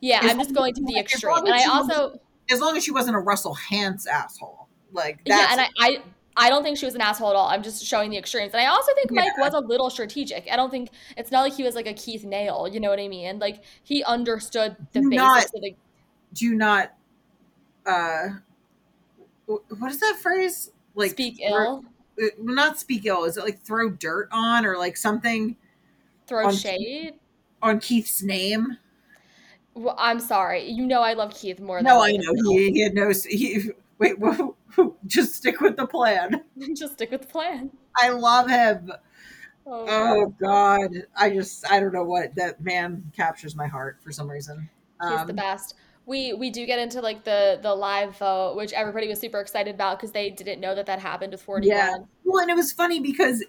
Yeah, 0.00 0.20
I'm 0.22 0.38
just 0.38 0.54
going 0.54 0.74
to 0.74 0.82
the 0.82 0.98
extreme. 0.98 1.36
And 1.36 1.54
I 1.54 1.64
also 1.64 2.18
as 2.50 2.60
long 2.60 2.76
as 2.76 2.84
she 2.84 2.90
wasn't 2.90 3.16
a 3.16 3.20
Russell 3.20 3.56
Hantz 3.70 4.06
asshole. 4.06 4.68
Like 4.92 5.20
yeah, 5.24 5.48
and 5.50 5.60
I, 5.60 5.68
I 5.78 6.02
I 6.36 6.48
don't 6.48 6.62
think 6.62 6.78
she 6.78 6.86
was 6.86 6.94
an 6.94 7.00
asshole 7.00 7.30
at 7.30 7.36
all. 7.36 7.48
I'm 7.48 7.62
just 7.62 7.84
showing 7.84 8.10
the 8.10 8.16
extremes. 8.16 8.52
And 8.54 8.62
I 8.62 8.66
also 8.66 8.92
think 8.94 9.10
Mike 9.10 9.36
was 9.38 9.52
a 9.54 9.58
little 9.60 9.90
strategic. 9.90 10.48
I 10.50 10.56
don't 10.56 10.70
think 10.70 10.90
it's 11.16 11.30
not 11.30 11.42
like 11.42 11.52
he 11.52 11.62
was 11.62 11.74
like 11.74 11.86
a 11.86 11.92
Keith 11.92 12.24
Nale, 12.24 12.68
you 12.68 12.80
know 12.80 12.90
what 12.90 12.98
I 12.98 13.08
mean? 13.08 13.38
Like 13.38 13.62
he 13.82 14.02
understood 14.04 14.76
the 14.92 15.00
do 15.00 15.10
basics 15.10 15.22
not, 15.22 15.44
of 15.44 15.60
the 15.60 15.76
do 16.34 16.54
not 16.54 16.94
uh 17.84 18.28
what 19.46 19.90
is 19.90 20.00
that 20.00 20.18
phrase? 20.20 20.70
Like 20.94 21.12
speak 21.12 21.40
ill. 21.42 21.84
Uh, 22.20 22.26
not 22.38 22.78
speak 22.78 23.04
ill. 23.06 23.24
Is 23.24 23.36
it 23.36 23.44
like 23.44 23.60
throw 23.62 23.90
dirt 23.90 24.28
on 24.32 24.64
or 24.64 24.78
like 24.78 24.96
something? 24.96 25.56
Throw 26.26 26.46
on 26.46 26.54
shade 26.54 26.78
Keith, 26.78 27.14
on 27.60 27.80
Keith's 27.80 28.22
name. 28.22 28.78
Well, 29.74 29.96
I'm 29.98 30.20
sorry. 30.20 30.68
You 30.68 30.86
know 30.86 31.00
I 31.00 31.14
love 31.14 31.34
Keith 31.34 31.60
more. 31.60 31.78
Than 31.78 31.84
no, 31.84 32.02
I 32.02 32.12
know 32.12 32.32
he, 32.34 32.70
he, 32.70 32.82
had 32.82 32.94
no. 32.94 33.12
He, 33.28 33.70
wait, 34.02 34.88
just 35.06 35.34
stick 35.34 35.60
with 35.60 35.76
the 35.76 35.86
plan. 35.86 36.42
just 36.74 36.94
stick 36.94 37.10
with 37.10 37.22
the 37.22 37.28
plan. 37.28 37.70
I 37.96 38.10
love 38.10 38.48
him. 38.48 38.92
Oh, 39.66 39.86
oh 39.88 40.34
God. 40.40 40.90
I 41.16 41.30
just 41.30 41.70
I 41.70 41.80
don't 41.80 41.92
know 41.92 42.04
what 42.04 42.34
that 42.36 42.60
man 42.62 43.12
captures 43.14 43.54
my 43.54 43.66
heart 43.66 43.98
for 44.02 44.12
some 44.12 44.28
reason. 44.28 44.68
He's 45.00 45.20
um, 45.20 45.26
the 45.26 45.34
best. 45.34 45.74
We 46.04 46.32
we 46.32 46.50
do 46.50 46.66
get 46.66 46.78
into 46.78 47.00
like 47.00 47.24
the 47.24 47.60
the 47.62 47.74
live 47.74 48.16
vote, 48.16 48.56
which 48.56 48.72
everybody 48.72 49.08
was 49.08 49.20
super 49.20 49.40
excited 49.40 49.74
about 49.74 49.98
because 49.98 50.12
they 50.12 50.30
didn't 50.30 50.60
know 50.60 50.74
that 50.74 50.86
that 50.86 50.98
happened 50.98 51.32
with 51.32 51.42
forty 51.42 51.68
one. 51.68 51.76
Yeah. 51.76 51.96
Well, 52.24 52.42
and 52.42 52.50
it 52.50 52.56
was 52.56 52.72
funny 52.72 53.00
because 53.00 53.44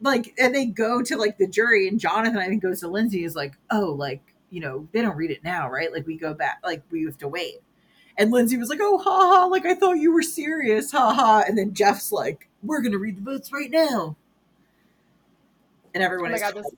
like 0.00 0.34
and 0.38 0.54
they 0.54 0.66
go 0.66 1.00
to 1.02 1.16
like 1.16 1.38
the 1.38 1.46
jury 1.46 1.86
and 1.88 2.00
Jonathan 2.00 2.38
I 2.38 2.48
think 2.48 2.62
goes 2.62 2.80
to 2.80 2.88
Lindsay 2.88 3.24
is 3.24 3.36
like 3.36 3.54
oh 3.70 3.94
like 3.96 4.34
you 4.50 4.60
know 4.60 4.88
they 4.92 5.00
don't 5.00 5.16
read 5.16 5.30
it 5.30 5.44
now 5.44 5.70
right 5.70 5.92
like 5.92 6.06
we 6.06 6.18
go 6.18 6.34
back 6.34 6.58
like 6.64 6.82
we 6.90 7.04
have 7.04 7.16
to 7.18 7.28
wait 7.28 7.60
and 8.18 8.30
Lindsay 8.30 8.56
was 8.56 8.68
like, 8.68 8.80
oh, 8.82 8.98
ha 8.98 9.10
ha, 9.10 9.44
like 9.46 9.66
I 9.66 9.74
thought 9.74 9.94
you 9.94 10.12
were 10.12 10.22
serious, 10.22 10.92
ha 10.92 11.12
ha. 11.12 11.44
And 11.46 11.56
then 11.56 11.74
Jeff's 11.74 12.12
like, 12.12 12.48
we're 12.62 12.80
going 12.80 12.92
to 12.92 12.98
read 12.98 13.16
the 13.16 13.22
votes 13.22 13.52
right 13.52 13.70
now. 13.70 14.16
And 15.94 16.02
everyone 16.02 16.30
oh 16.30 16.32
my 16.32 16.38
God, 16.38 16.54
this, 16.54 16.70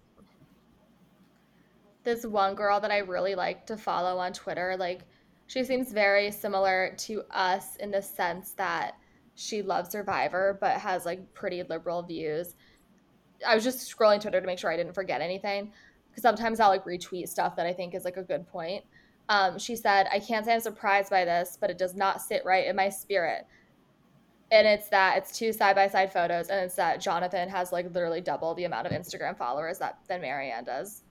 this 2.04 2.26
one 2.26 2.54
girl 2.54 2.80
that 2.80 2.90
I 2.90 2.98
really 2.98 3.34
like 3.34 3.66
to 3.66 3.76
follow 3.76 4.18
on 4.18 4.32
Twitter, 4.32 4.76
like, 4.78 5.02
she 5.46 5.62
seems 5.62 5.92
very 5.92 6.30
similar 6.30 6.94
to 6.98 7.22
us 7.30 7.76
in 7.76 7.90
the 7.90 8.00
sense 8.00 8.52
that 8.52 8.94
she 9.34 9.62
loves 9.62 9.90
Survivor, 9.90 10.56
but 10.60 10.78
has 10.78 11.04
like 11.04 11.34
pretty 11.34 11.62
liberal 11.62 12.02
views. 12.02 12.54
I 13.46 13.54
was 13.54 13.64
just 13.64 13.94
scrolling 13.94 14.20
Twitter 14.20 14.40
to 14.40 14.46
make 14.46 14.58
sure 14.58 14.72
I 14.72 14.76
didn't 14.76 14.94
forget 14.94 15.20
anything 15.20 15.72
because 16.10 16.22
sometimes 16.22 16.60
I'll 16.60 16.70
like 16.70 16.84
retweet 16.84 17.28
stuff 17.28 17.56
that 17.56 17.66
I 17.66 17.72
think 17.72 17.94
is 17.94 18.04
like 18.04 18.16
a 18.16 18.22
good 18.22 18.46
point. 18.46 18.84
Um, 19.28 19.58
she 19.58 19.76
said, 19.76 20.06
I 20.12 20.18
can't 20.18 20.44
say 20.44 20.54
I'm 20.54 20.60
surprised 20.60 21.10
by 21.10 21.24
this, 21.24 21.56
but 21.60 21.70
it 21.70 21.78
does 21.78 21.94
not 21.94 22.20
sit 22.20 22.44
right 22.44 22.66
in 22.66 22.76
my 22.76 22.88
spirit. 22.90 23.46
And 24.52 24.66
it's 24.66 24.88
that 24.90 25.16
it's 25.16 25.36
two 25.36 25.52
side 25.52 25.74
by 25.74 25.88
side 25.88 26.12
photos, 26.12 26.48
and 26.48 26.60
it's 26.60 26.74
that 26.76 27.00
Jonathan 27.00 27.48
has 27.48 27.72
like 27.72 27.92
literally 27.92 28.20
double 28.20 28.54
the 28.54 28.64
amount 28.64 28.86
of 28.86 28.92
Instagram 28.92 29.36
followers 29.36 29.78
that 29.78 29.98
than 30.06 30.20
Maryanne 30.20 30.64
does. 30.64 31.02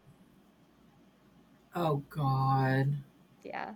Oh 1.76 2.04
God. 2.10 2.94
Yeah. 3.44 3.74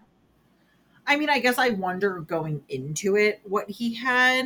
I 1.07 1.15
mean, 1.15 1.29
I 1.29 1.39
guess 1.39 1.57
I 1.57 1.69
wonder 1.69 2.19
going 2.19 2.63
into 2.69 3.15
it 3.15 3.41
what 3.43 3.69
he 3.69 3.95
had. 3.95 4.45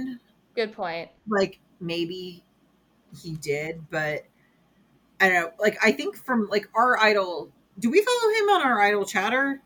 Good 0.55 0.73
point. 0.73 1.09
Like 1.27 1.59
maybe 1.79 2.43
he 3.21 3.33
did, 3.33 3.89
but 3.89 4.23
I 5.19 5.29
don't 5.29 5.33
know. 5.33 5.51
Like 5.59 5.77
I 5.83 5.91
think 5.91 6.15
from 6.15 6.47
like 6.49 6.69
our 6.73 6.97
idol, 6.97 7.51
do 7.77 7.91
we 7.91 8.01
follow 8.01 8.33
him 8.33 8.49
on 8.49 8.61
our 8.61 8.81
idol 8.81 9.05
chatter? 9.05 9.61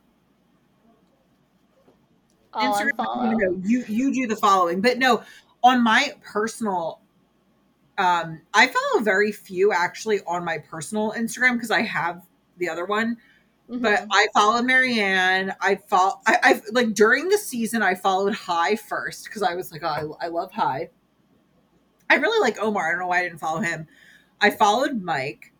Instagram. 2.55 3.37
No, 3.37 3.61
you 3.63 3.83
you 3.87 4.13
do 4.13 4.27
the 4.27 4.35
following, 4.35 4.81
but 4.81 4.97
no, 4.97 5.23
on 5.63 5.83
my 5.83 6.13
personal, 6.23 7.01
um, 7.97 8.41
I 8.53 8.67
follow 8.67 9.03
very 9.03 9.31
few 9.31 9.71
actually 9.71 10.21
on 10.27 10.45
my 10.45 10.59
personal 10.59 11.13
Instagram 11.13 11.53
because 11.53 11.71
I 11.71 11.81
have 11.81 12.23
the 12.57 12.69
other 12.69 12.85
one. 12.85 13.17
Mm-hmm. 13.69 13.81
But 13.81 14.05
I 14.11 14.27
followed 14.33 14.65
Maryanne. 14.65 15.55
I 15.59 15.75
follow. 15.75 16.21
I, 16.27 16.37
I 16.43 16.61
like 16.71 16.93
during 16.93 17.29
the 17.29 17.37
season. 17.37 17.81
I 17.81 17.95
followed 17.95 18.35
Hai 18.35 18.75
first 18.75 19.25
because 19.25 19.41
I 19.41 19.55
was 19.55 19.71
like, 19.71 19.83
oh, 19.83 20.17
I, 20.21 20.25
I 20.25 20.27
love 20.29 20.51
Hai. 20.51 20.89
I 22.09 22.15
really 22.15 22.39
like 22.39 22.61
Omar. 22.61 22.87
I 22.87 22.91
don't 22.91 22.99
know 22.99 23.07
why 23.07 23.19
I 23.19 23.23
didn't 23.23 23.39
follow 23.39 23.61
him. 23.61 23.87
I 24.39 24.51
followed 24.51 25.01
Mike. 25.01 25.51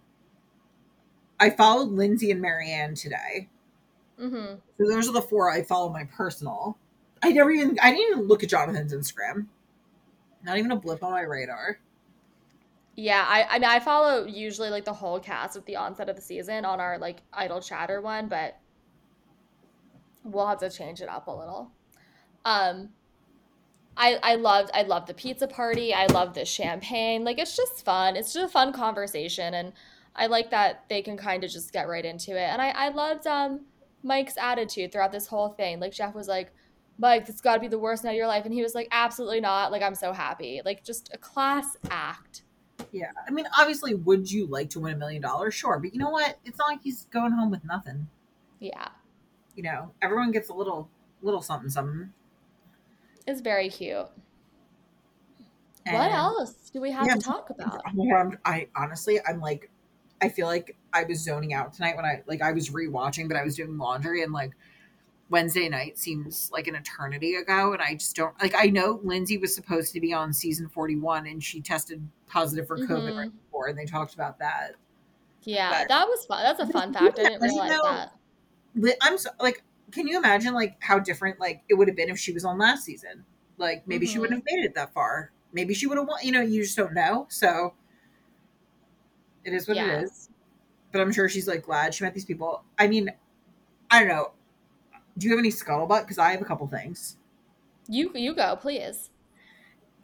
I 1.39 1.49
followed 1.49 1.89
Lindsay 1.89 2.30
and 2.30 2.41
Maryanne 2.43 2.99
today. 2.99 3.49
Mm-hmm. 4.22 4.55
So 4.77 4.89
those 4.91 5.09
are 5.09 5.13
the 5.13 5.22
four 5.22 5.49
I 5.51 5.63
follow 5.63 5.89
my 5.91 6.03
personal. 6.15 6.77
I 7.22 7.32
never 7.32 7.52
even 7.52 7.78
I 7.82 7.92
didn't 7.92 8.12
even 8.12 8.28
look 8.28 8.44
at 8.44 8.50
Jonathan's 8.50 8.94
Instagram. 8.94 9.48
Not 10.44 10.58
even 10.58 10.72
a 10.72 10.76
blip 10.76 11.04
on 11.04 11.12
my 11.12 11.22
radar. 11.22 11.80
Yeah, 12.96 13.26
I 13.28 13.44
I 13.44 13.60
mean 13.60 13.70
I 13.70 13.80
follow 13.80 14.26
usually 14.26 14.70
like 14.70 14.86
the 14.86 14.94
whole 14.94 15.20
cast 15.20 15.56
at 15.56 15.66
the 15.66 15.76
onset 15.76 16.10
of 16.10 16.16
the 16.16 16.22
season 16.22 16.66
on 16.66 16.80
our 16.80 16.98
like 16.98 17.22
idle 17.34 17.62
chatter 17.62 18.02
one, 18.02 18.28
but 18.28 18.58
we'll 20.24 20.48
have 20.48 20.60
to 20.60 20.70
change 20.70 21.02
it 21.02 21.10
up 21.10 21.28
a 21.28 21.32
little. 21.32 21.72
Um 22.46 22.90
I 23.98 24.20
I 24.22 24.36
loved 24.36 24.72
I 24.74 24.84
loved 24.84 25.08
the 25.08 25.14
pizza 25.14 25.48
party. 25.48 25.94
I 25.94 26.06
love 26.08 26.34
the 26.34 26.46
champagne. 26.46 27.24
Like 27.24 27.40
it's 27.40 27.56
just 27.56 27.84
fun. 27.84 28.16
It's 28.16 28.34
just 28.34 28.46
a 28.46 28.50
fun 28.50 28.72
conversation 28.72 29.54
and 29.54 29.74
I 30.16 30.28
like 30.28 30.52
that 30.52 30.86
they 30.88 31.02
can 31.02 31.18
kind 31.18 31.44
of 31.44 31.52
just 31.52 31.74
get 31.74 31.88
right 31.88 32.06
into 32.06 32.32
it. 32.32 32.50
And 32.50 32.62
I 32.62 32.70
I 32.70 32.90
loved 32.90 33.28
um 33.28 33.62
Mike's 34.04 34.38
attitude 34.38 34.92
throughout 34.92 35.12
this 35.12 35.28
whole 35.28 35.50
thing. 35.50 35.80
Like 35.80 35.92
Jeff 35.92 36.14
was 36.14 36.28
like 36.28 36.54
Mike, 36.97 37.27
it's 37.27 37.41
got 37.41 37.55
to 37.55 37.59
be 37.59 37.67
the 37.67 37.80
worst 37.80 38.03
night 38.03 38.11
of 38.11 38.17
your 38.17 38.27
life. 38.27 38.45
And 38.45 38.53
he 38.53 38.61
was 38.61 38.73
like, 38.73 38.88
absolutely 38.91 39.41
not. 39.41 39.72
Like, 39.72 39.81
I'm 39.81 39.95
so 39.95 40.13
happy. 40.13 40.61
Like, 40.63 40.84
just 40.84 41.09
a 41.13 41.17
class 41.17 41.77
act. 41.89 42.43
Yeah. 42.91 43.11
I 43.27 43.31
mean, 43.31 43.45
obviously, 43.57 43.95
would 43.95 44.31
you 44.31 44.47
like 44.47 44.69
to 44.72 44.80
win 44.80 44.93
a 44.93 44.97
million 44.97 45.22
dollars? 45.22 45.53
Sure. 45.53 45.80
But 45.80 45.93
you 45.93 45.99
know 45.99 46.09
what? 46.09 46.38
It's 46.45 46.57
not 46.57 46.69
like 46.69 46.81
he's 46.81 47.05
going 47.11 47.34
home 47.34 47.51
with 47.51 47.65
nothing. 47.65 48.07
Yeah. 48.59 48.88
You 49.55 49.63
know, 49.63 49.91
everyone 50.01 50.31
gets 50.31 50.49
a 50.49 50.53
little, 50.53 50.89
little 51.22 51.41
something, 51.41 51.69
something. 51.69 52.13
It's 53.27 53.41
very 53.41 53.69
cute. 53.69 54.07
And 55.85 55.97
what 55.97 56.11
else 56.11 56.69
do 56.72 56.81
we 56.81 56.91
have 56.91 57.05
yeah, 57.07 57.15
to 57.15 57.19
talk 57.19 57.49
about? 57.49 57.81
I 58.45 58.67
honestly, 58.76 59.19
I'm 59.27 59.39
like, 59.39 59.69
I 60.22 60.30
feel 60.30 60.47
like 60.47 60.76
I 60.93 61.03
was 61.03 61.23
zoning 61.23 61.53
out 61.53 61.73
tonight 61.73 61.95
when 61.95 62.05
I, 62.05 62.23
like, 62.26 62.41
I 62.41 62.53
was 62.53 62.69
rewatching, 62.69 63.27
but 63.27 63.38
I 63.38 63.43
was 63.43 63.55
doing 63.55 63.77
laundry 63.77 64.23
and, 64.23 64.34
like, 64.34 64.51
Wednesday 65.30 65.68
night 65.69 65.97
seems 65.97 66.52
like 66.52 66.68
an 66.68 66.76
eternity 66.76 67.35
ago. 67.35 67.73
And 67.73 67.81
I 67.81 67.95
just 67.95 68.15
don't 68.15 68.39
like, 68.41 68.53
I 68.56 68.68
know 68.68 68.99
Lindsay 69.03 69.38
was 69.38 69.56
supposed 69.56 69.93
to 69.93 69.99
be 69.99 70.14
on 70.14 70.31
season 70.31 70.69
41 70.69 71.27
and 71.27 71.43
she 71.43 71.61
tested 71.61 72.07
positive 72.27 72.68
for 72.68 72.77
COVID 72.77 72.88
mm-hmm. 72.88 73.18
right 73.18 73.43
before, 73.43 73.68
and 73.68 73.77
they 73.77 73.85
talked 73.85 74.14
about 74.14 74.39
that. 74.39 74.76
Yeah, 75.43 75.80
but, 75.80 75.89
that 75.89 76.07
was 76.07 76.26
fun. 76.26 76.43
That's 76.43 76.60
a 76.60 76.68
fun 76.72 76.93
fact. 76.93 77.19
I 77.19 77.23
didn't 77.23 77.41
realize 77.41 77.72
you 77.72 77.77
know, 77.77 77.84
that. 78.84 78.97
I'm 79.02 79.18
so, 79.18 79.30
like, 79.39 79.64
can 79.91 80.07
you 80.07 80.18
imagine 80.18 80.53
like 80.53 80.77
how 80.80 80.99
different 80.99 81.39
like 81.39 81.64
it 81.69 81.76
would 81.76 81.88
have 81.88 81.97
been 81.97 82.10
if 82.10 82.19
she 82.19 82.31
was 82.31 82.45
on 82.45 82.57
last 82.57 82.84
season? 82.84 83.23
Like 83.57 83.88
maybe 83.88 84.06
mm-hmm. 84.06 84.14
she 84.14 84.19
wouldn't 84.19 84.39
have 84.39 84.45
made 84.45 84.65
it 84.65 84.76
that 84.76 84.93
far. 84.93 85.31
Maybe 85.53 85.73
she 85.73 85.88
would 85.88 85.97
have 85.97 86.07
won. 86.07 86.19
You 86.23 86.34
know, 86.34 86.41
you 86.41 86.64
just 86.64 86.76
don't 86.76 86.93
know. 86.93 87.27
So 87.30 87.73
it 89.43 89.53
is 89.53 89.68
what 89.68 89.77
yeah. 89.77 89.99
it 89.99 90.03
is. 90.03 90.30
But 90.91 91.02
I'm 91.02 91.11
sure 91.11 91.30
she's 91.30 91.47
like 91.47 91.64
glad 91.64 91.93
she 91.93 92.03
met 92.03 92.14
these 92.14 92.26
people. 92.26 92.64
I 92.77 92.88
mean, 92.88 93.11
I 93.89 93.99
don't 93.99 94.10
know 94.10 94.31
do 95.18 95.28
you 95.28 95.32
have 95.32 95.40
any 95.40 95.52
scuttlebutt? 95.52 96.02
Because 96.02 96.18
I 96.18 96.32
have 96.32 96.42
a 96.42 96.46
couple 96.46 96.68
things. 96.68 97.18
You 97.88 98.12
you 98.16 98.34
go, 98.34 98.56
please. 98.56 99.10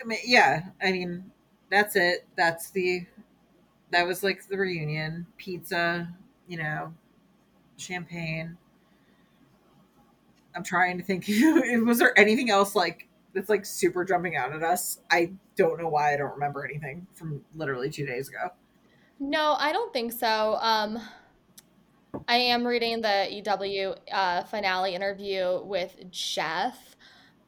I 0.02 0.06
mean, 0.06 0.20
yeah, 0.26 0.64
I 0.82 0.92
mean, 0.92 1.32
that's 1.70 1.96
it. 1.96 2.26
That's 2.36 2.70
the 2.72 3.06
that 3.92 4.08
was 4.08 4.24
like 4.24 4.48
the 4.48 4.58
reunion. 4.58 5.28
Pizza, 5.38 6.10
you 6.48 6.58
know, 6.58 6.94
champagne. 7.78 8.58
I'm 10.56 10.64
trying 10.64 10.98
to 10.98 11.04
think. 11.04 11.26
was 11.86 12.00
there 12.00 12.18
anything 12.18 12.50
else 12.50 12.76
like 12.76 13.08
that's 13.34 13.50
like 13.50 13.66
super 13.66 14.06
jumping 14.06 14.36
out 14.36 14.54
at 14.54 14.64
us? 14.64 15.00
I 15.10 15.32
don't 15.56 15.80
know 15.80 15.90
why 15.90 16.14
I 16.14 16.18
don't 16.18 16.34
remember 16.34 16.66
anything 16.66 17.08
from 17.14 17.44
literally 17.56 17.90
two 17.90 18.06
days 18.06 18.30
ago. 18.30 18.52
No, 19.20 19.56
I 19.60 19.72
don't 19.72 19.94
think 19.94 20.12
so. 20.14 20.58
Um, 20.62 21.00
I 22.28 22.36
am 22.36 22.66
reading 22.66 23.02
the 23.02 23.28
EW 23.30 23.96
uh, 24.12 24.44
finale 24.44 24.96
interview 24.96 25.62
with 25.64 25.96
Jeff, 26.12 26.96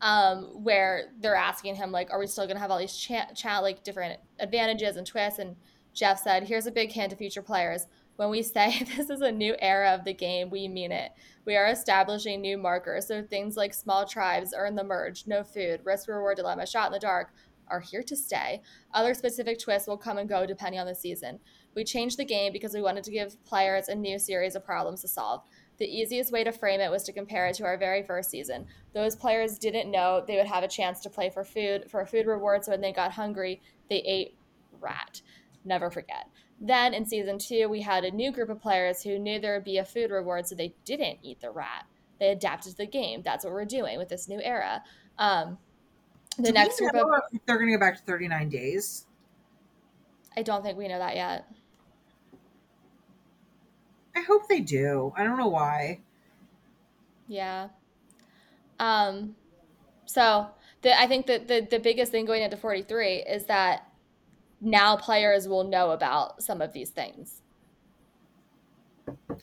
um, 0.01 0.63
where 0.63 1.09
they're 1.19 1.35
asking 1.35 1.75
him 1.75 1.91
like, 1.91 2.11
"Are 2.11 2.19
we 2.19 2.27
still 2.27 2.45
going 2.45 2.55
to 2.55 2.61
have 2.61 2.71
all 2.71 2.79
these 2.79 2.95
chat, 2.95 3.35
cha- 3.35 3.59
like 3.59 3.83
different 3.83 4.19
advantages 4.39 4.95
and 4.95 5.05
twists?" 5.05 5.39
And 5.39 5.55
Jeff 5.93 6.21
said, 6.21 6.43
"Here's 6.43 6.65
a 6.65 6.71
big 6.71 6.91
hint 6.91 7.11
to 7.11 7.15
future 7.15 7.41
players: 7.41 7.87
when 8.15 8.29
we 8.29 8.41
say 8.41 8.83
this 8.97 9.09
is 9.09 9.21
a 9.21 9.31
new 9.31 9.55
era 9.59 9.93
of 9.93 10.05
the 10.05 10.13
game, 10.13 10.49
we 10.49 10.67
mean 10.67 10.91
it. 10.91 11.11
We 11.45 11.55
are 11.57 11.67
establishing 11.67 12.41
new 12.41 12.57
markers. 12.57 13.07
So 13.07 13.21
things 13.21 13.57
like 13.57 13.73
small 13.73 14.05
tribes, 14.05 14.53
earn 14.55 14.75
the 14.75 14.83
merge, 14.83 15.27
no 15.27 15.43
food, 15.43 15.81
risk 15.83 16.07
reward 16.07 16.37
dilemma, 16.37 16.65
shot 16.65 16.87
in 16.87 16.93
the 16.93 16.99
dark." 16.99 17.33
Are 17.69 17.79
here 17.79 18.03
to 18.03 18.15
stay. 18.15 18.61
Other 18.93 19.13
specific 19.13 19.57
twists 19.57 19.87
will 19.87 19.97
come 19.97 20.17
and 20.17 20.27
go 20.27 20.45
depending 20.45 20.81
on 20.81 20.85
the 20.85 20.93
season. 20.93 21.39
We 21.75 21.83
changed 21.83 22.17
the 22.17 22.25
game 22.25 22.53
because 22.53 22.73
we 22.73 22.81
wanted 22.81 23.03
to 23.05 23.11
give 23.11 23.43
players 23.45 23.87
a 23.87 23.95
new 23.95 24.19
series 24.19 24.55
of 24.55 24.65
problems 24.65 25.01
to 25.01 25.07
solve. 25.07 25.41
The 25.77 25.85
easiest 25.85 26.31
way 26.31 26.43
to 26.43 26.51
frame 26.51 26.79
it 26.79 26.91
was 26.91 27.03
to 27.03 27.11
compare 27.11 27.47
it 27.47 27.55
to 27.55 27.63
our 27.65 27.77
very 27.77 28.03
first 28.03 28.29
season. 28.29 28.67
Those 28.93 29.15
players 29.15 29.57
didn't 29.57 29.89
know 29.89 30.23
they 30.25 30.37
would 30.37 30.47
have 30.47 30.63
a 30.63 30.67
chance 30.67 30.99
to 31.01 31.09
play 31.09 31.29
for 31.29 31.43
food 31.43 31.89
for 31.89 32.01
a 32.01 32.07
food 32.07 32.27
reward, 32.27 32.63
so 32.63 32.71
when 32.71 32.81
they 32.81 32.93
got 32.93 33.11
hungry, 33.11 33.61
they 33.89 33.97
ate 33.97 34.37
rat. 34.79 35.21
Never 35.65 35.89
forget. 35.89 36.27
Then 36.61 36.93
in 36.93 37.05
season 37.05 37.39
two, 37.39 37.67
we 37.69 37.81
had 37.81 38.03
a 38.03 38.11
new 38.11 38.31
group 38.31 38.49
of 38.49 38.61
players 38.61 39.01
who 39.01 39.17
knew 39.17 39.39
there 39.39 39.55
would 39.55 39.63
be 39.63 39.79
a 39.79 39.85
food 39.85 40.11
reward, 40.11 40.47
so 40.47 40.55
they 40.55 40.75
didn't 40.85 41.19
eat 41.23 41.41
the 41.41 41.49
rat. 41.49 41.85
They 42.19 42.29
adapted 42.29 42.71
to 42.71 42.77
the 42.77 42.85
game. 42.85 43.21
That's 43.23 43.43
what 43.43 43.51
we're 43.51 43.65
doing 43.65 43.97
with 43.97 44.09
this 44.09 44.29
new 44.29 44.39
era. 44.41 44.83
Um, 45.17 45.57
the 46.37 46.43
Do 46.43 46.51
next 46.53 46.79
group 46.79 46.93
of. 46.95 47.07
They're 47.45 47.57
going 47.57 47.71
to 47.71 47.77
go 47.77 47.79
back 47.79 47.97
to 47.97 48.03
39 48.03 48.49
days. 48.49 49.05
I 50.35 50.41
don't 50.41 50.63
think 50.63 50.77
we 50.77 50.87
know 50.87 50.99
that 50.99 51.15
yet. 51.15 51.45
I 54.15 54.21
hope 54.21 54.47
they 54.47 54.59
do. 54.59 55.13
I 55.15 55.23
don't 55.23 55.37
know 55.37 55.47
why. 55.47 56.01
Yeah. 57.27 57.69
Um, 58.79 59.35
so 60.05 60.47
the, 60.81 60.99
I 60.99 61.07
think 61.07 61.25
that 61.27 61.47
the, 61.47 61.67
the 61.69 61.79
biggest 61.79 62.11
thing 62.11 62.25
going 62.25 62.43
into 62.43 62.57
43 62.57 63.15
is 63.17 63.45
that 63.45 63.87
now 64.61 64.95
players 64.95 65.47
will 65.47 65.63
know 65.63 65.91
about 65.91 66.41
some 66.43 66.61
of 66.61 66.73
these 66.73 66.89
things. 66.89 67.41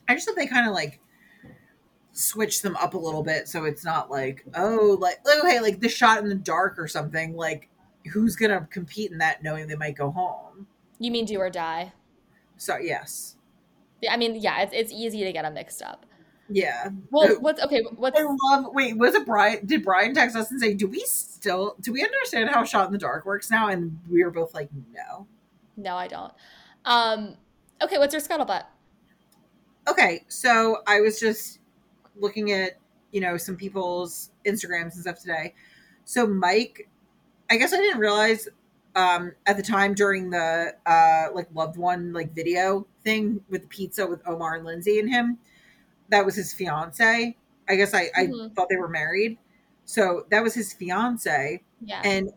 I 0.09 0.15
just 0.15 0.29
hope 0.29 0.37
they 0.37 0.47
kind 0.47 0.67
of 0.67 0.75
like 0.75 1.01
switch 2.13 2.63
them 2.63 2.77
up 2.77 2.95
a 2.95 2.99
little 2.99 3.23
bit 3.23 3.47
so 3.47 3.65
it's 3.65 3.85
not 3.85 4.11
like 4.11 4.45
oh 4.57 4.97
like 5.01 5.21
okay 5.39 5.61
like 5.61 5.79
the 5.81 5.89
shot 5.89 6.19
in 6.19 6.29
the 6.29 6.35
dark 6.35 6.77
or 6.77 6.89
something 6.89 7.37
like 7.37 7.69
who's 8.13 8.35
gonna 8.35 8.67
compete 8.71 9.13
in 9.13 9.19
that 9.19 9.43
knowing 9.45 9.69
they 9.69 9.77
might 9.77 9.97
go 9.97 10.11
home 10.11 10.67
You 10.99 11.11
mean 11.13 11.25
do 11.25 11.39
or 11.39 11.51
die? 11.51 11.93
so 12.57 12.77
yes 12.79 13.37
I 14.09 14.17
mean, 14.17 14.37
yeah, 14.37 14.63
it's, 14.63 14.73
it's 14.73 14.93
easy 14.93 15.25
to 15.25 15.33
get 15.33 15.43
them 15.43 15.55
mixed 15.55 15.83
up. 15.83 16.07
yeah 16.49 16.89
Well, 17.11 17.41
what's 17.41 17.63
okay? 17.63 17.83
What's 17.97 18.19
I 18.19 18.25
love 18.51 18.67
wait 18.73 18.97
was 18.97 19.15
it 19.15 19.27
Brian 19.27 19.65
did 19.67 19.85
Brian 19.85 20.15
text 20.15 20.37
us 20.37 20.51
and 20.51 20.61
say 20.61 20.75
do 20.75 20.87
we 20.87 21.01
still 21.01 21.77
do 21.81 21.93
we 21.93 22.03
understand 22.03 22.51
how 22.51 22.65
shot 22.65 22.87
in 22.87 22.93
the 22.93 22.99
dark 22.99 23.25
works 23.25 23.51
now 23.51 23.69
and 23.69 23.99
we 24.11 24.25
were 24.25 24.31
both 24.31 24.55
like 24.55 24.69
no 24.93 25.27
no, 25.77 25.97
I 25.97 26.09
don't. 26.09 26.33
Um, 26.85 27.37
okay, 27.81 27.97
what's 27.99 28.13
your 28.13 28.21
scuttlebutt? 28.21 28.65
okay 29.89 30.25
so 30.29 30.79
I 30.87 31.01
was 31.01 31.19
just 31.19 31.59
looking 32.17 32.53
at 32.53 32.79
you 33.13 33.21
know 33.21 33.37
some 33.37 33.57
people's 33.57 34.31
Instagrams 34.47 34.95
and 34.95 35.03
stuff 35.03 35.21
today 35.21 35.55
so 36.05 36.27
Mike 36.27 36.89
I 37.51 37.57
guess 37.57 37.73
I 37.73 37.79
didn't 37.79 37.99
realize 37.99 38.49
um 38.97 39.33
at 39.47 39.57
the 39.57 39.63
time 39.63 39.95
during 39.95 40.31
the 40.31 40.75
uh 40.87 41.27
like 41.35 41.49
loved 41.55 41.77
one 41.77 42.13
like 42.13 42.35
video 42.35 42.87
thing 43.05 43.41
with 43.49 43.63
the 43.63 43.69
pizza 43.69 44.07
with 44.07 44.21
Omar 44.27 44.57
and 44.57 44.65
Lindsay 44.65 44.99
and 44.99 45.09
him 45.09 45.39
that 46.11 46.25
was 46.25 46.35
his 46.35 46.53
fiance 46.53 47.37
I 47.69 47.75
guess 47.77 47.95
I 47.95 48.11
I 48.17 48.27
Mhm. 48.27 48.55
thought 48.55 48.69
they 48.69 48.77
were 48.77 48.89
married 48.89 49.39
so 49.85 50.27
that 50.31 50.43
was 50.43 50.55
his 50.55 50.73
fiance 50.73 51.63
Yeah. 51.85 52.01
and 52.05 52.31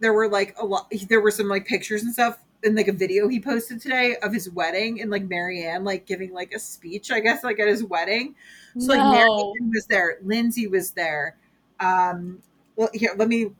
there 0.00 0.12
were 0.12 0.28
like 0.28 0.56
a 0.58 0.64
lot 0.64 0.90
there 1.08 1.20
were 1.20 1.30
some 1.30 1.48
like 1.48 1.66
pictures 1.66 2.02
and 2.02 2.12
stuff 2.12 2.38
in 2.62 2.74
like 2.74 2.88
a 2.88 2.92
video 2.92 3.28
he 3.28 3.40
posted 3.40 3.80
today 3.80 4.16
of 4.22 4.32
his 4.32 4.50
wedding 4.50 5.00
and 5.00 5.10
like 5.10 5.28
Maryanne 5.28 5.84
like 5.84 6.06
giving 6.06 6.32
like 6.32 6.52
a 6.52 6.58
speech 6.58 7.10
I 7.10 7.20
guess 7.20 7.44
like 7.44 7.58
at 7.60 7.68
his 7.68 7.84
wedding 7.84 8.34
so 8.78 8.92
like 8.92 8.98
No. 9.00 9.10
Maryanne 9.12 9.70
was 9.74 9.86
there 9.86 10.18
Lindsay 10.22 10.66
was 10.66 10.92
there 10.92 11.36
um 11.80 12.42
well 12.76 12.88
here 12.94 13.12
let 13.16 13.28
me 13.28 13.50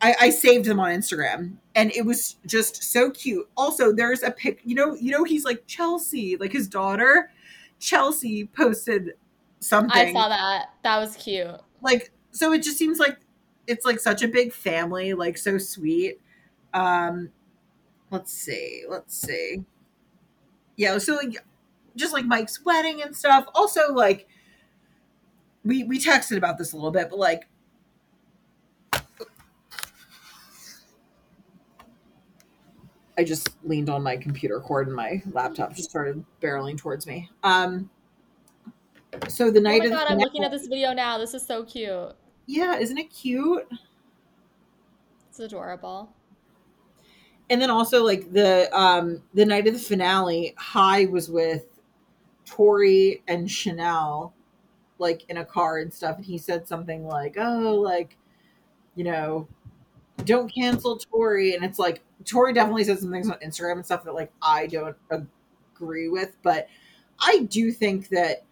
I, 0.00 0.14
I 0.20 0.30
saved 0.30 0.66
them 0.66 0.78
on 0.78 0.90
Instagram 0.90 1.54
and 1.74 1.90
it 1.92 2.04
was 2.04 2.36
just 2.46 2.82
so 2.82 3.10
cute. 3.10 3.48
Also 3.56 3.92
there's 3.92 4.22
a 4.22 4.30
pic 4.30 4.60
you 4.64 4.74
know 4.74 4.94
you 4.94 5.10
know 5.10 5.24
he's 5.24 5.44
like 5.44 5.66
Chelsea 5.66 6.36
like 6.36 6.52
his 6.52 6.68
daughter 6.68 7.30
Chelsea 7.78 8.46
posted 8.46 9.14
something. 9.60 10.08
I 10.08 10.12
saw 10.12 10.28
that. 10.28 10.70
That 10.82 10.98
was 10.98 11.16
cute. 11.16 11.48
like 11.82 12.12
so 12.30 12.52
it 12.52 12.62
just 12.62 12.76
seems 12.76 12.98
like 12.98 13.18
it's 13.66 13.84
like 13.84 13.98
such 13.98 14.22
a 14.22 14.28
big 14.28 14.52
family 14.52 15.14
like 15.14 15.38
so 15.38 15.56
sweet. 15.56 16.20
Um 16.74 17.30
let's 18.10 18.32
see 18.32 18.84
let's 18.88 19.16
see. 19.16 19.64
Yeah 20.76 20.98
so 20.98 21.14
like 21.16 21.38
just 21.96 22.12
like 22.12 22.26
mike's 22.26 22.62
wedding 22.64 23.02
and 23.02 23.16
stuff. 23.16 23.46
Also 23.54 23.92
like 23.94 24.28
we 25.64 25.84
we 25.84 25.98
texted 25.98 26.36
about 26.36 26.58
this 26.58 26.74
a 26.74 26.76
little 26.76 26.90
bit 26.90 27.08
but 27.08 27.18
like 27.18 27.48
i 33.18 33.24
just 33.24 33.56
leaned 33.64 33.88
on 33.88 34.02
my 34.02 34.16
computer 34.16 34.60
cord 34.60 34.86
and 34.86 34.96
my 34.96 35.22
laptop 35.32 35.74
just 35.74 35.88
started 35.90 36.24
barreling 36.42 36.76
towards 36.76 37.06
me 37.06 37.28
um 37.42 37.88
so 39.28 39.50
the 39.50 39.60
night. 39.60 39.80
Oh 39.82 39.88
my 39.88 39.96
god, 39.96 40.06
I'm 40.10 40.18
looking 40.18 40.44
at 40.44 40.50
this 40.50 40.66
video 40.66 40.92
now. 40.92 41.16
This 41.16 41.32
is 41.32 41.46
so 41.46 41.64
cute. 41.64 42.12
yeah 42.46 42.76
isn't 42.76 42.98
it 42.98 43.10
cute 43.10 43.66
It's 45.30 45.38
adorable. 45.40 46.10
and 47.48 47.60
then 47.62 47.70
also 47.70 48.04
like 48.04 48.30
the 48.32 48.68
um 48.78 49.22
the 49.34 49.44
night 49.46 49.66
of 49.66 49.72
the 49.72 49.80
finale 49.80 50.54
hai 50.58 51.06
was 51.06 51.30
with 51.30 51.64
tori 52.44 53.22
and 53.26 53.48
chanelle 53.48 54.32
like 54.98 55.24
in 55.28 55.38
a 55.38 55.44
car 55.44 55.78
and 55.78 55.92
stuff 55.92 56.16
and 56.16 56.24
he 56.26 56.36
said 56.38 56.66
something 56.68 57.06
like 57.06 57.36
oh 57.38 57.74
like 57.74 58.16
you 58.96 59.04
know 59.04 59.48
don't 60.24 60.52
cancel 60.52 60.98
tori 60.98 61.54
and 61.54 61.64
it's 61.64 61.78
like 61.78 62.02
tori 62.26 62.52
definitely 62.52 62.84
said 62.84 62.98
some 62.98 63.10
things 63.10 63.30
on 63.30 63.38
instagram 63.38 63.72
and 63.72 63.84
stuff 63.84 64.04
that 64.04 64.14
like 64.14 64.32
i 64.42 64.66
don't 64.66 64.96
agree 65.10 66.08
with 66.08 66.36
but 66.42 66.68
i 67.20 67.38
do 67.48 67.72
think 67.72 68.08
that 68.08 68.42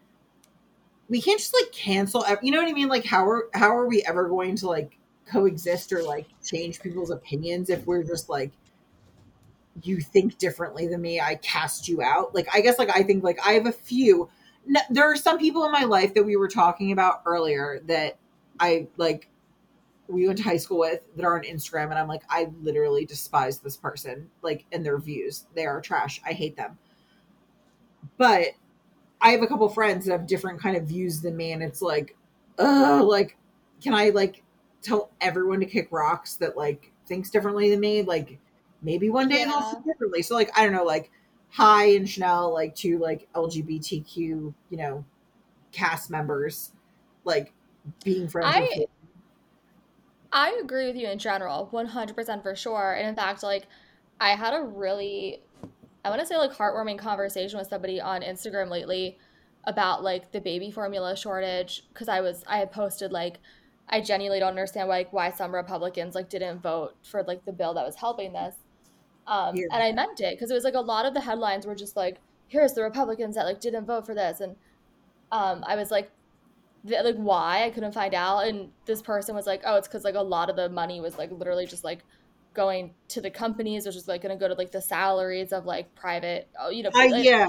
we 1.09 1.21
can't 1.21 1.39
just 1.39 1.55
like 1.55 1.71
cancel 1.73 2.25
you 2.43 2.51
know 2.51 2.61
what 2.61 2.69
i 2.69 2.73
mean? 2.73 2.89
Like 2.89 3.05
how 3.05 3.27
are 3.29 3.49
how 3.55 3.77
are 3.77 3.87
we 3.87 4.03
ever 4.05 4.29
going 4.29 4.57
to 4.57 4.69
like 4.69 4.99
coexist 5.27 5.93
or 5.93 6.03
like 6.03 6.27
change 6.45 6.81
people's 6.81 7.11
opinions 7.11 7.71
if 7.71 7.87
we're 7.87 8.03
just 8.03 8.29
like 8.29 8.53
you 9.83 10.01
think 10.01 10.39
differently 10.39 10.87
than 10.87 11.01
me 11.01 11.21
i 11.21 11.35
cast 11.37 11.89
you 11.89 12.03
out? 12.03 12.35
Like 12.35 12.49
i 12.55 12.61
guess 12.61 12.79
like 12.79 12.91
i 12.95 13.03
think 13.03 13.23
like 13.23 13.39
i 13.45 13.53
have 13.53 13.67
a 13.67 13.73
few 13.73 14.29
there 14.89 15.11
are 15.11 15.17
some 15.17 15.39
people 15.39 15.65
in 15.67 15.73
my 15.73 15.85
life 15.85 16.15
that 16.15 16.25
we 16.25 16.37
were 16.37 16.49
talking 16.49 16.91
about 16.91 17.23
earlier 17.27 17.81
that 17.87 18.17
i 18.59 18.87
like 18.97 19.29
we 20.09 20.27
went 20.27 20.39
to 20.39 20.45
high 20.45 20.57
school 20.57 20.79
with 20.79 21.01
that 21.17 21.25
are 21.25 21.37
on 21.37 21.45
instagram 21.45 21.85
and 21.85 21.95
i'm 21.95 22.09
like 22.09 22.23
i 22.29 22.49
literally 22.63 23.05
despise 23.05 23.59
this 23.59 23.77
person 23.77 24.29
like 24.43 24.65
and 24.73 24.85
their 24.85 24.99
views. 24.99 25.47
They 25.55 25.67
are 25.67 25.81
trash. 25.81 26.21
I 26.27 26.33
hate 26.33 26.57
them. 26.57 26.79
But 28.19 28.49
i 29.21 29.31
have 29.31 29.43
a 29.43 29.47
couple 29.47 29.69
friends 29.69 30.07
that 30.07 30.13
have 30.13 30.27
different 30.27 30.61
kind 30.61 30.77
of 30.77 30.85
views 30.85 31.21
than 31.21 31.37
me 31.37 31.53
and 31.53 31.63
it's 31.63 31.81
like 31.81 32.17
uh 32.59 33.03
like 33.03 33.37
can 33.83 33.95
i 33.95 34.11
like 34.11 34.43
tell 34.85 35.11
everyone 35.21 35.61
to 35.61 35.67
kick 35.67 35.89
rocks 35.91 36.37
that 36.37 36.57
like 36.57 36.93
thinks 37.07 37.31
differently 37.31 37.71
than 37.71 37.81
me? 37.81 38.03
Like 38.03 38.39
maybe 38.83 39.11
one 39.11 39.29
day 39.29 39.45
they'll 39.45 39.61
think 39.63 39.85
differently. 39.85 40.23
So 40.23 40.35
like 40.35 40.57
i 40.57 40.63
don't 40.63 40.73
know 40.73 40.85
like 40.85 41.11
hai 41.49 41.95
and 41.95 42.07
chanelle 42.07 42.53
like 42.53 42.75
two 42.75 42.99
like 42.99 43.29
lgbtq 43.33 44.17
you 44.17 44.55
know 44.73 45.05
cast 45.71 46.11
members 46.11 46.73
like 47.25 47.53
being 48.03 48.29
friends 48.29 48.49
I-. 48.55 48.87
I 50.35 50.61
agree 50.63 50.87
with 50.89 50.97
you 50.97 51.09
in 51.09 51.19
general, 51.19 51.69
100% 51.73 52.43
for 52.43 52.57
sure. 52.57 52.93
And 52.95 53.09
in 53.09 53.17
fact, 53.17 53.43
like, 53.43 53.69
I 54.21 54.31
had 54.37 54.55
a 54.55 54.63
really, 54.63 55.45
I 56.05 56.11
want 56.11 56.21
to 56.23 56.27
say, 56.27 56.37
like, 56.39 56.53
heartwarming 56.53 56.99
conversation 56.99 57.59
with 57.59 57.69
somebody 57.69 58.01
on 58.01 58.23
Instagram 58.23 58.71
lately 58.71 59.19
about, 59.65 60.05
like, 60.05 60.33
the 60.33 60.41
baby 60.41 60.71
formula 60.73 61.17
shortage. 61.17 61.85
Because 61.91 62.09
I 62.09 62.23
was, 62.23 62.45
I 62.49 62.59
had 62.59 62.73
posted, 62.73 63.13
like, 63.13 63.41
I 63.89 64.01
genuinely 64.03 64.41
don't 64.41 64.51
understand 64.51 64.89
why 64.89 64.99
like, 64.99 65.15
why 65.15 65.31
some 65.31 65.55
Republicans 65.55 66.15
like 66.17 66.31
didn't 66.31 66.61
vote 66.63 66.97
for 67.05 67.23
like 67.25 67.45
the 67.47 67.53
bill 67.53 67.75
that 67.75 67.87
was 67.87 67.97
helping 67.97 68.33
this. 68.35 68.57
Um, 69.27 69.57
Yeah. 69.57 69.67
and 69.73 69.83
I 69.83 69.93
meant 69.93 70.21
it 70.21 70.35
because 70.37 70.51
it 70.51 70.55
was 70.55 70.65
like 70.65 70.75
a 70.75 70.81
lot 70.81 71.07
of 71.07 71.15
the 71.15 71.21
headlines 71.23 71.67
were 71.67 71.75
just 71.77 71.97
like, 71.97 72.23
"Here's 72.49 72.75
the 72.75 72.83
Republicans 72.83 73.37
that 73.37 73.45
like 73.47 73.61
didn't 73.61 73.87
vote 73.87 74.07
for 74.07 74.15
this," 74.15 74.41
and 74.41 74.57
um, 75.33 75.65
I 75.67 75.77
was 75.77 75.91
like, 75.91 76.13
th- 76.87 77.05
like 77.05 77.17
why? 77.17 77.65
I 77.65 77.71
couldn't 77.71 77.93
find 77.93 78.15
out, 78.15 78.47
and 78.47 78.71
this 78.87 79.03
person 79.03 79.35
was 79.35 79.47
like, 79.47 79.63
"Oh, 79.65 79.77
it's 79.77 79.89
because 79.89 80.05
like 80.05 80.15
a 80.15 80.23
lot 80.23 80.51
of 80.51 80.57
the 80.57 80.69
money 80.69 81.01
was 81.01 81.19
like 81.19 81.31
literally 81.31 81.67
just 81.67 81.85
like 81.85 82.05
going 82.55 82.95
to 83.09 83.21
the 83.21 83.31
companies, 83.31 83.85
which 83.87 83.97
is 83.97 84.09
like 84.09 84.23
going 84.23 84.37
to 84.37 84.41
go 84.41 84.49
to 84.49 84.55
like 84.55 84.71
the 84.71 84.81
salaries 84.81 85.53
of 85.53 85.67
like 85.67 85.95
private, 85.95 86.49
oh, 86.59 86.71
you 86.71 86.83
know, 86.85 86.91
Uh, 86.95 87.09
like, 87.11 87.25
yeah. 87.25 87.49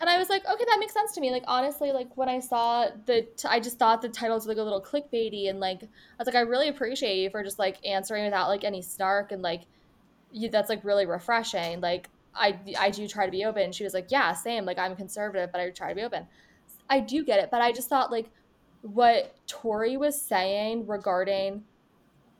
and 0.00 0.08
I 0.08 0.16
was 0.16 0.28
like, 0.28 0.48
okay, 0.48 0.64
that 0.64 0.76
makes 0.78 0.94
sense 0.94 1.12
to 1.12 1.20
me. 1.20 1.30
Like 1.30 1.42
honestly, 1.46 1.90
like 1.92 2.16
when 2.16 2.28
I 2.28 2.38
saw 2.38 2.86
the, 3.06 3.22
t- 3.36 3.48
I 3.48 3.60
just 3.60 3.78
thought 3.78 4.00
the 4.00 4.08
titles 4.08 4.46
were 4.46 4.52
like 4.54 4.60
a 4.60 4.62
little 4.62 4.80
clickbaity, 4.80 5.50
and 5.50 5.60
like 5.60 5.82
I 5.82 5.86
was 6.18 6.26
like, 6.26 6.36
I 6.36 6.40
really 6.40 6.68
appreciate 6.68 7.18
you 7.20 7.30
for 7.30 7.42
just 7.42 7.58
like 7.58 7.84
answering 7.84 8.24
without 8.24 8.48
like 8.48 8.64
any 8.64 8.80
snark, 8.80 9.32
and 9.32 9.42
like 9.42 9.62
you, 10.32 10.48
that's 10.48 10.68
like 10.68 10.84
really 10.84 11.04
refreshing. 11.04 11.80
Like 11.80 12.08
I, 12.34 12.58
I 12.78 12.90
do 12.90 13.08
try 13.08 13.26
to 13.26 13.32
be 13.32 13.44
open. 13.44 13.72
She 13.72 13.84
was 13.84 13.92
like, 13.94 14.06
yeah, 14.10 14.32
same. 14.32 14.64
Like 14.64 14.78
I'm 14.78 14.94
conservative, 14.94 15.50
but 15.50 15.60
I 15.60 15.70
try 15.70 15.88
to 15.88 15.94
be 15.96 16.02
open. 16.02 16.26
I 16.88 17.00
do 17.00 17.24
get 17.24 17.40
it, 17.40 17.50
but 17.50 17.60
I 17.60 17.72
just 17.72 17.88
thought 17.88 18.10
like 18.12 18.30
what 18.82 19.34
Tori 19.46 19.96
was 19.96 20.20
saying 20.20 20.86
regarding 20.86 21.64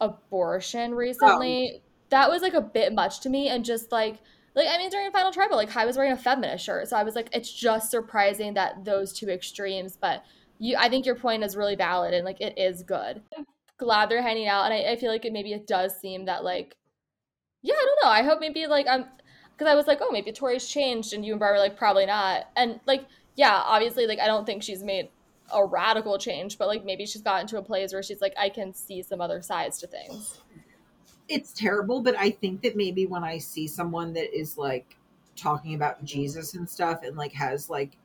abortion 0.00 0.94
recently, 0.94 1.82
that 2.10 2.30
was 2.30 2.42
like 2.42 2.54
a 2.54 2.60
bit 2.60 2.92
much 2.92 3.20
to 3.20 3.30
me, 3.30 3.48
and 3.48 3.64
just 3.64 3.92
like 3.92 4.18
like 4.54 4.66
I 4.68 4.78
mean 4.78 4.90
during 4.90 5.10
Final 5.10 5.32
Tribal, 5.32 5.56
like 5.56 5.76
I 5.76 5.86
was 5.86 5.96
wearing 5.96 6.12
a 6.12 6.16
feminist 6.16 6.64
shirt, 6.64 6.88
so 6.88 6.96
I 6.96 7.02
was 7.02 7.14
like, 7.14 7.28
it's 7.32 7.52
just 7.52 7.90
surprising 7.90 8.54
that 8.54 8.84
those 8.84 9.12
two 9.12 9.28
extremes. 9.28 9.96
But 10.00 10.24
you, 10.58 10.76
I 10.76 10.88
think 10.88 11.06
your 11.06 11.14
point 11.14 11.44
is 11.44 11.56
really 11.56 11.76
valid, 11.76 12.14
and 12.14 12.24
like 12.24 12.40
it 12.40 12.58
is 12.58 12.82
good. 12.82 13.22
I'm 13.36 13.46
glad 13.78 14.08
they're 14.08 14.22
hanging 14.22 14.48
out, 14.48 14.64
and 14.64 14.74
I, 14.74 14.92
I 14.92 14.96
feel 14.96 15.10
like 15.10 15.24
it 15.24 15.32
maybe 15.32 15.52
it 15.52 15.66
does 15.66 15.98
seem 16.00 16.24
that 16.26 16.44
like, 16.44 16.76
yeah, 17.62 17.74
I 17.74 17.84
don't 17.84 18.04
know. 18.04 18.10
I 18.10 18.22
hope 18.22 18.40
maybe 18.40 18.66
like 18.66 18.86
I'm 18.88 19.06
because 19.52 19.70
I 19.70 19.74
was 19.74 19.86
like, 19.86 19.98
oh, 20.00 20.10
maybe 20.10 20.32
Tori's 20.32 20.68
changed, 20.68 21.12
and 21.12 21.24
you 21.24 21.32
and 21.32 21.40
Barbara 21.40 21.60
like 21.60 21.76
probably 21.76 22.06
not, 22.06 22.46
and 22.56 22.80
like 22.86 23.06
yeah, 23.36 23.54
obviously 23.54 24.06
like 24.06 24.18
I 24.18 24.26
don't 24.26 24.46
think 24.46 24.62
she's 24.62 24.82
made 24.82 25.08
a 25.52 25.64
radical 25.64 26.18
change, 26.18 26.58
but 26.58 26.68
like 26.68 26.84
maybe 26.84 27.06
she's 27.06 27.22
gotten 27.22 27.46
to 27.48 27.58
a 27.58 27.62
place 27.62 27.92
where 27.92 28.02
she's 28.02 28.20
like, 28.20 28.34
I 28.38 28.48
can 28.48 28.74
see 28.74 29.02
some 29.02 29.20
other 29.20 29.42
sides 29.42 29.78
to 29.80 29.86
things. 29.86 30.38
It's 31.28 31.52
terrible, 31.52 32.00
but 32.00 32.16
I 32.16 32.30
think 32.30 32.62
that 32.62 32.76
maybe 32.76 33.06
when 33.06 33.24
I 33.24 33.38
see 33.38 33.66
someone 33.68 34.12
that 34.14 34.36
is 34.36 34.56
like 34.56 34.96
talking 35.36 35.74
about 35.74 36.04
Jesus 36.04 36.54
and 36.54 36.68
stuff 36.68 37.02
and 37.02 37.16
like 37.16 37.32
has 37.32 37.68
like 37.68 37.96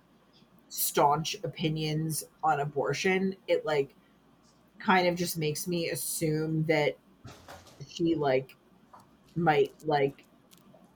staunch 0.69 1.35
opinions 1.43 2.23
on 2.43 2.59
abortion, 2.59 3.35
it 3.47 3.65
like 3.65 3.95
kind 4.79 5.07
of 5.07 5.15
just 5.15 5.37
makes 5.37 5.67
me 5.67 5.89
assume 5.89 6.65
that 6.65 6.97
she 7.87 8.15
like 8.15 8.55
might 9.35 9.73
like 9.85 10.25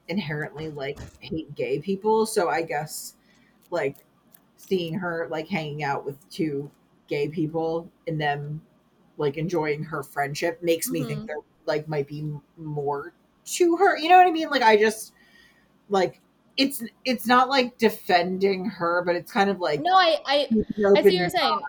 inherently 0.07 0.69
like 0.69 0.99
hate 1.19 1.53
gay 1.55 1.79
people. 1.79 2.25
So 2.25 2.49
I 2.49 2.61
guess 2.61 3.15
like 3.71 3.97
seeing 4.57 4.93
her 4.95 5.27
like 5.31 5.47
hanging 5.47 5.83
out 5.83 6.05
with 6.05 6.29
two 6.29 6.69
gay 7.07 7.27
people 7.29 7.89
and 8.07 8.19
them 8.19 8.61
like 9.17 9.37
enjoying 9.37 9.83
her 9.83 10.03
friendship 10.03 10.61
makes 10.61 10.89
me 10.89 11.03
think 11.03 11.21
Mhm. 11.21 11.27
there 11.27 11.35
like 11.65 11.87
might 11.87 12.07
be 12.07 12.29
more 12.57 13.13
to 13.45 13.77
her. 13.77 13.97
You 13.97 14.09
know 14.09 14.17
what 14.17 14.27
I 14.27 14.31
mean? 14.31 14.49
Like 14.49 14.61
I 14.63 14.75
just 14.77 15.13
like 15.89 16.19
it's 16.57 16.83
it's 17.05 17.25
not 17.27 17.49
like 17.49 17.77
defending 17.77 18.65
her, 18.65 19.03
but 19.05 19.15
it's 19.15 19.31
kind 19.31 19.49
of 19.49 19.59
like 19.59 19.79
No, 19.81 19.93
I, 19.93 20.17
I, 20.25 20.35
I 20.35 20.47
see 20.65 20.83
what 20.83 21.13
you're 21.13 21.29
saying. 21.29 21.59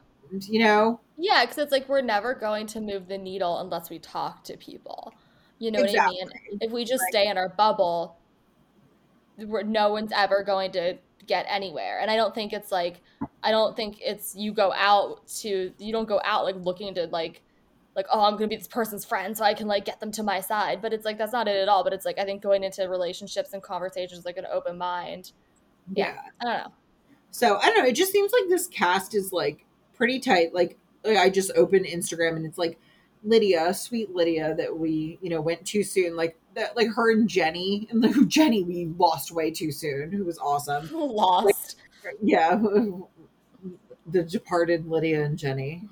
you 0.48 0.60
know? 0.60 1.00
Yeah, 1.18 1.44
because 1.44 1.58
it's 1.58 1.72
like 1.72 1.88
we're 1.88 2.00
never 2.00 2.34
going 2.34 2.66
to 2.68 2.80
move 2.80 3.06
the 3.08 3.18
needle 3.18 3.58
unless 3.60 3.90
we 3.90 3.98
talk 3.98 4.44
to 4.44 4.56
people. 4.56 5.12
You 5.58 5.70
know 5.72 5.80
what 5.80 5.98
I 5.98 6.08
mean? 6.08 6.28
If 6.60 6.70
we 6.70 6.84
just 6.84 7.02
Like- 7.02 7.10
stay 7.10 7.28
in 7.28 7.36
our 7.36 7.48
bubble, 7.50 8.16
we're, 9.38 9.62
no 9.62 9.90
one's 9.90 10.12
ever 10.14 10.42
going 10.42 10.72
to 10.72 10.96
get 11.28 11.46
anywhere. 11.48 12.00
And 12.00 12.10
I 12.10 12.16
don't 12.16 12.34
think 12.34 12.52
it's 12.52 12.72
like, 12.72 13.02
I 13.42 13.52
don't 13.52 13.76
think 13.76 13.98
it's 14.00 14.34
you 14.34 14.52
go 14.52 14.72
out 14.72 15.26
to, 15.40 15.72
you 15.78 15.92
don't 15.92 16.08
go 16.08 16.20
out 16.24 16.44
like 16.44 16.56
looking 16.56 16.94
to 16.94 17.06
like, 17.06 17.42
like, 17.94 18.06
oh, 18.12 18.20
I'm 18.20 18.32
going 18.32 18.44
to 18.44 18.48
be 18.48 18.56
this 18.56 18.68
person's 18.68 19.04
friend 19.04 19.36
so 19.36 19.44
I 19.44 19.54
can 19.54 19.66
like 19.66 19.84
get 19.84 20.00
them 20.00 20.10
to 20.12 20.22
my 20.22 20.40
side. 20.40 20.80
But 20.82 20.92
it's 20.92 21.04
like, 21.04 21.18
that's 21.18 21.32
not 21.32 21.48
it 21.48 21.56
at 21.56 21.68
all. 21.68 21.84
But 21.84 21.92
it's 21.92 22.04
like, 22.04 22.18
I 22.18 22.24
think 22.24 22.42
going 22.42 22.64
into 22.64 22.88
relationships 22.88 23.52
and 23.52 23.62
conversations 23.62 24.24
like 24.24 24.36
an 24.36 24.46
open 24.50 24.78
mind. 24.78 25.32
Yeah. 25.94 26.14
I 26.40 26.44
don't 26.44 26.58
know. 26.58 26.72
So 27.30 27.56
I 27.58 27.66
don't 27.66 27.78
know. 27.78 27.88
It 27.88 27.96
just 27.96 28.12
seems 28.12 28.32
like 28.32 28.48
this 28.48 28.66
cast 28.66 29.14
is 29.14 29.32
like 29.32 29.64
pretty 29.94 30.20
tight. 30.20 30.54
Like 30.54 30.78
I 31.04 31.28
just 31.28 31.50
open 31.56 31.84
Instagram 31.84 32.36
and 32.36 32.46
it's 32.46 32.58
like 32.58 32.78
Lydia, 33.24 33.72
sweet 33.74 34.14
Lydia, 34.14 34.54
that 34.54 34.76
we 34.76 35.18
you 35.20 35.30
know 35.30 35.40
went 35.40 35.64
too 35.64 35.82
soon. 35.82 36.16
Like 36.16 36.38
that, 36.54 36.76
like 36.76 36.88
her 36.94 37.12
and 37.12 37.28
Jenny, 37.28 37.88
and 37.90 38.02
like 38.02 38.14
Jenny 38.28 38.62
we 38.62 38.86
lost 38.98 39.30
way 39.30 39.50
too 39.50 39.72
soon. 39.72 40.10
Who 40.12 40.24
was 40.24 40.38
awesome. 40.38 40.88
Lost. 40.92 41.76
Yeah, 42.22 42.56
the 44.06 44.22
departed 44.22 44.86
Lydia 44.86 45.24
and 45.24 45.38
Jenny. 45.38 45.82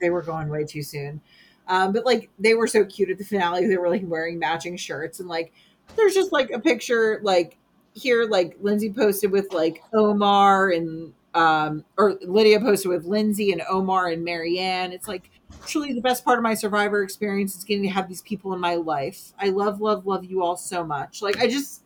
They 0.00 0.10
were 0.10 0.22
going 0.22 0.48
way 0.48 0.64
too 0.64 0.82
soon. 0.82 1.20
Um, 1.68 1.92
but 1.92 2.04
like 2.04 2.30
they 2.38 2.54
were 2.54 2.66
so 2.66 2.84
cute 2.84 3.10
at 3.10 3.18
the 3.18 3.24
finale. 3.24 3.66
They 3.66 3.76
were 3.76 3.88
like 3.88 4.02
wearing 4.04 4.38
matching 4.38 4.76
shirts 4.76 5.20
and 5.20 5.28
like 5.28 5.52
there's 5.96 6.14
just 6.14 6.32
like 6.32 6.50
a 6.50 6.58
picture 6.58 7.20
like 7.22 7.56
here 7.94 8.24
like 8.24 8.56
Lindsay 8.60 8.92
posted 8.92 9.30
with 9.30 9.52
like 9.52 9.82
Omar 9.92 10.70
and 10.70 11.12
um 11.34 11.84
or 11.96 12.18
Lydia 12.22 12.60
posted 12.60 12.90
with 12.90 13.04
Lindsay 13.04 13.52
and 13.52 13.62
Omar 13.68 14.08
and 14.08 14.26
Maryanne. 14.26 14.92
It's 14.92 15.08
like 15.08 15.30
truly 15.66 15.92
the 15.92 16.00
best 16.00 16.24
part 16.24 16.38
of 16.38 16.42
my 16.42 16.54
survivor 16.54 17.02
experience 17.02 17.56
is 17.56 17.64
getting 17.64 17.82
to 17.84 17.88
have 17.90 18.08
these 18.08 18.22
people 18.22 18.52
in 18.54 18.60
my 18.60 18.74
life. 18.74 19.32
I 19.38 19.50
love, 19.50 19.80
love, 19.80 20.06
love 20.06 20.24
you 20.24 20.42
all 20.42 20.56
so 20.56 20.84
much. 20.84 21.22
Like 21.22 21.38
I 21.38 21.48
just 21.48 21.82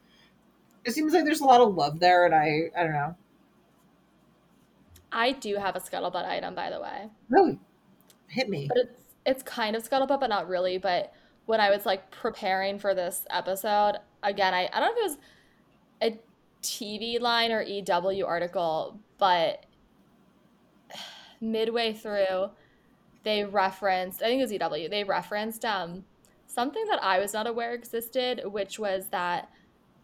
it 0.84 0.92
seems 0.92 1.12
like 1.12 1.24
there's 1.24 1.40
a 1.40 1.46
lot 1.46 1.60
of 1.60 1.74
love 1.74 2.00
there 2.00 2.26
and 2.26 2.34
I 2.34 2.70
I 2.76 2.82
don't 2.82 2.92
know. 2.92 3.16
I 5.12 5.32
do 5.32 5.56
have 5.56 5.76
a 5.76 5.80
scuttlebutt 5.80 6.24
item, 6.24 6.54
by 6.54 6.70
the 6.70 6.80
way. 6.80 7.08
Really 7.28 7.58
hit 8.28 8.48
me. 8.48 8.66
but 8.68 8.78
it's 8.78 9.00
it's 9.26 9.42
kind 9.42 9.76
of 9.76 9.88
scuttlebutt, 9.88 10.20
but 10.20 10.28
not 10.28 10.48
really. 10.48 10.78
But 10.78 11.12
when 11.46 11.60
I 11.60 11.70
was 11.70 11.86
like 11.86 12.10
preparing 12.10 12.78
for 12.78 12.94
this 12.94 13.24
episode, 13.30 13.98
again, 14.22 14.54
I, 14.54 14.68
I 14.72 14.80
don't 14.80 14.94
know 14.94 15.02
if 15.02 15.10
it 15.10 15.10
was 15.10 15.18
a 16.02 16.18
TV 16.62 17.20
line 17.20 17.52
or 17.52 17.62
EW 17.62 18.26
article, 18.26 18.98
but 19.18 19.64
midway 21.40 21.92
through, 21.92 22.50
they 23.24 23.44
referenced, 23.44 24.22
I 24.22 24.26
think 24.26 24.40
it 24.40 24.60
was 24.60 24.72
EW, 24.72 24.88
they 24.88 25.04
referenced 25.04 25.64
um 25.64 26.04
something 26.46 26.84
that 26.88 27.02
I 27.02 27.18
was 27.18 27.32
not 27.32 27.46
aware 27.46 27.74
existed, 27.74 28.42
which 28.44 28.78
was 28.78 29.08
that 29.08 29.50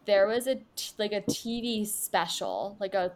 there 0.07 0.27
was 0.27 0.47
a 0.49 0.61
like 0.99 1.13
a 1.13 1.21
TV 1.23 1.87
special, 1.87 2.77
like 2.81 2.95
a 2.95 3.13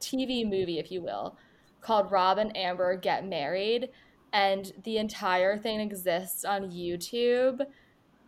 TV 0.00 0.44
movie, 0.44 0.78
if 0.78 0.90
you 0.90 1.02
will, 1.02 1.36
called 1.80 2.10
Rob 2.10 2.38
and 2.38 2.56
Amber 2.56 2.96
Get 2.96 3.26
Married, 3.26 3.90
and 4.32 4.72
the 4.84 4.98
entire 4.98 5.58
thing 5.58 5.80
exists 5.80 6.44
on 6.44 6.70
YouTube. 6.70 7.60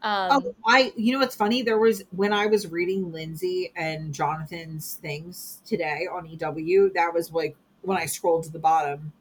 Um, 0.02 0.28
Oh, 0.30 0.54
I 0.66 0.92
you 0.96 1.12
know 1.12 1.18
what's 1.18 1.36
funny? 1.36 1.62
There 1.62 1.78
was 1.78 2.04
when 2.10 2.32
I 2.32 2.46
was 2.46 2.70
reading 2.70 3.12
Lindsay 3.12 3.72
and 3.76 4.12
Jonathan's 4.12 4.94
things 4.94 5.60
today 5.64 6.06
on 6.10 6.26
EW, 6.26 6.90
that 6.94 7.12
was 7.14 7.32
like 7.32 7.56
when 7.82 7.96
I 7.98 8.06
scrolled 8.06 8.44
to 8.44 8.52
the 8.52 8.58
bottom, 8.58 9.12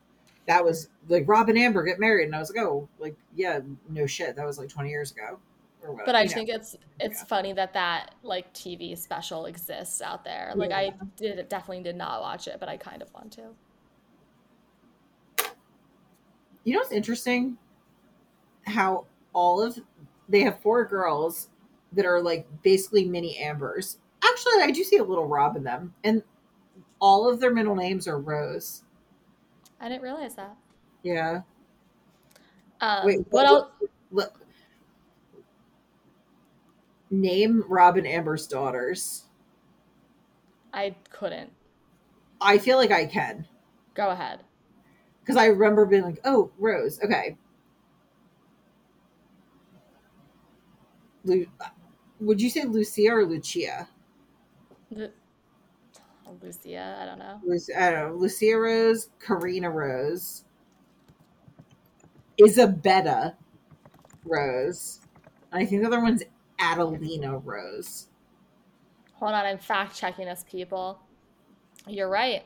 that 0.50 0.66
was 0.66 0.90
like 1.08 1.26
Rob 1.28 1.48
and 1.48 1.60
Amber 1.60 1.84
get 1.84 2.00
married, 2.00 2.26
and 2.26 2.36
I 2.36 2.40
was 2.40 2.52
like, 2.54 2.66
oh, 2.66 2.90
like 2.98 3.16
yeah, 3.36 3.60
no 3.88 4.08
shit, 4.08 4.36
that 4.36 4.46
was 4.48 4.58
like 4.58 4.68
twenty 4.68 4.90
years 4.90 5.12
ago, 5.12 5.38
or 5.84 5.96
but 6.08 6.16
I 6.16 6.22
you 6.22 6.26
just 6.26 6.36
know. 6.36 6.40
think 6.40 6.50
it's 6.50 6.76
it's 7.00 7.20
Yeah. 7.20 7.26
funny 7.26 7.54
that 7.54 7.72
that 7.74 8.16
like 8.24 8.52
TV 8.52 8.98
special 8.98 9.46
exists 9.46 10.02
out 10.02 10.24
there. 10.24 10.52
Like 10.56 10.72
I 10.72 10.92
did 11.18 11.48
definitely 11.50 11.84
did 11.84 11.96
not 11.96 12.22
watch 12.22 12.48
it, 12.48 12.58
but 12.60 12.68
I 12.68 12.78
kind 12.78 13.04
of 13.04 13.14
want 13.14 13.32
to. 13.34 13.44
you 16.64 16.74
know 16.74 16.80
what's 16.80 16.92
interesting? 16.92 17.56
How 18.66 19.06
all 19.34 19.62
of 19.62 19.80
they 20.28 20.42
have 20.42 20.60
four 20.62 20.84
girls 20.86 21.50
that 21.94 22.08
are 22.08 22.22
like 22.24 22.48
basically 22.64 23.06
mini 23.06 23.38
Ambers. 23.38 24.00
Actually, 24.24 24.64
I 24.64 24.72
do 24.72 24.84
see 24.84 24.98
a 24.98 25.04
little 25.04 25.28
Rob 25.28 25.56
in 25.58 25.64
them, 25.64 25.94
and 26.04 26.24
all 27.00 27.30
of 27.30 27.40
their 27.40 27.54
middle 27.54 27.76
names 27.76 28.08
are 28.08 28.20
Rose. 28.20 28.84
I 29.80 29.88
didn't 29.90 30.02
realize 30.04 30.36
that. 30.36 30.56
Yeah. 31.04 31.42
Um, 32.82 33.06
Wait, 33.06 33.20
what 33.30 33.46
else? 33.46 33.72
Look, 34.12 34.40
name 37.10 37.64
Robin 37.68 38.06
Amber's 38.06 38.48
daughters. 38.48 39.24
I 40.74 40.96
couldn't. 41.10 41.52
I 42.42 42.58
feel 42.58 42.78
like 42.78 42.92
I 42.92 43.06
can 43.06 43.48
Go 43.96 44.10
ahead. 44.12 44.42
because 45.22 45.36
I 45.36 45.48
remember 45.48 45.86
being 45.86 46.04
like, 46.04 46.20
"Oh, 46.24 46.52
Rose, 46.58 47.00
okay." 47.04 47.38
Lu- 51.26 51.48
would 52.22 52.42
you 52.42 52.50
say 52.50 52.64
Lucia 52.64 53.10
or 53.12 53.26
Lucia? 53.26 53.90
Lu- 54.92 55.12
Lucia, 56.42 56.98
I 57.02 57.06
don't 57.06 57.20
know. 57.20 57.40
Lu- 57.44 57.76
I 57.78 57.92
don't 57.92 58.10
know. 58.10 58.16
Lucia 58.16 58.58
Rose, 58.58 59.10
Carina 59.20 59.70
Rose, 59.70 60.44
Isabetta 62.40 63.36
Rose. 64.26 65.02
I 65.52 65.66
think 65.66 65.82
the 65.82 65.88
other 65.88 66.02
one's 66.02 66.24
Adelina 66.60 67.38
Rose. 67.40 68.08
Hold 69.16 69.34
on, 69.34 69.46
I'm 69.46 69.58
fact 69.58 69.96
checking 69.96 70.26
this, 70.26 70.46
people. 70.50 71.00
You're 71.88 72.10
right. 72.10 72.44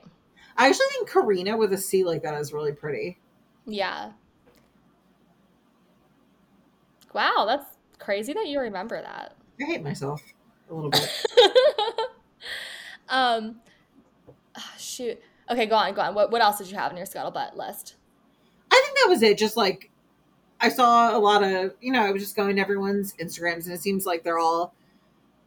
I 0.58 0.68
actually 0.70 0.88
think 0.92 1.10
Carina 1.10 1.58
with 1.58 1.74
a 1.74 1.78
C 1.78 2.04
like 2.04 2.24
that 2.24 2.40
is 2.40 2.54
really 2.54 2.72
pretty. 2.72 3.20
Yeah. 3.66 4.12
Wow, 7.14 7.46
that's 7.48 7.66
crazy 8.00 8.34
that 8.34 8.48
you 8.48 8.60
remember 8.60 9.02
that. 9.02 9.36
I 9.62 9.66
hate 9.66 9.84
myself 9.84 10.22
a 10.70 10.74
little 10.74 10.90
bit. 10.90 11.10
um, 13.10 13.58
shoot. 14.94 15.20
Okay, 15.50 15.66
go 15.66 15.76
on, 15.76 15.94
go 15.94 16.02
on. 16.02 16.16
What 16.16 16.32
what 16.32 16.42
else 16.42 16.58
did 16.58 16.70
you 16.70 16.78
have 16.78 16.92
in 16.92 16.98
your 16.98 17.06
scuttlebutt 17.06 17.56
list? 17.56 17.96
I 18.72 18.82
think 18.84 18.98
that 18.98 19.10
was 19.10 19.22
it. 19.22 19.38
Just 19.38 19.58
like 19.58 19.90
I 20.60 20.70
saw 20.70 21.16
a 21.16 21.20
lot 21.20 21.44
of, 21.44 21.74
you 21.82 21.92
know, 21.92 22.02
I 22.04 22.12
was 22.12 22.22
just 22.22 22.36
going 22.36 22.56
to 22.56 22.62
everyone's 22.62 23.14
Instagrams, 23.16 23.66
and 23.66 23.74
it 23.74 23.82
seems 23.82 24.06
like 24.06 24.24
they're 24.24 24.40
all 24.40 24.74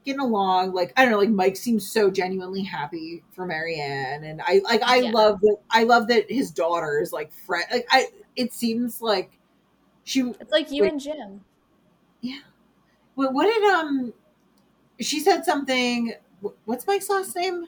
getting 0.05 0.21
along. 0.21 0.73
Like 0.73 0.93
I 0.97 1.03
don't 1.03 1.13
know, 1.13 1.19
like 1.19 1.31
Mike 1.31 1.57
seems 1.57 1.91
so 1.91 2.11
genuinely 2.11 2.63
happy 2.63 3.23
for 3.33 3.47
Maryanne. 3.47 4.25
and 4.25 4.43
I 4.45 4.61
like 4.65 4.83
I 4.83 4.99
Yeah. 4.99 5.11
love 5.11 5.41
that. 5.41 5.57
I 5.71 5.85
love 5.85 6.09
that 6.09 6.31
his 6.31 6.51
daughter 6.51 7.01
is 7.01 7.13
like 7.13 7.33
friend. 7.33 7.65
Like 7.71 7.87
I, 7.91 8.09
it 8.37 8.53
seems 8.53 9.01
like 9.01 9.31
she. 10.05 10.21
It's 10.21 10.53
like 10.53 10.71
you 10.71 10.85
and 10.85 11.01
Jim. 11.01 11.41
Yeah. 12.21 12.41
What, 13.15 13.33
what 13.33 13.45
did 13.45 13.65
um? 13.65 14.13
She 15.01 15.21
said 15.21 15.45
something. 15.45 16.15
What's 16.67 16.87
Mike's 16.87 17.09
last 17.09 17.35
name? 17.35 17.67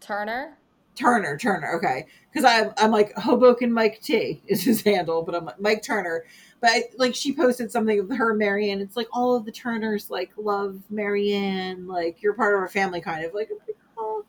Turner. 0.00 0.56
Turner, 0.96 1.38
Turner, 1.38 1.76
okay. 1.76 2.06
Because 2.32 2.44
I'm, 2.44 2.72
I'm 2.76 2.90
like 2.90 3.16
Hoboken 3.16 3.72
Mike 3.72 4.00
T 4.02 4.42
is 4.46 4.62
his 4.62 4.82
handle, 4.82 5.22
but 5.22 5.34
I'm 5.34 5.44
like 5.44 5.60
Mike 5.60 5.82
Turner. 5.82 6.24
But 6.60 6.70
I, 6.70 6.82
like 6.98 7.14
she 7.14 7.32
posted 7.32 7.70
something 7.70 7.98
of 8.00 8.10
her 8.10 8.34
Maryanne. 8.34 8.80
It's 8.80 8.96
like 8.96 9.08
all 9.12 9.34
of 9.34 9.44
the 9.44 9.52
Turners 9.52 10.10
like 10.10 10.30
love 10.36 10.80
Maryanne. 10.92 11.86
Like 11.86 12.22
you're 12.22 12.34
part 12.34 12.54
of 12.54 12.60
our 12.60 12.68
family, 12.68 13.00
kind 13.00 13.24
of 13.24 13.32
like. 13.34 13.50
Oh. 13.96 14.24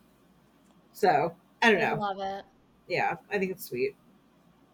So 0.94 1.36
I 1.62 1.72
don't 1.72 1.82
know. 1.82 1.88
I 1.88 1.96
know. 1.96 2.02
love 2.02 2.20
it. 2.20 2.46
Yeah, 2.88 3.16
I 3.32 3.38
think 3.38 3.52
it's 3.52 3.66
sweet. 3.66 3.96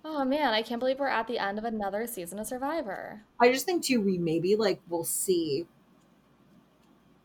Oh 0.05 0.23
man, 0.23 0.53
I 0.53 0.61
can't 0.61 0.79
believe 0.79 0.99
we're 0.99 1.07
at 1.07 1.27
the 1.27 1.37
end 1.37 1.57
of 1.57 1.65
another 1.65 2.07
season 2.07 2.39
of 2.39 2.47
Survivor. 2.47 3.23
I 3.39 3.51
just 3.51 3.65
think 3.65 3.83
too 3.83 4.01
we 4.01 4.17
maybe 4.17 4.55
like 4.55 4.79
we'll 4.87 5.03
see. 5.03 5.67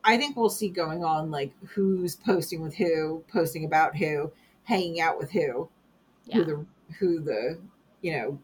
I 0.05 0.17
think 0.17 0.37
we'll 0.37 0.49
see 0.51 0.69
going 0.69 1.05
on 1.05 1.31
like 1.31 1.53
who's 1.65 2.17
posting 2.17 2.61
with 2.61 2.75
who, 2.75 3.23
posting 3.33 3.65
about 3.65 3.97
who, 3.97 4.33
hanging 4.65 5.01
out 5.01 5.19
with 5.19 5.31
who, 5.31 5.69
Yeah. 6.25 6.37
who 6.39 6.45
the 6.45 6.67
who 6.99 7.21
the 7.21 7.59
you 8.01 8.13
know 8.17 8.39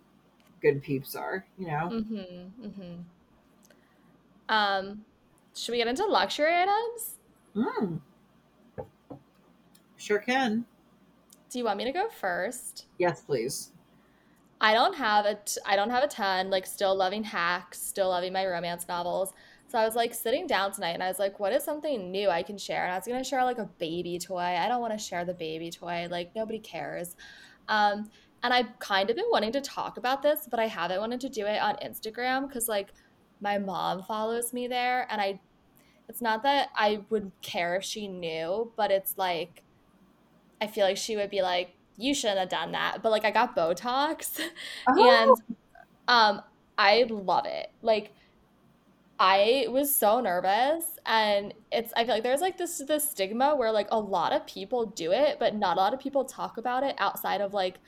good 0.62 0.82
peeps 0.82 1.14
are. 1.14 1.44
You 1.58 1.66
know. 1.66 1.90
Mm-hmm. 1.92 2.66
Mm-hmm. 2.66 2.94
Um, 4.48 5.04
should 5.54 5.72
we 5.72 5.78
get 5.78 5.88
into 5.88 6.06
luxury 6.06 6.54
items? 6.54 7.16
Mm. 7.56 8.00
Sure 9.96 10.18
can. 10.20 10.64
Do 11.50 11.58
you 11.58 11.64
want 11.64 11.78
me 11.78 11.84
to 11.84 11.92
go 11.92 12.08
first? 12.08 12.86
Yes, 12.98 13.22
please. 13.22 13.72
I 14.60 14.74
don't 14.74 14.94
have 14.94 15.24
a 15.26 15.34
t- 15.44 15.60
I 15.66 15.76
don't 15.76 15.90
have 15.90 16.04
a 16.04 16.08
ton. 16.08 16.50
Like, 16.50 16.66
still 16.66 16.94
loving 16.96 17.24
hacks, 17.24 17.80
still 17.80 18.08
loving 18.08 18.32
my 18.32 18.46
romance 18.46 18.86
novels. 18.88 19.32
So 19.68 19.78
I 19.78 19.84
was 19.84 19.94
like 19.94 20.14
sitting 20.14 20.46
down 20.46 20.72
tonight, 20.72 20.92
and 20.92 21.02
I 21.02 21.08
was 21.08 21.18
like, 21.18 21.38
"What 21.38 21.52
is 21.52 21.62
something 21.62 22.10
new 22.10 22.30
I 22.30 22.42
can 22.42 22.56
share?" 22.56 22.84
And 22.84 22.92
I 22.92 22.96
was 22.96 23.06
gonna 23.06 23.22
share 23.22 23.44
like 23.44 23.58
a 23.58 23.68
baby 23.78 24.18
toy. 24.18 24.38
I 24.38 24.66
don't 24.68 24.80
want 24.80 24.94
to 24.94 24.98
share 24.98 25.24
the 25.24 25.34
baby 25.34 25.70
toy. 25.70 26.08
Like 26.10 26.34
nobody 26.34 26.58
cares. 26.58 27.16
Um, 27.68 28.10
and 28.42 28.54
I've 28.54 28.78
kind 28.78 29.10
of 29.10 29.16
been 29.16 29.26
wanting 29.30 29.52
to 29.52 29.60
talk 29.60 29.98
about 29.98 30.22
this, 30.22 30.48
but 30.50 30.58
I 30.58 30.66
haven't 30.66 31.00
wanted 31.00 31.20
to 31.20 31.28
do 31.28 31.44
it 31.46 31.60
on 31.60 31.76
Instagram 31.76 32.48
because 32.48 32.68
like 32.68 32.88
my 33.40 33.58
mom 33.58 34.02
follows 34.02 34.52
me 34.52 34.68
there, 34.68 35.06
and 35.10 35.20
I. 35.20 35.40
It's 36.08 36.22
not 36.22 36.42
that 36.44 36.70
I 36.74 37.00
would 37.10 37.30
care 37.42 37.76
if 37.76 37.84
she 37.84 38.08
knew, 38.08 38.72
but 38.76 38.90
it's 38.90 39.18
like 39.18 39.62
I 40.60 40.66
feel 40.66 40.86
like 40.86 40.96
she 40.96 41.16
would 41.16 41.30
be 41.30 41.42
like, 41.42 41.76
"You 41.96 42.14
shouldn't 42.14 42.38
have 42.38 42.48
done 42.48 42.72
that." 42.72 43.02
But 43.02 43.10
like 43.10 43.26
I 43.26 43.30
got 43.30 43.54
Botox, 43.54 44.40
and 44.86 45.36
um 46.08 46.42
I 46.78 47.04
love 47.10 47.44
it. 47.46 47.70
Like 47.82 48.12
I 49.20 49.66
was 49.70 49.94
so 49.96 50.20
nervous 50.20 50.84
and 51.04 51.52
it's 51.72 51.92
I 51.96 52.04
feel 52.04 52.14
like 52.14 52.22
there's 52.22 52.40
like 52.40 52.56
this 52.56 52.78
this 52.86 53.10
stigma 53.10 53.56
where 53.56 53.72
like 53.72 53.88
a 53.90 53.98
lot 53.98 54.32
of 54.32 54.46
people 54.46 54.86
do 54.86 55.12
it, 55.12 55.38
but 55.40 55.56
not 55.56 55.76
a 55.76 55.80
lot 55.80 55.92
of 55.94 56.00
people 56.00 56.24
talk 56.24 56.56
about 56.56 56.84
it 56.84 56.94
outside 56.98 57.40
of 57.40 57.52
like 57.52 57.80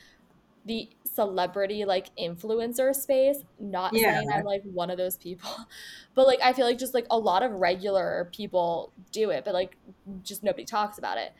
the 0.66 0.90
celebrity 1.06 1.84
like 1.86 2.10
influencer 2.20 2.94
space. 2.94 3.38
Not 3.58 3.98
Yeah. 3.98 4.00
saying 4.00 4.28
I'm 4.32 4.44
like 4.44 4.62
one 4.64 4.90
of 4.90 4.98
those 4.98 5.16
people. 5.18 5.50
But 6.14 6.26
like 6.26 6.40
I 6.42 6.52
feel 6.54 6.66
like 6.66 6.78
just 6.78 6.94
like 6.94 7.06
a 7.10 7.18
lot 7.18 7.42
of 7.44 7.52
regular 7.52 8.30
people 8.34 8.94
do 9.12 9.30
it, 9.30 9.44
but 9.44 9.54
like 9.54 9.78
just 10.22 10.42
nobody 10.44 10.64
talks 10.66 10.98
about 10.98 11.18
it. 11.18 11.32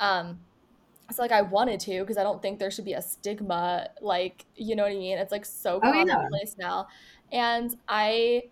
Um 0.00 0.40
so 1.10 1.22
like 1.22 1.32
I 1.32 1.42
wanted 1.42 1.80
to 1.80 2.00
because 2.00 2.18
I 2.18 2.22
don't 2.22 2.42
think 2.42 2.58
there 2.58 2.70
should 2.70 2.84
be 2.84 2.92
a 2.92 3.02
stigma 3.02 3.88
like 4.02 4.46
you 4.54 4.76
know 4.76 4.82
what 4.82 4.92
I 4.92 4.96
mean. 4.96 5.18
It's 5.18 5.32
like 5.32 5.46
so 5.46 5.80
Oh, 5.82 5.92
yeah. 5.92 6.28
commonplace 6.30 6.54
now, 6.58 6.88
and 7.32 7.74
I 7.88 8.44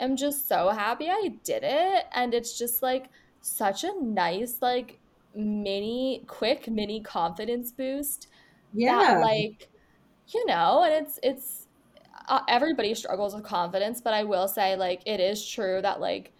am 0.00 0.16
just 0.16 0.48
so 0.48 0.70
happy 0.70 1.08
I 1.08 1.32
did 1.44 1.62
it, 1.64 2.06
and 2.12 2.34
it's 2.34 2.58
just 2.58 2.82
like 2.82 3.10
such 3.42 3.84
a 3.84 3.92
nice 4.02 4.58
like 4.60 4.98
mini 5.34 6.24
quick 6.26 6.68
mini 6.68 7.00
confidence 7.00 7.70
boost 7.70 8.28
yeah. 8.74 8.98
that 8.98 9.20
like 9.20 9.68
you 10.28 10.44
know 10.46 10.82
and 10.84 11.06
it's 11.06 11.18
it's 11.22 11.66
uh, 12.28 12.40
everybody 12.48 12.94
struggles 12.94 13.34
with 13.34 13.44
confidence 13.44 14.00
but 14.00 14.12
i 14.12 14.24
will 14.24 14.48
say 14.48 14.76
like 14.76 15.02
it 15.06 15.20
is 15.20 15.46
true 15.46 15.80
that 15.80 16.00
like 16.00 16.32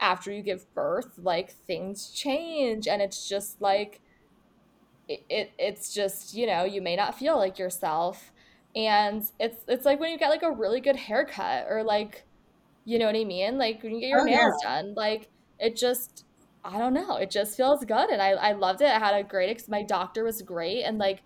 after 0.00 0.30
you 0.30 0.42
give 0.42 0.72
birth 0.74 1.18
like 1.18 1.50
things 1.50 2.10
change 2.10 2.86
and 2.86 3.00
it's 3.00 3.28
just 3.28 3.60
like 3.60 4.00
it, 5.08 5.24
it 5.28 5.52
it's 5.58 5.92
just 5.92 6.34
you 6.34 6.46
know 6.46 6.64
you 6.64 6.82
may 6.82 6.96
not 6.96 7.18
feel 7.18 7.36
like 7.36 7.58
yourself 7.58 8.32
and 8.76 9.24
it's 9.38 9.64
it's 9.68 9.84
like 9.84 10.00
when 10.00 10.10
you 10.10 10.18
get 10.18 10.30
like 10.30 10.42
a 10.42 10.50
really 10.50 10.80
good 10.80 10.96
haircut 10.96 11.66
or 11.68 11.82
like 11.82 12.24
you 12.84 12.98
know 12.98 13.06
what 13.06 13.16
i 13.16 13.24
mean 13.24 13.58
like 13.58 13.82
when 13.82 13.94
you 13.94 14.00
get 14.00 14.08
your 14.08 14.22
Oh, 14.22 14.26
yeah. 14.26 14.36
nails 14.36 14.62
done 14.62 14.94
like 14.94 15.30
it 15.58 15.76
just 15.76 16.24
i 16.64 16.78
don't 16.78 16.94
know 16.94 17.16
it 17.16 17.30
just 17.30 17.56
feels 17.56 17.84
good 17.84 18.10
and 18.10 18.20
i 18.22 18.30
i 18.30 18.52
loved 18.52 18.80
it 18.80 18.88
i 18.88 18.98
had 18.98 19.14
a 19.14 19.22
great 19.22 19.50
ex- 19.50 19.68
my 19.68 19.82
doctor 19.82 20.24
was 20.24 20.42
great 20.42 20.82
and 20.82 20.98
like 20.98 21.22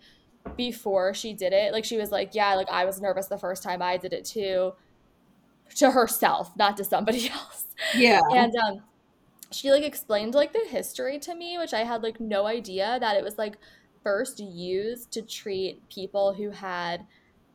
before 0.55 1.13
she 1.13 1.33
did 1.33 1.53
it 1.53 1.73
like 1.73 1.85
she 1.85 1.97
was 1.97 2.11
like 2.11 2.33
yeah 2.33 2.55
like 2.55 2.69
i 2.69 2.85
was 2.85 3.01
nervous 3.01 3.27
the 3.27 3.37
first 3.37 3.61
time 3.63 3.81
i 3.81 3.97
did 3.97 4.13
it 4.13 4.25
too 4.25 4.73
to 5.75 5.91
herself 5.91 6.55
not 6.57 6.77
to 6.77 6.83
somebody 6.83 7.29
else 7.33 7.65
yeah. 7.95 8.21
and 8.33 8.55
um 8.55 8.81
she 9.51 9.71
like 9.71 9.83
explained 9.83 10.33
like 10.35 10.53
the 10.53 10.65
history 10.69 11.19
to 11.19 11.35
me 11.35 11.57
which 11.57 11.73
i 11.73 11.83
had 11.83 12.03
like 12.03 12.19
no 12.19 12.45
idea 12.47 12.97
that 12.99 13.15
it 13.17 13.23
was 13.23 13.37
like 13.37 13.57
first 14.03 14.39
used 14.39 15.11
to 15.11 15.21
treat 15.21 15.87
people 15.89 16.33
who 16.33 16.51
had 16.51 17.05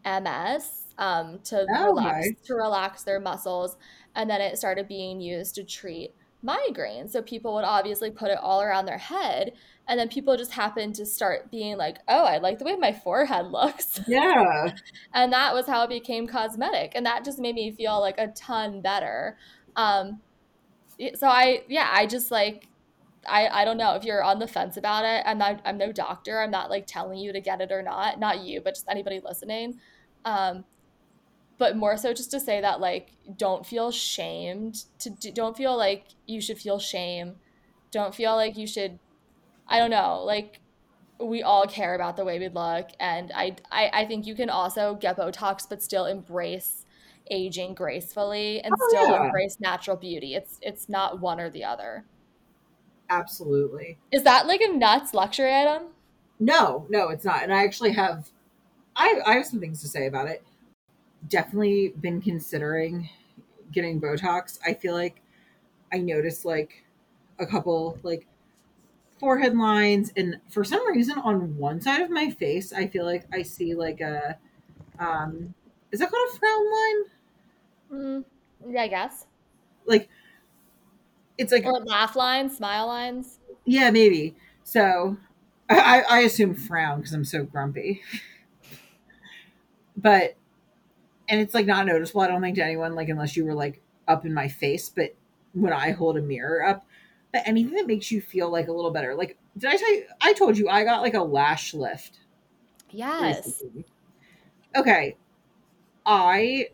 ms 0.05 0.84
um 0.99 1.39
to 1.45 1.67
Oh, 1.77 1.87
relax 1.87 2.29
to 2.47 2.55
relax 2.55 3.03
their 3.03 3.21
muscles 3.21 3.77
and 4.15 4.29
then 4.31 4.41
it 4.41 4.57
started 4.59 4.87
being 4.89 5.21
used 5.21 5.55
to 5.57 5.65
treat 5.65 6.15
migraine 6.43 7.09
so 7.09 7.23
people 7.23 7.55
would 7.55 7.65
obviously 7.65 8.11
put 8.11 8.31
it 8.31 8.39
all 8.41 8.61
around 8.63 8.85
their 8.85 8.99
head 8.99 9.53
and 9.89 9.99
then 9.99 10.09
people 10.09 10.37
just 10.37 10.53
happened 10.53 10.95
to 10.95 11.05
start 11.07 11.51
being 11.51 11.77
like 11.79 11.99
oh 12.07 12.25
i 12.25 12.37
like 12.39 12.59
the 12.59 12.65
way 12.65 12.77
my 12.77 12.93
forehead 12.93 13.47
looks. 13.51 14.01
Yeah. 14.07 14.73
and 15.15 15.33
that 15.33 15.55
was 15.55 15.67
how 15.67 15.83
it 15.85 15.89
became 15.89 16.27
cosmetic 16.27 16.93
and 16.95 17.07
that 17.07 17.25
just 17.25 17.39
made 17.39 17.55
me 17.55 17.73
feel 17.73 17.99
like 18.01 18.19
a 18.19 18.29
ton 18.29 18.81
better. 18.83 19.37
Um 19.75 20.21
so 21.17 21.27
i 21.27 21.63
yeah 21.69 21.89
i 21.93 22.07
just 22.07 22.31
like 22.31 22.69
i 23.27 23.49
i 23.49 23.65
don't 23.65 23.79
know 23.79 23.95
if 23.97 24.05
you're 24.05 24.23
on 24.23 24.39
the 24.39 24.47
fence 24.47 24.77
about 24.77 25.05
it. 25.05 25.23
I'm 25.27 25.39
not 25.39 25.61
i'm 25.65 25.79
no 25.79 25.93
doctor. 25.93 26.41
I'm 26.41 26.51
not 26.51 26.71
like 26.71 26.87
telling 26.87 27.19
you 27.19 27.33
to 27.33 27.41
get 27.41 27.61
it 27.63 27.73
or 27.73 27.83
not. 27.83 28.21
Not 28.21 28.41
you 28.41 28.61
but 28.61 28.75
just 28.75 28.87
anybody 28.89 29.21
listening. 29.25 29.81
Um 30.27 30.65
but 31.59 31.77
more 31.77 31.97
so 31.97 32.13
just 32.13 32.31
to 32.31 32.41
say 32.41 32.61
that 32.61 32.81
like 32.81 33.13
don't 33.37 33.67
feel 33.67 33.91
shamed 33.91 34.77
to 34.99 35.11
do, 35.11 35.33
don't 35.33 35.57
feel 35.57 35.77
like 35.77 36.09
you 36.27 36.41
should 36.41 36.59
feel 36.59 36.79
shame 36.79 37.37
don't 37.93 38.15
feel 38.15 38.35
like 38.37 38.57
you 38.57 38.67
should 38.67 39.01
i 39.69 39.79
don't 39.79 39.91
know 39.91 40.23
like 40.25 40.61
we 41.21 41.43
all 41.43 41.67
care 41.67 41.95
about 41.95 42.17
the 42.17 42.25
way 42.25 42.39
we 42.39 42.49
look 42.49 42.91
and 43.01 43.33
I, 43.35 43.57
I 43.73 43.91
i 43.95 44.07
think 44.07 44.27
you 44.27 44.35
can 44.37 44.51
also 44.51 44.97
get 44.97 45.17
botox 45.19 45.63
but 45.69 45.83
still 45.83 46.07
embrace 46.07 46.87
aging 47.31 47.75
gracefully 47.75 48.63
and 48.63 48.79
Oh, 48.79 48.79
still 48.79 49.15
yeah. 49.15 49.25
embrace 49.25 49.57
natural 49.61 49.97
beauty 49.97 50.35
it's 50.35 50.59
it's 50.63 50.89
not 50.89 51.21
one 51.21 51.41
or 51.41 51.51
the 51.51 51.65
other 51.65 52.07
Absolutely. 53.09 53.99
is 54.11 54.23
that 54.23 54.47
like 54.47 54.61
a 54.63 54.73
nuts 54.73 55.13
luxury 55.13 55.55
item 55.55 55.89
No, 56.39 56.87
no, 56.91 57.09
it's 57.11 57.25
not. 57.25 57.43
And 57.43 57.53
I 57.53 57.65
actually 57.65 57.93
have 57.93 58.31
I 58.97 59.21
I 59.27 59.35
have 59.35 59.47
some 59.47 59.61
things 59.61 59.81
to 59.83 59.89
say 59.89 60.07
about 60.07 60.29
it. 60.29 60.45
Definitely 61.29 61.89
been 61.91 62.21
considering 62.21 63.09
getting 63.73 64.01
Botox. 64.01 64.59
I 64.65 64.75
feel 64.75 64.95
like 64.95 65.23
I 65.93 65.99
noticed 65.99 66.45
like 66.45 66.85
a 67.39 67.47
couple 67.47 67.99
like 68.03 68.27
forehead 69.19 69.57
lines 69.57 70.13
and 70.17 70.41
for 70.51 70.65
some 70.65 70.87
reason 70.89 71.19
on 71.19 71.57
one 71.59 71.81
side 71.81 72.03
of 72.03 72.11
my 72.11 72.31
face 72.31 72.73
I 72.73 72.89
feel 72.89 73.05
like 73.05 73.27
I 73.33 73.43
see 73.43 73.75
like 73.75 74.01
a 74.01 74.39
um 74.99 75.55
is 75.93 76.01
that 76.01 76.11
called 76.11 76.31
a 76.35 76.39
frown 76.39 76.73
line? 76.73 77.13
Mm, 77.91 78.25
yeah, 78.69 78.83
I 78.83 78.89
guess. 78.89 79.27
Like 79.87 80.09
it's 81.39 81.53
like 81.53 81.65
Or 81.65 81.81
laugh 81.81 82.15
lines, 82.15 82.57
smile 82.57 82.87
lines. 82.87 83.41
yeah, 83.65 83.91
maybe. 83.91 84.37
So 84.63 85.17
I, 85.69 86.03
I 86.09 86.21
assume 86.21 86.55
frown 86.55 86.99
because 87.01 87.15
I'm 87.15 87.25
so 87.25 87.45
grumpy. 87.45 88.03
but 89.97 90.37
and 91.29 91.41
it's 91.41 91.55
like 91.55 91.67
not 91.67 91.87
noticeable, 91.87 92.21
I 92.23 92.29
don't 92.29 92.43
think 92.43 92.57
to 92.57 92.65
anyone, 92.65 92.95
like 92.95 93.09
unless 93.09 93.37
you 93.37 93.45
were 93.45 93.55
like 93.55 93.83
up 94.09 94.25
in 94.27 94.35
my 94.35 94.49
face, 94.49 94.89
but 94.89 95.15
when 95.53 95.73
I 95.73 95.91
hold 95.93 96.17
a 96.17 96.23
mirror 96.23 96.65
up, 96.67 96.87
but 97.33 97.43
anything 97.47 97.75
that 97.75 97.87
makes 97.87 98.11
you 98.11 98.21
feel 98.21 98.51
like 98.51 98.69
a 98.69 98.73
little 98.73 98.91
better. 98.91 99.15
Like 99.15 99.39
did 99.57 99.71
I 99.71 99.77
tell 99.77 99.95
you 99.95 100.07
I 100.21 100.33
told 100.35 100.59
you 100.59 100.69
I 100.69 100.85
got 100.85 101.03
like 101.03 101.15
a 101.15 101.23
lash 101.23 101.75
lift 101.75 102.21
Yes. 102.91 103.47
recently. 103.51 103.85
Okay. 104.77 105.17
I 106.07 106.71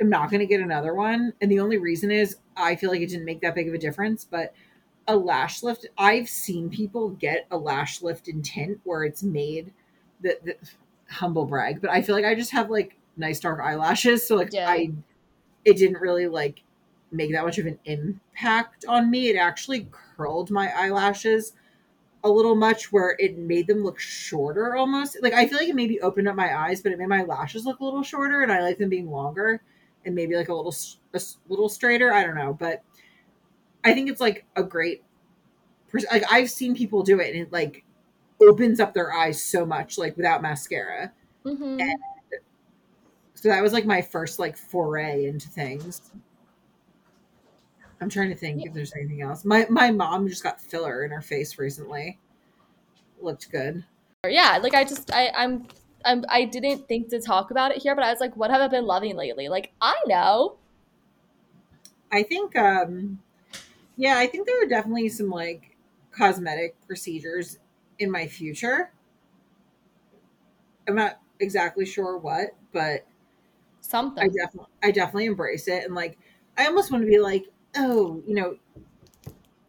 am 0.00 0.08
not 0.08 0.30
going 0.30 0.40
to 0.40 0.46
get 0.46 0.60
another 0.60 0.94
one. 0.94 1.32
And 1.40 1.50
the 1.50 1.60
only 1.60 1.78
reason 1.78 2.10
is 2.10 2.36
I 2.56 2.76
feel 2.76 2.90
like 2.90 3.00
it 3.00 3.08
didn't 3.08 3.24
make 3.24 3.40
that 3.42 3.54
big 3.54 3.68
of 3.68 3.74
a 3.74 3.78
difference. 3.78 4.24
But 4.24 4.54
a 5.08 5.16
lash 5.16 5.62
lift, 5.62 5.86
I've 5.98 6.28
seen 6.28 6.70
people 6.70 7.10
get 7.10 7.46
a 7.50 7.56
lash 7.56 8.02
lift 8.02 8.28
in 8.28 8.42
tint 8.42 8.80
where 8.84 9.04
it's 9.04 9.22
made 9.22 9.72
the, 10.20 10.38
the 10.44 10.56
humble 11.12 11.46
brag, 11.46 11.80
but 11.80 11.90
I 11.90 12.02
feel 12.02 12.14
like 12.14 12.24
I 12.24 12.34
just 12.34 12.52
have 12.52 12.70
like 12.70 12.96
nice 13.16 13.40
dark 13.40 13.60
eyelashes. 13.60 14.26
So 14.26 14.36
like 14.36 14.52
Yeah. 14.52 14.68
I, 14.68 14.92
it 15.64 15.76
didn't 15.76 16.00
really 16.00 16.28
like 16.28 16.62
make 17.12 17.32
that 17.32 17.44
much 17.44 17.58
of 17.58 17.66
an 17.66 17.78
impact 17.84 18.84
on 18.88 19.10
me. 19.10 19.28
It 19.28 19.36
actually 19.36 19.88
curled 19.92 20.50
my 20.50 20.70
eyelashes 20.76 21.54
a 22.24 22.30
little 22.30 22.54
much 22.54 22.92
where 22.92 23.16
it 23.18 23.38
made 23.38 23.66
them 23.66 23.82
look 23.82 23.98
shorter 23.98 24.76
almost. 24.76 25.18
Like 25.22 25.32
I 25.32 25.46
feel 25.46 25.58
like 25.58 25.68
it 25.68 25.74
maybe 25.74 26.00
opened 26.00 26.28
up 26.28 26.36
my 26.36 26.56
eyes, 26.56 26.80
but 26.82 26.92
it 26.92 26.98
made 26.98 27.08
my 27.08 27.22
lashes 27.24 27.64
look 27.66 27.80
a 27.80 27.84
little 27.84 28.02
shorter, 28.02 28.42
and 28.42 28.52
I 28.52 28.62
like 28.62 28.78
them 28.78 28.88
being 28.90 29.10
longer 29.10 29.62
and 30.04 30.14
maybe 30.14 30.36
like 30.36 30.48
a 30.48 30.54
little 30.54 30.74
a 31.14 31.20
little 31.48 31.68
straighter. 31.68 32.12
I 32.12 32.24
don't 32.24 32.36
know, 32.36 32.54
but 32.54 32.82
I 33.84 33.94
think 33.94 34.08
it's 34.10 34.20
like 34.20 34.46
a 34.56 34.62
great. 34.62 35.02
Like 36.10 36.24
I've 36.30 36.50
seen 36.50 36.74
people 36.74 37.02
do 37.02 37.20
it, 37.20 37.34
and 37.34 37.46
it 37.46 37.52
like 37.52 37.84
opens 38.40 38.80
up 38.80 38.94
their 38.94 39.12
eyes 39.12 39.42
so 39.42 39.66
much, 39.66 39.98
like 39.98 40.16
without 40.16 40.42
mascara. 40.42 41.12
hmm 41.44 41.92
So 43.42 43.48
that 43.48 43.60
was 43.60 43.72
like 43.72 43.84
my 43.84 44.00
first 44.00 44.38
like 44.38 44.56
foray 44.56 45.26
into 45.26 45.48
things. 45.48 46.12
I'm 48.00 48.08
trying 48.08 48.28
to 48.28 48.36
think 48.36 48.64
if 48.64 48.72
there's 48.72 48.94
anything 48.94 49.20
else. 49.20 49.44
My 49.44 49.66
my 49.68 49.90
mom 49.90 50.28
just 50.28 50.44
got 50.44 50.60
filler 50.60 51.04
in 51.04 51.10
her 51.10 51.20
face 51.20 51.58
recently. 51.58 52.20
Looked 53.20 53.50
good. 53.50 53.84
Yeah, 54.28 54.60
like 54.62 54.74
I 54.74 54.84
just 54.84 55.12
I 55.12 55.32
I'm 55.34 55.66
I'm 56.04 56.24
I 56.28 56.44
didn't 56.44 56.86
think 56.86 57.08
to 57.08 57.20
talk 57.20 57.50
about 57.50 57.72
it 57.72 57.82
here, 57.82 57.96
but 57.96 58.04
I 58.04 58.12
was 58.12 58.20
like, 58.20 58.36
what 58.36 58.52
have 58.52 58.60
I 58.60 58.68
been 58.68 58.86
loving 58.86 59.16
lately? 59.16 59.48
Like 59.48 59.72
I 59.80 59.96
know. 60.06 60.58
I 62.12 62.22
think 62.22 62.54
um 62.54 63.18
yeah, 63.96 64.18
I 64.18 64.28
think 64.28 64.46
there 64.46 64.62
are 64.62 64.68
definitely 64.68 65.08
some 65.08 65.30
like 65.30 65.76
cosmetic 66.12 66.76
procedures 66.86 67.58
in 67.98 68.08
my 68.08 68.28
future. 68.28 68.92
I'm 70.86 70.94
not 70.94 71.18
exactly 71.40 71.84
sure 71.84 72.16
what, 72.18 72.50
but 72.72 73.04
I 74.20 74.26
Something. 74.26 74.28
definitely 74.28 74.72
I 74.82 74.90
definitely 74.90 75.26
embrace 75.26 75.68
it 75.68 75.84
and 75.84 75.94
like 75.94 76.18
I 76.56 76.66
almost 76.66 76.90
want 76.92 77.02
to 77.04 77.10
be 77.10 77.18
like, 77.18 77.46
oh, 77.76 78.22
you 78.26 78.34
know, 78.34 78.58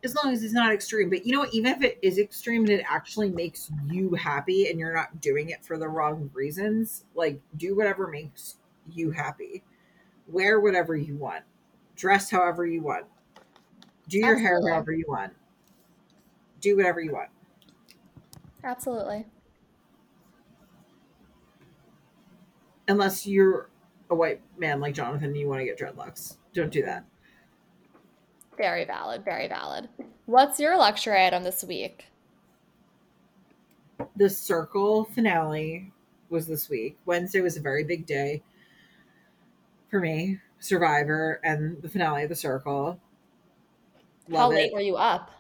as 0.03 0.15
long 0.15 0.33
as 0.33 0.43
it's 0.43 0.53
not 0.53 0.73
extreme, 0.73 1.09
but 1.09 1.25
you 1.25 1.33
know 1.33 1.47
even 1.51 1.71
if 1.73 1.81
it 1.81 1.97
is 2.01 2.17
extreme 2.19 2.63
and 2.63 2.71
it 2.71 2.85
actually 2.89 3.29
makes 3.29 3.71
you 3.87 4.13
happy 4.15 4.69
and 4.69 4.79
you're 4.79 4.93
not 4.93 5.21
doing 5.21 5.49
it 5.49 5.63
for 5.63 5.77
the 5.77 5.87
wrong 5.87 6.29
reasons, 6.33 7.05
like 7.15 7.39
do 7.55 7.75
whatever 7.75 8.07
makes 8.07 8.57
you 8.91 9.11
happy. 9.11 9.63
Wear 10.27 10.59
whatever 10.59 10.95
you 10.95 11.15
want. 11.15 11.43
Dress 11.95 12.29
however 12.29 12.65
you 12.65 12.81
want. 12.81 13.05
Do 14.07 14.19
your 14.19 14.37
hair 14.37 14.61
however 14.67 14.91
you 14.91 15.05
want. 15.07 15.33
Do 16.61 16.75
whatever 16.77 16.99
you 17.01 17.13
want. 17.13 17.29
Absolutely. 18.63 19.25
Unless 22.87 23.25
you're 23.27 23.69
a 24.14 24.15
white 24.15 24.41
man 24.57 24.80
like 24.80 24.94
Jonathan 24.94 25.30
and 25.30 25.38
you 25.38 25.48
want 25.48 25.60
to 25.60 25.65
get 25.65 25.77
dreadlocks. 25.77 26.38
Don't 26.53 26.72
do 26.72 26.84
that. 26.84 27.06
Very 28.57 28.85
valid, 28.85 29.26
very 29.26 29.48
valid. 29.48 29.90
What's 30.26 30.60
your 30.60 30.77
lecture 30.77 31.15
item 31.15 31.44
this 31.44 31.64
week? 31.64 32.06
the 34.15 34.30
circle 34.30 35.06
finale 35.06 35.91
was 36.30 36.48
this 36.48 36.69
week. 36.69 36.98
Wednesday 37.06 37.41
was 37.41 37.57
a 37.57 37.61
very 37.61 37.84
big 37.84 38.06
day 38.06 38.41
for 39.90 39.99
me. 39.99 40.40
Survivor 40.60 41.40
and 41.44 41.81
the 41.81 41.90
finale 41.90 42.23
of 42.23 42.30
the 42.30 42.35
circle. 42.35 42.99
How 44.31 44.49
late 44.49 44.68
it. 44.68 44.73
were 44.73 44.80
you 44.80 44.95
up? 44.95 45.31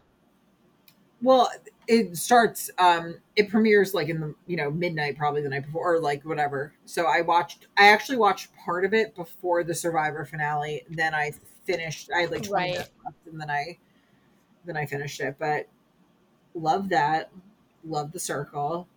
Well, 1.23 1.49
it 1.87 2.17
starts 2.17 2.71
um 2.79 3.19
it 3.37 3.49
premieres 3.49 3.93
like 3.95 4.09
in 4.09 4.21
the 4.21 4.35
you 4.47 4.57
know 4.57 4.71
midnight 4.71 5.17
probably 5.17 5.41
the 5.43 5.49
night 5.49 5.65
before 5.65 5.95
or 5.95 6.01
like 6.01 6.23
whatever. 6.25 6.73
So 6.85 7.05
I 7.07 7.21
watched 7.21 7.67
I 7.77 7.87
actually 7.89 8.19
watched 8.19 8.49
part 8.65 8.85
of 8.85 8.93
it 8.95 9.15
before 9.15 9.63
the 9.65 9.75
Survivor 9.75 10.25
finale. 10.25 10.83
Then 10.89 11.15
I 11.15 11.33
finished 11.65 12.11
I 12.15 12.21
had 12.21 12.31
like 12.31 12.43
20 12.43 12.67
Right. 12.67 12.71
minutes 12.71 12.91
left 13.05 13.17
and 13.27 13.41
then 13.41 13.51
I 13.51 13.79
then 14.65 14.77
I 14.77 14.85
finished 14.87 15.21
it. 15.21 15.37
But 15.39 15.67
love 16.55 16.89
that. 16.89 17.31
Love 17.85 18.11
the 18.13 18.19
circle. 18.21 18.87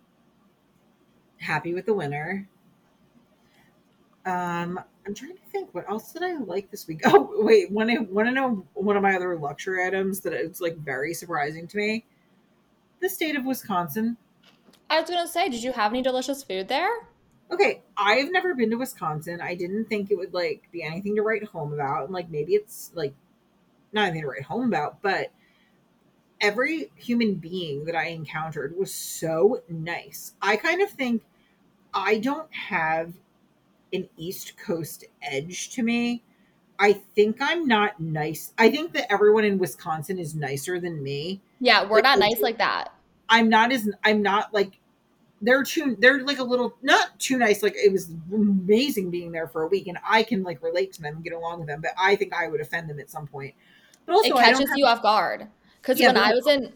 Happy 1.39 1.73
with 1.73 1.85
the 1.87 1.93
winner. 1.95 2.47
Um 4.25 4.79
I'm 5.05 5.13
trying 5.13 5.35
to 5.37 5.41
think 5.51 5.73
what 5.73 5.89
else 5.89 6.11
did 6.11 6.21
I 6.23 6.33
like 6.37 6.69
this 6.69 6.87
week. 6.87 7.01
Oh 7.05 7.31
wait, 7.43 7.71
want 7.71 7.89
to 7.89 7.99
want 7.99 8.27
to 8.27 8.33
know 8.33 8.65
one 8.73 8.97
of 8.97 9.03
my 9.03 9.15
other 9.15 9.37
luxury 9.37 9.85
items 9.85 10.21
that 10.21 10.33
it's 10.33 10.59
like 10.61 10.77
very 10.77 11.13
surprising 11.13 11.67
to 11.67 11.77
me. 11.77 12.05
The 12.99 13.09
state 13.09 13.35
of 13.35 13.45
Wisconsin. 13.45 14.17
I 14.89 15.01
was 15.01 15.09
gonna 15.09 15.27
say, 15.27 15.49
did 15.49 15.63
you 15.63 15.73
have 15.73 15.91
any 15.91 16.01
delicious 16.01 16.43
food 16.43 16.67
there? 16.67 16.89
Okay, 17.51 17.81
I've 17.95 18.31
never 18.31 18.53
been 18.53 18.69
to 18.71 18.77
Wisconsin. 18.77 19.39
I 19.41 19.55
didn't 19.55 19.85
think 19.85 20.11
it 20.11 20.17
would 20.17 20.33
like 20.33 20.69
be 20.71 20.83
anything 20.83 21.15
to 21.15 21.21
write 21.21 21.43
home 21.45 21.73
about, 21.73 22.05
and 22.05 22.13
like 22.13 22.29
maybe 22.29 22.55
it's 22.55 22.91
like 22.93 23.13
not 23.93 24.03
anything 24.03 24.23
to 24.23 24.27
write 24.27 24.43
home 24.43 24.67
about, 24.67 25.01
but 25.01 25.31
every 26.41 26.91
human 26.95 27.35
being 27.35 27.85
that 27.85 27.95
I 27.95 28.07
encountered 28.07 28.77
was 28.77 28.93
so 28.93 29.61
nice. 29.69 30.33
I 30.41 30.55
kind 30.57 30.81
of 30.81 30.89
think 30.89 31.23
I 31.93 32.17
don't 32.17 32.53
have 32.53 33.13
an 33.93 34.09
East 34.17 34.57
Coast 34.57 35.05
edge 35.21 35.69
to 35.71 35.83
me. 35.83 36.23
I 36.79 36.93
think 37.15 37.37
I'm 37.41 37.67
not 37.67 37.99
nice. 37.99 38.53
I 38.57 38.69
think 38.69 38.93
that 38.93 39.11
everyone 39.11 39.43
in 39.45 39.57
Wisconsin 39.57 40.19
is 40.19 40.35
nicer 40.35 40.79
than 40.79 41.01
me. 41.01 41.41
Yeah, 41.59 41.83
we're 41.83 41.95
Like, 41.97 42.03
not 42.03 42.19
nice 42.19 42.39
like 42.39 42.57
that. 42.59 42.93
I'm 43.29 43.49
not 43.49 43.71
as 43.71 43.89
I'm 44.03 44.21
not 44.21 44.53
like 44.53 44.77
they're 45.41 45.63
too 45.63 45.95
they're 45.99 46.23
like 46.23 46.39
a 46.39 46.43
little 46.43 46.73
not 46.81 47.19
too 47.19 47.37
nice 47.37 47.61
like 47.61 47.75
it 47.75 47.91
was 47.91 48.09
amazing 48.33 49.11
being 49.11 49.31
there 49.31 49.47
for 49.47 49.61
a 49.63 49.67
week 49.67 49.87
and 49.87 49.97
I 50.07 50.23
can 50.23 50.41
like 50.43 50.63
relate 50.63 50.93
to 50.93 51.01
them 51.01 51.15
and 51.15 51.23
get 51.23 51.33
along 51.33 51.59
with 51.59 51.67
them 51.67 51.81
but 51.81 51.91
I 51.99 52.15
think 52.15 52.33
I 52.33 52.47
would 52.47 52.61
offend 52.61 52.89
them 52.89 52.99
at 52.99 53.09
some 53.11 53.27
point. 53.27 53.53
But 54.05 54.13
also 54.15 54.29
It 54.29 54.35
catches 54.35 54.69
have- 54.69 54.77
you 54.77 54.85
off 54.85 55.01
guard. 55.01 55.47
Because 55.81 55.99
Yeah, 55.99 56.07
when 56.07 56.17
I 56.17 56.31
was 56.33 56.47
in, 56.47 56.73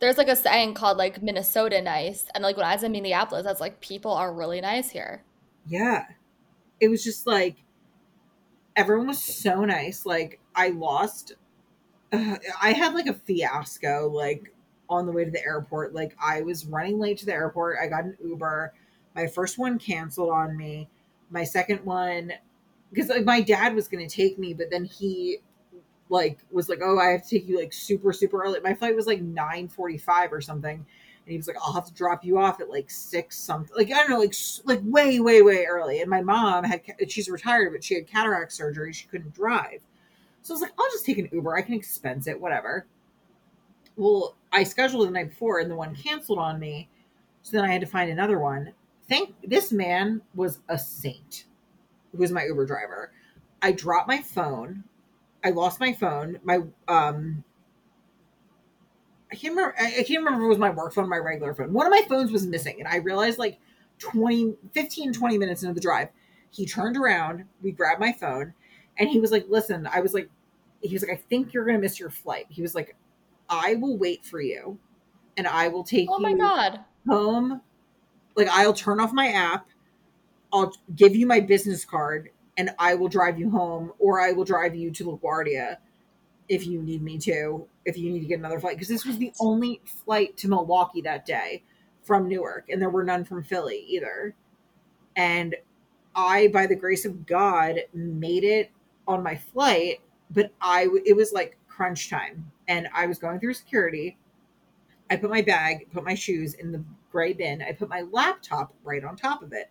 there's 0.00 0.18
like 0.18 0.28
a 0.28 0.36
saying 0.36 0.74
called 0.74 0.98
like 0.98 1.22
Minnesota 1.22 1.80
nice, 1.82 2.26
and 2.34 2.42
like 2.44 2.56
when 2.56 2.66
I 2.66 2.74
was 2.74 2.82
in 2.82 2.92
Minneapolis, 2.92 3.46
I 3.46 3.50
was 3.50 3.60
like, 3.60 3.80
people 3.80 4.12
are 4.12 4.32
really 4.32 4.60
nice 4.60 4.90
here. 4.90 5.22
yeah. 5.66 6.04
It 6.78 6.88
was 6.88 7.02
just 7.02 7.26
like 7.26 7.56
everyone 8.76 9.06
was 9.06 9.22
so 9.22 9.64
nice. 9.64 10.06
Like 10.06 10.40
I 10.54 10.68
lost 10.70 11.34
uh, 12.12 12.36
I 12.62 12.72
had 12.72 12.94
like 12.94 13.06
a 13.06 13.14
fiasco 13.14 14.10
like 14.12 14.52
on 14.88 15.06
the 15.06 15.12
way 15.12 15.24
to 15.24 15.30
the 15.30 15.44
airport. 15.44 15.94
Like 15.94 16.16
I 16.22 16.42
was 16.42 16.66
running 16.66 16.98
late 16.98 17.18
to 17.18 17.26
the 17.26 17.32
airport. 17.32 17.78
I 17.82 17.88
got 17.88 18.04
an 18.04 18.16
Uber. 18.24 18.72
My 19.14 19.26
first 19.26 19.58
one 19.58 19.78
canceled 19.78 20.30
on 20.30 20.56
me. 20.56 20.88
My 21.30 21.44
second 21.44 21.84
one 21.84 22.32
because 22.90 23.08
like 23.08 23.24
my 23.24 23.40
dad 23.40 23.74
was 23.74 23.88
going 23.88 24.06
to 24.06 24.14
take 24.14 24.38
me, 24.38 24.54
but 24.54 24.70
then 24.70 24.84
he 24.84 25.38
like 26.08 26.38
was 26.50 26.68
like, 26.68 26.78
"Oh, 26.82 26.98
I 26.98 27.10
have 27.10 27.24
to 27.24 27.28
take 27.28 27.48
you 27.48 27.58
like 27.58 27.72
super 27.72 28.12
super 28.12 28.42
early." 28.42 28.60
My 28.60 28.74
flight 28.74 28.94
was 28.94 29.06
like 29.06 29.20
nine 29.22 29.68
forty 29.68 29.98
five 29.98 30.32
or 30.32 30.40
something, 30.40 30.86
and 31.26 31.32
he 31.32 31.36
was 31.36 31.48
like, 31.48 31.56
"I'll 31.60 31.72
have 31.72 31.86
to 31.86 31.92
drop 31.92 32.24
you 32.24 32.38
off 32.38 32.60
at 32.60 32.70
like 32.70 32.88
six 32.88 33.36
something." 33.36 33.76
Like 33.76 33.90
I 33.90 33.98
don't 33.98 34.10
know, 34.10 34.20
like 34.20 34.34
like 34.64 34.80
way 34.84 35.18
way 35.18 35.42
way 35.42 35.66
early. 35.66 36.00
And 36.00 36.08
my 36.08 36.22
mom 36.22 36.62
had 36.62 36.82
she's 37.08 37.28
retired, 37.28 37.72
but 37.72 37.82
she 37.82 37.96
had 37.96 38.06
cataract 38.06 38.52
surgery. 38.52 38.92
She 38.92 39.08
couldn't 39.08 39.34
drive, 39.34 39.80
so 40.42 40.54
I 40.54 40.56
was 40.56 40.62
like, 40.62 40.72
"I'll 40.78 40.90
just 40.92 41.04
take 41.04 41.18
an 41.18 41.28
Uber. 41.32 41.56
I 41.56 41.62
can 41.62 41.74
expense 41.74 42.28
it, 42.28 42.40
whatever." 42.40 42.86
Well, 43.96 44.36
I 44.52 44.62
scheduled 44.62 45.08
the 45.08 45.10
night 45.10 45.30
before, 45.30 45.58
and 45.58 45.70
the 45.70 45.74
one 45.74 45.94
canceled 45.96 46.38
on 46.38 46.60
me, 46.60 46.88
so 47.42 47.56
then 47.56 47.64
I 47.64 47.72
had 47.72 47.80
to 47.80 47.86
find 47.88 48.10
another 48.10 48.38
one. 48.38 48.72
Thank 49.08 49.34
this 49.42 49.72
man 49.72 50.22
was 50.34 50.60
a 50.68 50.78
saint. 50.78 51.46
Who 52.12 52.18
was 52.18 52.30
my 52.30 52.44
Uber 52.44 52.66
driver? 52.66 53.10
I 53.62 53.72
dropped 53.72 54.06
my 54.06 54.22
phone. 54.22 54.84
I 55.42 55.50
lost 55.50 55.80
my 55.80 55.92
phone. 55.92 56.38
My 56.44 56.60
um 56.86 57.42
I 59.30 59.34
can't 59.34 59.56
remember 59.56 59.74
I, 59.78 59.90
can't 60.04 60.24
remember 60.24 60.40
if 60.40 60.44
it 60.44 60.48
was 60.48 60.58
my 60.58 60.70
work 60.70 60.94
phone 60.94 61.04
or 61.04 61.08
my 61.08 61.18
regular 61.18 61.54
phone. 61.54 61.72
One 61.72 61.86
of 61.86 61.90
my 61.90 62.02
phones 62.08 62.30
was 62.30 62.46
missing 62.46 62.76
and 62.78 62.88
I 62.88 62.96
realized 62.96 63.38
like 63.38 63.58
20 63.98 64.54
15 64.72 65.12
20 65.12 65.38
minutes 65.38 65.62
into 65.62 65.74
the 65.74 65.80
drive. 65.80 66.08
He 66.50 66.64
turned 66.64 66.96
around, 66.96 67.44
we 67.60 67.72
grabbed 67.72 68.00
my 68.00 68.12
phone, 68.12 68.54
and 68.98 69.08
he 69.08 69.20
was 69.20 69.32
like, 69.32 69.46
Listen, 69.48 69.88
I 69.92 70.00
was 70.00 70.14
like, 70.14 70.30
he 70.80 70.94
was 70.94 71.02
like, 71.02 71.12
I 71.18 71.20
think 71.28 71.52
you're 71.52 71.64
going 71.64 71.76
to 71.76 71.82
miss 71.82 71.98
your 71.98 72.10
flight. 72.10 72.46
He 72.48 72.62
was 72.62 72.74
like, 72.74 72.96
I 73.48 73.74
will 73.74 73.98
wait 73.98 74.24
for 74.24 74.40
you 74.40 74.78
and 75.36 75.46
I 75.46 75.68
will 75.68 75.84
take 75.84 76.08
Oh 76.10 76.18
my 76.18 76.30
you 76.30 76.38
god. 76.38 76.80
home. 77.06 77.60
Like, 78.36 78.48
I'll 78.48 78.72
turn 78.72 79.00
off 79.00 79.12
my 79.12 79.28
app, 79.28 79.66
I'll 80.52 80.72
give 80.94 81.16
you 81.16 81.26
my 81.26 81.40
business 81.40 81.84
card, 81.84 82.30
and 82.56 82.70
I 82.78 82.94
will 82.94 83.08
drive 83.08 83.38
you 83.38 83.50
home, 83.50 83.92
or 83.98 84.20
I 84.20 84.32
will 84.32 84.44
drive 84.44 84.74
you 84.74 84.90
to 84.92 85.04
LaGuardia 85.04 85.78
if 86.48 86.66
you 86.66 86.82
need 86.82 87.02
me 87.02 87.18
to, 87.18 87.66
if 87.86 87.96
you 87.96 88.10
need 88.10 88.20
to 88.20 88.26
get 88.26 88.38
another 88.38 88.60
flight. 88.60 88.76
Because 88.76 88.88
this 88.88 89.06
was 89.06 89.16
the 89.16 89.32
only 89.40 89.80
flight 89.84 90.36
to 90.38 90.48
Milwaukee 90.48 91.00
that 91.02 91.24
day 91.24 91.62
from 92.02 92.28
Newark, 92.28 92.68
and 92.68 92.80
there 92.80 92.90
were 92.90 93.04
none 93.04 93.24
from 93.24 93.42
Philly 93.42 93.84
either. 93.88 94.34
And 95.16 95.56
I, 96.14 96.48
by 96.48 96.66
the 96.66 96.76
grace 96.76 97.04
of 97.04 97.26
God, 97.26 97.80
made 97.94 98.44
it 98.44 98.70
on 99.08 99.22
my 99.22 99.36
flight, 99.36 100.00
but 100.30 100.50
I 100.60 100.88
it 101.04 101.16
was 101.16 101.32
like 101.32 101.58
crunch 101.68 102.10
time, 102.10 102.50
and 102.68 102.88
I 102.94 103.06
was 103.06 103.18
going 103.18 103.40
through 103.40 103.54
security. 103.54 104.16
I 105.08 105.16
put 105.16 105.30
my 105.30 105.42
bag, 105.42 105.88
put 105.92 106.04
my 106.04 106.14
shoes 106.14 106.54
in 106.54 106.72
the 106.72 106.82
gray 107.12 107.32
bin. 107.32 107.62
I 107.62 107.72
put 107.72 107.88
my 107.88 108.02
laptop 108.02 108.74
right 108.82 109.04
on 109.04 109.16
top 109.16 109.42
of 109.42 109.52
it. 109.52 109.70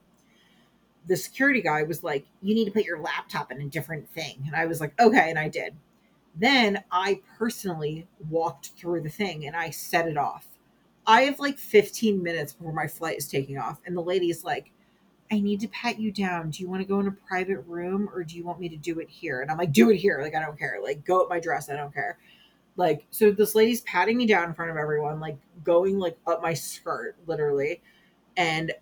The 1.07 1.17
security 1.17 1.61
guy 1.61 1.83
was 1.83 2.03
like, 2.03 2.25
"You 2.41 2.55
need 2.55 2.65
to 2.65 2.71
put 2.71 2.85
your 2.85 2.99
laptop 2.99 3.51
in 3.51 3.61
a 3.61 3.65
different 3.67 4.09
thing," 4.09 4.43
and 4.45 4.55
I 4.55 4.65
was 4.65 4.79
like, 4.79 4.99
"Okay," 4.99 5.29
and 5.29 5.37
I 5.37 5.49
did. 5.49 5.75
Then 6.35 6.83
I 6.91 7.21
personally 7.37 8.07
walked 8.29 8.71
through 8.77 9.01
the 9.01 9.09
thing 9.09 9.45
and 9.45 9.55
I 9.55 9.69
set 9.69 10.07
it 10.07 10.17
off. 10.17 10.47
I 11.07 11.21
have 11.23 11.39
like 11.39 11.57
15 11.57 12.21
minutes 12.21 12.53
before 12.53 12.73
my 12.73 12.87
flight 12.87 13.17
is 13.17 13.27
taking 13.27 13.57
off, 13.57 13.79
and 13.85 13.95
the 13.95 14.01
lady's 14.01 14.43
like, 14.43 14.71
I 15.31 15.39
need 15.39 15.59
to 15.61 15.67
pat 15.67 15.99
you 15.99 16.11
down. 16.11 16.49
Do 16.51 16.61
you 16.61 16.69
want 16.69 16.81
to 16.81 16.87
go 16.87 16.99
in 16.99 17.07
a 17.07 17.11
private 17.11 17.59
room 17.61 18.09
or 18.13 18.23
do 18.23 18.35
you 18.35 18.43
want 18.43 18.59
me 18.59 18.69
to 18.69 18.77
do 18.77 18.99
it 18.99 19.09
here? 19.09 19.41
And 19.41 19.49
I'm 19.49 19.57
like, 19.57 19.71
do 19.71 19.89
it 19.89 19.97
here. 19.97 20.19
Like, 20.21 20.35
I 20.35 20.39
don't 20.39 20.57
care. 20.57 20.79
Like, 20.83 21.03
go 21.03 21.21
up 21.21 21.29
my 21.29 21.39
dress. 21.39 21.69
I 21.69 21.75
don't 21.75 21.93
care. 21.93 22.19
Like, 22.77 23.05
so 23.09 23.31
this 23.31 23.55
lady's 23.55 23.81
patting 23.81 24.17
me 24.17 24.27
down 24.27 24.49
in 24.49 24.53
front 24.53 24.69
of 24.69 24.77
everyone, 24.77 25.19
like 25.19 25.37
going 25.63 25.97
like 25.97 26.17
up 26.27 26.41
my 26.41 26.53
skirt, 26.53 27.15
literally. 27.25 27.81
And 28.37 28.73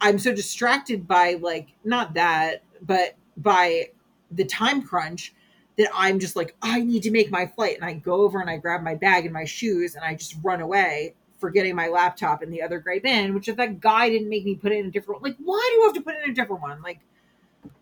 I'm 0.00 0.18
so 0.18 0.34
distracted 0.34 1.06
by 1.06 1.34
like, 1.40 1.68
not 1.84 2.14
that, 2.14 2.62
but 2.82 3.16
by 3.36 3.90
the 4.30 4.44
time 4.44 4.82
crunch 4.82 5.34
that 5.76 5.88
I'm 5.94 6.18
just 6.18 6.36
like, 6.36 6.54
I 6.62 6.80
need 6.80 7.02
to 7.02 7.10
make 7.10 7.30
my 7.30 7.46
flight. 7.46 7.76
And 7.76 7.84
I 7.84 7.94
go 7.94 8.22
over 8.22 8.40
and 8.40 8.48
I 8.48 8.56
grab 8.58 8.82
my 8.82 8.94
bag 8.94 9.24
and 9.24 9.32
my 9.32 9.44
shoes 9.44 9.94
and 9.96 10.04
I 10.04 10.14
just 10.14 10.36
run 10.42 10.60
away, 10.60 11.14
forgetting 11.38 11.74
my 11.74 11.88
laptop 11.88 12.42
in 12.42 12.50
the 12.50 12.62
other 12.62 12.78
gray 12.78 13.00
bin, 13.00 13.34
which 13.34 13.48
if 13.48 13.56
that 13.56 13.80
guy 13.80 14.08
didn't 14.08 14.28
make 14.28 14.44
me 14.44 14.54
put 14.54 14.72
it 14.72 14.78
in 14.78 14.86
a 14.86 14.90
different 14.90 15.20
one, 15.20 15.32
like, 15.32 15.38
why 15.44 15.68
do 15.70 15.80
you 15.80 15.84
have 15.86 15.94
to 15.94 16.00
put 16.00 16.14
it 16.14 16.24
in 16.24 16.30
a 16.30 16.34
different 16.34 16.62
one? 16.62 16.80
Like, 16.82 17.00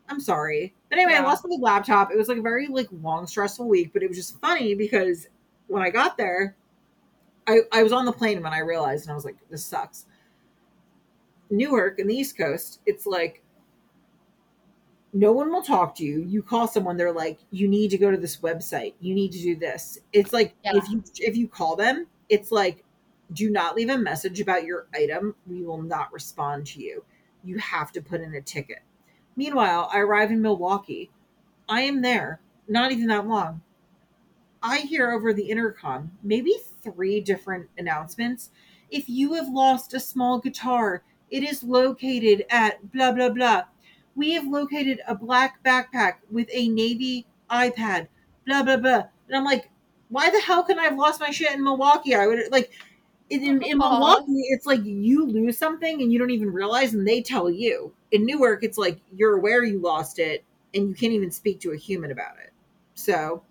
I'm 0.08 0.20
sorry. 0.20 0.74
But 0.88 0.98
anyway, 0.98 1.12
Yeah. 1.12 1.22
I 1.22 1.24
lost 1.24 1.44
my 1.46 1.56
laptop. 1.60 2.10
It 2.10 2.16
was 2.18 2.28
like 2.28 2.38
a 2.38 2.42
very 2.42 2.66
like 2.66 2.88
long, 3.02 3.26
stressful 3.26 3.68
week, 3.68 3.92
but 3.92 4.02
it 4.02 4.08
was 4.08 4.16
just 4.16 4.40
funny 4.40 4.74
because 4.74 5.28
when 5.68 5.82
I 5.82 5.90
got 5.90 6.16
there, 6.16 6.56
I, 7.46 7.60
I 7.72 7.82
was 7.82 7.92
on 7.92 8.04
the 8.04 8.12
plane 8.12 8.42
when 8.42 8.52
I 8.52 8.60
realized 8.60 9.04
and 9.04 9.12
I 9.12 9.14
was 9.14 9.24
like, 9.24 9.36
this 9.50 9.64
sucks. 9.64 10.06
Newark 11.50 11.98
in 11.98 12.06
the 12.06 12.14
East 12.14 12.38
Coast, 12.38 12.80
it's 12.86 13.04
like 13.06 13.41
no 15.12 15.32
one 15.32 15.52
will 15.52 15.62
talk 15.62 15.94
to 15.96 16.04
you. 16.04 16.22
You 16.22 16.42
call 16.42 16.66
someone, 16.66 16.96
they're 16.96 17.12
like, 17.12 17.38
you 17.50 17.68
need 17.68 17.90
to 17.90 17.98
go 17.98 18.10
to 18.10 18.16
this 18.16 18.38
website. 18.38 18.94
You 19.00 19.14
need 19.14 19.32
to 19.32 19.38
do 19.38 19.56
this. 19.56 19.98
It's 20.12 20.32
like 20.32 20.54
Yeah. 20.64 20.76
if 20.76 20.88
you 20.88 21.02
if 21.18 21.36
you 21.36 21.48
call 21.48 21.76
them, 21.76 22.06
it's 22.28 22.50
like, 22.50 22.84
do 23.32 23.50
not 23.50 23.76
leave 23.76 23.90
a 23.90 23.98
message 23.98 24.40
about 24.40 24.64
your 24.64 24.86
item. 24.94 25.34
We 25.46 25.62
will 25.62 25.82
not 25.82 26.12
respond 26.12 26.66
to 26.68 26.82
you. 26.82 27.04
You 27.44 27.58
have 27.58 27.92
to 27.92 28.00
put 28.00 28.20
in 28.20 28.34
a 28.34 28.40
ticket. 28.40 28.80
Meanwhile, 29.36 29.90
I 29.92 29.98
arrive 30.00 30.30
in 30.30 30.42
Milwaukee. 30.42 31.10
I 31.68 31.82
am 31.82 32.02
there, 32.02 32.40
not 32.68 32.92
even 32.92 33.06
that 33.08 33.26
long. 33.26 33.62
I 34.62 34.78
hear 34.80 35.10
over 35.10 35.32
the 35.32 35.50
intercom 35.50 36.12
maybe 36.22 36.54
three 36.82 37.20
different 37.20 37.68
announcements. 37.76 38.50
If 38.90 39.08
you 39.08 39.34
have 39.34 39.48
lost 39.48 39.94
a 39.94 40.00
small 40.00 40.38
guitar, 40.38 41.02
it 41.30 41.42
is 41.42 41.62
located 41.64 42.44
at 42.50 42.92
blah, 42.92 43.12
blah, 43.12 43.30
blah. 43.30 43.64
We 44.14 44.32
have 44.32 44.46
located 44.46 45.00
a 45.06 45.14
black 45.14 45.62
backpack 45.64 46.14
with 46.30 46.48
a 46.52 46.68
navy 46.68 47.26
iPad, 47.50 48.08
blah, 48.46 48.62
blah, 48.62 48.76
blah. 48.76 49.04
And 49.28 49.36
I'm 49.36 49.44
like, 49.44 49.70
why 50.08 50.30
the 50.30 50.40
hell 50.40 50.64
can 50.64 50.78
I 50.78 50.84
have 50.84 50.98
lost 50.98 51.20
my 51.20 51.30
shit 51.30 51.52
in 51.52 51.64
Milwaukee? 51.64 52.14
I 52.14 52.26
would 52.26 52.52
like, 52.52 52.72
in, 53.30 53.42
in, 53.42 53.62
in 53.62 53.78
Milwaukee, 53.78 54.44
it's 54.50 54.66
like 54.66 54.84
you 54.84 55.26
lose 55.26 55.56
something 55.56 56.02
and 56.02 56.12
you 56.12 56.18
don't 56.18 56.30
even 56.30 56.52
realize, 56.52 56.92
and 56.92 57.08
they 57.08 57.22
tell 57.22 57.48
you. 57.48 57.94
In 58.10 58.26
Newark, 58.26 58.62
it's 58.62 58.76
like 58.76 59.00
you're 59.14 59.38
aware 59.38 59.64
you 59.64 59.80
lost 59.80 60.18
it 60.18 60.44
and 60.74 60.88
you 60.88 60.94
can't 60.94 61.14
even 61.14 61.30
speak 61.30 61.60
to 61.60 61.72
a 61.72 61.76
human 61.76 62.10
about 62.10 62.38
it. 62.44 62.52
So 62.94 63.42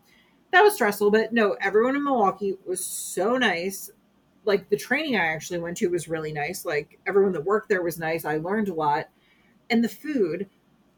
that 0.52 0.62
was 0.62 0.76
stressful, 0.76 1.12
but 1.12 1.34
no, 1.34 1.58
everyone 1.62 1.96
in 1.96 2.04
Milwaukee 2.04 2.58
was 2.66 2.86
so 2.86 3.38
nice. 3.38 3.90
Like 4.46 4.70
the 4.70 4.78
training 4.78 5.16
I 5.16 5.26
actually 5.34 5.60
went 5.60 5.78
to 5.78 5.88
was 5.88 6.08
really 6.08 6.32
nice. 6.34 6.66
Like 6.66 7.00
everyone 7.08 7.32
that 7.34 7.46
worked 7.46 7.70
there 7.70 7.82
was 7.82 7.98
nice. 7.98 8.26
I 8.26 8.38
learned 8.38 8.70
a 8.70 8.74
lot. 8.74 9.10
And 9.72 9.84
the 9.84 9.90
food, 9.90 10.48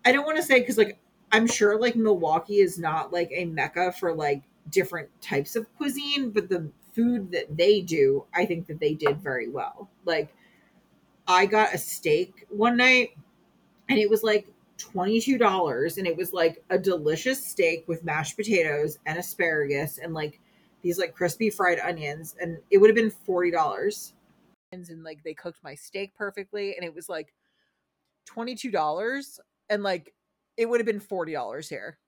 I 0.04 0.12
don't 0.12 0.26
want 0.26 0.38
to 0.38 0.44
say 0.44 0.60
because 0.60 0.78
like 0.78 1.00
I'm 1.32 1.48
sure 1.48 1.80
like 1.80 1.96
Milwaukee 1.96 2.60
is 2.60 2.78
not 2.78 3.14
like 3.14 3.30
a 3.32 3.46
mecca 3.46 3.94
for 3.94 4.14
like 4.14 4.44
different 4.70 5.10
types 5.22 5.56
of 5.56 5.74
cuisine, 5.78 6.32
but 6.32 6.50
the 6.50 6.70
food 6.94 7.32
that 7.32 7.56
they 7.58 7.82
do, 7.82 8.26
I 8.36 8.46
think 8.46 8.68
that 8.68 8.80
they 8.80 8.94
did 8.94 9.22
very 9.22 9.50
well. 9.50 9.90
Like 10.06 10.36
I 11.28 11.46
got 11.46 11.74
a 11.74 11.78
steak 11.78 12.46
one 12.50 12.78
night 12.78 13.12
and 13.90 13.98
it 13.98 14.10
was 14.10 14.24
like 14.24 14.48
$22 14.78 15.98
and 15.98 16.08
it 16.08 16.18
was 16.18 16.34
like 16.34 16.64
a 16.70 16.78
delicious 16.78 17.46
steak 17.46 17.86
with 17.88 18.04
mashed 18.04 18.36
potatoes 18.36 18.98
and 19.06 19.18
asparagus 19.18 19.98
and 19.98 20.14
like 20.14 20.40
these 20.82 21.00
like 21.00 21.14
crispy 21.14 21.50
fried 21.50 21.80
onions 21.80 22.36
and 22.42 22.58
it 22.70 22.78
would 22.78 22.90
have 22.90 22.96
been 22.96 23.12
$40 23.28 24.14
and 24.72 25.04
like 25.04 25.24
they 25.24 25.34
cooked 25.34 25.60
my 25.64 25.76
steak 25.76 26.16
perfectly 26.16 26.76
and 26.76 26.84
it 26.84 26.94
was 26.94 27.08
like 27.08 27.34
$22 28.26 29.40
and 29.70 29.84
like 29.84 30.14
it 30.58 30.68
would 30.68 30.80
have 30.80 30.88
been 30.88 31.00
$40 31.00 31.70
here 31.70 32.00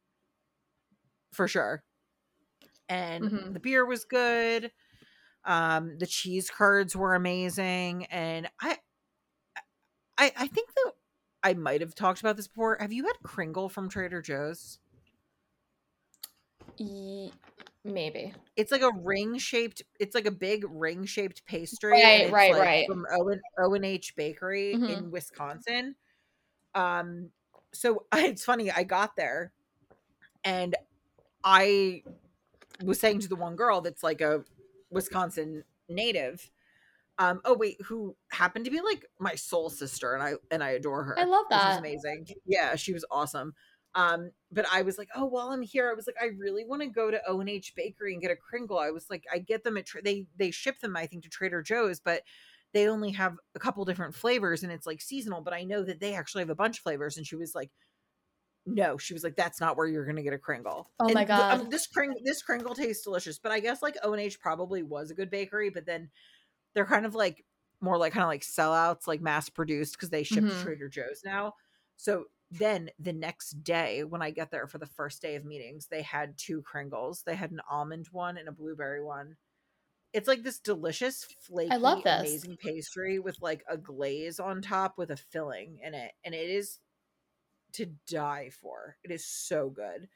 for 1.31 1.47
sure 1.47 1.83
and 2.89 3.29
Mhm. 3.29 3.53
the 3.53 3.59
beer 3.59 3.85
was 3.85 4.05
good 4.05 4.71
um 5.45 5.97
the 5.99 6.07
cheese 6.07 6.49
curds 6.51 6.95
were 6.95 7.15
amazing 7.15 8.05
and 8.07 8.49
i 8.61 8.77
i 10.17 10.31
i 10.37 10.47
think 10.47 10.73
that 10.73 10.93
i 11.43 11.53
might 11.53 11.81
have 11.81 11.95
talked 11.95 12.19
about 12.19 12.35
this 12.37 12.47
before 12.47 12.77
have 12.79 12.93
you 12.93 13.05
had 13.05 13.21
kringle 13.23 13.69
from 13.69 13.89
trader 13.89 14.21
joe's 14.21 14.79
maybe. 17.83 18.33
it's 18.55 18.71
like 18.71 18.81
a 18.81 18.91
ring 19.01 19.37
shaped 19.37 19.81
it's 19.99 20.15
like 20.15 20.25
a 20.25 20.31
big 20.31 20.65
ring 20.69 21.05
shaped 21.05 21.45
pastry 21.45 22.01
Right, 22.03 22.31
right, 22.31 22.55
like, 22.55 22.57
right. 22.57 22.87
from 22.87 23.05
owen 23.11 23.41
o&h 23.59 24.15
bakery 24.15 24.73
Mhm. 24.73 24.85
in 24.85 25.11
wisconsin 25.11 25.95
um 26.75 27.29
so 27.73 28.05
it's 28.13 28.45
funny 28.45 28.71
i 28.71 28.83
got 28.83 29.15
there 29.15 29.51
and 30.43 30.75
i 31.43 32.03
was 32.83 32.99
saying 32.99 33.19
to 33.19 33.27
the 33.27 33.35
one 33.35 33.55
girl 33.55 33.81
that's 33.81 34.03
like 34.03 34.21
a 34.21 34.43
wisconsin 34.91 35.63
native 35.89 36.51
um 37.17 37.39
oh 37.45 37.53
wait 37.53 37.77
who 37.85 38.15
happened 38.31 38.65
to 38.65 38.71
be 38.71 38.81
like 38.81 39.05
my 39.19 39.35
soul 39.35 39.69
sister 39.69 40.13
and 40.13 40.23
i 40.23 40.33
and 40.51 40.63
i 40.63 40.71
adore 40.71 41.03
her 41.03 41.17
I 41.17 41.23
love 41.23 41.45
that. 41.49 41.79
amazing. 41.79 42.27
Yeah 42.45 42.75
she 42.75 42.93
was 42.93 43.05
awesome. 43.09 43.53
Um 43.93 44.31
but 44.51 44.65
i 44.71 44.81
was 44.81 44.97
like 44.97 45.09
oh 45.15 45.25
while 45.25 45.49
i'm 45.49 45.61
here 45.61 45.89
i 45.89 45.93
was 45.93 46.07
like 46.07 46.17
i 46.21 46.25
really 46.37 46.65
want 46.65 46.81
to 46.81 46.87
go 46.89 47.09
to 47.09 47.21
o&h 47.27 47.73
bakery 47.75 48.13
and 48.13 48.21
get 48.21 48.31
a 48.31 48.35
kringle. 48.35 48.77
I 48.79 48.91
was 48.91 49.09
like 49.09 49.23
i 49.33 49.37
get 49.37 49.63
them 49.63 49.77
at 49.77 49.85
tra- 49.85 50.03
they 50.03 50.25
they 50.37 50.51
ship 50.51 50.79
them 50.79 50.97
i 50.97 51.05
think 51.05 51.23
to 51.23 51.29
trader 51.29 51.61
joe's 51.61 51.99
but 52.01 52.23
they 52.75 52.89
only 52.89 53.11
have 53.13 53.37
a 53.55 53.59
couple 53.59 53.85
different 53.85 54.15
flavors 54.15 54.63
and 54.63 54.71
it's 54.73 54.87
like 54.87 55.01
seasonal 55.01 55.41
but 55.41 55.55
i 55.55 55.63
know 55.65 55.83
that 55.83 56.01
they 56.01 56.15
actually 56.15 56.43
have 56.43 56.51
a 56.51 56.55
bunch 56.55 56.79
of 56.79 56.83
flavors 56.83 57.17
and 57.17 57.27
she 57.27 57.37
was 57.37 57.55
like 57.55 57.71
no 58.65 58.97
she 58.97 59.13
was 59.13 59.23
like 59.23 59.35
that's 59.35 59.61
not 59.61 59.77
where 59.77 59.87
you're 59.87 60.05
gonna 60.05 60.23
get 60.23 60.33
a 60.33 60.39
kringle 60.39 60.91
Oh 60.99 61.09
And 61.09 61.11
my 61.11 61.25
the- 61.35 61.53
um, 61.53 61.61
God. 61.61 61.69
this 61.69 61.87
kring 61.87 62.13
this 62.23 62.41
kringle 62.41 62.73
tastes 62.75 63.03
delicious 63.03 63.37
but 63.39 63.51
i 63.51 63.59
guess 63.59 63.81
like 63.81 63.97
o&h 64.03 64.39
probably 64.39 64.81
was 64.83 65.11
a 65.11 65.15
good 65.15 65.29
bakery 65.29 65.69
but 65.69 65.85
then 65.85 66.09
they're 66.73 66.85
kind 66.85 67.05
of 67.05 67.15
like 67.15 67.45
more 67.81 67.97
like 67.97 68.13
kind 68.13 68.23
of 68.23 68.29
like 68.29 68.41
sellouts 68.41 69.07
like 69.07 69.21
mass 69.21 69.49
produced 69.49 69.93
because 69.93 70.09
they 70.09 70.23
ship 70.23 70.47
Mhm. 70.47 70.49
to 70.49 70.55
trader 70.55 70.89
joe's 70.89 71.21
now 71.25 71.53
so 71.97 72.25
then 72.51 72.89
the 72.99 73.13
next 73.13 73.63
day 73.63 74.03
when 74.03 74.21
i 74.21 74.31
get 74.31 74.51
there 74.51 74.67
for 74.67 74.77
the 74.77 74.85
first 74.87 75.21
day 75.21 75.35
of 75.35 75.45
meetings 75.45 75.87
they 75.87 76.01
had 76.01 76.37
two 76.37 76.61
kringles 76.63 77.23
they 77.23 77.35
had 77.35 77.51
an 77.51 77.61
almond 77.69 78.07
one 78.11 78.37
and 78.37 78.47
a 78.47 78.51
blueberry 78.51 79.03
one 79.03 79.35
it's 80.15 80.27
like 80.27 80.43
this 80.43 80.59
delicious 80.59 81.27
flaky 81.41 81.75
love 81.77 82.03
this. 82.03 82.21
amazing 82.21 82.57
pastry 82.57 83.19
with 83.19 83.41
like 83.41 83.63
a 83.69 83.77
glaze 83.77 84.39
on 84.39 84.61
top 84.61 84.97
with 84.97 85.11
a 85.11 85.17
filling 85.17 85.77
in 85.83 85.93
it 85.93 86.13
and 86.23 86.33
it 86.33 86.49
is 86.49 86.79
to 87.73 87.85
die 88.07 88.49
for 88.49 88.95
it 89.03 89.11
is 89.11 89.25
so 89.25 89.69
good 89.69 90.07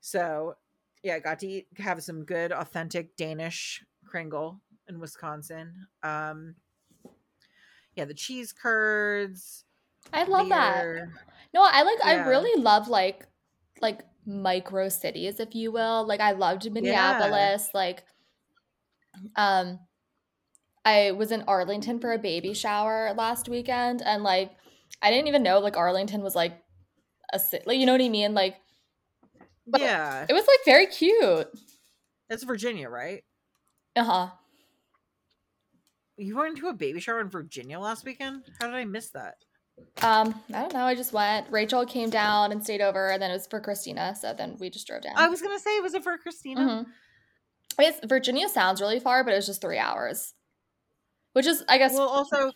so 0.00 0.54
yeah 1.02 1.14
i 1.14 1.18
got 1.18 1.38
to 1.38 1.48
eat 1.48 1.66
have 1.78 2.02
some 2.02 2.24
good 2.24 2.52
authentic 2.52 3.16
danish 3.16 3.82
kringle 4.04 4.60
in 4.88 5.00
wisconsin 5.00 5.86
um 6.02 6.54
yeah 7.96 8.04
the 8.04 8.14
cheese 8.14 8.52
curds 8.52 9.64
I 10.12 10.24
love 10.24 10.48
that. 10.50 10.84
No, 11.52 11.62
I 11.62 11.82
like 11.82 12.04
I 12.04 12.28
really 12.28 12.60
love 12.60 12.88
like 12.88 13.26
like 13.80 14.02
micro 14.26 14.88
cities, 14.88 15.40
if 15.40 15.54
you 15.54 15.72
will. 15.72 16.06
Like 16.06 16.20
I 16.20 16.32
loved 16.32 16.70
Minneapolis. 16.70 17.70
Like 17.72 18.04
um 19.36 19.78
I 20.84 21.12
was 21.12 21.32
in 21.32 21.42
Arlington 21.48 21.98
for 21.98 22.12
a 22.12 22.18
baby 22.18 22.52
shower 22.52 23.14
last 23.16 23.48
weekend 23.48 24.02
and 24.02 24.22
like 24.22 24.52
I 25.02 25.10
didn't 25.10 25.28
even 25.28 25.42
know 25.42 25.58
like 25.58 25.76
Arlington 25.76 26.22
was 26.22 26.34
like 26.34 26.52
a 27.32 27.38
city. 27.38 27.64
Like, 27.66 27.78
you 27.78 27.86
know 27.86 27.92
what 27.92 28.02
I 28.02 28.08
mean? 28.08 28.34
Like 28.34 28.56
yeah. 29.66 30.26
it 30.28 30.32
was 30.32 30.46
like 30.46 30.60
very 30.64 30.86
cute. 30.86 31.48
That's 32.28 32.44
Virginia, 32.44 32.88
right? 32.88 33.22
Uh-huh. 33.96 34.28
You 36.16 36.36
went 36.36 36.58
to 36.58 36.68
a 36.68 36.72
baby 36.72 37.00
shower 37.00 37.20
in 37.20 37.28
Virginia 37.28 37.78
last 37.78 38.04
weekend? 38.04 38.44
How 38.60 38.66
did 38.66 38.76
I 38.76 38.84
miss 38.84 39.10
that? 39.10 39.34
Um, 40.02 40.40
I 40.50 40.60
don't 40.60 40.72
know. 40.72 40.84
I 40.84 40.94
just 40.94 41.12
went. 41.12 41.50
Rachel 41.50 41.84
came 41.84 42.10
down 42.10 42.52
and 42.52 42.62
stayed 42.62 42.80
over, 42.80 43.10
and 43.10 43.20
then 43.20 43.30
it 43.30 43.34
was 43.34 43.46
for 43.46 43.60
Christina. 43.60 44.14
So 44.14 44.32
then 44.32 44.56
we 44.60 44.70
just 44.70 44.86
drove 44.86 45.02
down. 45.02 45.14
I 45.16 45.28
was 45.28 45.42
gonna 45.42 45.58
say, 45.58 45.80
was 45.80 45.94
it 45.94 46.04
for 46.04 46.16
Christina? 46.18 46.60
Mhm. 46.60 46.86
I 47.78 47.84
guess 47.84 48.00
Virginia 48.04 48.48
sounds 48.48 48.80
really 48.80 49.00
far, 49.00 49.24
but 49.24 49.32
it 49.32 49.36
was 49.36 49.46
just 49.46 49.60
three 49.60 49.78
hours, 49.78 50.32
which 51.32 51.46
is, 51.46 51.62
I 51.68 51.78
guess, 51.78 51.92
Well, 51.94 52.08
also, 52.08 52.52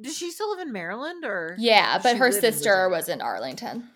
does 0.00 0.16
she 0.16 0.30
still 0.30 0.50
live 0.50 0.60
in 0.60 0.72
Maryland 0.72 1.24
or? 1.24 1.56
yeah. 1.58 1.98
But 2.02 2.16
her 2.16 2.26
live 2.30 2.34
in 2.44 2.52
sister 2.52 2.88
was 2.88 3.08
in 3.08 3.20
Arlington. 3.20 3.88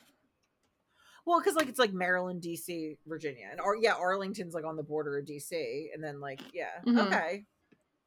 Well, 1.24 1.38
because 1.40 1.54
like 1.54 1.68
it's 1.68 1.78
like 1.78 1.92
Maryland, 1.92 2.42
DC, 2.42 2.96
Virginia, 3.06 3.46
and 3.50 3.60
Ar- 3.60 3.76
yeah, 3.76 3.94
Arlington's 3.94 4.54
like 4.54 4.64
on 4.64 4.74
the 4.76 4.82
border 4.82 5.18
of 5.18 5.24
DC, 5.24 5.86
and 5.94 6.02
then 6.02 6.20
like 6.20 6.40
yeah, 6.52 6.70
Mhm. 6.84 7.06
okay. 7.06 7.44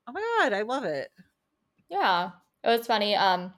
Oh 0.08 0.12
my 0.12 0.22
god, 0.42 0.52
I 0.54 0.64
love 0.64 0.84
it. 0.84 1.10
Yeah, 1.90 2.32
it 2.64 2.68
was 2.68 2.86
funny. 2.86 3.16
Um, 3.16 3.54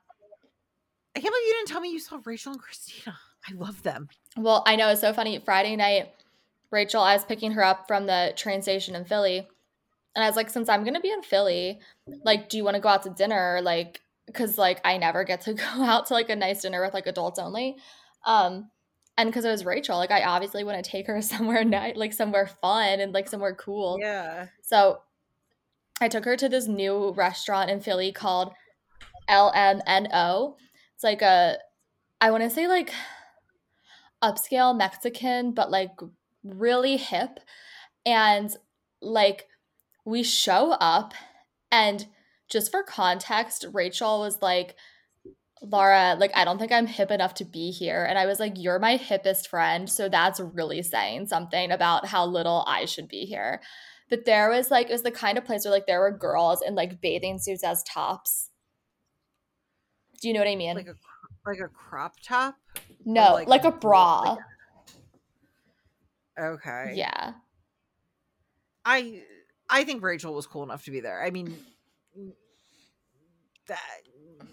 I 1.15 1.19
can't 1.19 1.33
believe 1.33 1.47
you 1.47 1.53
didn't 1.55 1.69
tell 1.69 1.81
me 1.81 1.89
you 1.91 1.99
saw 1.99 2.19
Rachel 2.23 2.51
and 2.51 2.61
Christina. 2.61 3.17
I 3.49 3.53
love 3.53 3.81
them. 3.81 4.09
well, 4.37 4.61
I 4.67 4.75
know 4.75 4.89
it's 4.89 5.01
so 5.01 5.11
funny. 5.13 5.39
Friday 5.39 5.75
night, 5.75 6.13
Rachel, 6.71 7.01
I 7.01 7.13
was 7.13 7.25
picking 7.25 7.53
her 7.53 7.63
up 7.63 7.87
from 7.87 8.05
the 8.05 8.33
train 8.35 8.61
station 8.61 8.95
in 8.95 9.05
Philly, 9.05 9.47
and 10.15 10.23
I 10.23 10.27
was 10.27 10.35
like, 10.35 10.49
since 10.49 10.69
I'm 10.69 10.83
gonna 10.83 10.99
be 10.99 11.11
in 11.11 11.23
Philly, 11.23 11.79
like, 12.23 12.49
do 12.49 12.57
you 12.57 12.63
want 12.63 12.75
to 12.75 12.81
go 12.81 12.89
out 12.89 13.03
to 13.03 13.09
dinner? 13.09 13.59
Like, 13.61 14.01
because 14.27 14.57
like 14.57 14.79
I 14.85 14.97
never 14.97 15.23
get 15.23 15.41
to 15.41 15.53
go 15.55 15.63
out 15.63 16.07
to 16.07 16.13
like 16.13 16.29
a 16.29 16.35
nice 16.35 16.61
dinner 16.61 16.81
with 16.81 16.93
like 16.93 17.07
adults 17.07 17.39
only. 17.39 17.77
Um, 18.25 18.69
and 19.17 19.29
because 19.29 19.45
it 19.45 19.51
was 19.51 19.65
Rachel, 19.65 19.97
like 19.97 20.11
I 20.11 20.23
obviously 20.23 20.63
want 20.63 20.83
to 20.83 20.89
take 20.89 21.07
her 21.07 21.21
somewhere 21.23 21.63
night, 21.63 21.97
like 21.97 22.13
somewhere 22.13 22.47
fun 22.61 22.99
and 22.99 23.13
like 23.13 23.27
somewhere 23.27 23.55
cool. 23.55 23.97
Yeah. 23.99 24.47
So 24.61 24.99
I 25.99 26.07
took 26.07 26.25
her 26.25 26.37
to 26.37 26.47
this 26.47 26.67
new 26.67 27.11
restaurant 27.13 27.71
in 27.71 27.81
Philly 27.81 28.11
called 28.11 28.53
LMNO. 29.29 30.55
It's 30.93 31.03
like 31.03 31.21
a, 31.23 31.57
I 32.21 32.31
want 32.31 32.43
to 32.43 32.49
say 32.49 32.67
like 32.67 32.91
upscale 34.23 34.77
Mexican, 34.77 35.53
but 35.53 35.71
like 35.71 35.91
really 36.55 36.97
hip. 36.97 37.39
And 38.05 38.55
like 39.01 39.47
we 40.05 40.23
show 40.23 40.71
up, 40.71 41.13
and 41.71 42.07
just 42.49 42.71
for 42.71 42.83
context, 42.83 43.65
Rachel 43.73 44.19
was 44.21 44.41
like, 44.41 44.75
Laura, 45.61 46.15
like, 46.19 46.31
I 46.35 46.45
don't 46.45 46.59
think 46.59 46.71
I'm 46.71 46.87
hip 46.87 47.11
enough 47.11 47.33
to 47.35 47.45
be 47.45 47.71
here. 47.71 48.05
And 48.05 48.17
I 48.17 48.25
was 48.25 48.39
like, 48.39 48.53
You're 48.55 48.79
my 48.79 48.97
hippest 48.97 49.47
friend. 49.47 49.89
So 49.89 50.07
that's 50.07 50.39
really 50.39 50.81
saying 50.81 51.27
something 51.27 51.71
about 51.71 52.05
how 52.05 52.25
little 52.25 52.63
I 52.67 52.85
should 52.85 53.07
be 53.07 53.25
here. 53.25 53.61
But 54.09 54.25
there 54.25 54.49
was 54.49 54.71
like, 54.71 54.89
it 54.89 54.93
was 54.93 55.03
the 55.03 55.11
kind 55.11 55.37
of 55.37 55.45
place 55.45 55.65
where 55.65 55.73
like 55.73 55.87
there 55.87 55.99
were 55.99 56.17
girls 56.17 56.61
in 56.65 56.75
like 56.75 57.01
bathing 57.01 57.39
suits 57.39 57.63
as 57.63 57.83
tops. 57.83 58.49
Do 60.21 60.27
you 60.27 60.33
know 60.33 60.39
what 60.39 60.47
I 60.47 60.55
mean? 60.55 60.75
Like 60.75 60.87
a 60.87 60.95
like 61.45 61.59
a 61.59 61.67
crop 61.67 62.13
top. 62.23 62.55
no, 63.05 63.33
like 63.33 63.47
like, 63.47 63.63
a 63.65 63.69
a 63.69 63.71
bra. 63.71 64.37
Okay. 66.39 66.93
yeah. 66.95 67.33
I 68.85 69.23
I 69.69 69.83
think 69.83 70.01
Rachel 70.01 70.33
was 70.33 70.47
cool 70.47 70.63
enough 70.63 70.85
to 70.85 70.91
be 70.91 71.01
there. 71.01 71.21
I 71.23 71.29
mean, 71.29 71.47
mm, 72.17 72.31
that 73.67 73.79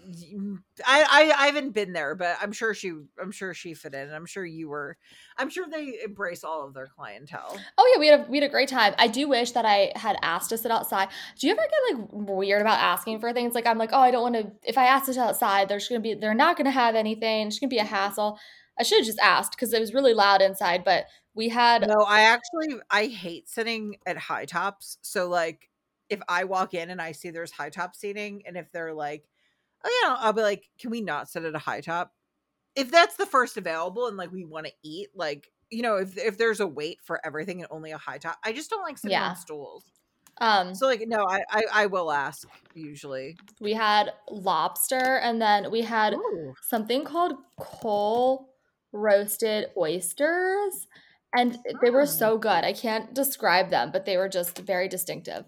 mm, 0.09 0.57
I, 0.85 1.03
I 1.03 1.43
I 1.43 1.45
haven't 1.45 1.71
been 1.71 1.93
there, 1.93 2.15
but 2.15 2.37
I'm 2.41 2.51
sure 2.51 2.73
she 2.73 2.91
I'm 3.21 3.31
sure 3.31 3.53
she 3.53 3.73
fit 3.73 3.93
in. 3.93 4.11
I'm 4.11 4.25
sure 4.25 4.45
you 4.45 4.67
were. 4.67 4.97
I'm 5.37 5.49
sure 5.49 5.67
they 5.69 5.99
embrace 6.03 6.43
all 6.43 6.65
of 6.67 6.73
their 6.73 6.87
clientele. 6.87 7.57
Oh 7.77 7.91
yeah, 7.93 7.99
we 7.99 8.07
had 8.07 8.19
a 8.19 8.23
we 8.29 8.39
had 8.39 8.49
a 8.49 8.51
great 8.51 8.69
time. 8.69 8.93
I 8.97 9.07
do 9.07 9.29
wish 9.29 9.51
that 9.51 9.65
I 9.65 9.93
had 9.95 10.17
asked 10.21 10.49
to 10.49 10.57
sit 10.57 10.71
outside. 10.71 11.09
Do 11.39 11.47
you 11.47 11.53
ever 11.53 11.61
get 11.61 11.99
like 11.99 12.09
weird 12.11 12.61
about 12.61 12.79
asking 12.79 13.19
for 13.19 13.31
things? 13.31 13.55
Like 13.55 13.65
I'm 13.65 13.77
like, 13.77 13.91
oh, 13.93 13.99
I 13.99 14.11
don't 14.11 14.33
want 14.33 14.35
to. 14.35 14.51
If 14.63 14.77
I 14.77 14.85
ask 14.85 15.05
to 15.05 15.13
sit 15.13 15.21
outside, 15.23 15.69
there's 15.69 15.87
gonna 15.87 16.01
be 16.01 16.13
they're 16.13 16.33
not 16.33 16.57
gonna 16.57 16.71
have 16.71 16.95
anything. 16.95 17.47
It's 17.47 17.59
gonna 17.59 17.69
be 17.69 17.77
a 17.77 17.83
mm-hmm. 17.83 17.95
hassle. 17.95 18.39
I 18.79 18.83
should 18.83 18.99
have 18.99 19.05
just 19.05 19.19
asked 19.19 19.51
because 19.53 19.73
it 19.73 19.79
was 19.79 19.93
really 19.93 20.13
loud 20.13 20.41
inside. 20.41 20.83
But 20.83 21.05
we 21.33 21.49
had 21.49 21.87
No, 21.87 22.01
I 22.07 22.21
actually 22.21 22.79
I 22.89 23.07
hate 23.07 23.49
sitting 23.49 23.97
at 24.05 24.17
high 24.17 24.45
tops. 24.45 24.97
So 25.01 25.27
like 25.29 25.69
if 26.09 26.21
I 26.29 26.45
walk 26.45 26.73
in 26.73 26.89
and 26.89 27.01
I 27.01 27.11
see 27.11 27.31
there's 27.31 27.51
high 27.51 27.69
top 27.69 27.95
seating 27.95 28.43
and 28.45 28.55
if 28.57 28.71
they're 28.71 28.93
like, 28.93 29.29
oh 29.83 30.01
yeah, 30.03 30.15
I'll 30.19 30.33
be 30.33 30.41
like, 30.41 30.69
can 30.79 30.91
we 30.91 31.01
not 31.01 31.29
sit 31.29 31.43
at 31.43 31.55
a 31.55 31.59
high 31.59 31.81
top? 31.81 32.13
If 32.75 32.91
that's 32.91 33.17
the 33.17 33.25
first 33.27 33.57
available 33.57 34.07
and 34.07 34.17
like 34.17 34.31
we 34.31 34.45
want 34.45 34.67
to 34.67 34.73
eat, 34.83 35.09
like 35.15 35.51
you 35.71 35.83
know, 35.83 35.97
if 35.97 36.17
if 36.17 36.37
there's 36.37 36.61
a 36.61 36.67
wait 36.67 37.01
for 37.03 37.25
everything 37.25 37.61
and 37.61 37.69
only 37.71 37.91
a 37.91 37.97
high 37.99 38.19
top, 38.19 38.37
I 38.45 38.53
just 38.53 38.69
don't 38.71 38.83
like 38.83 38.97
sitting 38.99 39.21
Yeah. 39.21 39.23
on 39.23 39.35
stools. 39.35 39.85
um 40.41 40.73
So 40.73 40.87
like 40.87 41.03
no, 41.07 41.25
I 41.27 41.43
I, 41.49 41.63
I 41.73 41.85
will 41.87 42.11
ask 42.11 42.47
usually. 42.75 43.39
we 43.59 43.73
had 43.73 44.13
lobster 44.29 45.17
and 45.17 45.41
then 45.41 45.71
we 45.71 45.81
had 45.81 46.15
Ooh. 46.15 46.55
something 46.61 47.03
called 47.05 47.33
coal 47.57 48.54
roasted 48.95 49.69
oysters 49.77 50.87
and 51.37 51.59
they 51.81 51.89
were 51.91 52.03
Oh. 52.03 52.05
so 52.05 52.37
good. 52.37 52.63
I 52.63 52.73
can't 52.73 53.13
describe 53.13 53.69
them, 53.69 53.91
but 53.91 54.05
they 54.05 54.17
were 54.17 54.29
just 54.29 54.57
very 54.59 54.87
distinctive. 54.87 55.45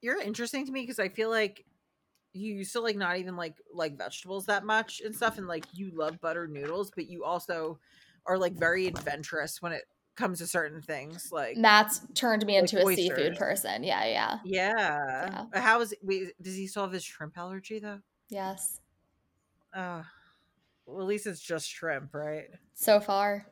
You're 0.00 0.20
interesting 0.20 0.64
to 0.66 0.72
me 0.72 0.82
because 0.82 0.98
I 0.98 1.08
feel 1.08 1.30
like 1.30 1.64
you 2.32 2.54
used 2.54 2.72
to 2.72 2.80
like 2.80 2.96
not 2.96 3.18
even 3.18 3.36
like 3.36 3.56
like 3.74 3.98
vegetables 3.98 4.46
that 4.46 4.64
much 4.64 5.00
and 5.04 5.14
stuff 5.14 5.36
and 5.36 5.48
like 5.48 5.64
you 5.74 5.90
love 5.90 6.20
buttered 6.20 6.52
noodles 6.52 6.92
but 6.94 7.08
you 7.08 7.24
also 7.24 7.80
are 8.24 8.38
like 8.38 8.52
very 8.52 8.86
adventurous 8.86 9.60
when 9.60 9.72
it 9.72 9.82
comes 10.16 10.38
to 10.38 10.46
certain 10.46 10.80
things 10.80 11.30
like 11.32 11.56
Matt's 11.56 12.00
turned 12.14 12.46
me 12.46 12.54
Like 12.54 12.72
into 12.72 12.78
a 12.78 12.94
seafood 12.94 13.18
oysters. 13.32 13.38
person. 13.38 13.82
Yeah, 13.82 14.04
yeah. 14.04 14.38
yeah, 14.44 15.46
Uh, 15.52 15.60
how 15.60 15.80
is 15.80 15.92
wait 16.02 16.40
does 16.40 16.54
he 16.54 16.68
still 16.68 16.84
have 16.84 16.92
his 16.92 17.04
shrimp 17.04 17.36
allergy 17.36 17.80
though 17.80 18.00
Yes. 18.28 18.80
uh 19.74 20.02
well 20.90 21.02
at 21.02 21.08
least 21.08 21.26
it's 21.26 21.40
just 21.40 21.68
shrimp 21.68 22.14
right? 22.14 22.48
So 22.74 23.00
far. 23.00 23.46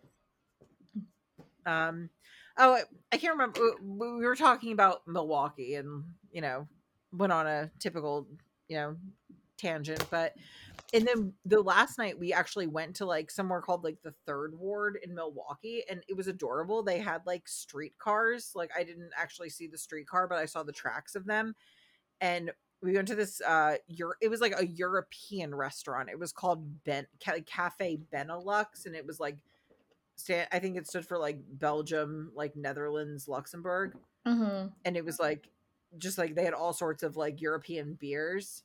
um 1.66 2.08
oh 2.58 2.74
I- 2.74 2.82
i 3.12 3.16
can't 3.16 3.34
remember 3.34 3.60
we 3.82 4.12
we 4.18 4.24
were 4.24 4.36
talking 4.36 4.72
about 4.72 5.06
milwaukee 5.06 5.74
and 5.74 6.04
you 6.32 6.40
know 6.40 6.66
went 7.12 7.32
on 7.32 7.46
a 7.46 7.70
typical 7.78 8.26
you 8.68 8.76
know 8.76 8.96
tangent 9.56 10.04
but 10.10 10.34
and 10.94 11.06
then 11.06 11.32
the 11.44 11.60
last 11.60 11.98
night 11.98 12.18
we 12.18 12.32
actually 12.32 12.66
went 12.66 12.96
to 12.96 13.04
like 13.04 13.30
somewhere 13.30 13.60
called 13.60 13.84
like 13.84 14.00
the 14.02 14.14
third 14.24 14.58
ward 14.58 14.98
in 15.02 15.14
milwaukee 15.14 15.82
and 15.90 16.02
it 16.08 16.16
was 16.16 16.28
adorable. 16.28 16.82
They 16.82 16.98
had 16.98 17.20
like 17.26 17.46
streetcars. 17.46 18.52
Like 18.54 18.70
i 18.78 18.84
didn't 18.84 19.10
actually 19.16 19.50
see 19.50 19.66
the 19.66 19.76
streetcar 19.76 20.26
but 20.28 20.38
i 20.38 20.46
saw 20.46 20.62
the 20.62 20.72
tracks 20.72 21.14
of 21.14 21.26
them. 21.26 21.54
And 22.22 22.52
we 22.82 22.92
went 22.94 23.08
to 23.08 23.14
this 23.14 23.40
uh 23.40 23.76
Euro- 23.88 24.14
it 24.20 24.28
was 24.28 24.40
like 24.40 24.54
a 24.58 24.66
european 24.66 25.54
restaurant. 25.54 26.08
It 26.10 26.18
was 26.18 26.32
called 26.32 26.84
ben 26.84 27.06
Ca- 27.24 27.40
cafe 27.46 27.98
benelux 28.12 28.86
and 28.86 28.94
it 28.94 29.06
was 29.06 29.18
like 29.20 29.38
stand 30.16 30.48
i 30.52 30.58
think 30.58 30.76
it 30.76 30.86
stood 30.86 31.06
for 31.06 31.16
like 31.18 31.38
belgium 31.48 32.32
like 32.34 32.56
netherlands 32.56 33.28
luxembourg. 33.28 33.94
Mm-hmm. 34.26 34.68
and 34.84 34.96
it 34.96 35.04
was 35.04 35.18
like 35.20 35.48
just 35.96 36.18
like 36.18 36.34
they 36.34 36.44
had 36.44 36.54
all 36.54 36.72
sorts 36.74 37.02
of 37.02 37.16
like 37.16 37.40
European 37.40 37.94
beers. 37.94 38.62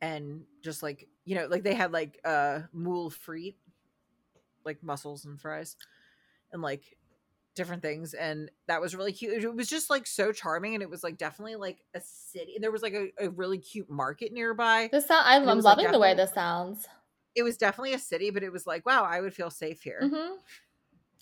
And 0.00 0.42
just 0.62 0.82
like 0.82 1.06
you 1.24 1.36
know 1.36 1.46
like 1.46 1.62
they 1.62 1.74
had 1.74 1.92
like 1.92 2.18
uh 2.24 2.60
moule 2.72 3.08
frite 3.10 3.54
like 4.64 4.82
mussels 4.82 5.24
and 5.24 5.40
fries. 5.40 5.76
And 6.52 6.60
like 6.60 6.96
different 7.54 7.82
things 7.82 8.14
and 8.14 8.50
that 8.66 8.80
was 8.80 8.96
really 8.96 9.12
cute 9.12 9.42
it 9.42 9.54
was 9.54 9.68
just 9.68 9.90
like 9.90 10.06
so 10.06 10.32
charming 10.32 10.74
and 10.74 10.82
it 10.82 10.88
was 10.90 11.02
like 11.04 11.18
definitely 11.18 11.56
like 11.56 11.82
a 11.94 12.00
city 12.00 12.54
and 12.54 12.64
there 12.64 12.70
was 12.72 12.82
like 12.82 12.94
a, 12.94 13.10
a 13.18 13.30
really 13.30 13.58
cute 13.58 13.90
market 13.90 14.32
nearby 14.32 14.90
This 14.92 15.06
sound, 15.06 15.26
I, 15.26 15.36
And 15.42 15.50
it 15.50 15.52
I'm 15.52 15.56
was, 15.56 15.66
like, 15.66 15.78
loving 15.78 15.90
the 15.90 15.98
way 15.98 16.14
this 16.14 16.32
sounds. 16.32 16.88
it 17.34 17.42
was 17.42 17.56
definitely 17.56 17.94
a 17.94 17.98
city 17.98 18.30
but 18.30 18.42
it 18.42 18.52
was 18.52 18.66
like 18.66 18.84
wow 18.86 19.04
i 19.04 19.20
would 19.20 19.34
feel 19.34 19.50
safe 19.50 19.82
here 19.82 20.14
hmm 20.14 20.36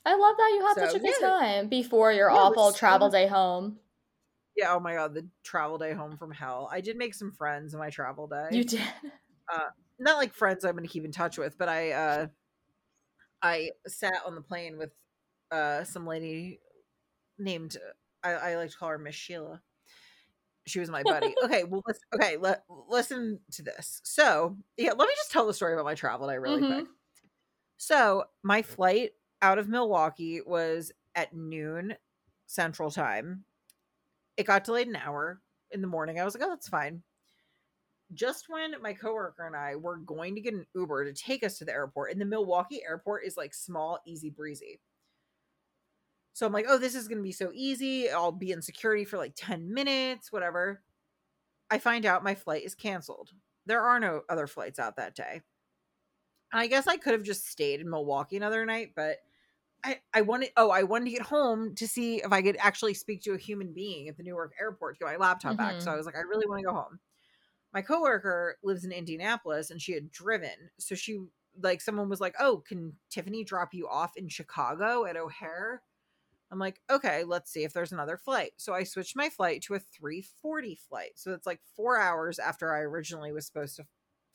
I 0.04 0.14
love 0.16 0.36
that 0.38 0.52
you 0.54 0.66
had 0.66 0.76
So, 0.76 0.80
such 0.80 0.94
a 0.94 1.00
good 1.00 1.14
yeah. 1.20 1.30
time 1.40 1.68
before 1.68 2.12
your 2.12 2.30
Yeah, 2.30 2.48
awful 2.48 2.72
travel 2.72 3.10
day 3.10 3.26
home. 3.28 3.80
yeah 4.56 4.72
oh 4.74 4.80
my 4.80 4.94
god 4.94 5.14
the 5.14 5.28
travel 5.44 5.78
day 5.78 5.92
home 5.92 6.16
from 6.16 6.30
hell 6.32 6.68
i 6.72 6.80
did 6.80 6.96
make 6.96 7.14
some 7.14 7.32
friends 7.32 7.72
in 7.74 7.80
my 7.80 7.90
travel 7.90 8.26
day 8.26 8.50
You 8.50 8.64
did. 8.64 8.82
not 9.98 10.16
like 10.18 10.34
friends 10.34 10.64
I'm 10.64 10.72
going 10.72 10.84
to 10.86 10.92
keep 10.92 11.04
in 11.04 11.12
touch 11.12 11.38
with, 11.38 11.58
but 11.58 11.68
I 11.68 11.92
uh 11.92 12.26
I 13.42 13.70
sat 13.86 14.22
on 14.24 14.34
the 14.34 14.42
plane 14.42 14.76
with 14.78 14.92
uh 15.50 15.84
some 15.84 16.06
lady 16.06 16.60
named 17.38 17.76
I, 18.22 18.32
I 18.32 18.56
like 18.56 18.70
to 18.70 18.76
call 18.76 18.90
her 18.90 18.98
Miss 18.98 19.14
Sheila, 19.14 19.62
she 20.66 20.80
was 20.80 20.90
my 20.90 21.02
buddy. 21.02 21.34
Okay, 21.44 21.64
well, 21.64 21.82
let's, 21.86 22.00
okay, 22.14 22.36
let, 22.36 22.64
listen 22.88 23.40
to 23.52 23.62
this. 23.62 24.00
So, 24.04 24.56
yeah, 24.76 24.90
let 24.92 25.08
me 25.08 25.14
just 25.16 25.32
tell 25.32 25.46
the 25.46 25.54
story 25.54 25.72
about 25.72 25.84
my 25.86 25.94
travel 25.94 26.28
day 26.28 26.36
really 26.38 26.62
Mhm. 26.62 26.66
quick. 26.66 26.86
So, 27.78 28.24
my 28.42 28.62
flight 28.62 29.12
out 29.42 29.58
of 29.58 29.68
Milwaukee 29.68 30.40
was 30.42 30.92
at 31.14 31.34
noon 31.34 31.96
Central 32.46 32.90
Time. 32.90 33.44
It 34.36 34.44
got 34.46 34.64
delayed 34.64 34.88
an 34.88 34.96
hour 34.96 35.40
in 35.70 35.80
the 35.80 35.86
morning. 35.88 36.20
I 36.20 36.24
was 36.24 36.34
like, 36.34 36.44
oh, 36.44 36.50
that's 36.50 36.68
fine. 36.68 37.02
Just 38.12 38.48
when 38.48 38.80
my 38.82 38.92
coworker 38.92 39.46
and 39.46 39.56
I 39.56 39.76
were 39.76 39.96
going 39.96 40.34
to 40.34 40.40
get 40.40 40.54
an 40.54 40.66
Uber 40.74 41.04
to 41.04 41.12
take 41.12 41.44
us 41.44 41.58
to 41.58 41.64
the 41.64 41.72
airport, 41.72 42.10
and 42.12 42.20
the 42.20 42.24
Milwaukee 42.24 42.82
airport 42.84 43.24
is 43.24 43.36
like 43.36 43.54
small, 43.54 44.00
easy 44.04 44.30
breezy. 44.30 44.80
So 46.32 46.46
I'm 46.46 46.52
like, 46.52 46.66
oh, 46.68 46.78
this 46.78 46.94
is 46.94 47.08
going 47.08 47.18
to 47.18 47.24
be 47.24 47.32
so 47.32 47.50
easy. 47.52 48.10
I'll 48.10 48.32
be 48.32 48.52
in 48.52 48.62
security 48.62 49.04
for 49.04 49.18
like 49.18 49.32
10 49.36 49.72
minutes, 49.72 50.32
whatever. 50.32 50.82
I 51.70 51.78
find 51.78 52.06
out 52.06 52.24
my 52.24 52.34
flight 52.34 52.64
is 52.64 52.74
canceled. 52.74 53.30
There 53.66 53.82
are 53.82 54.00
no 54.00 54.22
other 54.28 54.46
flights 54.46 54.78
out 54.78 54.96
that 54.96 55.14
day. 55.14 55.42
I 56.52 56.66
guess 56.66 56.86
I 56.86 56.96
could 56.96 57.12
have 57.12 57.22
just 57.22 57.46
stayed 57.46 57.80
in 57.80 57.88
Milwaukee 57.88 58.36
another 58.36 58.66
night, 58.66 58.92
but 58.96 59.18
I, 59.84 60.00
I 60.12 60.22
wanted 60.22 60.50
oh, 60.56 60.70
I 60.70 60.82
wanted 60.82 61.06
to 61.06 61.10
get 61.12 61.22
home 61.22 61.74
to 61.76 61.88
see 61.88 62.16
if 62.16 62.32
I 62.32 62.42
could 62.42 62.56
actually 62.58 62.94
speak 62.94 63.22
to 63.22 63.32
a 63.32 63.38
human 63.38 63.72
being 63.72 64.08
at 64.08 64.16
the 64.16 64.22
Newark 64.22 64.52
airport 64.60 64.96
to 64.96 64.98
get 65.04 65.12
my 65.12 65.16
laptop 65.16 65.56
back. 65.56 65.80
So. 65.80 65.90
I 65.90 65.92
mm-hmm. 65.92 65.98
was 65.98 66.06
like, 66.06 66.16
I 66.16 66.20
really 66.20 66.46
want 66.46 66.60
to 66.60 66.66
go 66.66 66.74
home. 66.74 66.98
My 67.72 67.82
coworker 67.82 68.56
lives 68.62 68.84
in 68.84 68.92
Indianapolis 68.92 69.70
and 69.70 69.80
she 69.80 69.92
had 69.92 70.10
driven. 70.10 70.50
So 70.78 70.94
she 70.94 71.20
like 71.62 71.80
someone 71.80 72.08
was 72.08 72.20
like, 72.20 72.34
Oh, 72.38 72.58
can 72.66 72.94
Tiffany 73.10 73.44
drop 73.44 73.72
you 73.72 73.88
off 73.88 74.16
in 74.16 74.28
Chicago 74.28 75.04
at 75.06 75.16
O'Hare? 75.16 75.82
I'm 76.50 76.58
like, 76.58 76.80
okay, 76.90 77.22
let's 77.24 77.50
see 77.50 77.62
if 77.62 77.72
there's 77.72 77.92
another 77.92 78.16
flight. 78.16 78.52
So 78.56 78.74
I 78.74 78.82
switched 78.82 79.16
my 79.16 79.28
flight 79.28 79.62
to 79.62 79.74
a 79.74 79.78
340 79.78 80.74
flight. 80.88 81.12
So 81.14 81.32
it's 81.32 81.46
like 81.46 81.60
four 81.76 81.98
hours 81.98 82.38
after 82.38 82.74
I 82.74 82.80
originally 82.80 83.32
was 83.32 83.46
supposed 83.46 83.76
to 83.76 83.86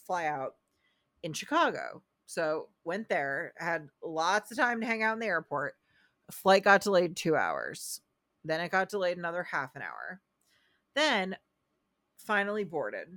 fly 0.06 0.26
out 0.26 0.56
in 1.24 1.34
Chicago. 1.34 2.04
So 2.26 2.70
went 2.86 3.10
there, 3.10 3.54
had 3.58 3.90
lots 4.02 4.52
of 4.52 4.58
time 4.58 4.80
to 4.80 4.88
hang 4.88 5.04
out 5.04 5.14
in 5.14 5.20
the 5.20 5.26
airport. 5.26 5.76
Flight 6.32 6.64
got 6.64 6.82
delayed 6.82 7.16
two 7.16 7.36
hours. 7.36 8.02
Then 8.46 8.62
it 8.62 8.72
got 8.72 8.90
delayed 8.90 9.18
another 9.18 9.44
half 9.44 9.76
an 9.76 9.82
hour. 9.82 10.22
Then 10.96 11.36
finally 12.18 12.64
boarded. 12.64 13.08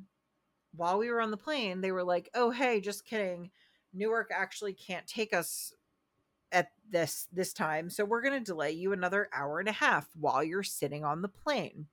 While 0.75 0.99
we 0.99 1.11
were 1.11 1.21
on 1.21 1.31
the 1.31 1.37
plane, 1.37 1.81
they 1.81 1.93
were 1.93 2.05
like, 2.05 2.29
"Oh, 2.35 2.51
hey, 2.51 2.81
just 2.81 3.05
kidding. 3.05 3.51
Newark 3.93 4.31
actually 4.35 4.75
can't 4.75 5.07
take 5.07 5.33
us 5.33 5.73
at 6.53 6.71
this 6.91 7.29
this 7.33 7.53
time, 7.53 7.91
so 7.91 8.05
we're 8.05 8.23
going 8.23 8.39
to 8.39 8.45
delay 8.45 8.73
you 8.73 8.93
another 8.93 9.29
hour 9.33 9.61
and 9.61 9.69
a 9.69 9.73
half 9.73 10.09
while 10.19 10.43
you're 10.43 10.63
sitting 10.63 11.05
on 11.05 11.23
the 11.23 11.29
plane." 11.29 11.87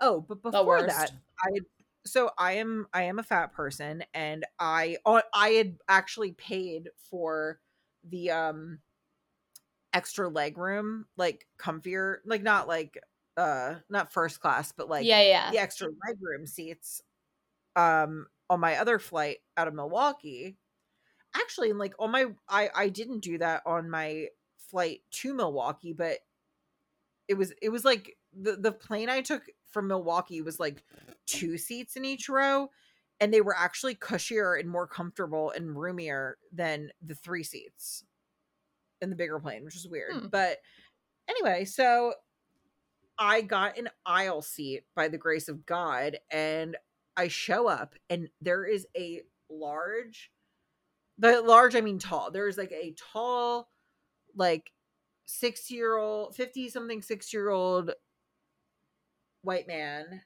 Oh, 0.00 0.24
but 0.26 0.42
before 0.42 0.82
that, 0.86 1.12
I 1.44 1.60
so 2.06 2.30
I 2.38 2.52
am 2.52 2.86
I 2.92 3.04
am 3.04 3.18
a 3.18 3.22
fat 3.22 3.52
person 3.52 4.04
and 4.14 4.46
I 4.58 4.96
uh, 5.04 5.22
I 5.34 5.50
had 5.50 5.76
actually 5.88 6.32
paid 6.32 6.88
for 7.10 7.60
the 8.04 8.30
um 8.30 8.78
extra 9.92 10.28
leg 10.28 10.56
room, 10.56 11.06
like 11.16 11.46
comfier, 11.58 12.18
like 12.24 12.42
not 12.42 12.68
like 12.68 12.98
uh 13.36 13.76
not 13.88 14.12
first 14.12 14.40
class, 14.40 14.72
but 14.72 14.88
like 14.88 15.06
yeah, 15.06 15.22
yeah. 15.22 15.50
the 15.50 15.58
extra 15.58 15.88
leg 15.88 16.16
room 16.20 16.46
seats 16.46 17.02
um 17.76 18.26
on 18.48 18.60
my 18.60 18.76
other 18.76 18.98
flight 18.98 19.38
out 19.56 19.68
of 19.68 19.74
Milwaukee. 19.74 20.56
Actually, 21.34 21.72
like 21.72 21.94
on 21.98 22.10
my 22.10 22.26
I 22.48 22.70
I 22.74 22.88
didn't 22.88 23.20
do 23.20 23.38
that 23.38 23.62
on 23.66 23.88
my 23.88 24.26
flight 24.70 25.00
to 25.10 25.34
Milwaukee, 25.34 25.92
but 25.92 26.18
it 27.28 27.34
was 27.34 27.52
it 27.62 27.68
was 27.68 27.84
like 27.84 28.16
the 28.38 28.56
the 28.56 28.72
plane 28.72 29.08
I 29.08 29.20
took 29.20 29.42
from 29.68 29.88
Milwaukee 29.88 30.42
was 30.42 30.58
like 30.58 30.82
two 31.26 31.56
seats 31.56 31.96
in 31.96 32.04
each 32.04 32.28
row 32.28 32.70
and 33.20 33.32
they 33.32 33.42
were 33.42 33.56
actually 33.56 33.94
cushier 33.94 34.58
and 34.58 34.68
more 34.68 34.86
comfortable 34.86 35.50
and 35.50 35.76
roomier 35.76 36.38
than 36.52 36.90
the 37.04 37.14
three 37.14 37.44
seats 37.44 38.04
in 39.02 39.10
the 39.10 39.16
bigger 39.16 39.38
plane, 39.38 39.64
which 39.64 39.76
is 39.76 39.86
weird. 39.86 40.12
Hmm. 40.14 40.26
But 40.28 40.58
anyway, 41.28 41.66
so 41.66 42.14
I 43.18 43.42
got 43.42 43.78
an 43.78 43.90
aisle 44.06 44.40
seat 44.40 44.84
by 44.96 45.08
the 45.08 45.18
grace 45.18 45.48
of 45.48 45.66
God, 45.66 46.18
and 46.30 46.76
I 47.16 47.28
show 47.28 47.68
up, 47.68 47.94
and 48.08 48.30
there 48.40 48.64
is 48.64 48.86
a 48.96 49.20
large, 49.50 50.30
the 51.20 51.42
large, 51.42 51.76
I 51.76 51.82
mean 51.82 51.98
tall. 52.00 52.30
There 52.30 52.48
is 52.48 52.58
like 52.58 52.72
a 52.72 52.94
tall, 52.96 53.70
like 54.36 54.72
six 55.26 55.70
year 55.70 55.96
old, 55.98 56.36
50 56.36 56.68
something, 56.70 57.02
six 57.02 57.32
year 57.32 57.50
old 57.50 57.92
white 59.42 59.66
man. 59.66 60.22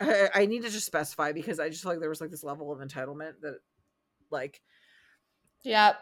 I, 0.00 0.30
I 0.34 0.46
need 0.46 0.62
to 0.62 0.70
just 0.70 0.86
specify 0.86 1.32
because 1.32 1.58
I 1.60 1.68
just 1.68 1.82
feel 1.82 1.92
like 1.92 2.00
there 2.00 2.08
was 2.08 2.20
like 2.20 2.30
this 2.30 2.44
level 2.44 2.72
of 2.72 2.78
entitlement 2.80 3.40
that, 3.42 3.58
like, 4.30 4.62
Yep. 5.64 5.98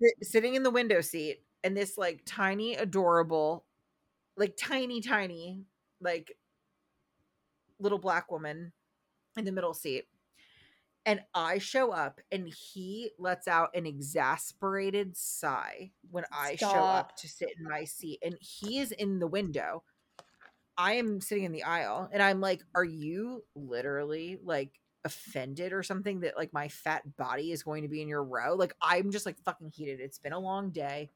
sit, 0.00 0.14
sitting 0.22 0.54
in 0.54 0.62
the 0.62 0.70
window 0.70 1.00
seat 1.00 1.44
and 1.64 1.76
this 1.76 1.96
like 1.98 2.22
tiny 2.24 2.74
adorable 2.74 3.66
like 4.36 4.56
tiny 4.58 5.00
tiny 5.00 5.64
like 6.00 6.38
little 7.78 7.98
black 7.98 8.30
woman 8.30 8.72
in 9.36 9.44
the 9.44 9.52
middle 9.52 9.74
seat 9.74 10.08
and 11.04 11.20
i 11.34 11.58
show 11.58 11.90
up 11.90 12.20
and 12.30 12.48
he 12.48 13.10
lets 13.18 13.48
out 13.48 13.70
an 13.74 13.86
exasperated 13.86 15.16
sigh 15.16 15.90
when 16.10 16.24
i 16.32 16.54
show 16.56 16.68
up 16.68 17.16
to 17.16 17.28
sit 17.28 17.50
in 17.58 17.64
my 17.64 17.84
seat 17.84 18.18
and 18.22 18.36
he 18.40 18.78
is 18.78 18.92
in 18.92 19.18
the 19.18 19.26
window. 19.26 19.82
I 20.78 20.94
am 20.94 21.20
sitting 21.20 21.44
in 21.44 21.52
the 21.52 21.64
aisle 21.64 22.08
and 22.12 22.22
i'm 22.22 22.40
like 22.40 22.62
are 22.74 22.84
you 22.84 23.44
literally 23.54 24.38
like 24.42 24.80
offended 25.04 25.72
or 25.72 25.82
something 25.82 26.20
that 26.20 26.36
like 26.36 26.52
my 26.52 26.68
fat 26.68 27.16
body 27.16 27.50
is 27.50 27.62
going 27.62 27.82
to 27.82 27.88
be 27.88 28.00
in 28.00 28.08
your 28.08 28.24
row? 28.24 28.54
Like 28.54 28.74
i'm 28.80 29.10
just 29.10 29.26
like 29.26 29.38
fucking 29.44 29.72
heated. 29.74 30.00
It's 30.00 30.18
been 30.18 30.32
a 30.32 30.38
long 30.38 30.70
day. 30.70 31.10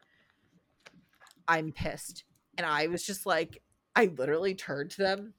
I'm 1.48 1.72
pissed. 1.72 2.24
And 2.58 2.66
i 2.66 2.86
was 2.88 3.04
just 3.04 3.26
like 3.26 3.62
i 3.94 4.06
literally 4.16 4.54
turned 4.54 4.90
to 4.92 5.02
them 5.02 5.34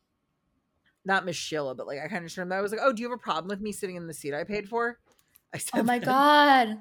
not 1.07 1.25
miss 1.25 1.35
sheila 1.35 1.73
but 1.73 1.87
like 1.87 1.99
i 2.03 2.07
kind 2.07 2.23
of 2.25 2.33
turned 2.33 2.51
them 2.51 2.57
i 2.57 2.61
was 2.61 2.71
like 2.71 2.81
oh 2.83 2.93
do 2.93 3.01
you 3.01 3.09
have 3.09 3.17
a 3.17 3.21
problem 3.21 3.47
with 3.47 3.61
me 3.61 3.71
sitting 3.71 3.95
in 3.95 4.05
the 4.07 4.13
seat 4.13 4.33
i 4.33 4.43
paid 4.43 4.67
for 4.69 4.99
i 5.53 5.57
oh 5.57 5.59
said 5.59 5.79
Oh 5.79 5.83
my 5.83 5.97
that. 5.99 6.05
god. 6.05 6.77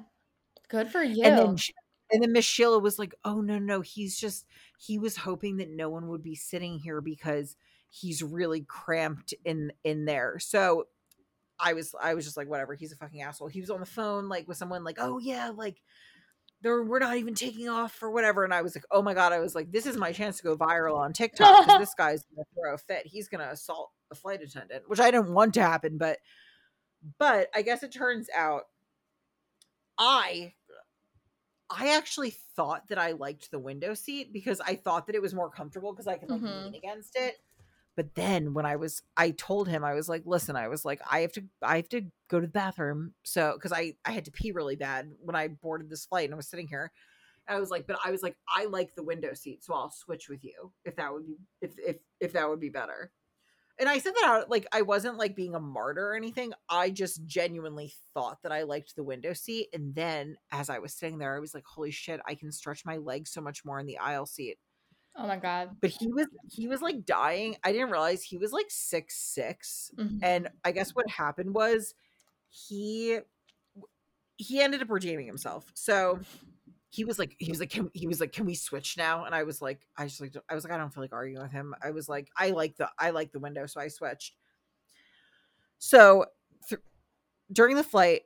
Good 0.69 0.89
for 0.91 1.01
you. 1.01 1.23
and 1.23 1.37
then 1.37 1.55
and 2.11 2.21
then 2.23 2.31
miss 2.33 2.45
sheila 2.45 2.77
was 2.79 2.99
like 2.99 3.15
oh 3.25 3.41
no 3.41 3.57
no 3.57 3.81
he's 3.81 4.19
just 4.19 4.45
he 4.77 4.99
was 4.99 5.17
hoping 5.17 5.57
that 5.57 5.69
no 5.69 5.89
one 5.89 6.07
would 6.09 6.21
be 6.21 6.35
sitting 6.35 6.77
here 6.77 7.01
because 7.01 7.55
he's 7.89 8.21
really 8.21 8.61
cramped 8.61 9.33
in 9.45 9.71
in 9.83 10.05
there 10.05 10.37
so 10.39 10.87
i 11.59 11.73
was 11.73 11.95
i 12.01 12.13
was 12.13 12.25
just 12.25 12.35
like 12.37 12.49
whatever 12.49 12.75
he's 12.75 12.91
a 12.91 12.97
fucking 12.97 13.21
asshole 13.21 13.47
he 13.47 13.61
was 13.61 13.69
on 13.69 13.79
the 13.79 13.85
phone 13.85 14.27
like 14.27 14.47
with 14.47 14.57
someone 14.57 14.83
like 14.83 14.97
oh 14.99 15.17
yeah 15.19 15.49
like 15.55 15.81
they're 16.61 16.83
we're 16.83 16.99
not 16.99 17.15
even 17.17 17.33
taking 17.33 17.69
off 17.69 18.01
or 18.03 18.11
whatever 18.11 18.43
and 18.43 18.53
i 18.53 18.61
was 18.61 18.75
like 18.75 18.83
oh 18.91 19.01
my 19.01 19.13
god 19.13 19.31
i 19.31 19.39
was 19.39 19.55
like 19.55 19.71
this 19.71 19.85
is 19.85 19.95
my 19.95 20.11
chance 20.11 20.37
to 20.37 20.43
go 20.43 20.57
viral 20.57 20.97
on 20.97 21.13
tiktok 21.13 21.65
because 21.65 21.79
this 21.79 21.93
guy's 21.97 22.23
gonna 22.35 22.43
throw 22.53 22.73
a 22.73 22.77
fit 22.77 23.05
he's 23.05 23.27
gonna 23.29 23.49
assault 23.51 23.91
a 24.11 24.15
flight 24.15 24.41
attendant 24.41 24.87
which 24.89 24.99
i 24.99 25.11
didn't 25.11 25.33
want 25.33 25.53
to 25.53 25.61
happen 25.61 25.97
but 25.97 26.19
but 27.17 27.49
i 27.55 27.61
guess 27.61 27.83
it 27.83 27.91
turns 27.91 28.29
out 28.35 28.63
i 29.97 30.53
I 31.69 31.95
actually 31.97 32.29
thought 32.29 32.87
that 32.87 32.97
I 32.97 33.11
liked 33.11 33.51
the 33.51 33.59
window 33.59 33.93
seat 33.93 34.31
because 34.31 34.61
I 34.61 34.75
thought 34.75 35.07
that 35.07 35.15
it 35.15 35.21
was 35.21 35.33
more 35.33 35.49
comfortable 35.49 35.91
because 35.91 36.07
I 36.07 36.17
could 36.17 36.29
like 36.29 36.43
Mhm. 36.43 36.47
lean 36.47 36.75
against 36.75 37.15
it. 37.17 37.41
But 37.95 38.13
then 38.15 38.53
when 38.53 38.65
I 38.65 38.75
was 38.75 39.01
I 39.17 39.31
told 39.31 39.67
him 39.67 39.83
I 39.83 39.93
was 39.95 40.07
like, 40.07 40.23
"Listen, 40.25 40.55
I 40.55 40.67
was 40.67 40.85
like 40.85 41.01
I 41.09 41.21
have 41.21 41.31
to 41.33 41.45
I 41.61 41.77
have 41.77 41.89
to 41.89 42.11
go 42.27 42.39
to 42.39 42.45
the 42.47 42.51
bathroom." 42.51 43.15
So 43.23 43.57
cuz 43.59 43.71
I 43.73 43.97
I 44.05 44.11
had 44.11 44.25
to 44.25 44.31
pee 44.31 44.51
really 44.51 44.75
bad 44.75 45.15
when 45.19 45.35
I 45.35 45.47
boarded 45.47 45.89
this 45.89 46.05
flight 46.05 46.25
and 46.25 46.33
I 46.33 46.37
was 46.37 46.47
sitting 46.47 46.67
here. 46.67 46.91
I 47.47 47.59
was 47.59 47.71
like, 47.71 47.87
"But 47.87 47.99
I 48.05 48.11
was 48.11 48.23
like 48.23 48.37
I 48.49 48.65
like 48.65 48.95
the 48.95 49.03
window 49.03 49.33
seat, 49.35 49.63
so 49.63 49.73
I'll 49.73 49.91
switch 49.91 50.29
with 50.29 50.43
you 50.45 50.73
if 50.85 50.95
that 50.97 51.13
would 51.13 51.27
be 51.27 51.37
if 51.61 51.77
if 51.79 51.97
if 52.21 52.33
that 52.33 52.49
would 52.49 52.59
be 52.61 52.69
better." 52.69 53.13
And 53.79 53.87
I 53.87 53.99
said 53.99 54.13
that 54.15 54.25
out 54.25 54.49
like 54.49 54.65
I 54.71 54.81
wasn't 54.81 55.17
like 55.17 55.35
being 55.35 55.53
a 55.55 55.59
martyr 55.59 56.09
or 56.09 56.15
anything. 56.15 56.51
I 56.69 56.89
just 56.89 57.25
genuinely 57.25 57.93
thought 58.13 58.41
that 58.43 58.51
I 58.51 58.63
liked 58.63 58.95
the 58.95 59.03
window 59.03 59.33
seat. 59.33 59.67
And 59.73 59.93
then 59.93 60.35
as 60.51 60.69
I 60.69 60.79
was 60.79 60.93
sitting 60.93 61.19
there, 61.19 61.35
I 61.35 61.39
was 61.39 61.53
like, 61.53 61.65
holy 61.65 61.91
shit, 61.91 62.19
I 62.27 62.33
can 62.35 62.51
stretch 62.51 62.85
my 62.85 62.97
legs 62.97 63.31
so 63.31 63.41
much 63.41 63.63
more 63.63 63.79
in 63.79 63.85
the 63.85 63.97
aisle 63.99 64.25
seat. 64.25 64.57
oh 65.15 65.27
my 65.27 65.37
god. 65.37 65.75
But 65.81 65.91
he 65.91 66.07
was 66.07 66.27
he 66.49 66.67
was 66.67 66.81
like 66.81 67.05
dying. 67.05 67.55
I 67.63 67.71
didn't 67.71 67.91
realize 67.91 68.23
he 68.23 68.37
was 68.37 68.51
like 68.51 68.67
six 68.69 69.15
six. 69.17 69.91
Mhm. 69.97 70.19
And 70.23 70.49
I 70.63 70.71
guess 70.71 70.91
what 70.95 71.09
happened 71.09 71.53
was 71.53 71.93
he 72.49 73.19
he 74.37 74.61
ended 74.61 74.81
up 74.81 74.89
redeeming 74.89 75.27
himself. 75.27 75.71
So 75.73 76.19
he 76.89 77.03
was 77.03 77.19
like 77.19 77.35
he 77.39 77.51
was 77.51 77.59
like 77.59 77.69
can, 77.69 77.89
he 77.93 78.07
was 78.07 78.19
like 78.19 78.31
can 78.31 78.45
we 78.45 78.55
switch 78.55 78.97
now 78.97 79.25
and 79.25 79.35
i 79.35 79.43
was 79.43 79.61
like 79.61 79.87
i 79.97 80.05
just 80.05 80.21
like 80.21 80.35
i 80.49 80.55
was 80.55 80.63
like 80.63 80.73
i 80.73 80.77
don't 80.77 80.93
feel 80.93 81.03
like 81.03 81.13
arguing 81.13 81.41
with 81.41 81.51
him 81.51 81.73
i 81.83 81.91
was 81.91 82.07
like 82.07 82.29
i 82.37 82.49
like 82.51 82.75
the 82.77 82.89
i 82.97 83.09
like 83.09 83.31
the 83.31 83.39
window 83.39 83.65
so 83.65 83.79
i 83.79 83.87
switched 83.87 84.33
so 85.77 86.25
th- 86.67 86.81
during 87.51 87.75
the 87.75 87.83
flight 87.83 88.21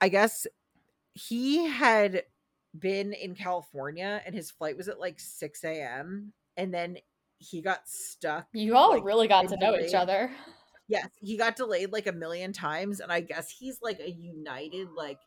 i 0.00 0.08
guess 0.08 0.46
he 1.12 1.64
had 1.66 2.22
been 2.78 3.12
in 3.12 3.34
california 3.34 4.22
and 4.24 4.34
his 4.34 4.50
flight 4.50 4.76
was 4.76 4.88
at 4.88 5.00
like 5.00 5.18
6 5.18 5.64
a.m 5.64 6.32
and 6.56 6.72
then 6.72 6.96
he 7.38 7.60
got 7.60 7.88
stuck. 7.88 8.46
You 8.52 8.76
all 8.76 8.94
like, 8.94 9.04
really 9.04 9.28
got 9.28 9.48
to 9.48 9.56
know 9.56 9.78
each 9.78 9.94
other. 9.94 10.30
Yes, 10.88 11.08
he 11.20 11.36
got 11.36 11.56
delayed 11.56 11.92
like 11.92 12.06
a 12.06 12.12
million 12.12 12.52
times, 12.52 13.00
and 13.00 13.10
I 13.10 13.20
guess 13.20 13.50
he's 13.50 13.80
like 13.82 14.00
a 14.00 14.10
United 14.10 14.88
like 14.96 15.18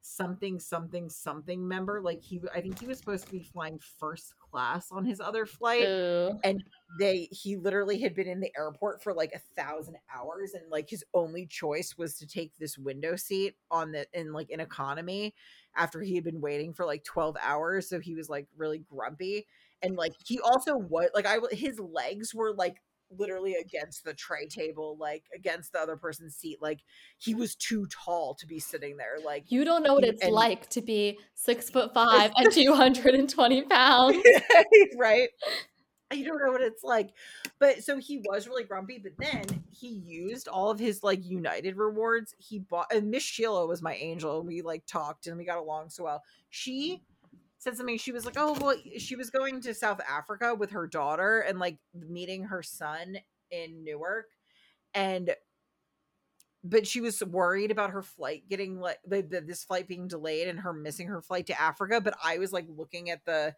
something 0.00 0.58
something 0.58 1.08
something 1.08 1.66
member. 1.66 2.00
Like 2.00 2.22
he, 2.22 2.40
I 2.54 2.60
think 2.60 2.78
he 2.78 2.86
was 2.86 2.98
supposed 2.98 3.26
to 3.26 3.32
be 3.32 3.42
flying 3.42 3.78
first 3.98 4.34
class 4.38 4.90
on 4.90 5.04
his 5.04 5.20
other 5.20 5.46
flight, 5.46 5.84
Ooh. 5.86 6.38
and 6.42 6.62
they 6.98 7.28
he 7.30 7.56
literally 7.56 8.00
had 8.00 8.14
been 8.14 8.28
in 8.28 8.40
the 8.40 8.52
airport 8.56 9.02
for 9.02 9.12
like 9.12 9.32
a 9.34 9.60
thousand 9.60 9.96
hours, 10.14 10.54
and 10.54 10.70
like 10.70 10.88
his 10.88 11.04
only 11.14 11.46
choice 11.46 11.96
was 11.96 12.16
to 12.18 12.26
take 12.26 12.56
this 12.58 12.78
window 12.78 13.16
seat 13.16 13.54
on 13.70 13.92
the 13.92 14.06
in 14.12 14.32
like 14.32 14.50
an 14.50 14.60
economy 14.60 15.34
after 15.76 16.00
he 16.00 16.14
had 16.14 16.24
been 16.24 16.40
waiting 16.40 16.72
for 16.72 16.84
like 16.84 17.04
12 17.04 17.36
hours 17.40 17.88
so 17.88 18.00
he 18.00 18.14
was 18.14 18.28
like 18.28 18.46
really 18.56 18.80
grumpy 18.90 19.46
and 19.82 19.96
like 19.96 20.12
he 20.26 20.40
also 20.40 20.76
was 20.76 21.08
like 21.14 21.26
i 21.26 21.38
his 21.52 21.78
legs 21.78 22.34
were 22.34 22.52
like 22.52 22.82
literally 23.16 23.54
against 23.54 24.04
the 24.04 24.14
tray 24.14 24.46
table 24.46 24.96
like 25.00 25.24
against 25.34 25.72
the 25.72 25.78
other 25.78 25.96
person's 25.96 26.36
seat 26.36 26.58
like 26.62 26.78
he 27.18 27.34
was 27.34 27.54
too 27.56 27.86
tall 27.86 28.34
to 28.34 28.46
be 28.46 28.58
sitting 28.58 28.96
there 28.96 29.16
like 29.24 29.44
You 29.48 29.64
don't 29.64 29.82
know 29.82 29.94
what 29.94 30.04
it's 30.04 30.22
and- 30.22 30.32
like 30.32 30.68
to 30.70 30.80
be 30.82 31.18
six 31.34 31.68
foot 31.74 31.92
five 31.92 32.32
and 32.36 32.52
220 32.52 33.62
pounds. 33.62 34.16
right? 34.98 35.28
You 36.12 36.24
don't 36.24 36.44
know 36.44 36.50
what 36.50 36.60
it's 36.60 36.82
like. 36.82 37.10
But 37.60 37.84
so 37.84 37.98
he 37.98 38.18
was 38.18 38.48
really 38.48 38.64
grumpy 38.64 38.98
but 38.98 39.12
then 39.18 39.62
he 39.70 39.88
used 39.88 40.48
all 40.48 40.70
of 40.70 40.78
his 40.78 41.02
like 41.02 41.24
united 41.24 41.76
rewards. 41.76 42.34
He 42.38 42.58
bought 42.58 42.92
and 42.92 43.10
miss 43.10 43.22
sheila 43.22 43.66
was 43.66 43.80
my 43.82 43.94
angel 43.94 44.38
and 44.38 44.46
we 44.48 44.62
like 44.62 44.86
talked 44.86 45.26
and 45.26 45.36
we 45.36 45.44
got 45.44 45.58
along 45.58 45.90
so 45.90 46.04
well. 46.04 46.22
She 46.48 47.02
said 47.60 47.76
something 47.76 47.98
she 47.98 48.10
was 48.10 48.24
like 48.24 48.36
oh 48.38 48.56
well 48.60 48.74
she 48.98 49.14
was 49.14 49.30
going 49.30 49.60
to 49.60 49.74
south 49.74 50.00
africa 50.08 50.54
with 50.54 50.70
her 50.70 50.86
daughter 50.86 51.40
and 51.40 51.58
like 51.58 51.76
meeting 51.94 52.44
her 52.44 52.62
son 52.62 53.16
in 53.50 53.84
newark 53.84 54.26
and 54.94 55.34
but 56.64 56.86
she 56.86 57.00
was 57.00 57.22
worried 57.22 57.70
about 57.70 57.90
her 57.90 58.02
flight 58.02 58.42
getting 58.48 58.80
like 58.80 58.98
the, 59.06 59.22
the, 59.22 59.40
this 59.40 59.62
flight 59.62 59.86
being 59.86 60.08
delayed 60.08 60.48
and 60.48 60.60
her 60.60 60.72
missing 60.72 61.06
her 61.06 61.22
flight 61.22 61.46
to 61.46 61.60
africa 61.60 62.00
but 62.00 62.14
i 62.24 62.38
was 62.38 62.52
like 62.52 62.66
looking 62.76 63.10
at 63.10 63.24
the 63.26 63.54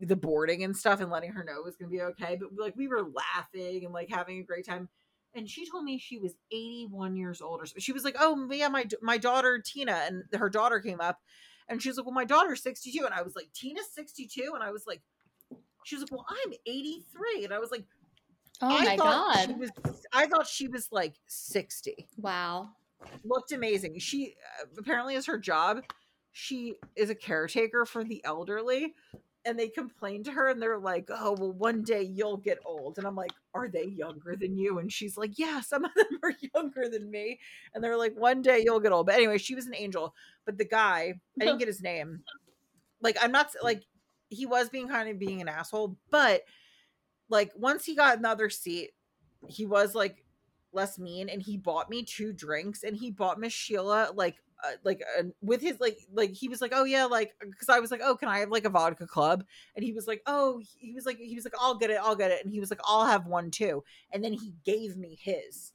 the 0.00 0.16
boarding 0.16 0.62
and 0.62 0.76
stuff 0.76 1.00
and 1.00 1.10
letting 1.10 1.32
her 1.32 1.44
know 1.44 1.58
it 1.58 1.64
was 1.64 1.76
gonna 1.76 1.90
be 1.90 2.02
okay 2.02 2.36
but 2.38 2.50
like 2.56 2.74
we 2.76 2.88
were 2.88 3.08
laughing 3.08 3.84
and 3.84 3.94
like 3.94 4.08
having 4.10 4.38
a 4.38 4.44
great 4.44 4.66
time 4.66 4.88
and 5.34 5.48
she 5.48 5.68
told 5.68 5.84
me 5.84 5.98
she 5.98 6.18
was 6.18 6.34
81 6.52 7.16
years 7.16 7.40
old 7.40 7.60
or 7.60 7.66
so 7.66 7.74
she 7.78 7.92
was 7.92 8.04
like 8.04 8.16
oh 8.18 8.48
yeah 8.50 8.68
my 8.68 8.84
my 9.00 9.18
daughter 9.18 9.60
tina 9.64 10.04
and 10.06 10.24
her 10.34 10.48
daughter 10.48 10.80
came 10.80 11.00
up 11.00 11.20
and 11.68 11.82
she's 11.82 11.96
like 11.96 12.06
well 12.06 12.14
my 12.14 12.24
daughter's 12.24 12.62
62 12.62 13.04
and 13.04 13.14
i 13.14 13.22
was 13.22 13.34
like 13.36 13.48
tina's 13.52 13.90
62 13.94 14.52
and 14.54 14.62
i 14.62 14.70
was 14.70 14.86
like 14.86 15.02
she 15.84 15.94
was 15.96 16.02
like 16.02 16.12
well 16.12 16.26
i'm 16.28 16.52
83 16.66 17.44
and 17.44 17.52
i 17.54 17.58
was 17.58 17.70
like 17.70 17.84
Oh 18.60 18.76
I 18.76 18.84
my 18.84 18.96
thought 18.96 19.36
she 19.46 19.52
god. 19.52 19.58
was 19.60 19.70
i 20.12 20.26
thought 20.26 20.46
she 20.46 20.68
was 20.68 20.88
like 20.90 21.14
60 21.26 22.06
Wow. 22.16 22.70
looked 23.24 23.52
amazing. 23.52 23.98
She 24.00 24.34
uh, 24.60 24.66
apparently 24.78 25.14
is 25.14 25.26
her 25.26 25.38
job. 25.38 25.82
She 26.32 26.74
is 26.96 27.10
a 27.10 27.14
caretaker 27.14 27.84
for 27.86 28.04
the 28.04 28.20
elderly, 28.24 28.94
and 29.44 29.58
they 29.58 29.68
complain 29.68 30.24
to 30.24 30.32
her, 30.32 30.48
and 30.48 30.60
they're 30.60 30.78
like, 30.78 31.08
"Oh, 31.10 31.36
well, 31.38 31.52
one 31.52 31.82
day 31.82 32.02
you'll 32.02 32.36
get 32.36 32.58
old." 32.64 32.98
And 32.98 33.06
I'm 33.06 33.14
like, 33.16 33.32
"Are 33.54 33.68
they 33.68 33.84
younger 33.84 34.36
than 34.36 34.56
you?" 34.56 34.78
And 34.78 34.92
she's 34.92 35.16
like, 35.16 35.38
"Yeah, 35.38 35.60
some 35.60 35.84
of 35.84 35.94
them 35.94 36.06
are 36.22 36.34
younger 36.54 36.88
than 36.88 37.10
me." 37.10 37.40
And 37.74 37.82
they're 37.82 37.96
like, 37.96 38.14
"One 38.14 38.42
day 38.42 38.62
you'll 38.64 38.80
get 38.80 38.92
old." 38.92 39.06
But 39.06 39.16
anyway, 39.16 39.38
she 39.38 39.54
was 39.54 39.66
an 39.66 39.74
angel. 39.74 40.14
But 40.44 40.58
the 40.58 40.64
guy, 40.64 41.14
I 41.40 41.44
didn't 41.44 41.58
get 41.60 41.68
his 41.68 41.82
name. 41.82 42.22
Like, 43.00 43.16
I'm 43.20 43.32
not 43.32 43.50
like 43.62 43.84
he 44.28 44.46
was 44.46 44.68
being 44.68 44.88
kind 44.88 45.08
of 45.08 45.18
being 45.18 45.40
an 45.40 45.48
asshole, 45.48 45.96
but 46.10 46.42
like 47.28 47.52
once 47.56 47.84
he 47.84 47.94
got 47.94 48.18
another 48.18 48.50
seat, 48.50 48.90
he 49.48 49.66
was 49.66 49.94
like 49.94 50.24
less 50.72 50.98
mean 50.98 51.28
and 51.28 51.42
he 51.42 51.56
bought 51.56 51.88
me 51.88 52.02
two 52.02 52.32
drinks 52.32 52.82
and 52.82 52.96
he 52.96 53.10
bought 53.10 53.40
miss 53.40 53.52
sheila 53.52 54.10
like 54.14 54.36
uh, 54.64 54.72
like 54.84 55.02
uh, 55.18 55.22
with 55.42 55.60
his 55.60 55.78
like 55.80 55.98
like 56.12 56.32
he 56.32 56.48
was 56.48 56.60
like 56.60 56.72
oh 56.74 56.84
yeah 56.84 57.04
like 57.04 57.32
because 57.40 57.68
i 57.68 57.78
was 57.78 57.90
like 57.90 58.00
oh 58.02 58.16
can 58.16 58.28
i 58.28 58.38
have 58.40 58.50
like 58.50 58.64
a 58.64 58.70
vodka 58.70 59.06
club 59.06 59.44
and 59.76 59.84
he 59.84 59.92
was 59.92 60.06
like 60.06 60.20
oh 60.26 60.60
he 60.78 60.92
was 60.92 61.06
like 61.06 61.18
he 61.18 61.34
was 61.34 61.44
like 61.44 61.54
i'll 61.60 61.76
get 61.76 61.90
it 61.90 61.98
i'll 62.02 62.16
get 62.16 62.30
it 62.30 62.42
and 62.44 62.52
he 62.52 62.60
was 62.60 62.70
like 62.70 62.80
i'll 62.84 63.06
have 63.06 63.26
one 63.26 63.50
too 63.50 63.82
and 64.12 64.22
then 64.24 64.32
he 64.32 64.52
gave 64.64 64.96
me 64.96 65.18
his 65.20 65.72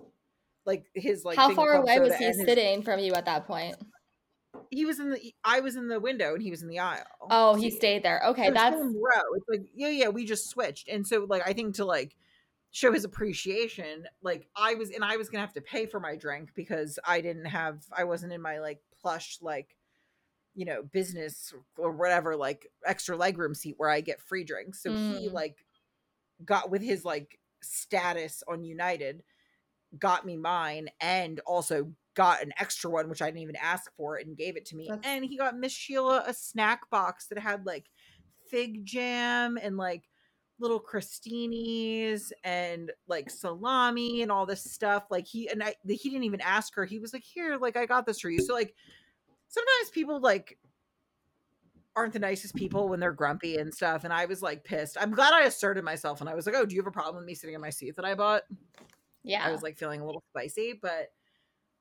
like 0.66 0.86
his 0.94 1.24
like 1.26 1.38
How 1.38 1.54
far 1.54 1.74
away 1.74 2.00
was 2.00 2.16
he 2.16 2.26
and 2.26 2.36
his- 2.36 2.46
sitting 2.46 2.84
from 2.84 3.00
you 3.00 3.14
at 3.14 3.26
that 3.26 3.46
point? 3.48 3.76
he 4.70 4.86
was 4.86 5.00
in 5.00 5.10
the 5.12 5.34
i 5.44 5.60
was 5.60 5.76
in 5.76 5.88
the 5.88 6.00
window 6.00 6.34
and 6.34 6.44
he 6.44 6.52
was 6.52 6.62
in 6.62 6.68
the 6.68 6.80
aisle 6.80 7.04
Oh, 7.30 7.56
he 7.56 7.70
stayed 7.70 8.04
there. 8.04 8.22
Okay, 8.28 8.50
that's 8.50 8.76
row. 8.76 9.34
It's 9.36 9.46
like 9.50 9.62
yeah, 9.74 9.90
yeah, 9.90 10.08
we 10.10 10.26
just 10.26 10.50
switched, 10.50 10.88
and 10.90 11.06
so 11.08 11.26
like 11.30 11.42
I 11.46 11.54
think 11.54 11.76
to 11.76 11.86
like 11.86 12.16
show 12.76 12.92
his 12.92 13.06
appreciation, 13.06 14.04
like 14.24 14.48
I 14.58 14.74
was, 14.74 14.90
and 14.90 15.06
I 15.06 15.16
was 15.16 15.30
gonna 15.30 15.42
have 15.42 15.54
to 15.54 15.62
pay 15.62 15.86
for 15.86 16.00
my 16.00 16.16
drink 16.18 16.50
because 16.56 16.98
I 17.06 17.22
didn't 17.22 17.46
have, 17.46 17.86
I 17.96 18.04
wasn't 18.04 18.34
in 18.34 18.42
my 18.42 18.60
like 18.60 18.82
plush 19.02 19.38
like 19.42 19.78
you 20.56 20.66
know 20.66 20.84
business 20.84 21.54
or 21.78 21.92
whatever 21.92 22.36
like 22.36 22.68
extra 22.86 23.18
legroom 23.18 23.56
seat 23.56 23.76
where 23.78 23.90
I 23.90 24.02
get 24.02 24.22
free 24.22 24.44
drinks. 24.44 24.82
So 24.84 24.92
he 24.92 25.30
Mm. 25.30 25.34
like 25.34 25.66
got 26.44 26.70
with 26.72 26.82
his 26.82 27.06
like 27.06 27.40
status 27.62 28.44
on 28.48 28.64
United, 28.64 29.24
got 29.98 30.26
me 30.26 30.36
mine, 30.36 30.90
and 31.00 31.40
also 31.46 31.92
got 32.16 32.42
an 32.44 32.54
extra 32.60 32.90
one 32.90 33.08
which 33.10 33.22
I 33.22 33.28
didn't 33.28 33.42
even 33.42 33.56
ask 33.56 33.92
for 33.96 34.18
and 34.18 34.36
gave 34.38 34.58
it 34.58 34.66
to 34.68 34.76
me. 34.76 34.88
That's- 34.90 35.06
And 35.06 35.24
he 35.26 35.38
got 35.38 35.58
Miss 35.58 35.72
Sheila 35.72 36.24
a 36.28 36.34
snack 36.34 36.90
box 36.90 37.28
that 37.28 37.38
had 37.40 37.66
like 37.68 37.90
fig 38.50 38.84
jam 38.86 39.58
and 39.62 39.78
like 39.78 40.04
little 40.60 40.80
crostinis 40.80 42.32
and 42.44 42.92
like 43.08 43.30
salami 43.30 44.22
and 44.22 44.32
all 44.32 44.46
this 44.46 44.64
stuff. 44.64 45.06
Like 45.10 45.28
he 45.28 45.50
and 45.50 45.64
I 45.64 45.76
he 45.88 46.10
didn't 46.10 46.24
even 46.24 46.42
ask 46.42 46.76
her. 46.76 46.86
He 46.86 47.00
was 47.00 47.14
like, 47.14 47.24
"Here, 47.24 47.58
like 47.58 47.76
I 47.78 47.86
got 47.86 48.06
this 48.06 48.20
for 48.20 48.30
you." 48.30 48.40
So 48.42 48.54
like 48.54 48.76
sometimes 49.48 49.90
people 49.92 50.20
like 50.20 50.58
aren't 51.96 52.14
the 52.14 52.20
nicest 52.20 52.56
people 52.56 52.90
when 52.90 53.00
they're 53.00 53.12
grumpy 53.12 53.58
and 53.58 53.74
stuff. 53.74 54.04
And 54.04 54.12
I 54.14 54.26
was 54.26 54.42
like 54.42 54.64
pissed. 54.64 54.98
I'm 55.00 55.12
glad 55.12 55.34
I 55.34 55.44
asserted 55.44 55.84
myself 55.84 56.22
and 56.22 56.30
I 56.30 56.36
was 56.36 56.46
like, 56.46 56.56
"Oh, 56.56 56.66
do 56.66 56.76
you 56.76 56.82
have 56.82 56.88
a 56.88 56.92
problem 56.92 57.18
with 57.18 57.26
me 57.26 57.36
sitting 57.36 57.56
in 57.56 57.62
my 57.62 57.70
seat 57.70 57.96
that 57.96 58.06
I 58.06 58.16
bought?" 58.16 58.44
yeah. 59.24 59.46
I 59.46 59.52
was 59.52 59.62
like 59.64 59.78
feeling 59.78 60.02
a 60.02 60.06
little 60.06 60.24
spicy, 60.32 60.80
but 60.82 61.12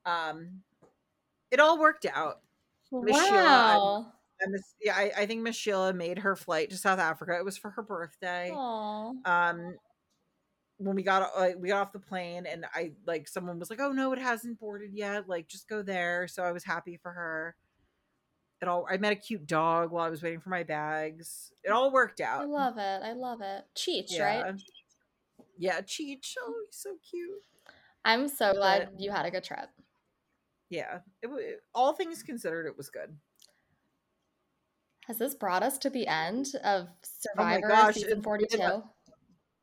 um 0.05 0.61
it 1.51 1.59
all 1.59 1.79
worked 1.79 2.05
out. 2.13 2.41
Miss 2.91 3.15
Sheila, 3.15 3.37
I'm- 3.37 3.79
wow. 3.79 4.13
Miss, 4.49 4.75
yeah, 4.81 4.95
I, 4.95 5.11
I 5.17 5.25
think 5.25 5.41
Miss 5.41 5.55
Sheila 5.55 5.93
made 5.93 6.19
her 6.19 6.35
flight 6.35 6.69
to 6.71 6.77
South 6.77 6.99
Africa. 6.99 7.37
It 7.37 7.45
was 7.45 7.57
for 7.57 7.71
her 7.71 7.81
birthday. 7.81 8.51
Aw. 8.53 9.13
Um, 9.25 9.75
when 10.77 10.95
we 10.95 11.03
got 11.03 11.29
uh, 11.35 11.49
we 11.57 11.69
got 11.69 11.81
off 11.81 11.93
the 11.93 11.99
plane, 11.99 12.45
and 12.45 12.65
I 12.73 12.91
like 13.05 13.27
someone 13.27 13.59
was 13.59 13.69
like, 13.69 13.79
"Oh 13.79 13.91
no, 13.91 14.11
it 14.13 14.19
hasn't 14.19 14.59
boarded 14.59 14.91
yet. 14.93 15.29
Like, 15.29 15.47
just 15.47 15.67
go 15.69 15.81
there." 15.81 16.27
So 16.27 16.43
I 16.43 16.51
was 16.51 16.63
happy 16.63 16.97
for 16.97 17.11
her. 17.11 17.55
It 18.61 18.67
all. 18.67 18.85
I 18.89 18.97
met 18.97 19.11
a 19.11 19.15
cute 19.15 19.45
dog 19.47 19.91
while 19.91 20.05
I 20.05 20.09
was 20.09 20.23
waiting 20.23 20.39
for 20.39 20.49
my 20.49 20.63
bags. 20.63 21.51
It 21.63 21.69
all 21.71 21.91
worked 21.91 22.21
out. 22.21 22.41
I 22.41 22.45
love 22.45 22.77
it. 22.77 23.01
I 23.03 23.13
love 23.13 23.41
it. 23.41 23.63
Cheech, 23.75 24.17
yeah. 24.17 24.41
right? 24.41 24.55
Yeah, 25.57 25.81
Cheech. 25.81 26.33
Oh, 26.41 26.53
he's 26.65 26.77
so 26.77 26.95
cute. 27.09 27.43
I'm 28.05 28.27
so 28.27 28.53
glad 28.53 28.89
But- 28.91 28.99
you 28.99 29.11
had 29.11 29.25
a 29.25 29.31
good 29.31 29.43
trip. 29.43 29.69
Yeah, 30.69 30.99
it, 31.21 31.27
wa- 31.27 31.37
all 31.75 31.93
things 31.93 32.23
considered, 32.23 32.65
it 32.65 32.75
was 32.75 32.89
good. 32.89 33.15
Has 35.07 35.17
this 35.17 35.35
brought 35.35 35.63
us 35.63 35.77
to 35.79 35.89
the 35.89 36.07
end 36.07 36.47
of 36.63 36.87
Oh 36.87 36.95
Survivor 37.01 37.67
gosh, 37.67 37.95
season 37.95 38.21
forty 38.21 38.45
two? 38.45 38.83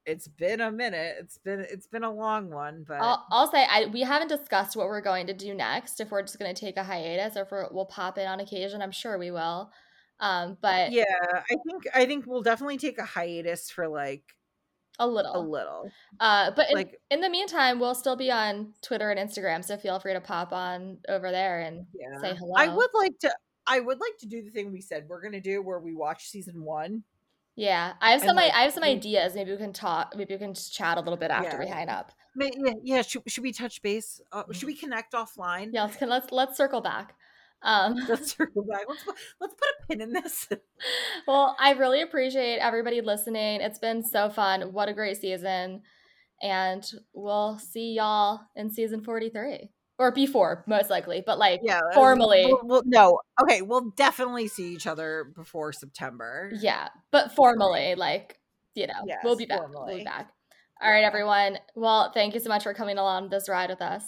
It's 0.07 0.29
been 0.29 0.61
a 0.61 0.71
minute. 0.71 1.17
It's 1.21 1.39
been 1.39 1.61
it's 1.61 1.87
been 1.87 2.05
a 2.05 2.13
long 2.13 2.51
one, 2.51 2.85
but 2.87 3.01
I'll, 3.01 3.27
I'll 3.31 3.51
say 3.51 3.67
I, 3.71 3.87
we 3.87 4.01
haven't 4.01 4.29
discussed 4.29 4.77
what 4.77 4.87
we're 4.87 5.01
going 5.01 5.27
to 5.29 5.35
do 5.35 5.55
next. 5.55 6.01
If 6.01 6.11
we're 6.11 6.23
just 6.23 6.39
going 6.39 6.55
to 6.55 6.61
take 6.61 6.77
a 6.77 6.83
hiatus, 6.83 7.37
or 7.37 7.43
if 7.43 7.51
we're, 7.51 7.69
we'll 7.71 7.87
pop 7.87 8.19
in 8.19 8.27
on 8.27 8.41
occasion, 8.41 8.83
I'm 8.83 8.93
sure 8.93 9.19
we 9.19 9.31
will. 9.31 9.71
Um, 10.19 10.59
but 10.61 10.93
yeah, 10.93 11.05
I 11.33 11.57
think 11.67 11.85
I 11.95 12.07
think 12.07 12.27
we'll 12.27 12.43
definitely 12.43 12.79
take 12.79 12.99
a 12.99 13.05
hiatus 13.05 13.71
for 13.71 13.89
like 13.89 14.25
a 14.99 15.07
little, 15.07 15.35
a 15.35 15.39
little. 15.39 15.51
little. 15.51 15.91
Uh, 16.19 16.51
but 16.55 16.71
in, 16.71 16.77
Like 16.77 17.01
in 17.11 17.21
the 17.21 17.31
meantime, 17.31 17.79
we'll 17.79 17.95
still 17.95 18.17
be 18.17 18.31
on 18.31 18.75
Twitter 18.83 19.11
and 19.11 19.19
Instagram, 19.19 19.65
so 19.65 19.77
feel 19.77 19.99
free 20.01 20.13
to 20.13 20.21
pop 20.21 20.53
on 20.53 20.99
over 21.09 21.31
there 21.31 21.61
and 21.61 21.87
yeah. 21.95 22.21
say 22.21 22.37
hello. 22.37 22.53
I 22.57 22.69
would 22.69 22.91
like 22.95 23.19
to 23.21 23.33
I 23.71 23.81
would 23.81 24.01
like 24.01 24.19
to 24.21 24.27
do 24.27 24.43
the 24.43 24.51
thing 24.51 24.73
we 24.73 24.81
said 24.81 25.07
we're 25.09 25.23
gonna 25.23 25.41
do 25.41 25.63
where 25.63 25.79
we 25.79 25.95
watch 25.95 26.29
season 26.29 26.63
one. 26.65 27.05
Yeah, 27.57 27.93
I 28.01 28.13
have 28.13 28.23
some. 28.23 28.37
like, 28.37 28.53
I 28.53 28.63
have 28.63 28.73
some 28.73 28.85
ideas. 28.85 29.35
Maybe 29.35 29.51
we 29.53 29.57
can 29.59 29.73
talk. 29.73 30.15
Maybe 30.17 30.35
we 30.35 30.39
can 30.39 30.55
just 30.55 30.73
chat 30.75 30.97
a 30.99 31.01
little 31.01 31.17
bit 31.17 31.31
after 31.31 31.59
we 31.59 31.67
Yeah. 31.67 31.75
hang 31.75 31.89
up. 31.89 32.13
May- 32.35 32.53
Yeah, 32.57 32.73
yeah. 32.83 33.03
Should, 33.03 33.23
should 33.31 33.43
we 33.43 33.53
touch 33.53 33.83
base? 33.83 34.21
Uh, 34.33 34.45
should 34.53 34.67
we 34.67 34.75
connect 34.77 35.13
offline? 35.15 35.71
Yeah, 35.73 35.83
let's 35.85 36.01
let's 36.01 36.33
let's 36.33 36.57
circle 36.57 36.81
back. 36.81 37.15
Um, 37.63 37.95
Let's 38.09 38.35
circle 38.35 38.65
back. 38.65 38.87
Let's 38.89 39.03
put- 39.03 39.17
let's 39.41 39.55
put 39.55 39.69
a 39.69 39.87
pin 39.89 40.01
in 40.01 40.13
this. 40.15 40.49
well, 41.29 41.55
I 41.61 41.73
really 41.73 42.01
appreciate 42.01 42.57
everybody 42.59 43.03
listening. 43.03 43.61
It's 43.61 43.79
been 43.79 44.03
so 44.03 44.31
fun. 44.31 44.73
What 44.73 44.89
a 44.89 44.95
great 44.95 45.19
season, 45.21 45.83
and 46.41 46.91
we'll 47.13 47.59
see 47.59 47.93
y'all 47.93 48.41
in 48.57 48.71
season 48.71 49.03
forty 49.05 49.29
three 49.29 49.71
or 50.01 50.11
before, 50.11 50.65
most 50.67 50.89
likely. 50.91 51.23
But 51.25 51.39
like, 51.39 51.61
Yeah, 51.63 51.79
uh, 51.79 51.95
Formally. 51.95 52.47
We'll, 52.47 52.61
we'll- 52.65 52.83
no, 52.87 53.21
okay. 53.43 53.61
We'll 53.63 53.91
definitely 53.91 54.49
see 54.49 54.73
each 54.73 54.87
other 54.89 55.31
before 55.37 55.73
September. 55.73 56.51
yeah, 56.61 56.89
but 57.13 57.33
formally, 57.37 57.95
like 57.95 58.39
you 58.75 58.87
know, 58.87 58.95
Yes, 59.07 59.19
we'll 59.23 59.37
be 59.37 59.45
back. 59.47 59.61
We'll 59.73 59.87
be 59.97 60.03
back. 60.05 60.31
All 60.83 60.91
right, 60.91 61.05
everyone. 61.05 61.59
Well, 61.75 62.11
thank 62.13 62.33
you 62.35 62.41
so 62.41 62.49
much 62.49 62.63
for 62.63 62.73
coming 62.73 62.97
along 62.99 63.29
this 63.29 63.49
ride 63.49 63.69
with 63.69 63.83
us. 63.83 64.03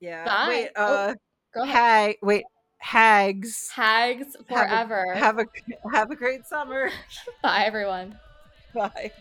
Yeah. 0.00 0.24
Bye. 0.24 0.46
Wait, 0.48 0.68
Oh, 0.76 0.94
uh 0.94 1.14
Go 1.54 1.62
ahead. 1.62 1.74
hag 1.74 2.16
wait, 2.22 2.44
hags. 2.78 3.70
Hags 3.70 4.36
Have 4.36 4.42
a- 4.48 4.66
forever. 4.68 5.14
Have 5.14 5.38
a 5.38 5.46
have 5.92 6.10
a 6.10 6.16
great 6.16 6.44
summer. 6.46 6.90
Bye, 7.42 7.64
everyone. 7.66 8.18
Bye. 8.74 9.12